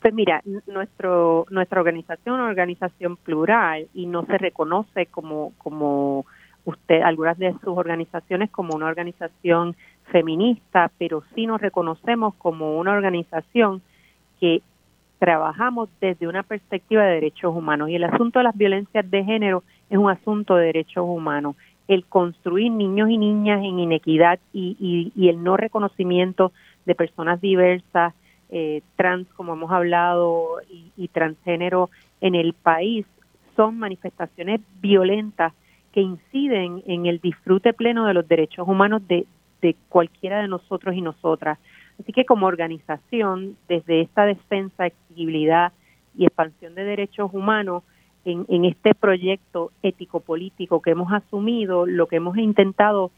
Pues 0.02 0.14
mira, 0.14 0.42
nuestro, 0.66 1.46
nuestra 1.50 1.80
organización 1.80 2.36
es 2.36 2.40
una 2.40 2.50
organización 2.50 3.16
plural 3.18 3.88
y 3.94 4.08
no 4.08 4.26
se 4.26 4.38
reconoce 4.38 5.06
como, 5.06 5.54
como 5.60 6.26
usted, 6.64 7.02
algunas 7.02 7.38
de 7.38 7.54
sus 7.64 7.78
organizaciones 7.78 8.50
como 8.50 8.76
una 8.76 8.88
organización 8.88 9.76
feminista, 10.12 10.92
pero 10.98 11.24
sí 11.34 11.48
nos 11.48 11.62
reconocemos 11.62 12.36
como 12.36 12.78
una 12.78 12.94
organización 12.94 13.82
que 14.40 14.62
trabajamos 15.20 15.90
desde 16.02 16.28
una 16.28 16.44
perspectiva 16.44 17.04
de 17.04 17.16
derechos 17.16 17.56
humanos. 17.56 17.90
Y 17.90 17.96
el 17.96 18.04
asunto 18.04 18.40
de 18.40 18.44
las 18.44 18.58
violencias 18.58 19.10
de 19.10 19.24
género 19.24 19.64
es 19.90 19.98
un 19.98 20.10
asunto 20.10 20.56
de 20.56 20.68
derechos 20.68 21.06
humanos. 21.08 21.56
El 21.88 22.06
construir 22.06 22.72
niños 22.72 23.10
y 23.10 23.18
niñas 23.18 23.60
en 23.60 23.80
inequidad 23.80 24.40
y, 24.54 25.12
y 25.16 25.30
el 25.30 25.44
no 25.44 25.56
reconocimiento 25.56 26.52
de 26.86 26.96
personas 26.96 27.42
diversas, 27.42 28.14
eh, 28.50 28.82
trans, 28.96 29.28
como 29.36 29.54
hemos 29.54 29.72
hablado, 29.72 30.60
y, 30.98 31.08
transgénero 31.10 31.90
en 32.22 32.36
el 32.36 32.54
país 32.54 33.06
son 33.56 33.80
manifestaciones 33.80 34.62
violentas 34.82 35.54
que 35.92 36.02
inciden 36.02 36.84
en 36.86 37.06
el 37.06 37.20
disfrute 37.20 37.74
pleno 37.74 38.06
de 38.06 38.14
los 38.14 38.28
derechos 38.28 38.68
humanos 38.68 39.08
de, 39.08 39.26
de 39.66 39.76
cualquiera 39.90 40.42
de 40.42 40.48
nosotros 40.48 40.96
y 40.96 41.02
nosotras. 41.02 41.58
Así 42.00 42.12
que 42.12 42.26
como 42.26 42.46
organización, 42.46 43.58
desde 43.68 44.02
esta 44.02 44.26
defensa, 44.26 44.86
exigibilidad 44.86 45.72
y 46.16 46.26
expansión 46.26 46.76
de 46.76 46.84
derechos 46.84 47.32
humanos, 47.34 47.84
en, 48.26 48.66
este 48.66 48.96
proyecto 48.96 49.72
ético-político 49.84 50.82
que 50.82 50.92
hemos 50.92 51.14
asumido, 51.14 51.86
lo 51.86 52.08
que 52.08 52.16
hemos 52.16 52.36
intentado 52.38 53.12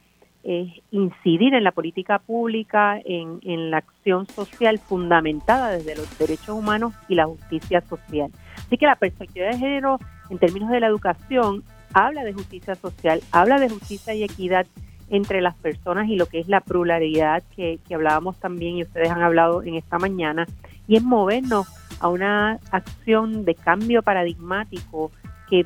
es 0.44 0.68
incidir 0.92 1.54
en 1.54 1.64
la 1.64 1.72
política 1.72 2.20
pública, 2.20 3.00
en 3.06 3.72
la 3.72 3.78
acción 3.78 4.26
social 4.28 4.80
fundamentada 4.80 5.72
desde 5.72 5.96
los 5.96 6.18
derechos 6.18 6.50
humanos 6.50 6.94
y 7.08 7.16
la 7.16 7.26
justicia 7.26 7.80
social. 7.82 8.32
Así 8.58 8.78
que 8.78 8.86
la 8.86 8.98
perspectiva 8.98 9.48
de 9.48 9.58
género 9.58 9.98
en 10.30 10.40
términos 10.40 10.70
de 10.72 10.82
la 10.82 10.88
educación 10.88 11.64
habla 11.94 12.26
de 12.26 12.34
justicia 12.34 12.76
social, 12.76 13.22
habla 13.32 13.60
de 13.60 13.70
justicia 13.70 14.14
y 14.14 14.24
equidad 14.24 14.68
entre 15.10 15.42
las 15.42 15.56
personas 15.56 16.10
y 16.10 16.16
lo 16.16 16.26
que 16.26 16.40
es 16.40 16.48
la 16.48 16.62
pluralidad 16.62 17.44
que, 17.56 17.80
que 17.88 17.96
hablábamos 17.96 18.38
también 18.40 18.78
y 18.78 18.84
ustedes 18.84 19.10
han 19.10 19.22
hablado 19.22 19.64
en 19.64 19.76
esta 19.76 19.98
mañana, 20.00 20.48
y 20.88 20.98
es 20.98 21.04
movernos 21.04 21.68
a 22.00 22.08
una 22.10 22.60
acción 22.72 23.46
de 23.46 23.56
cambio 23.56 24.04
paradigmático 24.04 25.12
que 25.50 25.66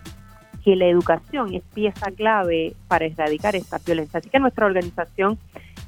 que 0.63 0.75
la 0.75 0.85
educación 0.85 1.53
es 1.53 1.63
pieza 1.73 2.11
clave 2.11 2.75
para 2.87 3.05
erradicar 3.05 3.55
esta 3.55 3.79
violencia. 3.85 4.19
Así 4.19 4.29
que 4.29 4.39
nuestra 4.39 4.65
organización 4.65 5.37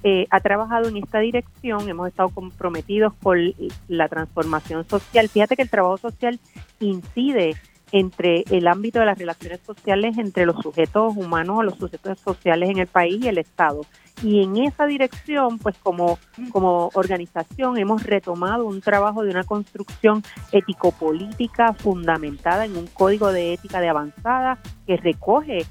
eh, 0.03 0.27
ha 0.29 0.39
trabajado 0.39 0.89
en 0.89 0.97
esta 0.97 1.19
dirección, 1.19 1.87
hemos 1.87 2.09
estado 2.09 2.29
comprometidos 2.29 3.13
con 3.21 3.53
la 3.87 4.07
transformación 4.09 4.87
social. 4.87 5.29
Fíjate 5.29 5.55
que 5.55 5.61
el 5.61 5.69
trabajo 5.69 5.97
social 5.97 6.39
incide 6.79 7.55
entre 7.93 8.43
el 8.49 8.67
ámbito 8.67 8.99
de 8.99 9.05
las 9.05 9.19
relaciones 9.19 9.59
sociales 9.63 10.17
entre 10.17 10.47
los 10.47 10.59
sujetos 10.61 11.15
humanos 11.15 11.59
o 11.59 11.63
los 11.63 11.77
sujetos 11.77 12.19
sociales 12.19 12.69
en 12.71 12.79
el 12.79 12.87
país 12.87 13.23
y 13.23 13.27
el 13.27 13.37
Estado. 13.37 13.85
Y 14.23 14.43
en 14.43 14.57
esa 14.57 14.87
dirección, 14.87 15.59
pues 15.59 15.75
como, 15.77 16.17
como 16.51 16.89
organización 16.95 17.77
hemos 17.77 18.03
retomado 18.03 18.65
un 18.65 18.81
trabajo 18.81 19.23
de 19.23 19.29
una 19.29 19.43
construcción 19.43 20.23
ético-política 20.51 21.73
fundamentada 21.73 22.65
en 22.65 22.77
un 22.77 22.87
código 22.87 23.31
de 23.31 23.53
ética 23.53 23.79
de 23.79 23.89
avanzada 23.89 24.57
que 24.87 24.97
recoge 24.97 25.65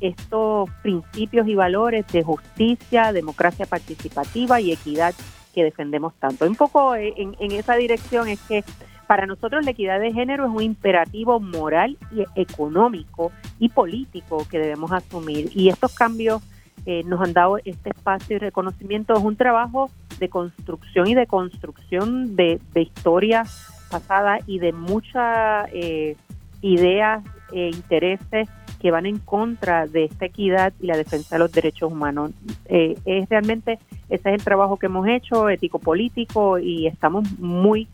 estos 0.00 0.70
principios 0.82 1.48
y 1.48 1.54
valores 1.54 2.06
de 2.08 2.22
justicia, 2.22 3.12
democracia 3.12 3.64
participativa 3.64 4.60
y 4.60 4.72
equidad 4.72 5.14
que 5.54 5.64
defendemos 5.64 6.12
tanto. 6.18 6.46
Un 6.46 6.54
poco 6.54 6.94
en, 6.94 7.34
en 7.38 7.52
esa 7.52 7.76
dirección 7.76 8.28
es 8.28 8.40
que 8.42 8.62
para 9.06 9.26
nosotros 9.26 9.64
la 9.64 9.70
equidad 9.70 10.00
de 10.00 10.12
género 10.12 10.46
es 10.46 10.50
un 10.50 10.62
imperativo 10.62 11.40
moral 11.40 11.96
y 12.12 12.24
económico 12.40 13.32
y 13.58 13.68
político 13.68 14.46
que 14.50 14.58
debemos 14.58 14.92
asumir. 14.92 15.50
Y 15.54 15.68
estos 15.68 15.94
cambios 15.94 16.42
eh, 16.84 17.02
nos 17.04 17.20
han 17.20 17.32
dado 17.32 17.58
este 17.64 17.90
espacio 17.90 18.36
y 18.36 18.38
reconocimiento. 18.38 19.14
Es 19.16 19.22
un 19.22 19.36
trabajo 19.36 19.90
de 20.18 20.28
construcción 20.28 21.08
y 21.08 21.14
de 21.14 21.26
construcción 21.26 22.36
de, 22.36 22.60
historia 22.74 23.44
pasada 23.90 24.38
y 24.46 24.58
de 24.58 24.72
muchas 24.72 25.68
eh, 25.72 26.16
ideas 26.60 27.24
e 27.52 27.68
intereses 27.68 28.48
que 28.80 28.90
van 28.90 29.06
en 29.06 29.18
contra 29.18 29.86
de 29.86 30.04
esta 30.04 30.26
equidad 30.26 30.72
y 30.80 30.86
la 30.86 30.96
defensa 30.96 31.36
de 31.36 31.38
los 31.38 31.52
derechos 31.52 31.90
humanos. 31.90 32.32
Eh, 32.66 32.96
es 33.04 33.28
realmente, 33.28 33.78
ese 34.08 34.28
es 34.28 34.34
el 34.34 34.44
trabajo 34.44 34.76
que 34.76 34.86
hemos 34.86 35.06
hecho, 35.08 35.48
ético-político, 35.48 36.58
y 36.58 36.86
estamos 36.86 37.38
muy 37.38 37.88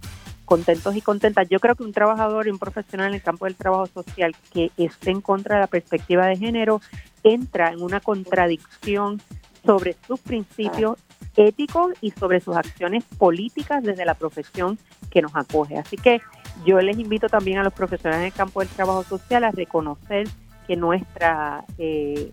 contentos 0.53 0.95
y 0.95 1.01
contentas. 1.01 1.49
Yo 1.49 1.61
creo 1.61 1.75
que 1.75 1.83
un 1.83 1.95
trabajador 1.95 2.47
y 2.47 2.51
un 2.51 2.59
profesional 2.59 3.09
en 3.09 3.15
el 3.15 3.23
campo 3.23 3.47
del 3.47 3.55
trabajo 3.55 3.87
social 3.87 4.37
que 4.53 4.71
esté 4.77 5.11
en 5.11 5.23
contra 5.23 5.55
de 5.55 5.63
la 5.63 5.67
perspectiva 5.67 6.27
de 6.27 6.37
género 6.37 6.83
entra 7.23 7.71
en 7.71 7.81
una 7.81 8.01
contradicción 8.01 9.23
sobre 9.65 9.97
sus 10.07 10.21
principios 10.21 10.99
éticos 11.37 11.95
y 12.03 12.11
sobre 12.11 12.41
sus 12.41 12.55
acciones 12.55 13.03
políticas 13.17 13.83
desde 13.83 14.05
la 14.05 14.13
profesión 14.13 14.79
que 15.11 15.23
nos 15.23 15.35
acoge. 15.35 15.79
Así 15.79 15.97
que 15.97 16.21
yo 16.67 16.79
les 16.83 16.99
invito 16.99 17.31
también 17.31 17.57
a 17.57 17.65
los 17.65 17.73
profesionales 17.73 18.21
en 18.21 18.27
el 18.27 18.35
campo 18.35 18.61
del 18.61 18.69
trabajo 18.69 19.05
social 19.05 19.45
a 19.45 19.53
reconocer 19.53 20.29
que 20.67 20.77
nuestra 20.77 21.65
eh, 21.79 22.31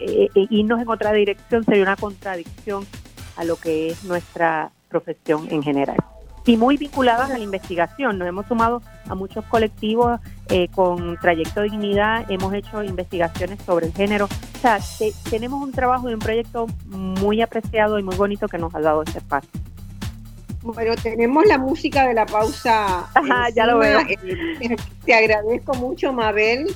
eh, 0.00 0.28
eh, 0.34 0.46
irnos 0.50 0.82
en 0.82 0.88
otra 0.90 1.14
dirección 1.14 1.64
sería 1.64 1.82
una 1.82 1.96
contradicción 1.96 2.84
a 3.36 3.44
lo 3.44 3.56
que 3.56 3.88
es 3.88 4.04
nuestra 4.04 4.70
profesión 4.90 5.48
en 5.50 5.62
general 5.62 5.96
y 6.48 6.56
muy 6.56 6.78
vinculadas 6.78 7.30
a 7.30 7.36
la 7.36 7.44
investigación. 7.44 8.18
Nos 8.18 8.26
hemos 8.26 8.46
sumado 8.46 8.80
a 9.06 9.14
muchos 9.14 9.44
colectivos 9.44 10.18
eh, 10.48 10.68
con 10.74 11.18
Trayecto 11.18 11.60
Dignidad, 11.60 12.24
hemos 12.30 12.54
hecho 12.54 12.82
investigaciones 12.82 13.60
sobre 13.66 13.88
el 13.88 13.92
género. 13.92 14.24
O 14.24 14.58
sea, 14.58 14.78
tenemos 15.28 15.62
un 15.62 15.72
trabajo 15.72 16.08
y 16.08 16.14
un 16.14 16.20
proyecto 16.20 16.66
muy 16.86 17.42
apreciado 17.42 17.98
y 17.98 18.02
muy 18.02 18.16
bonito 18.16 18.48
que 18.48 18.56
nos 18.56 18.74
ha 18.74 18.80
dado 18.80 19.02
este 19.02 19.18
espacio. 19.18 19.50
Bueno, 20.62 20.94
tenemos 20.96 21.44
la 21.44 21.58
música 21.58 22.08
de 22.08 22.14
la 22.14 22.24
pausa. 22.24 23.10
Ajá, 23.14 23.50
ya 23.54 23.66
lo 23.66 23.76
veo. 23.76 24.00
Eh, 24.00 24.76
te 25.04 25.14
agradezco 25.14 25.74
mucho, 25.74 26.14
Mabel. 26.14 26.74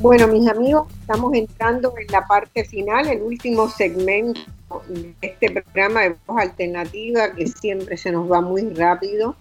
Bueno, 0.00 0.26
mis 0.26 0.48
amigos, 0.48 0.88
estamos 1.00 1.32
entrando 1.34 1.94
en 1.96 2.06
la 2.08 2.26
parte 2.26 2.64
final, 2.64 3.06
el 3.06 3.22
último 3.22 3.68
segmento 3.68 4.40
de 4.88 5.14
este 5.22 5.50
programa 5.50 6.02
de 6.02 6.16
voz 6.26 6.40
alternativa 6.40 7.32
que 7.32 7.46
siempre 7.46 7.96
se 7.96 8.10
nos 8.10 8.30
va 8.30 8.40
muy 8.40 8.68
rápido. 8.74 9.36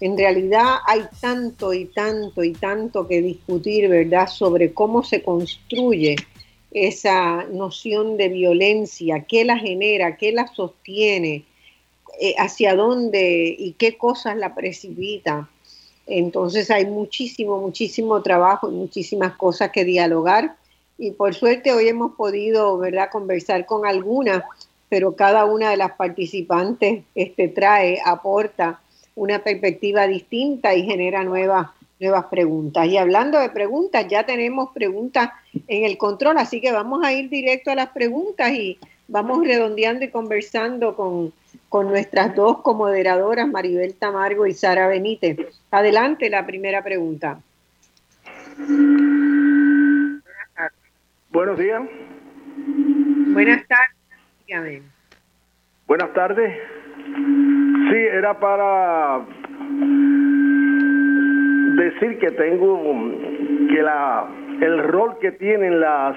En 0.00 0.16
realidad 0.16 0.76
hay 0.86 1.02
tanto 1.20 1.72
y 1.72 1.84
tanto 1.84 2.42
y 2.42 2.52
tanto 2.52 3.06
que 3.06 3.20
discutir, 3.20 3.88
¿verdad?, 3.88 4.26
sobre 4.26 4.72
cómo 4.72 5.04
se 5.04 5.22
construye 5.22 6.16
esa 6.70 7.44
noción 7.44 8.16
de 8.16 8.28
violencia, 8.28 9.24
qué 9.28 9.44
la 9.44 9.58
genera, 9.58 10.16
qué 10.16 10.32
la 10.32 10.46
sostiene, 10.48 11.44
eh, 12.20 12.34
hacia 12.38 12.74
dónde 12.74 13.54
y 13.58 13.72
qué 13.72 13.96
cosas 13.96 14.36
la 14.36 14.54
precipita. 14.54 15.48
Entonces 16.06 16.70
hay 16.70 16.86
muchísimo, 16.86 17.58
muchísimo 17.58 18.22
trabajo 18.22 18.70
y 18.70 18.74
muchísimas 18.74 19.36
cosas 19.36 19.70
que 19.70 19.84
dialogar. 19.84 20.56
Y 20.98 21.10
por 21.10 21.34
suerte 21.34 21.72
hoy 21.72 21.88
hemos 21.88 22.12
podido, 22.12 22.78
¿verdad?, 22.78 23.10
conversar 23.10 23.66
con 23.66 23.86
algunas, 23.86 24.42
pero 24.88 25.16
cada 25.16 25.44
una 25.44 25.70
de 25.70 25.76
las 25.76 25.92
participantes 25.92 27.02
este, 27.14 27.48
trae, 27.48 28.00
aporta 28.04 28.80
una 29.14 29.42
perspectiva 29.42 30.06
distinta 30.06 30.74
y 30.74 30.84
genera 30.84 31.24
nuevas 31.24 31.68
nuevas 31.98 32.26
preguntas. 32.26 32.86
Y 32.86 32.96
hablando 32.96 33.38
de 33.38 33.48
preguntas, 33.50 34.06
ya 34.08 34.26
tenemos 34.26 34.70
preguntas 34.72 35.30
en 35.66 35.84
el 35.84 35.96
control, 35.96 36.38
así 36.38 36.60
que 36.60 36.72
vamos 36.72 37.02
a 37.02 37.12
ir 37.12 37.28
directo 37.30 37.70
a 37.70 37.74
las 37.74 37.88
preguntas 37.88 38.52
y 38.52 38.78
vamos 39.08 39.44
redondeando 39.44 40.04
y 40.04 40.10
conversando 40.10 40.94
con, 40.96 41.32
con 41.68 41.88
nuestras 41.88 42.34
dos 42.34 42.62
comoderadoras, 42.62 43.48
Maribel 43.48 43.94
Tamargo 43.94 44.46
y 44.46 44.54
Sara 44.54 44.88
Benítez. 44.88 45.38
Adelante 45.70 46.30
la 46.30 46.46
primera 46.46 46.82
pregunta. 46.82 47.38
Buenos 51.30 51.58
días. 51.58 51.82
Buenas 53.32 53.62
tardes. 53.66 54.82
Buenas 55.86 56.12
tardes. 56.14 56.58
Sí, 57.04 57.96
era 57.96 58.38
para 58.38 59.26
decir 61.76 62.18
que 62.18 62.30
tengo 62.30 62.80
que 63.68 63.82
la 63.82 64.28
el 64.60 64.82
rol 64.84 65.18
que 65.20 65.32
tienen 65.32 65.80
las 65.80 66.16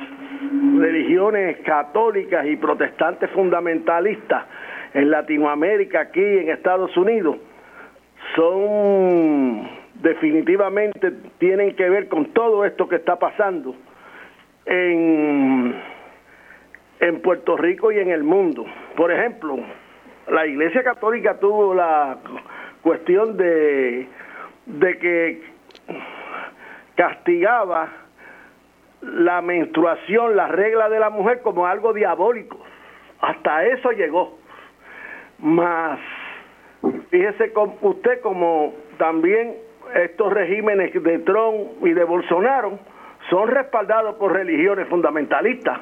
religiones 0.77 1.57
católicas 1.65 2.45
y 2.47 2.55
protestantes 2.55 3.29
fundamentalistas 3.31 4.45
en 4.93 5.11
Latinoamérica, 5.11 6.01
aquí 6.01 6.21
en 6.21 6.49
Estados 6.49 6.95
Unidos, 6.97 7.37
son 8.35 9.69
definitivamente 9.95 11.11
tienen 11.39 11.75
que 11.75 11.89
ver 11.89 12.07
con 12.07 12.27
todo 12.27 12.63
esto 12.63 12.87
que 12.87 12.95
está 12.95 13.17
pasando 13.17 13.75
en, 14.65 15.75
en 16.99 17.21
Puerto 17.21 17.57
Rico 17.57 17.91
y 17.91 17.99
en 17.99 18.09
el 18.09 18.23
mundo. 18.23 18.65
Por 18.95 19.11
ejemplo, 19.11 19.57
la 20.29 20.47
Iglesia 20.47 20.83
Católica 20.83 21.37
tuvo 21.39 21.73
la 21.73 22.17
cuestión 22.81 23.35
de 23.35 24.07
de 24.69 24.97
que 24.99 25.41
castigaba 26.95 27.89
la 29.01 29.41
menstruación, 29.41 30.35
la 30.35 30.47
regla 30.47 30.89
de 30.89 30.99
la 30.99 31.09
mujer 31.09 31.41
como 31.41 31.65
algo 31.65 31.93
diabólico. 31.93 32.59
Hasta 33.21 33.65
eso 33.65 33.91
llegó. 33.91 34.38
Más, 35.41 35.99
fíjese 37.09 37.53
usted 37.81 38.19
como 38.21 38.73
también 38.97 39.55
estos 39.95 40.33
regímenes 40.33 40.91
de 41.01 41.19
Trump 41.19 41.85
y 41.85 41.93
de 41.93 42.03
Bolsonaro 42.03 42.77
son 43.29 43.47
respaldados 43.47 44.15
por 44.15 44.33
religiones 44.33 44.87
fundamentalistas. 44.87 45.79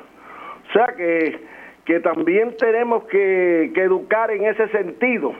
O 0.70 0.74
sea 0.74 0.94
que, 0.96 1.40
que 1.86 2.00
también 2.02 2.56
tenemos 2.58 3.06
que, 3.06 3.72
que 3.74 3.82
educar 3.82 4.30
en 4.32 4.46
ese 4.46 4.68
sentido, 4.70 5.34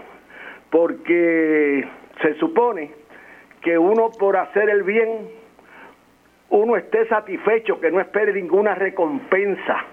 porque 0.72 1.88
se 2.22 2.34
supone 2.36 2.92
que 3.62 3.78
uno 3.78 4.10
por 4.18 4.38
hacer 4.38 4.70
el 4.70 4.84
bien, 4.84 5.30
uno 6.50 6.76
esté 6.76 7.08
satisfecho, 7.08 7.80
que 7.80 7.92
no 7.92 8.00
espere 8.00 8.34
ninguna 8.34 8.74
recompensa 8.74 9.86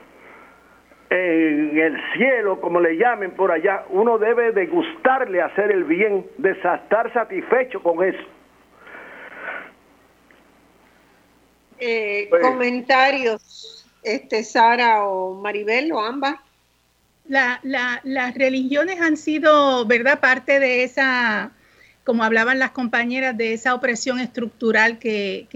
en 1.11 1.79
el 1.79 1.97
cielo, 2.17 2.61
como 2.61 2.81
le 2.81 2.97
llamen 2.97 3.33
por 3.33 3.53
allá, 3.53 3.85
uno 3.91 4.19
debe 4.19 4.53
de 4.53 4.67
gustarle 4.67 5.43
hacer 5.43 5.71
el 5.71 5.85
bien, 5.85 6.27
de 6.39 6.51
estar 6.53 7.13
satisfecho 7.13 7.83
con 7.83 8.03
eso. 8.03 8.23
Eh, 11.79 12.27
pues, 12.31 12.43
comentarios, 12.43 13.87
este 14.03 14.43
Sara 14.43 15.05
o 15.05 15.35
Maribel 15.35 15.93
o 15.93 16.01
ambas. 16.01 16.37
La, 17.27 17.61
las 17.63 18.35
religiones 18.35 19.01
han 19.01 19.17
sido, 19.17 19.87
¿verdad?, 19.87 20.21
parte 20.21 20.61
de 20.61 20.85
esa 20.85 21.53
como 22.05 22.23
hablaban 22.23 22.59
las 22.59 22.71
compañeras, 22.71 23.37
de 23.37 23.55
esa 23.55 23.75
opresión 23.75 24.21
estructural 24.21 24.99
que, 24.99 25.49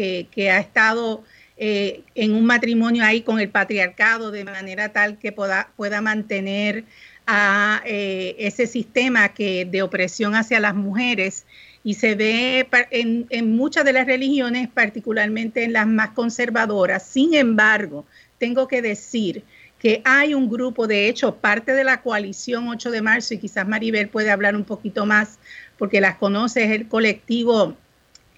ha 0.50 0.58
estado 0.58 1.22
eh, 1.58 2.02
en 2.14 2.34
un 2.34 2.44
matrimonio 2.44 3.04
ahí 3.04 3.22
con 3.22 3.40
el 3.40 3.48
patriarcado, 3.48 4.30
de 4.30 4.44
manera 4.44 4.90
tal 4.90 5.18
que 5.18 5.32
pueda, 5.32 5.70
pueda 5.76 6.00
mantener 6.00 6.84
a 7.26 7.82
eh, 7.84 8.36
ese 8.38 8.66
sistema 8.66 9.30
que, 9.30 9.64
de 9.64 9.82
opresión 9.82 10.34
hacia 10.34 10.60
las 10.60 10.74
mujeres. 10.74 11.46
Y 11.84 11.94
se 11.94 12.14
ve 12.14 12.68
en, 12.90 13.26
en 13.30 13.56
muchas 13.56 13.84
de 13.84 13.92
las 13.92 14.06
religiones, 14.06 14.68
particularmente 14.68 15.64
en 15.64 15.72
las 15.72 15.86
más 15.86 16.10
conservadoras. 16.10 17.02
Sin 17.02 17.34
embargo, 17.34 18.06
tengo 18.38 18.68
que 18.68 18.80
decir 18.82 19.42
que 19.78 20.02
hay 20.04 20.34
un 20.34 20.48
grupo, 20.48 20.86
de 20.86 21.08
hecho, 21.08 21.36
parte 21.36 21.72
de 21.72 21.84
la 21.84 22.02
coalición 22.02 22.68
8 22.68 22.90
de 22.90 23.02
marzo, 23.02 23.34
y 23.34 23.38
quizás 23.38 23.66
Maribel 23.66 24.08
puede 24.08 24.30
hablar 24.30 24.56
un 24.56 24.64
poquito 24.64 25.06
más 25.06 25.38
porque 25.78 26.00
las 26.00 26.16
conoce, 26.16 26.64
es 26.64 26.70
el 26.70 26.88
colectivo 26.88 27.76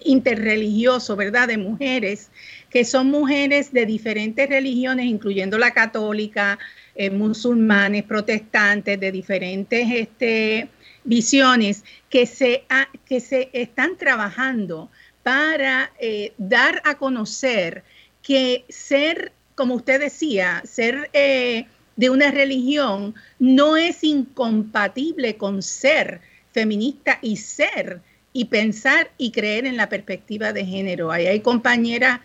interreligioso, 0.03 1.15
¿verdad? 1.15 1.47
De 1.47 1.57
mujeres, 1.57 2.29
que 2.71 2.85
son 2.85 3.11
mujeres 3.11 3.73
de 3.73 3.85
diferentes 3.85 4.49
religiones, 4.49 5.05
incluyendo 5.05 5.57
la 5.57 5.71
católica, 5.71 6.57
eh, 6.95 7.09
musulmanes, 7.09 8.03
protestantes, 8.03 8.99
de 8.99 9.11
diferentes 9.11 9.87
este, 9.91 10.69
visiones, 11.03 11.83
que 12.09 12.25
se, 12.25 12.63
que 13.05 13.19
se 13.19 13.49
están 13.53 13.97
trabajando 13.97 14.89
para 15.21 15.91
eh, 15.99 16.33
dar 16.37 16.81
a 16.85 16.95
conocer 16.97 17.83
que 18.23 18.63
ser, 18.69 19.33
como 19.55 19.75
usted 19.75 19.99
decía, 19.99 20.61
ser 20.65 21.09
eh, 21.13 21.65
de 21.97 22.09
una 22.09 22.31
religión 22.31 23.15
no 23.37 23.75
es 23.75 24.03
incompatible 24.03 25.35
con 25.35 25.61
ser 25.61 26.21
feminista 26.53 27.19
y 27.21 27.37
ser 27.37 28.01
y 28.33 28.45
pensar 28.45 29.11
y 29.17 29.31
creer 29.31 29.65
en 29.65 29.75
la 29.75 29.89
perspectiva 29.89 30.53
de 30.53 30.65
género. 30.65 31.11
Ahí 31.11 31.27
hay 31.27 31.41
compañeras 31.41 32.21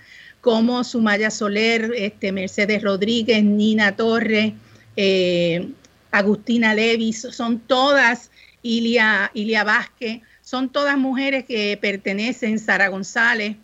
como 0.46 0.84
Sumaya 0.84 1.28
Soler, 1.32 1.92
este, 1.96 2.30
Mercedes 2.30 2.80
Rodríguez, 2.80 3.42
Nina 3.42 3.96
Torres, 3.96 4.52
eh, 4.96 5.70
Agustina 6.12 6.72
Levis, 6.72 7.26
son 7.32 7.58
todas, 7.58 8.30
Ilia, 8.62 9.32
Ilia 9.34 9.64
Vázquez, 9.64 10.20
son 10.42 10.68
todas 10.68 10.96
mujeres 10.96 11.46
que 11.46 11.76
pertenecen, 11.82 12.60
Sara 12.60 12.86
González, 12.86 13.56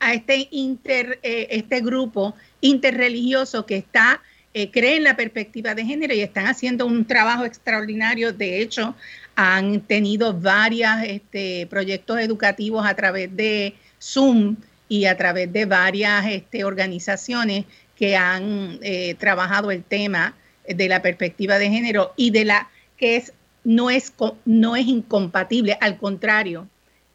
a 0.00 0.12
este, 0.12 0.48
eh, 0.50 1.46
este 1.48 1.80
grupo 1.80 2.34
interreligioso 2.60 3.64
que 3.64 3.76
está 3.76 4.20
eh, 4.52 4.68
cree 4.72 4.96
en 4.96 5.04
la 5.04 5.14
perspectiva 5.14 5.76
de 5.76 5.84
género 5.84 6.12
y 6.12 6.22
están 6.22 6.48
haciendo 6.48 6.86
un 6.86 7.04
trabajo 7.04 7.44
extraordinario. 7.44 8.32
De 8.32 8.60
hecho, 8.60 8.96
han 9.36 9.80
tenido 9.82 10.34
varios 10.34 10.90
este, 11.04 11.68
proyectos 11.68 12.18
educativos 12.18 12.84
a 12.84 12.96
través 12.96 13.36
de 13.36 13.76
Zoom 14.00 14.56
y 14.90 15.06
a 15.06 15.16
través 15.16 15.50
de 15.52 15.66
varias 15.66 16.26
este, 16.26 16.64
organizaciones 16.64 17.64
que 17.96 18.16
han 18.16 18.80
eh, 18.82 19.14
trabajado 19.14 19.70
el 19.70 19.84
tema 19.84 20.34
de 20.68 20.88
la 20.88 21.00
perspectiva 21.00 21.58
de 21.58 21.70
género 21.70 22.12
y 22.16 22.30
de 22.30 22.44
la 22.44 22.68
que 22.98 23.16
es 23.16 23.32
no 23.62 23.88
es 23.88 24.12
no 24.44 24.74
es 24.74 24.86
incompatible, 24.86 25.78
al 25.80 25.96
contrario, 25.96 26.66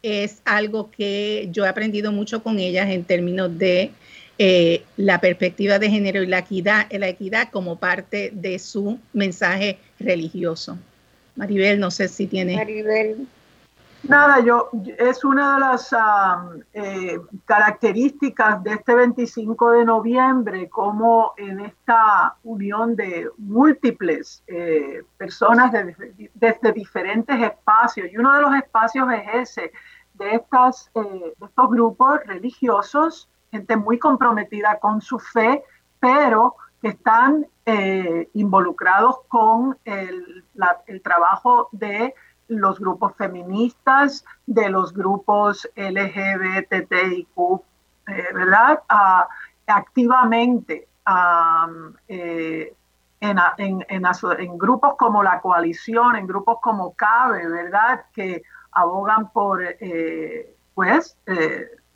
es 0.02 0.40
algo 0.44 0.90
que 0.90 1.48
yo 1.52 1.66
he 1.66 1.68
aprendido 1.68 2.12
mucho 2.12 2.42
con 2.42 2.58
ellas 2.58 2.88
en 2.88 3.04
términos 3.04 3.58
de 3.58 3.90
eh, 4.38 4.82
la 4.96 5.20
perspectiva 5.20 5.78
de 5.78 5.90
género 5.90 6.22
y 6.22 6.26
la 6.26 6.38
equidad, 6.38 6.86
la 6.90 7.08
equidad 7.08 7.50
como 7.50 7.78
parte 7.78 8.30
de 8.32 8.58
su 8.58 8.98
mensaje 9.12 9.78
religioso. 9.98 10.78
Maribel, 11.34 11.78
no 11.78 11.90
sé 11.90 12.08
si 12.08 12.26
tiene. 12.26 12.56
Maribel. 12.56 13.26
Nada, 14.08 14.40
yo 14.40 14.70
es 14.98 15.24
una 15.24 15.54
de 15.54 15.60
las 15.60 15.96
eh, 16.72 17.18
características 17.44 18.62
de 18.62 18.74
este 18.74 18.94
25 18.94 19.70
de 19.72 19.84
noviembre, 19.84 20.68
como 20.68 21.34
en 21.36 21.60
esta 21.60 22.36
unión 22.44 22.94
de 22.94 23.28
múltiples 23.38 24.44
eh, 24.46 25.02
personas 25.16 25.72
desde 26.34 26.72
diferentes 26.72 27.42
espacios, 27.42 28.08
y 28.12 28.16
uno 28.16 28.32
de 28.34 28.42
los 28.42 28.54
espacios 28.54 29.08
es 29.12 29.50
ese, 29.50 29.72
de, 30.14 30.34
estas, 30.36 30.90
eh, 30.94 31.34
de 31.38 31.46
estos 31.46 31.70
grupos 31.70 32.20
religiosos, 32.26 33.28
gente 33.50 33.76
muy 33.76 33.98
comprometida 33.98 34.78
con 34.78 35.00
su 35.00 35.18
fe, 35.18 35.62
pero 36.00 36.56
que 36.80 36.88
están 36.88 37.46
eh, 37.64 38.28
involucrados 38.34 39.16
con 39.28 39.76
el, 39.84 40.44
trabajo 41.02 41.68
de 41.72 42.14
los 42.48 42.78
grupos 42.78 43.14
feministas, 43.16 44.24
de 44.46 44.68
los 44.70 44.92
grupos 44.92 45.68
LGBTIQ, 45.76 47.38
eh, 48.08 48.28
¿verdad? 48.34 48.82
Activamente 49.66 50.88
eh, 52.08 52.74
en, 53.20 53.38
en, 53.88 54.58
grupos 54.58 54.94
como 54.96 55.22
la 55.22 55.40
coalición, 55.40 56.16
en 56.16 56.26
grupos 56.26 56.58
como 56.60 56.94
CABE, 56.94 57.48
¿verdad? 57.48 58.04
Que 58.12 58.42
abogan 58.72 59.30
por, 59.32 59.62
pues, 60.74 61.16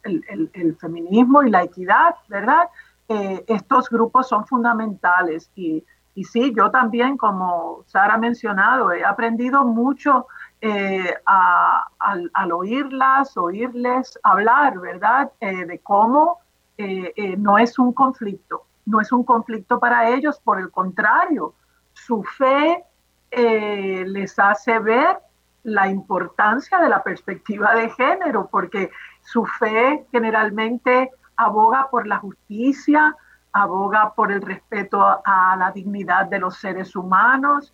el, 0.03 0.51
el, 0.55 0.77
feminismo 0.77 1.43
y 1.43 1.51
la 1.51 1.63
equidad, 1.63 2.15
¿verdad? 2.29 2.69
Eh, 3.09 3.45
estos 3.49 3.91
grupos 3.91 4.29
son 4.29 4.47
fundamentales 4.47 5.51
y, 5.55 5.85
y 6.15 6.25
sí, 6.25 6.53
yo 6.57 6.71
también, 6.71 7.17
como 7.17 7.83
Sara 7.87 8.15
ha 8.15 8.19
mencionado, 8.19 8.93
he 8.93 9.05
aprendido 9.05 9.65
mucho 9.65 10.27
eh, 10.63 11.15
al, 11.25 12.53
oírlas, 12.53 13.37
oírles 13.37 14.19
hablar, 14.23 14.79
¿verdad? 14.79 15.33
Eh, 15.41 15.65
de 15.65 15.79
cómo 15.79 16.41
eh, 16.77 17.35
no 17.39 17.59
es 17.59 17.79
un 17.79 17.93
conflicto, 17.93 18.65
no 18.87 19.01
es 19.01 19.11
un 19.13 19.25
conflicto 19.25 19.79
para 19.79 20.11
ellos, 20.11 20.39
por 20.41 20.59
el 20.59 20.71
contrario, 20.71 21.55
su 21.93 22.23
fe 22.23 22.85
les 23.33 24.39
hace 24.41 24.81
ver 24.81 25.19
la 25.63 25.87
importancia 25.87 26.79
de 26.79 26.89
la 26.89 27.03
perspectiva 27.03 27.75
de 27.75 27.89
género, 27.91 28.49
porque 28.51 28.91
su 29.23 29.47
fe 29.47 30.05
generalmente 30.11 31.11
aboga 31.37 31.89
por 31.91 32.07
la 32.07 32.19
justicia, 32.19 33.17
aboga 33.53 34.15
por 34.15 34.33
el 34.33 34.43
respeto 34.43 35.01
a 35.03 35.57
la 35.57 35.71
dignidad 35.73 36.27
de 36.27 36.41
los 36.41 36.57
seres 36.57 36.97
humanos 36.97 37.73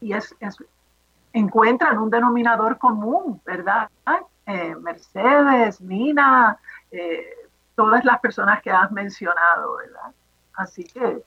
y 0.00 0.12
es, 0.12 0.34
encuentran 1.32 1.98
un 1.98 2.10
denominador 2.10 2.78
común, 2.78 3.40
¿verdad? 3.44 3.88
Eh, 4.46 4.74
Mercedes, 4.76 5.80
Nina, 5.80 6.58
eh, 6.90 7.24
todas 7.74 8.04
las 8.04 8.20
personas 8.20 8.60
que 8.62 8.70
has 8.70 8.90
mencionado, 8.90 9.76
¿verdad? 9.76 10.12
Así 10.54 10.84
que 10.84 11.22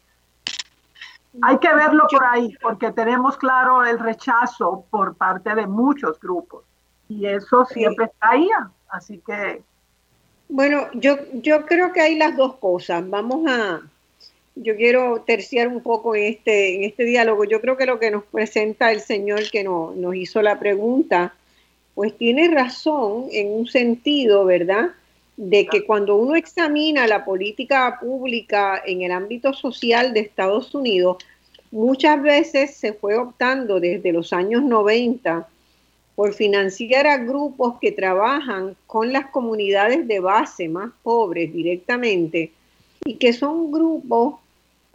hay 1.42 1.58
que 1.58 1.74
verlo 1.74 2.06
por 2.12 2.24
ahí, 2.26 2.56
porque 2.62 2.92
tenemos 2.92 3.38
claro 3.38 3.84
el 3.84 3.98
rechazo 3.98 4.86
por 4.90 5.16
parte 5.16 5.56
de 5.56 5.66
muchos 5.66 6.20
grupos 6.20 6.64
y 7.08 7.26
eso 7.26 7.66
siempre 7.66 8.06
está 8.06 8.30
ahí, 8.30 8.50
así 8.90 9.20
que... 9.26 9.64
Bueno, 10.50 10.88
yo, 10.94 11.16
yo 11.34 11.66
creo 11.66 11.92
que 11.92 12.02
hay 12.02 12.16
las 12.18 12.38
dos 12.38 12.56
cosas. 12.58 13.10
Vamos 13.10 13.50
a, 13.50 13.82
yo 14.56 14.76
quiero 14.76 15.24
terciar 15.26 15.68
un 15.68 15.82
poco 15.82 16.16
en 16.16 16.26
este, 16.26 16.76
en 16.76 16.84
este 16.84 17.06
diálogo. 17.06 17.44
Yo 17.44 17.60
creo 17.62 17.78
que 17.78 17.86
lo 17.86 18.00
que 18.00 18.12
nos 18.12 18.24
presenta 18.24 18.92
el 18.92 19.02
señor 19.02 19.50
que 19.50 19.64
nos 19.64 20.16
hizo 20.16 20.42
la 20.42 20.60
pregunta, 20.60 21.34
pues 21.96 22.16
tiene 22.18 22.48
razón 22.50 23.28
en 23.32 23.52
un 23.52 23.68
sentido, 23.68 24.46
¿verdad? 24.46 24.92
De 25.38 25.66
que 25.66 25.86
cuando 25.86 26.16
uno 26.16 26.36
examina 26.36 27.08
la 27.08 27.26
política 27.26 27.98
pública 28.00 28.82
en 28.86 29.02
el 29.02 29.12
ámbito 29.12 29.54
social 29.54 30.14
de 30.14 30.20
Estados 30.20 30.76
Unidos, 30.76 31.18
muchas 31.72 32.22
veces 32.22 32.76
se 32.76 32.94
fue 32.94 33.18
optando 33.18 33.80
desde 33.80 34.12
los 34.12 34.32
años 34.34 34.62
90 34.64 35.48
por 36.16 36.34
financiar 36.36 37.08
a 37.08 37.18
grupos 37.18 37.80
que 37.82 37.92
trabajan 37.92 38.76
con 38.86 39.12
las 39.12 39.28
comunidades 39.28 40.08
de 40.08 40.20
base 40.20 40.70
más 40.70 40.92
pobres 41.02 41.52
directamente 41.52 42.52
y 43.04 43.16
que 43.16 43.34
son 43.34 43.72
grupos 43.72 44.36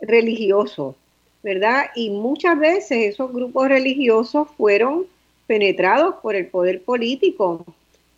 religiosos, 0.00 0.94
¿verdad? 1.42 1.86
Y 1.94 2.10
muchas 2.10 2.58
veces 2.58 3.14
esos 3.14 3.32
grupos 3.32 3.68
religiosos 3.68 4.48
fueron 4.56 5.06
penetrados 5.46 6.16
por 6.22 6.34
el 6.34 6.46
poder 6.46 6.82
político 6.82 7.64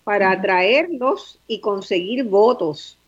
para 0.04 0.32
atraerlos 0.32 1.38
y 1.46 1.60
conseguir 1.60 2.24
votos, 2.24 2.98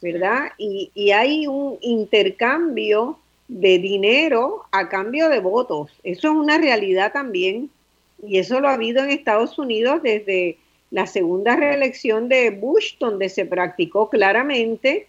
¿verdad? 0.00 0.52
Y, 0.58 0.90
y, 0.94 1.10
hay 1.10 1.46
un 1.46 1.78
intercambio 1.80 3.18
de 3.48 3.78
dinero 3.78 4.62
a 4.70 4.88
cambio 4.88 5.28
de 5.28 5.40
votos. 5.40 5.90
Eso 6.04 6.28
es 6.28 6.34
una 6.34 6.58
realidad 6.58 7.12
también. 7.12 7.70
Y 8.24 8.38
eso 8.38 8.60
lo 8.60 8.68
ha 8.68 8.74
habido 8.74 9.02
en 9.02 9.10
Estados 9.10 9.58
Unidos 9.58 10.02
desde 10.02 10.58
la 10.90 11.06
segunda 11.06 11.56
reelección 11.56 12.28
de 12.28 12.50
Bush, 12.50 12.98
donde 13.00 13.28
se 13.28 13.46
practicó 13.46 14.08
claramente 14.10 15.08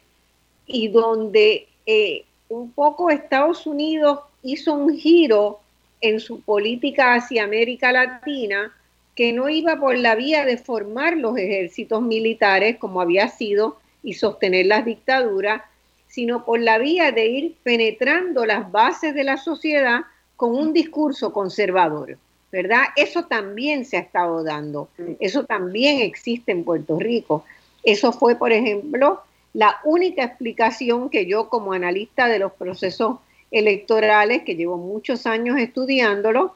y 0.65 0.87
donde 0.87 1.67
eh, 1.85 2.23
un 2.53 2.71
poco 2.71 3.09
Estados 3.09 3.65
Unidos 3.65 4.19
hizo 4.43 4.73
un 4.73 4.95
giro 4.95 5.59
en 6.01 6.19
su 6.19 6.41
política 6.41 7.15
hacia 7.15 7.43
América 7.43 7.91
Latina 7.91 8.71
que 9.15 9.31
no 9.31 9.49
iba 9.49 9.79
por 9.79 9.97
la 9.97 10.15
vía 10.15 10.45
de 10.45 10.57
formar 10.57 11.17
los 11.17 11.37
ejércitos 11.37 12.01
militares 12.01 12.77
como 12.77 13.01
había 13.01 13.27
sido 13.27 13.77
y 14.03 14.13
sostener 14.13 14.65
las 14.65 14.85
dictaduras, 14.85 15.61
sino 16.07 16.45
por 16.45 16.59
la 16.59 16.77
vía 16.77 17.11
de 17.11 17.27
ir 17.27 17.55
penetrando 17.63 18.45
las 18.45 18.71
bases 18.71 19.15
de 19.15 19.23
la 19.23 19.37
sociedad 19.37 20.01
con 20.35 20.55
un 20.55 20.73
discurso 20.73 21.31
conservador, 21.31 22.17
¿verdad? 22.51 22.83
Eso 22.95 23.25
también 23.25 23.85
se 23.85 23.97
ha 23.97 24.01
estado 24.01 24.43
dando, 24.43 24.89
eso 25.19 25.45
también 25.45 26.01
existe 26.01 26.51
en 26.51 26.63
Puerto 26.63 26.99
Rico. 26.99 27.45
Eso 27.83 28.11
fue, 28.11 28.35
por 28.35 28.51
ejemplo, 28.51 29.21
la 29.53 29.79
única 29.83 30.23
explicación 30.23 31.09
que 31.09 31.25
yo 31.25 31.47
como 31.47 31.73
analista 31.73 32.27
de 32.27 32.39
los 32.39 32.51
procesos 32.53 33.19
electorales, 33.51 34.43
que 34.43 34.55
llevo 34.55 34.77
muchos 34.77 35.27
años 35.27 35.59
estudiándolo, 35.59 36.55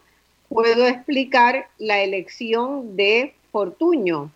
puedo 0.50 0.88
explicar 0.88 1.68
la 1.78 2.02
elección 2.02 2.96
de 2.96 3.34
Fortuño, 3.52 4.32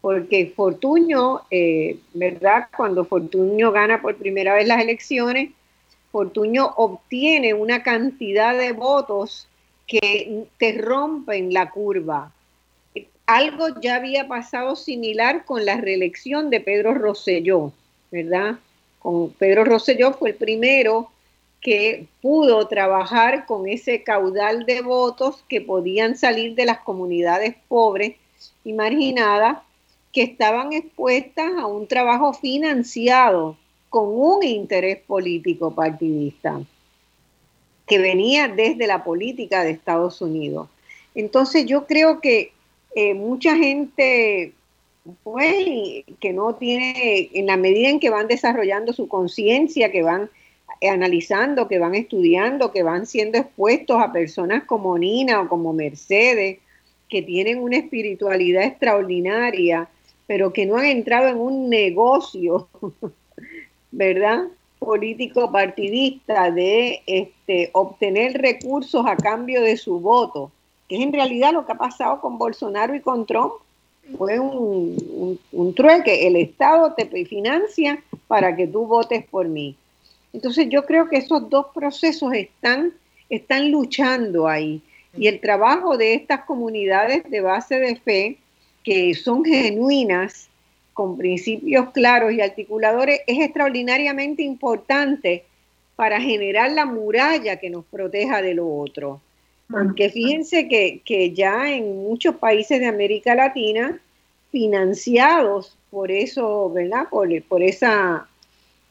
porque 0.00 0.52
Fortuño, 0.54 1.42
eh, 1.50 1.98
¿verdad? 2.14 2.68
Cuando 2.76 3.04
Fortuño 3.04 3.70
gana 3.70 4.02
por 4.02 4.16
primera 4.16 4.54
vez 4.54 4.66
las 4.66 4.82
elecciones, 4.82 5.50
Fortuño 6.10 6.66
obtiene 6.76 7.54
una 7.54 7.84
cantidad 7.84 8.56
de 8.56 8.72
votos 8.72 9.46
que 9.86 10.46
te 10.58 10.72
rompen 10.78 11.52
la 11.52 11.70
curva. 11.70 12.32
Algo 13.26 13.80
ya 13.80 13.96
había 13.96 14.26
pasado 14.26 14.74
similar 14.74 15.44
con 15.44 15.64
la 15.64 15.76
reelección 15.80 16.50
de 16.50 16.60
Pedro 16.60 16.94
Rosselló. 16.94 17.72
¿Verdad? 18.10 18.58
Con 18.98 19.30
Pedro 19.30 19.64
Rosselló 19.64 20.12
fue 20.12 20.30
el 20.30 20.36
primero 20.36 21.10
que 21.60 22.06
pudo 22.22 22.66
trabajar 22.68 23.46
con 23.46 23.68
ese 23.68 24.02
caudal 24.02 24.64
de 24.64 24.80
votos 24.80 25.44
que 25.48 25.60
podían 25.60 26.16
salir 26.16 26.54
de 26.54 26.64
las 26.64 26.80
comunidades 26.80 27.54
pobres 27.68 28.16
y 28.64 28.72
marginadas 28.72 29.58
que 30.12 30.22
estaban 30.22 30.72
expuestas 30.72 31.52
a 31.58 31.66
un 31.66 31.86
trabajo 31.86 32.32
financiado 32.32 33.56
con 33.90 34.08
un 34.08 34.42
interés 34.42 34.98
político 34.98 35.74
partidista 35.74 36.60
que 37.86 37.98
venía 37.98 38.48
desde 38.48 38.86
la 38.86 39.02
política 39.02 39.64
de 39.64 39.72
Estados 39.72 40.22
Unidos. 40.22 40.68
Entonces 41.14 41.66
yo 41.66 41.86
creo 41.86 42.20
que 42.20 42.52
eh, 42.94 43.14
mucha 43.14 43.56
gente 43.56 44.52
pues, 45.22 46.04
que 46.20 46.32
no 46.32 46.54
tiene, 46.54 47.30
en 47.32 47.46
la 47.46 47.56
medida 47.56 47.88
en 47.88 48.00
que 48.00 48.10
van 48.10 48.28
desarrollando 48.28 48.92
su 48.92 49.08
conciencia, 49.08 49.90
que 49.90 50.02
van 50.02 50.30
analizando, 50.82 51.68
que 51.68 51.78
van 51.78 51.94
estudiando, 51.94 52.72
que 52.72 52.82
van 52.82 53.06
siendo 53.06 53.38
expuestos 53.38 54.00
a 54.00 54.12
personas 54.12 54.64
como 54.64 54.96
Nina 54.98 55.40
o 55.40 55.48
como 55.48 55.72
Mercedes, 55.72 56.58
que 57.08 57.22
tienen 57.22 57.58
una 57.58 57.76
espiritualidad 57.76 58.64
extraordinaria, 58.64 59.88
pero 60.26 60.52
que 60.52 60.66
no 60.66 60.76
han 60.76 60.86
entrado 60.86 61.28
en 61.28 61.38
un 61.38 61.68
negocio, 61.68 62.68
¿verdad? 63.90 64.44
político 64.80 65.52
partidista 65.52 66.50
de 66.50 67.02
este, 67.06 67.70
obtener 67.74 68.40
recursos 68.40 69.04
a 69.06 69.14
cambio 69.14 69.62
de 69.62 69.76
su 69.76 70.00
voto, 70.00 70.50
que 70.88 70.96
es 70.96 71.02
en 71.02 71.12
realidad 71.12 71.52
lo 71.52 71.66
que 71.66 71.72
ha 71.72 71.78
pasado 71.78 72.20
con 72.20 72.38
Bolsonaro 72.38 72.94
y 72.94 73.00
con 73.00 73.26
Trump 73.26 73.52
fue 74.16 74.38
un, 74.38 75.38
trueque. 75.74 76.26
El 76.26 76.36
Estado 76.36 76.94
te 76.94 77.06
financia 77.24 78.02
para 78.26 78.56
que 78.56 78.66
tú 78.66 78.86
votes 78.86 79.24
por 79.26 79.48
mí. 79.48 79.76
Entonces 80.32 80.68
yo 80.68 80.84
creo 80.84 81.08
que 81.08 81.16
esos 81.16 81.48
dos 81.50 81.66
procesos 81.74 82.32
están, 82.34 82.92
están 83.28 83.70
luchando 83.70 84.48
ahí. 84.48 84.80
Y 85.16 85.26
el 85.26 85.40
trabajo 85.40 85.96
de 85.96 86.14
estas 86.14 86.44
comunidades 86.44 87.28
de 87.28 87.40
base 87.40 87.80
de 87.80 87.96
fe, 87.96 88.38
que 88.84 89.14
son 89.14 89.44
genuinas, 89.44 90.48
con 90.92 91.16
principios 91.16 91.90
claros 91.90 92.32
y 92.32 92.40
articuladores, 92.40 93.20
es 93.26 93.40
extraordinariamente 93.40 94.42
importante 94.42 95.44
para 95.96 96.20
generar 96.20 96.72
la 96.72 96.86
muralla 96.86 97.56
que 97.56 97.70
nos 97.70 97.84
proteja 97.86 98.42
de 98.42 98.54
lo 98.54 98.68
otro. 98.78 99.20
Porque 99.70 100.10
fíjense 100.10 100.68
que, 100.68 101.32
ya 101.32 101.72
en 101.72 102.02
muchos 102.02 102.36
países 102.36 102.80
de 102.80 102.86
América 102.86 103.34
Latina, 103.34 104.00
financiados 104.50 105.76
por 105.90 106.10
eso, 106.10 106.70
¿verdad? 106.72 107.08
Por, 107.10 107.28
por 107.44 107.62
esa 107.62 108.28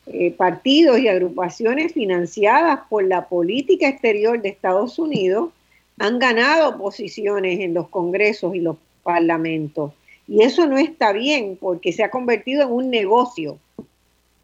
eh, 0.06 0.32
partidos 0.32 1.00
y 1.00 1.08
agrupaciones 1.08 1.94
financiadas 1.94 2.80
por 2.90 3.04
la 3.04 3.28
política 3.28 3.88
exterior 3.88 4.42
de 4.42 4.50
Estados 4.50 4.98
Unidos, 4.98 5.52
han 6.00 6.18
ganado 6.18 6.78
posiciones 6.78 7.60
en 7.60 7.74
los 7.74 7.90
congresos 7.90 8.56
y 8.56 8.60
los 8.60 8.78
parlamentos. 9.04 9.92
Y 10.28 10.44
eso 10.44 10.66
no 10.66 10.78
está 10.78 11.12
bien 11.12 11.58
porque 11.60 11.92
se 11.92 12.04
ha 12.04 12.10
convertido 12.10 12.64
en 12.64 12.72
un 12.72 12.90
negocio. 12.90 13.58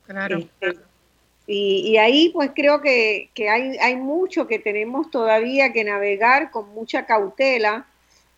Claro. 0.05 0.39
Este, 0.39 0.79
y, 1.47 1.97
ahí 1.97 2.29
pues 2.29 2.51
creo 2.55 2.81
que, 2.81 3.29
hay, 3.37 3.77
hay 3.77 3.95
mucho 3.95 4.47
que 4.47 4.59
tenemos 4.59 5.11
todavía 5.11 5.71
que 5.73 5.83
navegar 5.83 6.49
con 6.49 6.73
mucha 6.73 7.05
cautela, 7.05 7.85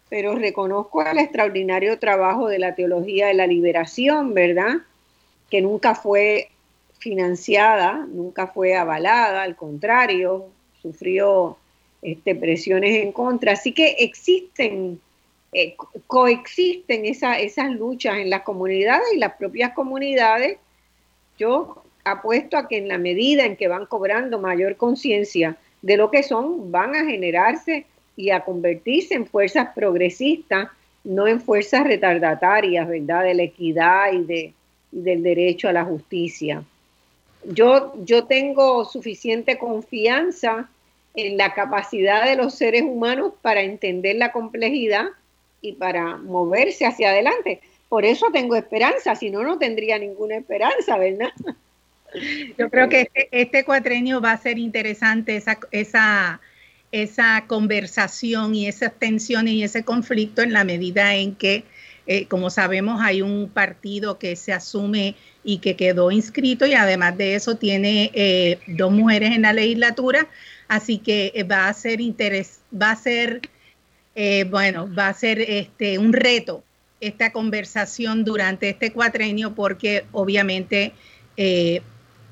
pero 0.10 0.36
reconozco 0.36 1.02
el 1.04 1.18
extraordinario 1.18 2.00
trabajo 2.00 2.48
de 2.48 2.60
la 2.60 2.76
teología 2.76 3.28
de 3.28 3.34
la 3.34 3.48
liberación, 3.48 4.34
¿verdad? 4.34 4.78
Que 5.50 5.62
nunca 5.62 5.96
fue 5.96 6.50
financiada, 7.00 8.06
nunca 8.10 8.48
fue 8.48 8.76
avalada, 8.76 9.44
al 9.44 9.56
contrario, 9.56 10.48
sufrió 10.82 11.58
este, 12.02 12.36
presiones 12.36 13.04
en 13.04 13.12
contra. 13.12 13.54
Así 13.54 13.72
que 13.72 13.96
existen 14.00 15.00
eh, 15.54 15.76
coexisten 16.08 17.06
esas 17.06 17.72
luchas 17.72 18.18
en 18.18 18.30
las 18.30 18.42
comunidades 18.42 19.08
y 19.16 19.18
las 19.18 19.34
propias 19.38 19.74
comunidades. 19.74 20.58
Yo 21.40 21.84
apuesto 22.12 22.58
a 22.58 22.68
que 22.68 22.78
en 22.78 22.88
la 22.88 22.98
medida 22.98 23.46
en 23.46 23.56
que 23.56 23.68
van 23.68 23.86
cobrando 23.86 24.40
mayor 24.40 24.76
conciencia 24.76 25.58
de 25.82 25.98
lo 25.98 26.12
que 26.12 26.24
son, 26.24 26.72
van 26.72 26.96
a 26.96 27.06
generarse 27.06 27.86
y 28.16 28.32
a 28.32 28.44
convertirse 28.44 29.14
en 29.14 29.26
fuerzas 29.26 29.70
progresistas, 29.76 30.70
no 31.04 31.28
en 31.28 31.40
fuerzas 31.40 31.86
retardatarias, 31.86 32.88
¿verdad? 32.88 33.24
De 33.24 33.34
la 33.34 33.44
equidad 33.44 34.12
y, 34.12 34.24
de, 34.24 34.54
del 34.92 35.24
derecho 35.24 35.70
a 35.70 35.74
la 35.74 35.86
justicia. 35.86 36.64
Yo, 37.46 37.94
yo 38.04 38.26
tengo 38.26 38.86
suficiente 38.86 39.58
confianza 39.58 40.70
en 41.14 41.38
la 41.38 41.54
capacidad 41.54 42.26
de 42.26 42.36
los 42.36 42.56
seres 42.56 42.84
humanos 42.84 43.34
para 43.42 43.62
entender 43.62 44.18
la 44.18 44.32
complejidad 44.32 45.06
y 45.62 45.74
para 45.74 46.18
moverse 46.18 46.86
hacia 46.86 47.10
adelante. 47.10 47.62
Por 47.90 48.06
eso 48.06 48.28
tengo 48.32 48.56
esperanza, 48.56 49.16
si 49.16 49.30
no, 49.30 49.44
no 49.44 49.58
tendría 49.58 49.98
ninguna 49.98 50.36
esperanza, 50.36 50.98
¿verdad? 50.98 51.32
Yo 52.58 52.70
creo 52.70 52.90
que 52.90 53.02
este, 53.02 53.30
este 53.32 53.66
cuatrenio 53.66 54.22
va 54.22 54.32
a 54.32 54.42
ser 54.42 54.58
interesante, 54.58 55.36
esa, 55.36 55.60
esa, 55.72 56.42
esa 56.92 57.46
conversación 57.48 58.56
y 58.56 58.68
esas 58.68 58.94
tensiones 58.98 59.54
y 59.54 59.64
ese 59.64 59.84
conflicto 59.84 60.42
en 60.42 60.54
la 60.54 60.64
medida 60.64 61.16
en 61.16 61.36
que, 61.36 61.64
eh, 62.08 62.26
como 62.28 62.50
sabemos, 62.50 63.02
hay 63.02 63.22
un 63.22 63.50
partido 63.50 64.18
que 64.18 64.36
se 64.36 64.54
asume 64.54 65.16
y 65.44 65.60
que 65.60 65.76
quedó 65.76 66.12
inscrito 66.12 66.66
y 66.66 66.74
además 66.74 67.18
de 67.18 67.36
eso 67.36 67.56
tiene 67.56 68.12
eh, 68.14 68.60
dos 68.68 68.92
mujeres 68.92 69.32
en 69.32 69.42
la 69.42 69.54
legislatura, 69.54 70.28
así 70.68 70.98
que 70.98 71.32
eh, 71.36 71.44
va 71.44 71.68
a 71.68 71.74
ser 71.74 72.00
interés, 72.02 72.62
va 72.74 72.92
a 72.92 72.96
ser, 72.96 73.42
bueno, 74.50 74.90
va 74.98 75.10
a 75.10 75.14
ser 75.14 75.40
este, 75.42 76.00
un 76.00 76.12
reto 76.12 76.64
esta 77.00 77.32
conversación 77.32 78.26
durante 78.26 78.68
este 78.70 78.92
cuatrenio 78.92 79.54
porque 79.54 80.06
obviamente 80.12 80.94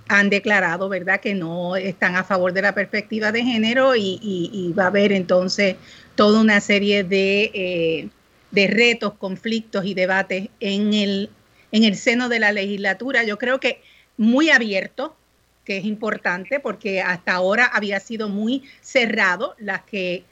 han 0.07 0.29
declarado, 0.29 0.89
¿verdad?, 0.89 1.19
que 1.19 1.33
no 1.33 1.75
están 1.75 2.15
a 2.15 2.23
favor 2.23 2.53
de 2.53 2.61
la 2.61 2.75
perspectiva 2.75 3.31
de 3.31 3.43
género 3.43 3.95
y, 3.95 4.73
va 4.77 4.83
a 4.83 4.87
haber 4.87 5.11
entonces 5.11 5.75
toda 6.15 6.39
una 6.41 6.61
serie 6.61 7.03
de, 7.03 7.51
eh, 7.53 8.09
de, 8.51 8.67
retos, 8.67 9.13
conflictos 9.13 9.85
y 9.85 9.93
debates 9.93 10.49
en 10.59 10.93
el, 10.93 11.29
en 11.71 11.83
el 11.83 11.95
seno 11.95 12.29
de 12.29 12.39
la 12.39 12.51
legislatura. 12.51 13.23
Yo 13.23 13.37
creo 13.37 13.59
que 13.59 13.81
muy 14.17 14.49
abierto, 14.49 15.15
que 15.65 15.77
es 15.77 15.85
importante 15.85 16.59
porque 16.59 17.01
hasta 17.01 17.33
ahora 17.33 17.65
había 17.65 17.99
sido 17.99 18.29
muy 18.29 18.63
cerrado 18.81 19.55
las 19.57 19.81
que 19.81 20.23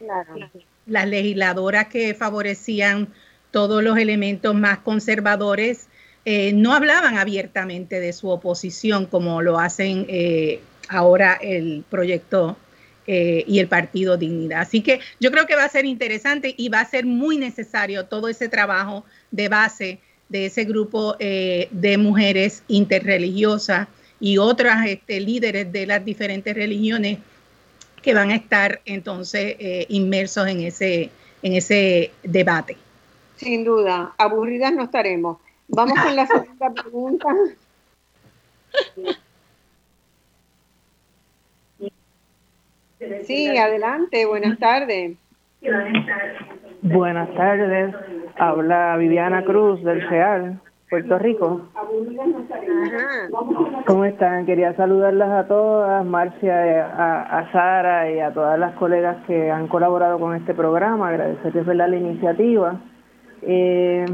las 0.85 1.07
legisladoras 1.07 1.87
que 1.87 2.13
favorecían 2.13 3.07
todos 3.51 3.83
los 3.83 3.97
elementos 3.97 4.53
más 4.53 4.79
conservadores 4.79 5.87
eh, 6.25 6.53
no 6.53 6.73
hablaban 6.73 7.17
abiertamente 7.17 7.99
de 7.99 8.13
su 8.13 8.29
oposición 8.29 9.07
como 9.07 9.41
lo 9.41 9.59
hacen 9.59 10.05
eh, 10.07 10.61
ahora 10.87 11.33
el 11.33 11.83
proyecto 11.89 12.55
eh, 13.07 13.43
y 13.45 13.59
el 13.59 13.67
partido 13.67 14.15
Dignidad. 14.15 14.61
Así 14.61 14.81
que 14.81 15.01
yo 15.19 15.31
creo 15.31 15.45
que 15.45 15.57
va 15.57 15.65
a 15.65 15.69
ser 15.69 15.83
interesante 15.83 16.55
y 16.57 16.69
va 16.69 16.79
a 16.79 16.85
ser 16.89 17.05
muy 17.05 17.37
necesario 17.37 18.05
todo 18.05 18.29
ese 18.29 18.47
trabajo 18.47 19.03
de 19.31 19.49
base 19.49 19.99
de 20.29 20.45
ese 20.45 20.63
grupo 20.63 21.15
de 21.19 21.97
mujeres 21.99 22.63
interreligiosas 22.67 23.87
y 24.19 24.39
otras 24.39 24.87
este, 24.87 25.19
líderes 25.19 25.71
de 25.71 25.85
las 25.85 26.03
diferentes 26.03 26.55
religiones 26.55 27.19
que 28.01 28.13
van 28.15 28.31
a 28.31 28.35
estar 28.35 28.81
entonces 28.85 29.57
inmersos 29.89 30.47
en 30.47 30.61
ese, 30.61 31.11
en 31.43 31.53
ese 31.53 32.11
debate. 32.23 32.77
Sin 33.35 33.63
duda, 33.63 34.13
aburridas 34.17 34.73
no 34.73 34.85
estaremos. 34.85 35.37
Vamos 35.67 35.99
con 35.99 36.15
la 36.15 36.25
segunda 36.27 36.69
pregunta. 36.71 37.27
Sí, 43.23 43.57
adelante, 43.57 44.25
buenas 44.25 44.57
tardes. 44.59 45.17
Buenas 46.81 47.33
tardes, 47.35 47.95
habla 48.37 48.97
Viviana 48.97 49.43
Cruz 49.43 49.83
del 49.83 50.07
CEAL, 50.09 50.59
Puerto 50.89 51.17
Rico. 51.17 51.69
¿Cómo 53.85 54.05
están? 54.05 54.45
Quería 54.45 54.75
saludarlas 54.75 55.29
a 55.31 55.47
todas, 55.47 56.05
Marcia, 56.05 56.85
a, 56.85 57.39
a, 57.39 57.51
Sara 57.51 58.11
y 58.11 58.19
a 58.19 58.33
todas 58.33 58.59
las 58.59 58.73
colegas 58.75 59.17
que 59.25 59.49
han 59.49 59.67
colaborado 59.67 60.19
con 60.19 60.35
este 60.35 60.53
programa, 60.53 61.09
agradecerles 61.09 61.65
la 61.67 61.87
iniciativa. 61.87 62.79
Eh, 63.41 64.05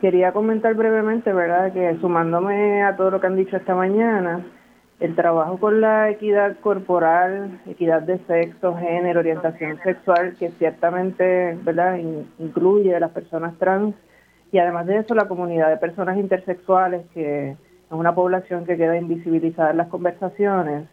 quería 0.00 0.32
comentar 0.32 0.74
brevemente, 0.74 1.32
¿verdad?, 1.32 1.72
que 1.72 1.96
sumándome 2.00 2.82
a 2.82 2.96
todo 2.96 3.10
lo 3.10 3.20
que 3.20 3.26
han 3.26 3.36
dicho 3.36 3.56
esta 3.56 3.74
mañana, 3.74 4.44
el 5.00 5.14
trabajo 5.14 5.58
con 5.58 5.80
la 5.80 6.10
equidad 6.10 6.58
corporal, 6.60 7.60
equidad 7.66 8.02
de 8.02 8.18
sexo, 8.26 8.76
género, 8.76 9.20
orientación 9.20 9.78
sexual, 9.82 10.34
que 10.38 10.50
ciertamente, 10.58 11.56
¿verdad?, 11.62 11.98
incluye 12.38 12.94
a 12.94 13.00
las 13.00 13.10
personas 13.10 13.56
trans 13.58 13.94
y 14.50 14.58
además 14.58 14.86
de 14.86 14.98
eso 14.98 15.14
la 15.14 15.28
comunidad 15.28 15.68
de 15.68 15.76
personas 15.76 16.16
intersexuales, 16.16 17.02
que 17.12 17.50
es 17.50 17.56
una 17.90 18.14
población 18.14 18.64
que 18.64 18.76
queda 18.76 18.96
invisibilizada 18.96 19.70
en 19.70 19.76
las 19.76 19.88
conversaciones, 19.88 20.88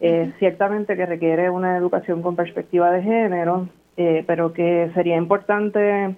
eh, 0.00 0.32
ciertamente 0.38 0.96
que 0.96 1.06
requiere 1.06 1.48
una 1.48 1.76
educación 1.76 2.22
con 2.22 2.36
perspectiva 2.36 2.90
de 2.90 3.02
género, 3.02 3.68
eh, 3.96 4.24
pero 4.26 4.52
que 4.52 4.90
sería 4.94 5.16
importante 5.16 6.16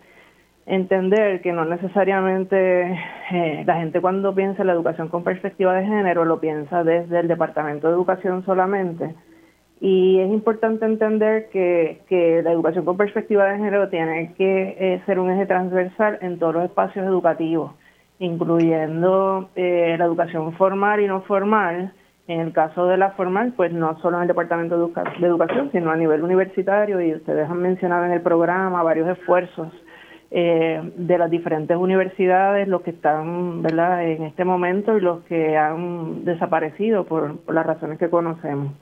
entender 0.68 1.40
que 1.40 1.52
no 1.52 1.64
necesariamente 1.64 2.92
eh, 3.30 3.64
la 3.66 3.76
gente 3.76 4.00
cuando 4.00 4.34
piensa 4.34 4.62
en 4.62 4.66
la 4.66 4.74
educación 4.74 5.08
con 5.08 5.24
perspectiva 5.24 5.74
de 5.74 5.86
género 5.86 6.24
lo 6.24 6.40
piensa 6.40 6.84
desde 6.84 7.20
el 7.20 7.28
Departamento 7.28 7.88
de 7.88 7.94
Educación 7.94 8.44
solamente. 8.44 9.14
Y 9.80 10.18
es 10.20 10.28
importante 10.28 10.84
entender 10.84 11.48
que, 11.50 12.02
que 12.08 12.42
la 12.42 12.52
educación 12.52 12.84
con 12.84 12.96
perspectiva 12.96 13.46
de 13.46 13.58
género 13.58 13.88
tiene 13.88 14.34
que 14.34 14.76
eh, 14.78 15.02
ser 15.06 15.18
un 15.18 15.30
eje 15.30 15.46
transversal 15.46 16.18
en 16.20 16.38
todos 16.38 16.54
los 16.54 16.64
espacios 16.64 17.06
educativos, 17.06 17.72
incluyendo 18.18 19.48
eh, 19.54 19.96
la 19.98 20.04
educación 20.04 20.52
formal 20.54 21.00
y 21.00 21.06
no 21.06 21.22
formal. 21.22 21.92
En 22.26 22.40
el 22.40 22.52
caso 22.52 22.86
de 22.86 22.98
la 22.98 23.12
formal, 23.12 23.54
pues 23.56 23.72
no 23.72 23.98
solo 24.00 24.18
en 24.18 24.22
el 24.22 24.28
Departamento 24.28 24.76
de, 24.76 24.92
de 25.18 25.26
Educación, 25.26 25.70
sino 25.72 25.90
a 25.90 25.96
nivel 25.96 26.22
universitario, 26.22 27.00
y 27.00 27.14
ustedes 27.14 27.48
han 27.48 27.62
mencionado 27.62 28.04
en 28.04 28.12
el 28.12 28.20
programa 28.20 28.82
varios 28.82 29.08
esfuerzos 29.08 29.72
eh, 30.30 30.92
de 30.96 31.16
las 31.18 31.30
diferentes 31.30 31.76
universidades, 31.76 32.68
los 32.68 32.82
que 32.82 32.90
están 32.90 33.62
¿verdad? 33.62 34.04
en 34.06 34.24
este 34.24 34.44
momento 34.44 34.96
y 34.96 35.00
los 35.00 35.24
que 35.24 35.56
han 35.56 36.24
desaparecido 36.26 37.04
por, 37.04 37.38
las 37.50 37.64
razones 37.64 37.98
que 37.98 38.10
conocemos. 38.10 38.72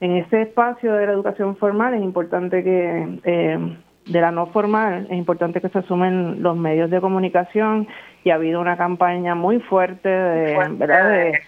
En 0.00 0.16
ese 0.16 0.42
espacio 0.42 0.94
de 0.94 1.06
la 1.06 1.12
educación 1.12 1.56
formal 1.56 1.94
es 1.94 2.02
importante 2.02 2.64
que, 2.64 3.20
eh, 3.22 3.76
de 4.06 4.20
la 4.20 4.32
no 4.32 4.46
formal, 4.46 5.06
es 5.08 5.16
importante 5.16 5.60
que 5.60 5.68
se 5.68 5.78
asumen 5.78 6.42
los 6.42 6.56
medios 6.56 6.90
de 6.90 7.00
comunicación 7.00 7.86
y 8.24 8.30
ha 8.30 8.34
habido 8.34 8.60
una 8.60 8.76
campaña 8.76 9.34
muy 9.34 9.60
fuerte 9.60 10.08
de, 10.08 10.58
¿verdad? 10.76 11.10
de 11.10 11.40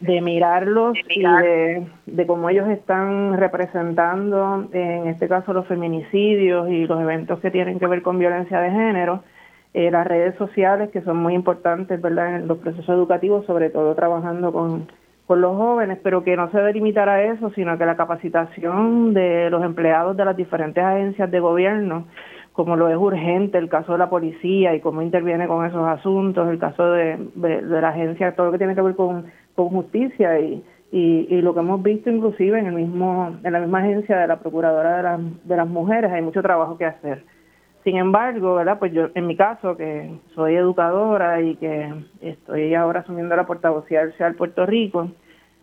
de 0.00 0.20
mirarlos 0.20 0.96
y 1.08 1.22
de, 1.22 1.86
de 2.06 2.26
cómo 2.26 2.50
ellos 2.50 2.68
están 2.68 3.38
representando, 3.38 4.68
en 4.72 5.06
este 5.06 5.28
caso, 5.28 5.52
los 5.52 5.66
feminicidios 5.66 6.68
y 6.68 6.86
los 6.86 7.00
eventos 7.00 7.40
que 7.40 7.50
tienen 7.50 7.78
que 7.78 7.86
ver 7.86 8.02
con 8.02 8.18
violencia 8.18 8.60
de 8.60 8.70
género, 8.70 9.22
eh, 9.72 9.90
las 9.90 10.06
redes 10.06 10.34
sociales 10.36 10.90
que 10.90 11.02
son 11.02 11.18
muy 11.18 11.34
importantes 11.34 12.00
¿verdad? 12.00 12.36
en 12.36 12.48
los 12.48 12.58
procesos 12.58 12.88
educativos, 12.88 13.46
sobre 13.46 13.70
todo 13.70 13.94
trabajando 13.94 14.52
con, 14.52 14.88
con 15.26 15.40
los 15.40 15.56
jóvenes, 15.56 15.98
pero 16.02 16.22
que 16.22 16.36
no 16.36 16.50
se 16.50 16.58
debe 16.58 16.74
limitar 16.74 17.08
a 17.08 17.22
eso, 17.22 17.50
sino 17.54 17.76
que 17.78 17.86
la 17.86 17.96
capacitación 17.96 19.14
de 19.14 19.50
los 19.50 19.64
empleados 19.64 20.16
de 20.16 20.24
las 20.24 20.36
diferentes 20.36 20.82
agencias 20.82 21.30
de 21.30 21.40
gobierno 21.40 22.06
como 22.56 22.74
lo 22.74 22.88
es 22.88 22.96
urgente 22.96 23.58
el 23.58 23.68
caso 23.68 23.92
de 23.92 23.98
la 23.98 24.08
policía 24.08 24.74
y 24.74 24.80
cómo 24.80 25.02
interviene 25.02 25.46
con 25.46 25.66
esos 25.66 25.86
asuntos, 25.86 26.48
el 26.48 26.58
caso 26.58 26.90
de, 26.90 27.18
de, 27.34 27.60
la 27.62 27.90
agencia, 27.90 28.34
todo 28.34 28.46
lo 28.46 28.52
que 28.52 28.58
tiene 28.58 28.74
que 28.74 28.80
ver 28.80 28.96
con, 28.96 29.26
con 29.54 29.68
justicia 29.68 30.40
y, 30.40 30.64
y, 30.90 31.26
y, 31.28 31.42
lo 31.42 31.52
que 31.52 31.60
hemos 31.60 31.82
visto 31.82 32.08
inclusive 32.08 32.58
en 32.58 32.66
el 32.66 32.72
mismo 32.72 33.36
en 33.44 33.52
la 33.52 33.60
misma 33.60 33.80
agencia 33.80 34.16
de 34.16 34.26
la 34.26 34.40
procuradora 34.40 34.96
de, 34.96 35.02
la, 35.02 35.20
de 35.44 35.56
las 35.56 35.68
mujeres 35.68 36.10
hay 36.10 36.22
mucho 36.22 36.40
trabajo 36.40 36.78
que 36.78 36.86
hacer. 36.86 37.24
Sin 37.84 37.98
embargo, 37.98 38.54
¿verdad? 38.54 38.78
Pues 38.78 38.90
yo 38.92 39.08
en 39.14 39.26
mi 39.26 39.36
caso 39.36 39.76
que 39.76 40.18
soy 40.34 40.56
educadora 40.56 41.42
y 41.42 41.56
que 41.56 41.92
estoy 42.22 42.74
ahora 42.74 43.00
asumiendo 43.00 43.36
la 43.36 43.46
portavocía 43.46 44.06
del 44.06 44.34
Puerto 44.34 44.64
Rico, 44.64 45.10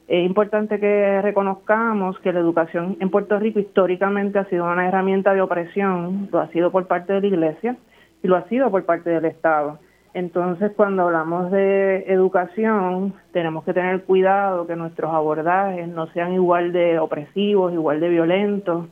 es 0.08 0.26
importante 0.26 0.80
que 0.80 1.22
reconozcamos 1.22 2.20
que 2.20 2.34
la 2.34 2.40
educación 2.40 2.98
en 3.00 3.10
Puerto 3.10 3.40
Rico 3.40 3.60
históricamente 3.60 4.38
ha 4.38 4.46
sido 4.46 4.66
una 4.66 4.88
herramienta 4.88 5.34
de 5.34 5.42
opresión, 5.42 6.28
lo 6.32 6.40
ha 6.40 6.48
sido 6.50 6.72
por 6.72 6.88
parte 6.88 7.14
de 7.14 7.22
la 7.22 7.28
Iglesia 7.28 7.78
y 8.22 8.28
lo 8.28 8.36
ha 8.36 8.48
sido 8.50 8.70
por 8.70 8.84
parte 8.84 9.10
del 9.10 9.26
Estado. 9.26 9.80
Entonces, 10.14 10.72
cuando 10.76 11.04
hablamos 11.04 11.52
de 11.52 12.04
educación, 12.08 13.14
tenemos 13.32 13.64
que 13.64 13.74
tener 13.74 14.04
cuidado 14.04 14.68
que 14.68 14.76
nuestros 14.76 15.12
abordajes 15.12 15.88
no 15.88 16.08
sean 16.08 16.34
igual 16.34 16.72
de 16.72 17.00
opresivos, 17.00 17.74
igual 17.74 18.00
de 18.00 18.10
violentos, 18.10 18.88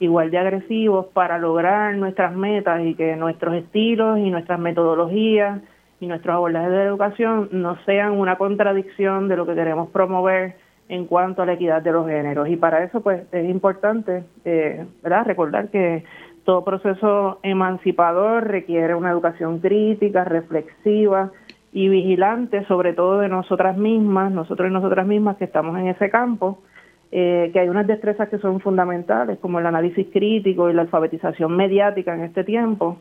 igual 0.00 0.30
de 0.30 0.38
agresivos 0.38 1.06
para 1.14 1.38
lograr 1.38 1.94
nuestras 1.94 2.34
metas 2.34 2.84
y 2.84 2.94
que 2.94 3.16
nuestros 3.16 3.54
estilos 3.54 4.18
y 4.18 4.30
nuestras 4.30 4.58
metodologías 4.58 5.60
y 6.00 6.06
nuestros 6.06 6.34
abordajes 6.34 6.70
de 6.70 6.82
educación 6.82 7.48
no 7.52 7.76
sean 7.84 8.12
una 8.12 8.36
contradicción 8.36 9.28
de 9.28 9.36
lo 9.36 9.46
que 9.46 9.54
queremos 9.54 9.88
promover 9.90 10.56
en 10.88 11.06
cuanto 11.06 11.42
a 11.42 11.46
la 11.46 11.54
equidad 11.54 11.82
de 11.82 11.92
los 11.92 12.06
géneros. 12.06 12.48
Y 12.48 12.56
para 12.56 12.84
eso, 12.84 13.00
pues, 13.00 13.22
es 13.32 13.48
importante, 13.48 14.24
eh, 14.44 14.86
¿verdad?, 15.02 15.24
recordar 15.26 15.68
que 15.68 16.04
todo 16.44 16.64
proceso 16.64 17.40
emancipador 17.42 18.46
requiere 18.46 18.94
una 18.94 19.10
educación 19.10 19.58
crítica, 19.58 20.24
reflexiva 20.24 21.32
y 21.72 21.88
vigilante, 21.88 22.64
sobre 22.66 22.92
todo 22.92 23.18
de 23.18 23.28
nosotras 23.28 23.76
mismas, 23.76 24.30
nosotros 24.30 24.70
y 24.70 24.72
nosotras 24.72 25.06
mismas 25.06 25.36
que 25.38 25.44
estamos 25.44 25.76
en 25.78 25.88
ese 25.88 26.08
campo, 26.08 26.62
eh, 27.10 27.50
que 27.52 27.60
hay 27.60 27.68
unas 27.68 27.86
destrezas 27.86 28.28
que 28.28 28.38
son 28.38 28.60
fundamentales, 28.60 29.38
como 29.38 29.58
el 29.58 29.66
análisis 29.66 30.06
crítico 30.12 30.70
y 30.70 30.72
la 30.72 30.82
alfabetización 30.82 31.56
mediática 31.56 32.14
en 32.14 32.22
este 32.22 32.44
tiempo. 32.44 32.98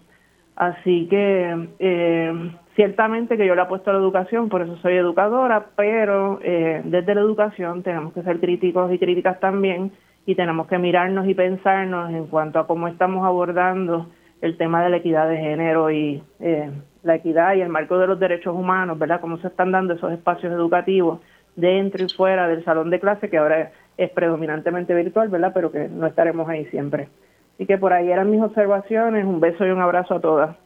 Así 0.56 1.08
que 1.08 1.70
eh, 1.80 2.34
ciertamente 2.76 3.38
que 3.38 3.48
yo 3.48 3.56
le 3.56 3.62
apuesto 3.62 3.90
a 3.90 3.94
la 3.94 4.00
educación, 4.00 4.50
por 4.50 4.62
eso 4.62 4.78
soy 4.78 4.96
educadora, 4.96 5.68
pero 5.76 6.40
eh, 6.44 6.82
desde 6.84 7.16
la 7.16 7.22
educación 7.22 7.84
tenemos 7.84 8.14
que 8.14 8.24
ser 8.24 8.40
críticos 8.40 8.92
y 8.92 9.00
críticas 9.00 9.40
también 9.40 9.92
y 10.26 10.36
tenemos 10.36 10.68
que 10.68 10.78
mirarnos 10.78 11.28
y 11.28 11.34
pensarnos 11.34 12.12
en 12.12 12.28
cuanto 12.28 12.60
a 12.60 12.68
cómo 12.68 12.88
estamos 12.88 13.26
abordando 13.26 14.08
el 14.42 14.58
tema 14.58 14.84
de 14.84 14.90
la 14.90 14.98
equidad 14.98 15.30
de 15.30 15.38
género 15.38 15.90
y 15.92 16.22
eh, 16.40 16.72
la 17.04 17.16
equidad 17.16 17.56
y 17.56 17.62
el 17.62 17.70
marco 17.70 17.98
de 17.98 18.08
los 18.08 18.20
derechos 18.20 18.56
humanos, 18.56 19.00
¿verdad? 19.00 19.22
Cómo 19.22 19.38
se 19.38 19.48
están 19.48 19.72
dando 19.72 19.94
esos 19.94 20.12
espacios 20.12 20.52
educativos 20.52 21.20
dentro 21.56 22.04
y 22.04 22.10
fuera 22.10 22.48
del 22.48 22.64
salón 22.66 22.90
de 22.90 23.00
clase, 23.00 23.30
que 23.30 23.38
ahora 23.38 23.72
es 23.98 24.10
predominantemente 24.12 24.94
virtual, 24.94 25.30
¿verdad? 25.30 25.52
Pero 25.54 25.72
que 25.72 25.88
no 25.88 26.08
estaremos 26.08 26.50
ahí 26.50 26.66
siempre. 26.66 27.08
Así 27.54 27.66
que 27.66 27.78
por 27.78 27.94
ahí 27.94 28.12
eran 28.12 28.30
mis 28.30 28.42
observaciones. 28.42 29.26
Un 29.26 29.40
beso 29.40 29.66
y 29.66 29.70
un 29.70 29.80
abrazo 29.80 30.16
a 30.16 30.20
todas. 30.20 30.58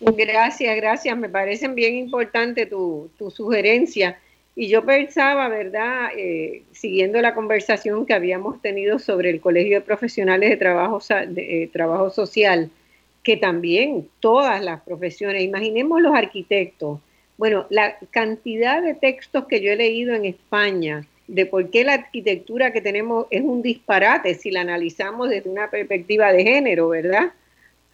Gracias, 0.00 0.74
gracias. 0.76 1.16
Me 1.16 1.28
parecen 1.28 1.74
bien 1.74 1.94
importantes 1.94 2.68
tu, 2.68 3.10
tu 3.18 3.30
sugerencia. 3.30 4.18
Y 4.56 4.68
yo 4.68 4.84
pensaba, 4.84 5.48
¿verdad? 5.48 6.10
Eh, 6.16 6.62
siguiendo 6.72 7.20
la 7.20 7.34
conversación 7.34 8.04
que 8.06 8.14
habíamos 8.14 8.60
tenido 8.60 8.98
sobre 8.98 9.30
el 9.30 9.40
Colegio 9.40 9.76
de 9.76 9.80
Profesionales 9.82 10.50
de 10.50 10.56
Trabajo, 10.56 11.00
de, 11.28 11.62
eh, 11.62 11.68
Trabajo 11.68 12.10
Social, 12.10 12.70
que 13.22 13.36
también 13.36 14.08
todas 14.20 14.62
las 14.62 14.80
profesiones, 14.82 15.42
imaginemos 15.42 16.00
los 16.00 16.14
arquitectos. 16.14 16.98
Bueno, 17.36 17.66
la 17.70 17.96
cantidad 18.10 18.82
de 18.82 18.94
textos 18.94 19.46
que 19.46 19.60
yo 19.60 19.72
he 19.72 19.76
leído 19.76 20.14
en 20.14 20.24
España 20.24 21.06
de 21.26 21.46
por 21.46 21.70
qué 21.70 21.84
la 21.84 21.94
arquitectura 21.94 22.72
que 22.72 22.80
tenemos 22.80 23.26
es 23.30 23.42
un 23.42 23.62
disparate 23.62 24.34
si 24.34 24.50
la 24.50 24.62
analizamos 24.62 25.30
desde 25.30 25.48
una 25.48 25.70
perspectiva 25.70 26.32
de 26.32 26.42
género, 26.42 26.88
¿verdad? 26.88 27.32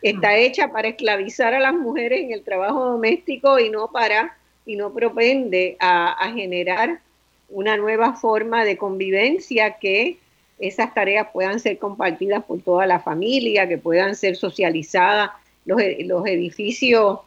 Está 0.09 0.37
hecha 0.37 0.69
para 0.69 0.87
esclavizar 0.87 1.53
a 1.53 1.59
las 1.59 1.75
mujeres 1.75 2.21
en 2.21 2.33
el 2.33 2.43
trabajo 2.43 2.85
doméstico 2.85 3.59
y 3.59 3.71
no 3.71 3.91
para 3.91 4.37
y 4.65 4.77
no 4.77 4.93
propende 4.93 5.77
a, 5.81 6.33
generar 6.33 7.01
una 7.49 7.77
nueva 7.77 8.15
forma 8.15 8.65
de 8.65 8.77
convivencia 8.77 9.79
que 9.81 10.19
esas 10.61 10.95
tareas 10.95 11.27
puedan 11.33 11.59
ser 11.59 11.79
compartidas 11.79 12.45
por 12.45 12.61
toda 12.61 12.87
la 12.87 13.01
familia, 13.01 13.69
que 13.69 13.79
puedan 13.79 14.15
ser 14.15 14.37
socializadas. 14.37 15.31
Los, 15.65 15.83
los 16.05 16.25
edificios, 16.27 17.19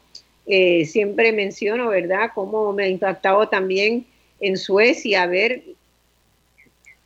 eh, 0.47 0.85
siempre 0.85 1.33
menciono, 1.33 1.89
¿verdad?, 1.89 2.31
cómo 2.33 2.71
me 2.71 2.85
ha 2.85 2.87
impactado 2.87 3.49
también 3.49 4.05
en 4.39 4.55
Suecia 4.55 5.25
ver 5.25 5.63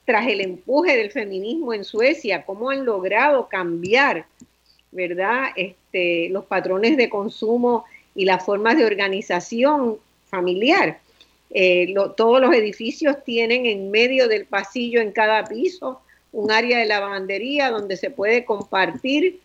tras 0.06 0.28
el 0.28 0.42
empuje 0.42 0.96
del 0.98 1.10
feminismo 1.10 1.74
en 1.74 1.84
Suecia, 1.84 2.46
cómo 2.46 2.70
han 2.70 2.86
logrado 2.86 3.48
cambiar, 3.48 4.28
¿verdad? 4.94 5.48
Este, 5.56 6.30
los 6.30 6.46
patrones 6.46 6.98
de 6.98 7.10
consumo 7.10 7.86
y 8.16 8.26
las 8.26 8.46
formas 8.46 8.78
de 8.78 8.86
organización 8.86 9.98
familiar. 10.26 11.00
Eh, 11.52 11.94
todos 12.18 12.42
los 12.42 12.54
edificios 12.54 13.24
tienen 13.24 13.66
en 13.66 13.92
medio 13.92 14.28
del 14.28 14.46
pasillo, 14.46 15.02
en 15.02 15.12
cada 15.12 15.44
piso, 15.46 16.02
un 16.32 16.52
área 16.52 16.80
de 16.80 16.86
lavandería 16.86 17.70
donde 17.70 17.98
se 17.98 18.10
puede 18.10 18.44
compartir 18.44 19.40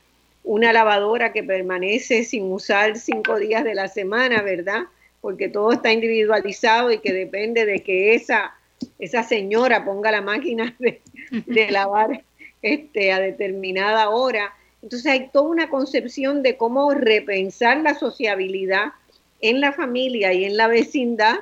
una 0.45 0.73
lavadora 0.73 1.33
que 1.33 1.43
permanece 1.43 2.25
sin 2.25 2.51
usar 2.51 2.97
cinco 2.99 3.39
días 3.39 3.65
de 3.65 3.75
la 3.75 3.89
semana, 3.89 4.41
¿verdad? 4.43 4.85
Porque 5.21 5.49
todo 5.49 5.73
está 5.73 5.93
individualizado 5.93 6.91
y 6.91 6.99
que 6.99 7.13
depende 7.13 7.67
de 7.67 7.83
que 7.83 8.15
esa 8.15 8.55
esa 8.99 9.23
señora 9.23 9.85
ponga 9.85 10.11
la 10.11 10.23
máquina 10.23 10.75
de, 10.79 11.71
lavar 11.71 12.23
este, 12.63 13.13
a 13.13 13.21
determinada 13.21 14.11
hora. 14.11 14.55
Entonces 14.83 15.11
hay 15.11 15.29
toda 15.31 15.49
una 15.49 15.71
concepción 15.71 16.43
de 16.43 16.57
cómo 16.57 16.93
repensar 16.93 17.79
la 17.79 17.95
sociabilidad 17.95 18.93
en 19.41 19.61
la 19.61 19.73
familia 19.73 20.33
y 20.33 20.45
en 20.45 20.57
la 20.57 20.69
vecindad 20.69 21.37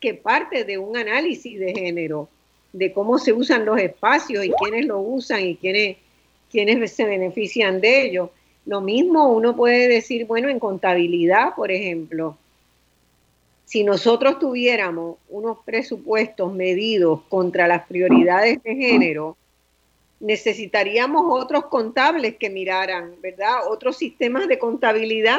que 0.00 0.14
parte 0.14 0.64
de 0.64 0.78
un 0.78 0.96
análisis 0.96 1.58
de 1.58 1.72
género, 1.72 2.28
de 2.72 2.92
cómo 2.92 3.18
se 3.18 3.32
usan 3.32 3.64
los 3.64 3.78
espacios 3.78 4.44
y 4.44 4.52
quiénes 4.52 4.86
lo 4.86 5.00
usan 5.00 5.44
y 5.44 5.56
quiénes, 5.56 5.98
quiénes 6.50 6.92
se 6.92 7.04
benefician 7.04 7.80
de 7.80 8.06
ellos. 8.06 8.30
Lo 8.66 8.80
mismo 8.80 9.30
uno 9.32 9.56
puede 9.56 9.88
decir, 9.88 10.26
bueno, 10.26 10.48
en 10.48 10.58
contabilidad, 10.58 11.54
por 11.54 11.70
ejemplo, 11.70 12.36
si 13.64 13.84
nosotros 13.84 14.38
tuviéramos 14.38 15.18
unos 15.28 15.58
presupuestos 15.64 16.52
medidos 16.52 17.20
contra 17.28 17.68
las 17.68 17.86
prioridades 17.86 18.60
de 18.62 18.74
género, 18.74 19.36
necesitaríamos 20.20 21.24
otros 21.28 21.66
contables 21.66 22.36
que 22.36 22.50
miraran, 22.50 23.14
¿verdad? 23.20 23.66
Otros 23.68 23.96
sistemas 23.96 24.46
de 24.48 24.58
contabilidad 24.58 25.38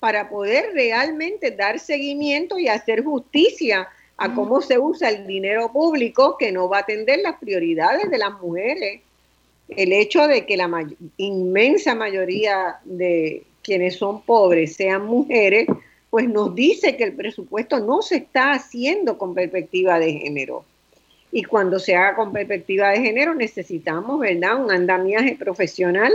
para 0.00 0.28
poder 0.28 0.72
realmente 0.72 1.50
dar 1.52 1.78
seguimiento 1.78 2.58
y 2.58 2.66
hacer 2.66 3.04
justicia 3.04 3.88
a 4.16 4.34
cómo 4.34 4.60
se 4.60 4.78
usa 4.78 5.10
el 5.10 5.26
dinero 5.26 5.70
público 5.72 6.36
que 6.38 6.50
no 6.50 6.68
va 6.68 6.78
a 6.78 6.80
atender 6.80 7.20
las 7.20 7.38
prioridades 7.38 8.10
de 8.10 8.18
las 8.18 8.40
mujeres. 8.40 9.00
El 9.68 9.92
hecho 9.92 10.26
de 10.26 10.44
que 10.44 10.56
la 10.56 10.68
inmensa 11.18 11.94
mayoría 11.94 12.78
de 12.84 13.44
quienes 13.62 13.96
son 13.96 14.22
pobres 14.22 14.74
sean 14.74 15.06
mujeres, 15.06 15.66
pues 16.10 16.28
nos 16.28 16.54
dice 16.54 16.96
que 16.96 17.04
el 17.04 17.14
presupuesto 17.14 17.80
no 17.80 18.02
se 18.02 18.16
está 18.16 18.52
haciendo 18.52 19.18
con 19.18 19.34
perspectiva 19.34 19.98
de 19.98 20.12
género. 20.14 20.64
Y 21.32 21.44
cuando 21.44 21.78
se 21.78 21.96
haga 21.96 22.14
con 22.14 22.32
perspectiva 22.32 22.90
de 22.90 23.00
género 23.00 23.34
necesitamos, 23.34 24.20
¿verdad?, 24.20 24.62
un 24.62 24.70
andamiaje 24.70 25.34
profesional 25.34 26.12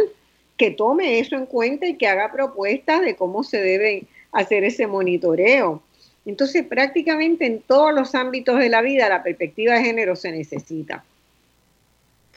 que 0.56 0.72
tome 0.72 1.20
eso 1.20 1.36
en 1.36 1.48
cuenta 1.48 1.88
y 1.88 1.96
que 1.96 2.08
haga 2.08 2.32
propuestas 2.32 3.02
de 3.02 3.16
cómo 3.16 3.44
se 3.44 3.60
debe 3.60 4.04
hacer 4.32 4.64
ese 4.64 4.88
monitoreo. 4.88 5.82
Entonces, 6.26 6.66
prácticamente 6.66 7.46
en 7.46 7.62
todos 7.62 7.94
los 7.94 8.14
ámbitos 8.14 8.60
de 8.60 8.70
la 8.70 8.82
vida 8.82 9.10
la 9.10 9.24
perspectiva 9.24 9.74
de 9.74 9.84
género 9.84 10.16
se 10.16 10.32
necesita. 10.32 11.04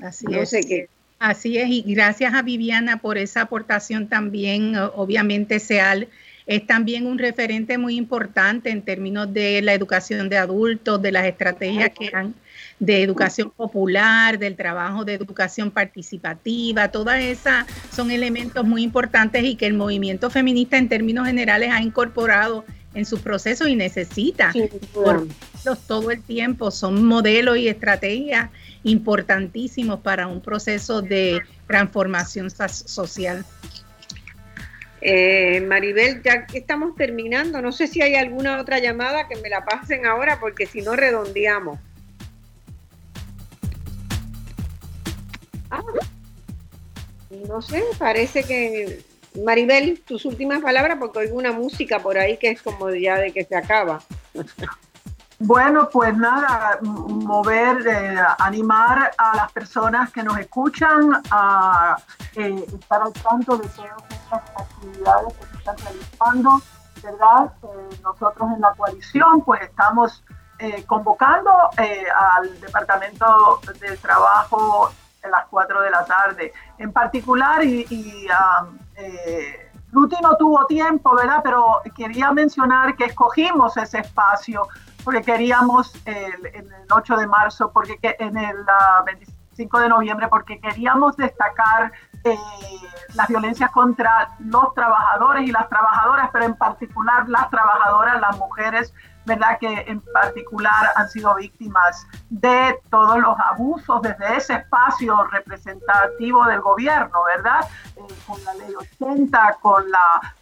Así 0.01 0.27
es. 0.31 0.89
Así 1.19 1.59
es, 1.59 1.69
y 1.69 1.83
gracias 1.83 2.33
a 2.33 2.41
Viviana 2.41 2.97
por 2.97 3.19
esa 3.19 3.43
aportación 3.43 4.09
también. 4.09 4.75
Obviamente, 4.95 5.59
SEAL 5.59 6.09
es 6.47 6.67
también 6.67 7.07
un 7.07 7.19
referente 7.19 7.77
muy 7.77 7.97
importante 7.97 8.71
en 8.71 8.81
términos 8.81 9.31
de 9.35 9.61
la 9.61 9.75
educación 9.75 10.31
de 10.31 10.39
adultos, 10.39 11.03
de 11.03 11.13
las 11.13 11.27
estrategias 11.27 11.91
que 11.91 12.11
han 12.15 12.35
de 12.81 13.03
educación 13.03 13.51
popular, 13.51 14.39
del 14.39 14.57
trabajo 14.57 15.05
de 15.05 15.15
educación 15.15 15.71
participativa, 15.71 16.89
todas 16.89 17.21
esas 17.21 17.67
son 17.93 18.11
elementos 18.11 18.65
muy 18.65 18.83
importantes 18.83 19.45
y 19.45 19.55
que 19.55 19.67
el 19.67 19.75
movimiento 19.75 20.31
feminista 20.31 20.79
en 20.79 20.89
términos 20.89 21.27
generales 21.27 21.71
ha 21.73 21.83
incorporado 21.83 22.65
en 22.95 23.05
sus 23.05 23.21
procesos 23.21 23.69
y 23.69 23.77
necesita 23.77 24.53
todo 25.87 26.11
el 26.11 26.23
tiempo. 26.23 26.71
Son 26.71 27.05
modelos 27.05 27.59
y 27.59 27.69
estrategias 27.69 28.51
importantísimos 28.83 30.01
para 30.01 30.27
un 30.27 30.41
proceso 30.41 31.03
de 31.03 31.41
transformación 31.67 32.51
social. 32.51 33.45
Eh, 35.03 35.61
Maribel, 35.67 36.23
ya 36.23 36.47
estamos 36.53 36.95
terminando, 36.95 37.63
no 37.63 37.73
sé 37.73 37.87
si 37.87 38.03
hay 38.03 38.17
alguna 38.17 38.61
otra 38.61 38.79
llamada 38.81 39.29
que 39.29 39.37
me 39.37 39.49
la 39.49 39.65
pasen 39.65 40.05
ahora 40.05 40.39
porque 40.41 40.67
si 40.67 40.83
no 40.83 40.95
redondeamos. 40.95 41.79
No 47.47 47.63
sé, 47.63 47.85
parece 47.99 48.45
que 48.45 49.05
Maribel, 49.45 50.03
tus 50.07 50.25
últimas 50.25 50.61
palabras 50.61 50.97
porque 50.99 51.21
oigo 51.21 51.37
una 51.37 51.53
música 51.53 52.01
por 52.01 52.19
ahí 52.19 52.37
que 52.37 52.51
es 52.51 52.63
como 52.63 52.91
ya 52.91 53.17
de 53.19 53.33
que 53.33 53.45
se 53.45 53.57
acaba. 53.57 54.01
Bueno, 55.43 55.89
pues 55.91 56.15
nada, 56.19 56.79
mover, 56.83 57.87
eh, 57.87 58.15
animar 58.41 59.11
a 59.17 59.37
las 59.37 59.51
personas 59.53 60.13
que 60.13 60.23
nos 60.23 60.37
escuchan 60.39 61.23
a 61.31 61.97
eh, 62.35 62.63
estar 62.79 63.01
al 63.01 63.13
tanto 63.15 63.57
de 63.57 63.67
todas 63.69 63.91
estas 64.11 64.43
actividades 64.55 65.33
que 65.33 65.47
se 65.47 65.57
están 65.57 65.77
realizando, 65.79 66.63
¿verdad? 67.03 67.53
Eh, 67.63 67.97
nosotros 68.03 68.51
en 68.55 68.61
la 68.61 68.75
coalición 68.75 69.41
pues 69.43 69.63
estamos 69.63 70.23
convocando 70.87 71.51
al 71.79 72.61
Departamento 72.61 73.63
de 73.81 73.97
Trabajo 73.97 74.93
en 75.23 75.31
las 75.31 75.47
4 75.47 75.83
de 75.83 75.91
la 75.91 76.05
tarde. 76.05 76.53
En 76.79 76.93
particular, 76.93 77.65
y, 77.65 77.87
y 77.91 78.27
um, 78.27 78.79
eh, 78.97 79.71
Ruti 79.93 80.17
no 80.23 80.37
tuvo 80.37 80.67
tiempo, 80.67 81.15
¿verdad? 81.15 81.41
Pero 81.43 81.81
quería 81.97 82.33
mencionar 82.33 82.97
que 82.97 83.07
escogimos 83.07 83.77
ese 83.77 83.99
espacio 83.99 84.63
porque 85.05 85.23
queríamos 85.23 85.93
el, 86.05 86.47
el 86.47 86.69
8 86.91 87.17
de 87.17 87.27
marzo, 87.27 87.71
porque 87.73 87.99
en 88.19 88.37
el 88.37 88.57
25 89.07 89.81
de 89.81 89.89
noviembre, 89.89 90.29
porque 90.29 90.61
queríamos 90.61 91.17
destacar 91.17 91.93
eh, 92.25 92.37
las 93.15 93.29
violencias 93.29 93.71
contra 93.71 94.31
los 94.41 94.75
trabajadores 94.75 95.49
y 95.49 95.53
las 95.53 95.69
trabajadoras, 95.69 96.29
pero 96.33 96.45
en 96.45 96.55
particular 96.55 97.29
las 97.29 97.49
trabajadoras, 97.51 98.21
las 98.21 98.37
mujeres, 98.37 98.95
¿verdad? 99.25 99.59
Que 99.59 99.85
en 99.87 100.01
particular 100.01 100.93
han 100.97 101.09
sido 101.09 101.35
víctimas 101.35 102.07
de 102.29 102.79
todos 102.91 103.19
los 103.19 103.37
abusos 103.39 104.03
desde 104.03 104.37
ese 104.37 104.55
espacio 104.55 105.25
representativo 105.25 106.45
del 106.47 106.61
gobierno, 106.61 107.23
¿verdad? 107.25 107.69
Eh, 107.97 108.15
con 108.27 108.43
la 108.45 108.55
ley 108.55 108.75
80, 108.75 109.59
con 109.61 109.85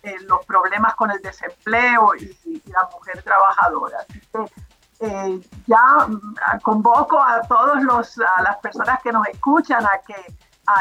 eh, 0.03 0.17
los 0.27 0.45
problemas 0.47 0.95
con 0.95 1.11
el 1.11 1.21
desempleo 1.21 2.15
y, 2.17 2.63
la 2.67 2.89
mujer 2.93 3.23
trabajadora. 3.23 3.99
Que, 4.11 5.41
ya 5.67 6.07
convoco 6.63 7.23
a 7.23 7.41
todos 7.43 7.83
los 7.85 8.19
a 8.19 8.43
las 8.43 8.57
personas 8.57 9.01
que 9.01 9.13
nos 9.13 9.29
escuchan 9.29 9.87
a 9.87 9.99
que 10.05 10.17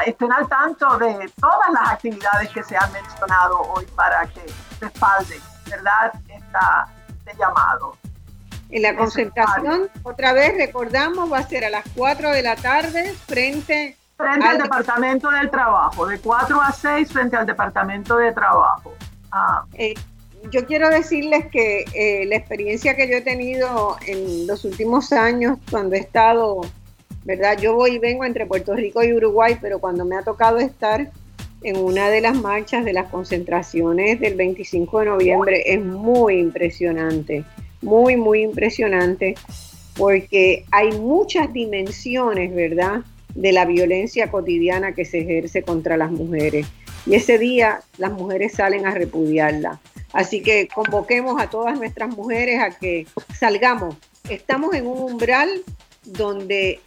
estén 0.05 0.31
al 0.31 0.47
tanto 0.47 0.97
de 0.97 1.31
todas 1.39 1.69
las 1.71 1.89
actividades 1.89 2.49
que 2.49 2.63
se 2.63 2.75
han 2.75 2.91
mencionado 2.91 3.61
hoy 3.61 3.85
para 3.95 4.25
que 4.27 4.45
respalden, 4.81 5.41
¿verdad?, 5.69 6.13
Esta, 6.27 6.87
este 7.27 7.37
llamado. 7.39 7.97
En 8.69 8.81
la 8.81 8.95
concentración, 8.95 9.89
otra 10.03 10.33
vez 10.33 10.55
recordamos, 10.57 11.31
va 11.31 11.39
a 11.39 11.47
ser 11.47 11.63
a 11.63 11.69
las 11.69 11.85
4 11.95 12.31
de 12.31 12.41
la 12.41 12.55
tarde 12.57 13.13
frente, 13.13 13.95
frente 14.17 14.45
al, 14.45 14.57
Departamento 14.57 15.29
del 15.31 15.49
Trabajo, 15.49 16.05
de 16.05 16.19
4 16.19 16.61
a 16.61 16.71
6 16.71 17.11
frente 17.11 17.37
al 17.37 17.45
Departamento 17.45 18.17
de 18.17 18.33
Trabajo. 18.33 18.93
Ah. 19.31 19.63
Eh, 19.73 19.93
yo 20.51 20.65
quiero 20.65 20.89
decirles 20.89 21.45
que 21.49 21.85
eh, 21.93 22.25
la 22.25 22.35
experiencia 22.35 22.95
que 22.95 23.09
yo 23.09 23.17
he 23.17 23.21
tenido 23.21 23.97
en 24.05 24.47
los 24.47 24.65
últimos 24.65 25.13
años 25.13 25.57
cuando 25.71 25.95
he 25.95 25.99
estado 25.99 26.61
¿verdad? 27.27 27.57
Yo 27.59 27.75
voy 27.75 27.95
y 27.95 27.99
vengo 27.99 28.23
entre 28.23 28.45
Puerto 28.45 28.73
Rico 28.73 29.03
y 29.03 29.11
Uruguay, 29.11 29.57
pero 29.61 29.79
cuando 29.79 30.05
me 30.05 30.15
ha 30.15 30.21
tocado 30.21 30.59
estar 30.59 31.11
en 31.63 31.77
una 31.77 32.09
de 32.09 32.21
las 32.21 32.35
marchas 32.35 32.85
de 32.85 32.93
las 32.93 33.09
concentraciones 33.09 34.19
del 34.19 34.35
25 34.35 34.99
de 34.99 35.05
noviembre 35.05 35.63
es 35.65 35.83
muy 35.83 36.39
impresionante, 36.39 37.43
muy, 37.81 38.15
muy 38.15 38.41
impresionante, 38.41 39.35
porque 39.95 40.65
hay 40.71 40.91
muchas 40.91 41.51
dimensiones, 41.51 42.53
¿verdad?, 42.53 43.01
de 43.33 43.51
la 43.51 43.65
violencia 43.65 44.31
cotidiana 44.31 44.93
que 44.93 45.05
se 45.05 45.19
ejerce 45.19 45.61
contra 45.61 45.95
las 45.95 46.11
mujeres. 46.11 46.67
Y 47.05 47.15
ese 47.15 47.37
día 47.37 47.81
las 47.97 48.11
mujeres 48.11 48.53
salen 48.53 48.85
a 48.85 48.91
repudiarla. 48.91 49.79
Así 50.11 50.41
que 50.41 50.67
convoquemos 50.67 51.39
a 51.39 51.49
todas 51.49 51.77
nuestras 51.77 52.09
mujeres 52.09 52.59
a 52.59 52.71
que 52.71 53.05
salgamos. 53.37 53.95
Estamos 54.29 54.73
en 54.73 54.87
un 54.87 55.13
umbral 55.13 55.49
donde 56.03 56.79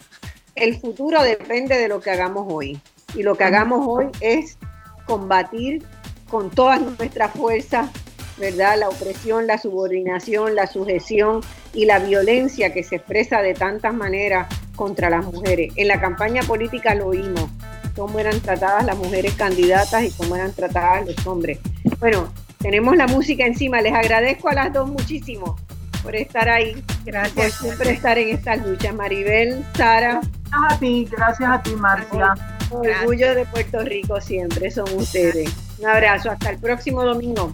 el 0.57 0.79
futuro 0.79 1.23
depende 1.23 1.79
de 1.79 1.89
lo 1.89 2.01
que 2.01 2.11
hagamos 2.11 2.47
hoy. 2.49 2.81
Y 3.15 3.23
lo 3.23 3.35
que 3.37 3.45
hagamos 3.45 3.87
hoy 3.87 4.07
es 4.21 4.59
combatir 5.07 5.85
con 6.31 6.51
todas 6.51 6.81
nuestras 6.81 7.33
fuerzas, 7.33 7.91
¿verdad? 8.39 8.79
La 8.79 8.89
opresión, 8.89 9.47
la 9.47 9.59
subordinación, 9.59 10.55
la 10.55 10.67
sujeción 10.67 11.41
y 11.75 11.85
la 11.85 11.99
violencia 11.99 12.73
que 12.73 12.85
se 12.85 12.97
expresa 12.97 13.43
de 13.43 13.55
tantas 13.55 13.93
maneras 13.93 14.47
contra 14.77 15.11
las 15.11 15.25
mujeres. 15.25 15.73
En 15.77 15.89
la 15.89 16.01
campaña 16.01 16.43
política 16.43 16.95
lo 16.95 17.09
oímos, 17.09 17.51
cómo 17.97 18.19
eran 18.19 18.41
tratadas 18.41 18.85
las 18.85 18.97
mujeres 18.97 19.35
candidatas 19.35 20.05
y 20.05 20.11
cómo 20.13 20.37
eran 20.37 20.53
tratadas 20.53 21.07
los 21.07 21.27
hombres. 21.27 21.59
Bueno, 21.99 22.33
tenemos 22.59 22.97
la 22.97 23.07
música 23.07 23.45
encima. 23.45 23.81
Les 23.81 23.93
agradezco 23.93 24.49
a 24.49 24.55
las 24.55 24.73
dos 24.73 24.89
muchísimo 24.89 25.57
por 26.03 26.15
estar 26.17 26.49
ahí. 26.49 26.83
Gracias. 27.05 27.35
Por 27.35 27.51
siempre 27.51 27.91
estar 27.91 28.19
en 28.19 28.29
estas 28.29 28.67
luchas. 28.67 28.95
Maribel, 28.95 29.65
Sara. 29.75 30.21
Gracias 30.51 30.73
a 30.73 30.79
ti, 30.79 31.09
gracias 31.11 31.51
a 31.51 31.63
ti, 31.63 31.71
Marcia. 31.77 32.35
Orgullo 32.71 33.35
de 33.35 33.45
Puerto 33.47 33.81
Rico 33.81 34.21
siempre 34.21 34.71
son 34.71 34.93
ustedes. 34.95 35.51
Un 35.79 35.87
abrazo, 35.87 36.31
hasta 36.31 36.51
el 36.51 36.59
próximo 36.59 37.05
domingo. 37.05 37.53